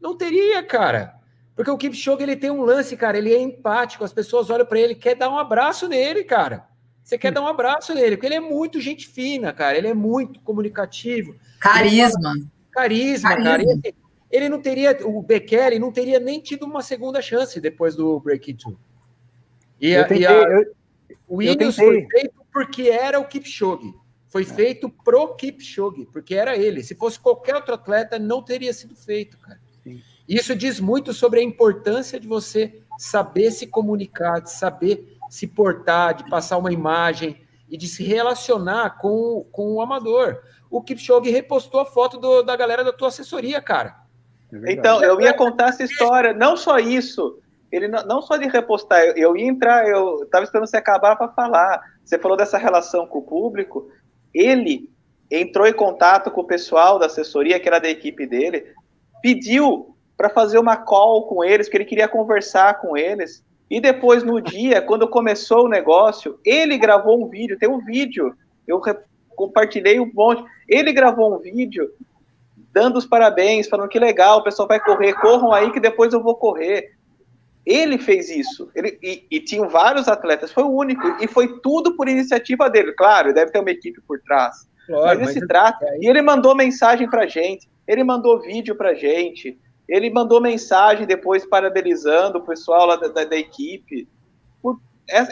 Não 0.00 0.16
teria, 0.16 0.62
cara. 0.62 1.14
Porque 1.54 1.70
o 1.70 1.76
Kipchoge, 1.76 2.22
ele 2.22 2.36
tem 2.36 2.50
um 2.50 2.62
lance, 2.62 2.96
cara, 2.96 3.18
ele 3.18 3.34
é 3.34 3.38
empático, 3.38 4.02
as 4.02 4.12
pessoas 4.12 4.48
olham 4.48 4.64
para 4.64 4.80
ele, 4.80 4.94
quer 4.94 5.14
dar 5.14 5.28
um 5.28 5.38
abraço 5.38 5.86
nele, 5.88 6.24
cara. 6.24 6.66
Você 7.02 7.18
quer 7.18 7.32
dar 7.32 7.42
um 7.42 7.46
abraço 7.46 7.92
nele, 7.92 8.16
porque 8.16 8.26
ele 8.26 8.36
é 8.36 8.40
muito 8.40 8.80
gente 8.80 9.06
fina, 9.06 9.52
cara, 9.52 9.76
ele 9.76 9.88
é 9.88 9.94
muito 9.94 10.40
comunicativo. 10.40 11.34
Carisma. 11.58 12.34
Carisma, 12.70 13.30
Carisma. 13.30 13.44
cara. 13.44 13.62
Ele, 13.62 13.94
ele, 14.30 14.48
não 14.48 14.62
teria, 14.62 14.96
o 15.04 15.22
Bekele 15.22 15.78
não 15.78 15.92
teria 15.92 16.18
nem 16.18 16.40
tido 16.40 16.64
uma 16.64 16.82
segunda 16.82 17.20
chance 17.20 17.60
depois 17.60 17.94
do 17.94 18.18
Break 18.20 18.54
Two. 18.54 18.78
E, 19.80 19.90
eu 19.90 20.06
tentei, 20.06 20.26
a, 20.26 20.32
eu, 20.32 20.74
o 21.26 21.36
Williams 21.36 21.76
foi 21.76 22.06
feito 22.10 22.40
porque 22.52 22.88
era 22.88 23.18
o 23.18 23.26
Kipchoge. 23.26 23.92
Foi 24.28 24.42
é. 24.42 24.46
feito 24.46 24.88
pro 24.88 25.34
Kipchoge, 25.34 26.06
porque 26.12 26.34
era 26.34 26.56
ele. 26.56 26.82
Se 26.82 26.94
fosse 26.94 27.18
qualquer 27.18 27.56
outro 27.56 27.74
atleta, 27.74 28.18
não 28.18 28.42
teria 28.42 28.72
sido 28.72 28.94
feito, 28.94 29.36
cara. 29.38 29.60
Sim. 29.82 30.00
Isso 30.28 30.54
diz 30.54 30.78
muito 30.78 31.12
sobre 31.12 31.40
a 31.40 31.42
importância 31.42 32.20
de 32.20 32.28
você 32.28 32.80
saber 32.98 33.50
se 33.50 33.66
comunicar, 33.66 34.40
de 34.40 34.50
saber 34.50 35.16
se 35.28 35.46
portar, 35.46 36.14
de 36.14 36.28
passar 36.28 36.58
uma 36.58 36.72
imagem 36.72 37.40
e 37.68 37.76
de 37.76 37.88
se 37.88 38.02
relacionar 38.02 38.98
com, 38.98 39.46
com 39.52 39.74
o 39.74 39.80
amador. 39.80 40.42
O 40.70 40.82
Kipchoge 40.82 41.30
repostou 41.30 41.80
a 41.80 41.84
foto 41.84 42.18
do, 42.18 42.42
da 42.42 42.54
galera 42.56 42.84
da 42.84 42.92
tua 42.92 43.08
assessoria, 43.08 43.60
cara. 43.60 43.96
É 44.52 44.72
então, 44.72 45.02
eu 45.02 45.20
ia 45.20 45.32
contar 45.32 45.68
essa 45.68 45.84
história. 45.84 46.32
Não 46.32 46.56
só 46.56 46.78
isso, 46.78 47.40
ele 47.70 47.86
não, 47.86 48.04
não 48.04 48.22
só 48.22 48.36
de 48.36 48.48
repostar, 48.48 49.00
eu, 49.00 49.14
eu 49.16 49.36
ia 49.36 49.46
entrar, 49.46 49.86
eu 49.88 50.24
estava 50.24 50.44
esperando 50.44 50.68
você 50.68 50.76
acabar 50.76 51.16
para 51.16 51.28
falar. 51.28 51.80
Você 52.04 52.18
falou 52.18 52.36
dessa 52.36 52.58
relação 52.58 53.06
com 53.06 53.18
o 53.18 53.22
público. 53.22 53.88
Ele 54.34 54.90
entrou 55.30 55.66
em 55.66 55.72
contato 55.72 56.30
com 56.30 56.40
o 56.40 56.46
pessoal 56.46 56.98
da 56.98 57.06
assessoria, 57.06 57.60
que 57.60 57.68
era 57.68 57.78
da 57.78 57.88
equipe 57.88 58.26
dele, 58.26 58.74
pediu 59.22 59.94
para 60.16 60.28
fazer 60.28 60.58
uma 60.58 60.76
call 60.76 61.26
com 61.26 61.42
eles, 61.42 61.68
que 61.68 61.76
ele 61.76 61.84
queria 61.84 62.08
conversar 62.08 62.80
com 62.80 62.96
eles. 62.96 63.42
E 63.70 63.80
depois, 63.80 64.22
no 64.22 64.40
dia, 64.40 64.82
quando 64.82 65.08
começou 65.08 65.64
o 65.64 65.68
negócio, 65.68 66.38
ele 66.44 66.76
gravou 66.76 67.22
um 67.22 67.28
vídeo, 67.28 67.58
tem 67.58 67.68
um 67.68 67.78
vídeo, 67.78 68.34
eu 68.66 68.80
compartilhei 69.36 69.98
um 69.98 70.10
monte. 70.12 70.44
Ele 70.68 70.92
gravou 70.92 71.34
um 71.34 71.38
vídeo 71.38 71.90
dando 72.72 72.98
os 72.98 73.06
parabéns, 73.06 73.68
falando 73.68 73.88
que 73.88 73.98
legal, 73.98 74.38
o 74.38 74.44
pessoal 74.44 74.68
vai 74.68 74.78
correr, 74.78 75.14
corram 75.14 75.52
aí 75.52 75.72
que 75.72 75.80
depois 75.80 76.12
eu 76.12 76.22
vou 76.22 76.34
correr. 76.34 76.92
Ele 77.64 77.98
fez 77.98 78.28
isso. 78.28 78.70
Ele, 78.74 78.98
e, 79.02 79.24
e 79.30 79.40
tinham 79.40 79.68
vários 79.68 80.08
atletas, 80.08 80.50
foi 80.50 80.64
o 80.64 80.70
único. 80.70 81.06
E 81.22 81.28
foi 81.28 81.60
tudo 81.60 81.94
por 81.96 82.08
iniciativa 82.08 82.68
dele. 82.68 82.92
Claro, 82.92 83.32
deve 83.32 83.52
ter 83.52 83.60
uma 83.60 83.70
equipe 83.70 84.00
por 84.02 84.20
trás. 84.20 84.68
Claro, 84.86 85.20
mas 85.20 85.30
ele 85.30 85.40
se 85.40 85.46
trata. 85.46 85.86
É... 85.86 85.98
E 86.00 86.08
ele 86.08 86.20
mandou 86.20 86.54
mensagem 86.54 87.08
pra 87.08 87.26
gente. 87.26 87.68
Ele 87.90 88.04
mandou 88.04 88.40
vídeo 88.40 88.76
pra 88.76 88.94
gente. 88.94 89.58
Ele 89.88 90.08
mandou 90.10 90.40
mensagem 90.40 91.04
depois 91.04 91.44
parabenizando 91.44 92.38
o 92.38 92.42
pessoal 92.42 92.86
lá 92.86 92.94
da, 92.94 93.08
da, 93.08 93.24
da 93.24 93.36
equipe. 93.36 94.06
Por, 94.62 94.80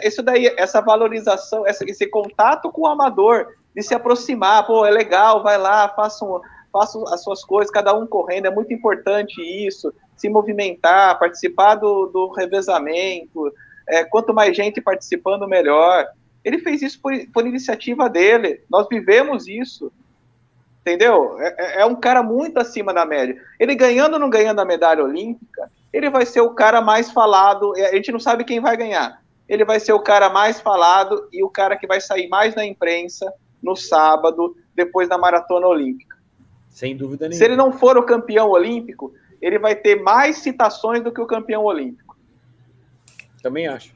isso 0.03 0.21
daí, 0.21 0.53
essa 0.57 0.81
valorização, 0.81 1.65
esse 1.65 2.05
contato 2.07 2.69
com 2.69 2.81
o 2.81 2.87
amador, 2.87 3.47
de 3.73 3.81
se 3.81 3.95
aproximar, 3.95 4.67
pô, 4.67 4.85
é 4.85 4.91
legal, 4.91 5.41
vai 5.41 5.57
lá, 5.57 5.87
faça, 5.87 6.25
um, 6.25 6.41
faça 6.69 7.01
as 7.13 7.23
suas 7.23 7.45
coisas, 7.45 7.71
cada 7.71 7.95
um 7.95 8.05
correndo, 8.05 8.47
é 8.47 8.51
muito 8.51 8.73
importante 8.73 9.41
isso 9.41 9.93
se 10.17 10.27
movimentar, 10.27 11.17
participar 11.17 11.75
do, 11.75 12.07
do 12.07 12.27
revezamento, 12.31 13.53
é, 13.87 14.03
quanto 14.03 14.33
mais 14.33 14.57
gente 14.57 14.81
participando, 14.81 15.47
melhor. 15.47 16.05
Ele 16.43 16.59
fez 16.59 16.81
isso 16.81 16.99
por, 17.01 17.13
por 17.33 17.47
iniciativa 17.47 18.09
dele, 18.09 18.61
nós 18.69 18.85
vivemos 18.89 19.47
isso, 19.47 19.89
entendeu? 20.89 21.39
É, 21.39 21.55
é, 21.57 21.81
é, 21.81 21.85
um 21.85 21.95
cara 21.95 22.23
muito 22.23 22.59
acima 22.59 22.93
da 22.93 23.05
média. 23.05 23.39
Ele 23.59 23.75
ganhando 23.75 24.13
ou 24.13 24.19
não 24.19 24.29
ganhando 24.29 24.59
a 24.59 24.65
medalha 24.65 25.03
olímpica, 25.03 25.69
ele 25.91 26.09
vai 26.09 26.25
ser 26.25 26.41
o 26.41 26.51
cara 26.51 26.81
mais 26.81 27.11
falado, 27.11 27.73
a 27.75 27.95
gente 27.95 28.11
não 28.11 28.19
sabe 28.19 28.43
quem 28.43 28.59
vai 28.59 28.75
ganhar. 28.75 29.21
Ele 29.47 29.65
vai 29.65 29.79
ser 29.79 29.93
o 29.93 29.99
cara 29.99 30.29
mais 30.29 30.59
falado 30.59 31.27
e 31.33 31.43
o 31.43 31.49
cara 31.49 31.75
que 31.75 31.87
vai 31.87 31.99
sair 31.99 32.27
mais 32.27 32.53
na 32.55 32.65
imprensa 32.65 33.31
no 33.61 33.75
sábado, 33.75 34.55
depois 34.75 35.09
da 35.09 35.17
maratona 35.17 35.67
olímpica. 35.67 36.17
Sem 36.69 36.95
dúvida 36.95 37.27
nenhuma. 37.27 37.37
Se 37.37 37.43
ele 37.43 37.55
não 37.55 37.71
for 37.71 37.97
o 37.97 38.03
campeão 38.03 38.49
olímpico, 38.49 39.13
ele 39.41 39.57
vai 39.57 39.75
ter 39.75 40.01
mais 40.01 40.37
citações 40.37 41.03
do 41.03 41.11
que 41.11 41.19
o 41.19 41.25
campeão 41.25 41.63
olímpico. 41.63 42.15
Também 43.41 43.67
acho. 43.67 43.93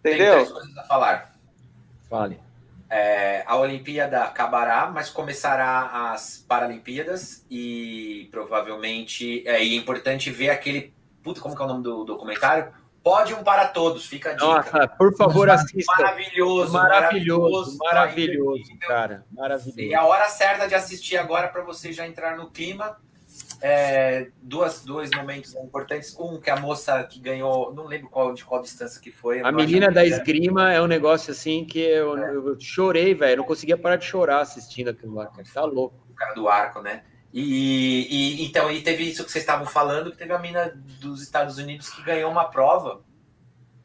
Entendeu? 0.00 0.18
Tem 0.18 0.32
três 0.32 0.52
coisas 0.52 0.76
a 0.76 0.82
falar. 0.84 1.34
Fale. 2.08 2.38
É, 2.96 3.42
a 3.44 3.56
Olimpíada 3.56 4.22
acabará, 4.22 4.86
mas 4.86 5.10
começará 5.10 6.12
as 6.12 6.38
Paralimpíadas 6.46 7.44
e 7.50 8.28
provavelmente 8.30 9.42
é, 9.48 9.64
e 9.64 9.74
é 9.74 9.76
importante 9.76 10.30
ver 10.30 10.50
aquele. 10.50 10.94
Puta, 11.20 11.40
como 11.40 11.56
que 11.56 11.60
é 11.60 11.64
o 11.64 11.68
nome 11.68 11.82
do 11.82 12.04
documentário? 12.04 12.72
Pódio 13.02 13.42
para 13.42 13.66
todos, 13.66 14.06
fica 14.06 14.30
a 14.30 14.32
dica. 14.34 14.46
Nossa, 14.46 14.86
por 14.86 15.12
favor, 15.16 15.50
assista. 15.50 15.92
Maravilhoso, 15.98 16.72
maravilhoso, 16.72 17.78
maravilhoso, 17.78 18.78
cara, 18.78 19.26
maravilhoso. 19.32 19.80
E 19.80 19.92
a 19.92 20.04
hora 20.04 20.28
certa 20.28 20.68
de 20.68 20.76
assistir 20.76 21.16
agora 21.16 21.48
para 21.48 21.64
você 21.64 21.92
já 21.92 22.06
entrar 22.06 22.36
no 22.36 22.48
clima 22.48 22.96
é, 23.66 24.28
duas, 24.42 24.84
dois 24.84 25.10
momentos 25.16 25.54
importantes. 25.54 26.14
Um 26.20 26.38
que 26.38 26.50
a 26.50 26.56
moça 26.56 27.02
que 27.04 27.18
ganhou, 27.18 27.72
não 27.72 27.86
lembro 27.86 28.10
qual, 28.10 28.34
de 28.34 28.44
qual 28.44 28.60
distância 28.60 29.00
que 29.00 29.10
foi. 29.10 29.40
A 29.40 29.50
menina 29.50 29.90
da 29.90 30.04
esgrima 30.04 30.70
é 30.70 30.82
um 30.82 30.86
negócio 30.86 31.32
assim 31.32 31.64
que 31.64 31.78
eu, 31.78 32.14
é. 32.18 32.36
eu 32.36 32.60
chorei, 32.60 33.14
velho. 33.14 33.38
Não 33.38 33.44
conseguia 33.44 33.78
parar 33.78 33.96
de 33.96 34.04
chorar 34.04 34.42
assistindo 34.42 34.90
aquilo 34.90 35.14
lá, 35.14 35.28
cara. 35.28 35.44
Tá 35.54 35.64
louco. 35.64 35.96
O 36.10 36.14
cara 36.14 36.34
do 36.34 36.46
arco, 36.46 36.82
né? 36.82 37.04
E, 37.32 38.42
e, 38.42 38.44
então, 38.44 38.70
e 38.70 38.82
teve 38.82 39.04
isso 39.04 39.24
que 39.24 39.32
vocês 39.32 39.42
estavam 39.42 39.64
falando, 39.64 40.10
que 40.10 40.18
teve 40.18 40.34
a 40.34 40.38
mina 40.38 40.70
dos 41.00 41.22
Estados 41.22 41.56
Unidos 41.56 41.88
que 41.88 42.02
ganhou 42.02 42.30
uma 42.30 42.44
prova 42.44 43.02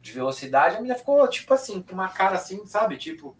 de 0.01 0.11
velocidade, 0.11 0.75
a 0.75 0.81
menina 0.81 0.99
ficou, 0.99 1.25
tipo 1.29 1.53
assim, 1.53 1.81
com 1.81 1.93
uma 1.93 2.09
cara 2.09 2.35
assim, 2.35 2.65
sabe? 2.65 2.97
Tipo, 2.97 3.33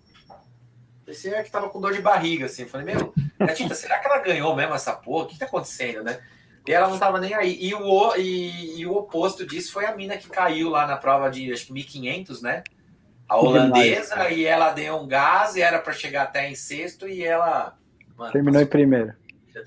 parecia 1.10 1.44
que 1.44 1.50
tava 1.50 1.70
com 1.70 1.82
dor 1.82 1.94
de 1.94 2.02
barriga, 2.02 2.46
assim. 2.46 2.64
Eu 2.64 2.68
falei, 2.68 2.94
meu, 2.94 3.14
Gatita, 3.40 3.74
será 3.74 3.98
que 3.98 4.08
ela 4.08 4.20
ganhou 4.20 4.56
mesmo 4.56 4.76
essa 4.76 4.94
porra? 4.94 5.24
O 5.24 5.28
que 5.28 5.40
tá 5.40 5.46
acontecendo, 5.46 6.04
né? 6.04 6.20
E 6.68 6.72
ela 6.72 6.88
não 6.88 7.00
tava 7.00 7.20
nem 7.20 7.34
aí. 7.34 7.58
E 7.60 7.74
o, 7.74 8.16
e, 8.16 8.80
e 8.80 8.86
o 8.86 8.96
oposto 8.96 9.46
disso 9.46 9.74
foi 9.74 9.86
a 9.86 9.96
mina 9.96 10.18
que 10.18 10.30
caiu 10.30 10.70
lá 10.70 10.86
na 10.86 10.98
prova 10.98 11.30
de, 11.30 11.52
acho 11.52 11.66
que 11.66 11.74
1500, 11.74 12.44
né? 12.44 12.64
A 13.28 13.38
holandesa, 13.38 14.16
demais, 14.16 14.38
e 14.38 14.46
ela 14.46 14.72
deu 14.72 14.98
um 14.98 15.08
gás 15.08 15.56
e 15.56 15.62
era 15.62 15.80
para 15.80 15.94
chegar 15.94 16.24
até 16.24 16.50
em 16.50 16.56
sexto, 16.56 17.08
e 17.08 17.24
ela. 17.24 17.76
Mano, 18.16 18.32
Terminou 18.32 18.54
passou... 18.54 18.68
em 18.68 18.70
primeiro. 18.70 19.14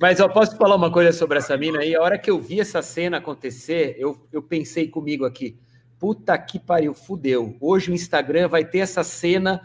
Mas 0.01 0.20
eu 0.20 0.28
posso 0.28 0.56
falar 0.56 0.77
uma 0.77 0.93
coisa 0.93 1.12
sobre 1.12 1.39
essa 1.39 1.56
mina 1.56 1.81
aí? 1.81 1.94
A 1.94 2.01
hora 2.01 2.19
que 2.19 2.31
eu 2.31 2.40
vi 2.40 2.60
essa 2.60 2.81
cena 2.82 3.19
acontecer, 3.19 3.97
eu, 3.98 4.27
eu 4.32 4.43
pensei 4.43 4.89
comigo 4.89 5.24
aqui, 5.24 5.59
puta 5.98 6.39
que 6.39 6.59
pariu, 6.59 6.94
fudeu. 6.94 7.56
Hoje 7.60 7.90
o 7.90 7.94
Instagram 7.94 8.48
vai 8.48 8.64
ter 8.64 8.78
essa 8.78 9.02
cena 9.02 9.60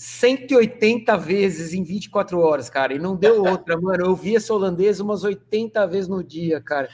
180 0.00 1.14
vezes 1.18 1.74
em 1.74 1.84
24 1.84 2.40
horas, 2.40 2.70
cara, 2.70 2.94
e 2.94 2.98
não 2.98 3.14
deu 3.14 3.44
outra, 3.44 3.78
mano. 3.78 4.06
Eu 4.06 4.16
vi 4.16 4.34
essa 4.34 4.54
holandesa 4.54 5.04
umas 5.04 5.24
80 5.24 5.86
vezes 5.86 6.08
no 6.08 6.24
dia, 6.24 6.58
cara. 6.58 6.88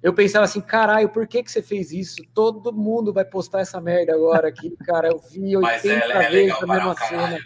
Eu 0.00 0.14
pensava 0.14 0.44
assim, 0.44 0.60
caralho, 0.60 1.08
por 1.08 1.26
que, 1.26 1.42
que 1.42 1.50
você 1.50 1.60
fez 1.60 1.90
isso? 1.90 2.22
Todo 2.32 2.72
mundo 2.72 3.12
vai 3.12 3.24
postar 3.24 3.62
essa 3.62 3.80
merda 3.80 4.14
agora 4.14 4.46
aqui, 4.46 4.76
cara. 4.86 5.08
Eu 5.08 5.18
vi 5.18 5.54
80 5.58 5.88
é, 5.88 6.12
é 6.12 6.30
vezes 6.30 6.62
a 6.62 6.66
mesma 6.68 6.94
cena. 6.94 7.38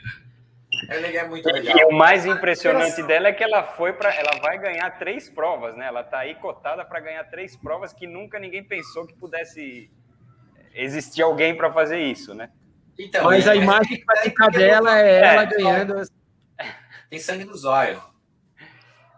Ela 0.90 1.06
é 1.06 1.26
muito 1.26 1.50
legal. 1.50 1.78
E 1.78 1.84
o 1.86 1.96
mais 1.96 2.26
impressionante 2.26 3.02
dela 3.04 3.28
é 3.28 3.32
que 3.32 3.42
ela 3.42 3.62
foi 3.62 3.94
para, 3.94 4.14
ela 4.14 4.38
vai 4.42 4.58
ganhar 4.58 4.98
três 4.98 5.30
provas, 5.30 5.74
né? 5.78 5.86
Ela 5.86 6.04
tá 6.04 6.18
aí 6.18 6.34
cotada 6.34 6.84
para 6.84 7.00
ganhar 7.00 7.24
três 7.24 7.56
provas 7.56 7.90
que 7.90 8.06
nunca 8.06 8.38
ninguém 8.38 8.62
pensou 8.62 9.06
que 9.06 9.14
pudesse 9.14 9.90
existir 10.74 11.22
alguém 11.22 11.56
para 11.56 11.72
fazer 11.72 12.00
isso, 12.00 12.34
né? 12.34 12.50
Então, 12.98 13.24
Mas 13.24 13.46
a 13.46 13.54
imagem 13.54 13.98
que 13.98 14.04
vai 14.04 14.16
ficar 14.18 14.48
dela 14.48 14.98
é, 14.98 15.10
é 15.10 15.26
ela 15.26 15.44
ganhando. 15.44 15.94
Tem 17.10 17.18
sangue 17.18 17.44
nos 17.44 17.64
olhos. 17.64 18.00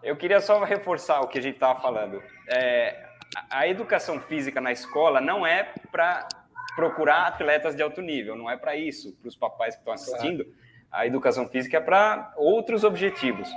Eu 0.03 0.15
queria 0.15 0.39
só 0.39 0.63
reforçar 0.63 1.21
o 1.21 1.27
que 1.27 1.39
a 1.39 1.41
gente 1.41 1.55
estava 1.55 1.79
falando. 1.79 2.21
É, 2.47 3.05
a 3.49 3.67
educação 3.67 4.19
física 4.19 4.59
na 4.59 4.71
escola 4.71 5.21
não 5.21 5.45
é 5.45 5.73
para 5.91 6.27
procurar 6.75 7.27
atletas 7.27 7.75
de 7.75 7.81
alto 7.81 8.01
nível, 8.01 8.35
não 8.35 8.49
é 8.49 8.55
para 8.55 8.75
isso, 8.75 9.13
para 9.19 9.27
os 9.27 9.35
papais 9.35 9.75
que 9.75 9.81
estão 9.81 9.93
assistindo. 9.93 10.45
A 10.91 11.05
educação 11.05 11.47
física 11.47 11.77
é 11.77 11.81
para 11.81 12.33
outros 12.37 12.83
objetivos. 12.83 13.49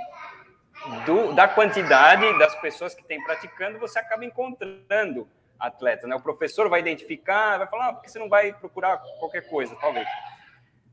Do, 1.05 1.33
da 1.33 1.47
quantidade 1.47 2.37
das 2.37 2.53
pessoas 2.59 2.93
que 2.93 3.03
tem 3.03 3.23
praticando, 3.23 3.79
você 3.79 3.99
acaba 3.99 4.25
encontrando 4.25 5.27
atletas. 5.59 6.09
Né? 6.09 6.15
O 6.15 6.21
professor 6.21 6.69
vai 6.69 6.79
identificar, 6.79 7.57
vai 7.57 7.67
falar, 7.67 7.89
ah, 7.89 7.93
por 7.93 8.03
que 8.03 8.11
você 8.11 8.19
não 8.19 8.29
vai 8.29 8.53
procurar 8.53 8.97
qualquer 9.19 9.47
coisa, 9.49 9.75
talvez. 9.79 10.07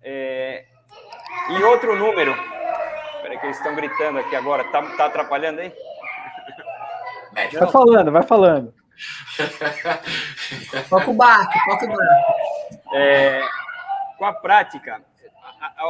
É... 0.02 0.66
E 1.50 1.62
outro 1.62 1.96
número, 1.96 2.32
espera 3.16 3.38
que 3.38 3.46
eles 3.46 3.56
estão 3.56 3.74
gritando 3.74 4.18
aqui 4.18 4.34
agora, 4.34 4.64
tá, 4.64 4.82
tá 4.96 5.06
atrapalhando 5.06 5.60
aí? 5.60 5.72
Vai 7.32 7.70
falando, 7.70 8.12
vai 8.12 8.22
falando. 8.22 8.74
Toca 10.88 11.10
o 11.10 11.14
barco, 11.14 11.52
toca 11.66 11.84
o 11.84 11.88
barco. 11.88 12.94
É, 12.94 13.40
com 14.18 14.24
a 14.24 14.32
prática, 14.32 15.00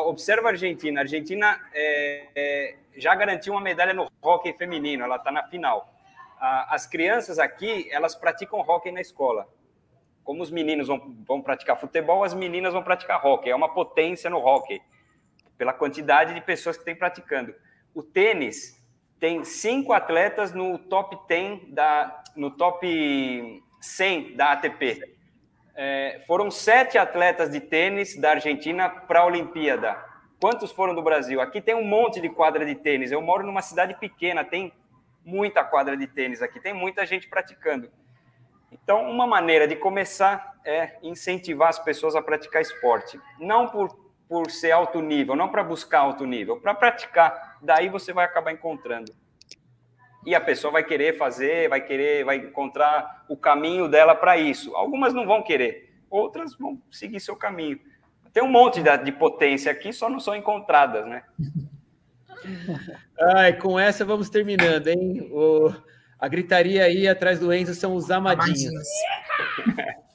observa 0.07 0.49
a 0.49 0.53
Argentina. 0.53 1.01
A 1.01 1.05
Argentina 1.05 1.59
é, 1.73 2.27
é, 2.35 2.77
já 2.97 3.15
garantiu 3.15 3.55
uma 3.55 3.61
medalha 3.61 3.95
no 3.95 4.11
hockey 4.23 4.53
feminino, 4.53 5.05
ela 5.05 5.17
está 5.17 5.33
na 5.33 5.43
final. 5.45 5.93
As 6.41 6.87
crianças 6.87 7.39
aqui, 7.39 7.87
elas 7.93 8.15
praticam 8.15 8.61
hockey 8.61 8.91
na 8.91 9.01
escola. 9.01 9.47
Como 10.25 10.43
os 10.43 10.51
meninos 10.51 10.89
vão, 10.89 11.15
vão 11.27 11.43
praticar 11.43 11.79
futebol, 11.79 12.25
as 12.25 12.33
meninas 12.33 12.73
vão 12.73 12.83
praticar 12.83 13.25
hockey. 13.25 13.51
É 13.51 13.55
uma 13.55 13.75
potência 13.75 14.31
no 14.31 14.39
hockey, 14.39 14.81
pela 15.59 15.75
quantidade 15.75 16.33
de 16.33 16.41
pessoas 16.41 16.79
que 16.79 16.85
tem 16.85 16.97
praticando. 16.97 17.55
O 17.95 18.03
tênis, 18.03 18.81
tem 19.21 19.45
cinco 19.45 19.93
atletas 19.93 20.55
no 20.55 20.79
top 20.79 21.19
10 21.29 21.75
da, 21.75 22.23
no 22.35 22.51
top 22.51 23.62
100 23.79 24.35
da 24.35 24.53
ATP. 24.53 25.15
É, 25.77 26.23
foram 26.27 26.51
sete 26.51 26.97
atletas 26.97 27.51
de 27.51 27.61
tênis 27.61 28.17
da 28.17 28.31
Argentina 28.31 28.89
para 28.89 29.21
a 29.21 29.27
Olimpíada. 29.27 30.03
Quantos 30.41 30.73
foram 30.73 30.95
do 30.95 31.03
Brasil? 31.03 31.39
Aqui 31.39 31.61
tem 31.61 31.75
um 31.75 31.85
monte 31.85 32.19
de 32.19 32.31
quadra 32.31 32.65
de 32.65 32.75
tênis. 32.75 33.12
Eu 33.12 33.21
moro 33.21 33.45
numa 33.45 33.61
cidade 33.61 33.95
pequena, 34.01 34.43
tem 34.43 34.73
muita 35.31 35.65
quadra 35.65 35.97
de 35.97 36.07
tênis 36.07 36.43
aqui, 36.43 36.59
tem 36.59 36.74
muita 36.74 37.07
gente 37.07 37.28
praticando. 37.28 37.90
Então, 38.73 39.09
uma 39.09 39.27
maneira 39.27 39.66
de 39.66 39.77
começar 39.77 40.59
é 40.65 40.98
incentivar 41.02 41.69
as 41.69 41.78
pessoas 41.78 42.15
a 42.15 42.23
praticar 42.23 42.61
esporte. 42.61 43.20
Não 43.39 43.69
por, 43.69 43.97
por 44.28 44.51
ser 44.51 44.73
alto 44.73 45.01
nível, 45.01 45.35
não 45.36 45.48
para 45.48 45.62
buscar 45.62 46.01
alto 46.01 46.27
nível, 46.27 46.61
para 46.61 46.74
praticar 46.74 47.59
daí 47.62 47.89
você 47.89 48.12
vai 48.12 48.24
acabar 48.24 48.52
encontrando. 48.52 49.12
E 50.24 50.35
a 50.35 50.40
pessoa 50.40 50.73
vai 50.73 50.85
querer 50.85 51.16
fazer, 51.16 51.69
vai 51.69 51.81
querer, 51.81 52.24
vai 52.24 52.36
encontrar 52.36 53.24
o 53.28 53.36
caminho 53.36 53.89
dela 53.89 54.15
para 54.15 54.36
isso. 54.36 54.74
Algumas 54.77 55.15
não 55.15 55.27
vão 55.27 55.43
querer, 55.43 55.94
outras 56.11 56.55
vão 56.57 56.81
seguir 56.90 57.20
seu 57.20 57.36
caminho. 57.36 57.81
Tem 58.32 58.43
um 58.43 58.51
monte 58.51 58.82
de, 58.82 58.97
de 58.98 59.12
potência 59.12 59.73
aqui, 59.73 59.93
só 59.93 60.09
não 60.09 60.20
são 60.20 60.36
encontradas, 60.36 61.07
né? 61.07 61.24
Ai, 63.35 63.57
com 63.57 63.79
essa 63.79 64.05
vamos 64.05 64.31
terminando, 64.31 64.89
hein? 64.89 65.29
O, 65.33 65.73
a 66.19 66.29
gritaria 66.29 66.85
aí 66.85 67.09
atrás 67.09 67.39
do 67.39 67.53
Enzo 67.53 67.75
são 67.75 67.95
os 67.95 68.11
amadinhos. 68.11 68.87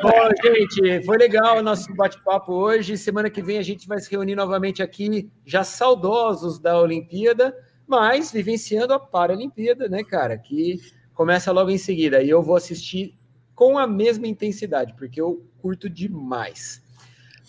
Bom, 0.00 0.28
gente, 0.42 1.04
foi 1.04 1.18
legal 1.18 1.58
o 1.58 1.62
nosso 1.62 1.92
bate-papo 1.94 2.52
hoje. 2.52 2.96
Semana 2.96 3.28
que 3.28 3.42
vem 3.42 3.58
a 3.58 3.62
gente 3.62 3.88
vai 3.88 3.98
se 3.98 4.10
reunir 4.10 4.36
novamente 4.36 4.82
aqui, 4.82 5.30
já 5.44 5.64
saudosos 5.64 6.60
da 6.60 6.80
Olimpíada, 6.80 7.54
mas 7.86 8.30
vivenciando 8.30 8.94
a 8.94 9.00
Paralimpíada, 9.00 9.88
né, 9.88 10.04
cara? 10.04 10.38
Que 10.38 10.80
começa 11.12 11.50
logo 11.50 11.70
em 11.70 11.78
seguida. 11.78 12.22
E 12.22 12.30
eu 12.30 12.42
vou 12.42 12.56
assistir 12.56 13.18
com 13.54 13.78
a 13.78 13.86
mesma 13.86 14.26
intensidade, 14.26 14.94
porque 14.94 15.20
eu 15.20 15.44
curto 15.60 15.88
demais. 15.88 16.82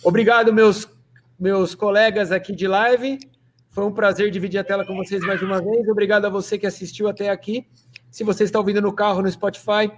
Obrigado, 0.04 0.52
meus, 0.52 0.88
meus 1.40 1.76
colegas 1.76 2.32
aqui 2.32 2.54
de 2.54 2.68
live. 2.68 3.20
Foi 3.74 3.84
um 3.84 3.92
prazer 3.92 4.30
dividir 4.30 4.60
a 4.60 4.64
tela 4.64 4.86
com 4.86 4.96
vocês 4.96 5.26
mais 5.26 5.42
uma 5.42 5.60
vez. 5.60 5.88
Obrigado 5.90 6.26
a 6.26 6.30
você 6.30 6.60
que 6.60 6.68
assistiu 6.68 7.10
até 7.10 7.30
aqui. 7.30 7.68
Se 8.12 8.24
você 8.24 8.44
está 8.44 8.60
ouvindo 8.60 8.80
no 8.80 8.94
carro, 8.94 9.24
no 9.24 9.32
Spotify, 9.32 9.92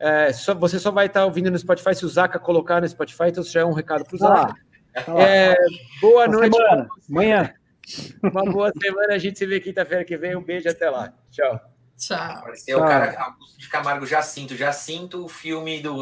é, 0.00 0.32
só, 0.32 0.52
você 0.52 0.76
só 0.80 0.90
vai 0.90 1.06
estar 1.06 1.24
ouvindo 1.24 1.48
no 1.48 1.56
Spotify 1.56 1.94
se 1.94 2.04
o 2.04 2.08
Zaca 2.08 2.40
colocar 2.40 2.80
no 2.80 2.88
Spotify, 2.88 3.28
então 3.28 3.44
isso 3.44 3.52
já 3.52 3.60
é 3.60 3.64
um 3.64 3.72
recado 3.72 4.04
para 4.04 4.16
o 4.16 4.18
Zaca. 4.18 4.54
É, 5.16 5.54
boa 6.00 6.26
boa 6.26 6.28
noite. 6.28 6.56
Semana. 6.56 6.88
Amanhã. 7.08 7.54
Uma 8.22 8.44
boa 8.44 8.72
semana. 8.76 9.14
A 9.14 9.18
gente 9.18 9.38
se 9.38 9.46
vê 9.46 9.60
quinta-feira 9.60 10.04
que 10.04 10.16
vem. 10.16 10.36
Um 10.36 10.42
beijo 10.42 10.68
até 10.68 10.90
lá. 10.90 11.12
Tchau. 11.30 11.60
Tchau. 11.96 12.18
Apareceu 12.18 12.78
o 12.78 12.80
cara 12.80 13.22
Augusto 13.22 13.58
de 13.58 13.68
Camargo 13.68 14.04
Jacinto. 14.04 14.56
Jacinto, 14.56 15.24
o 15.24 15.28
filme 15.28 15.80
do 15.80 15.94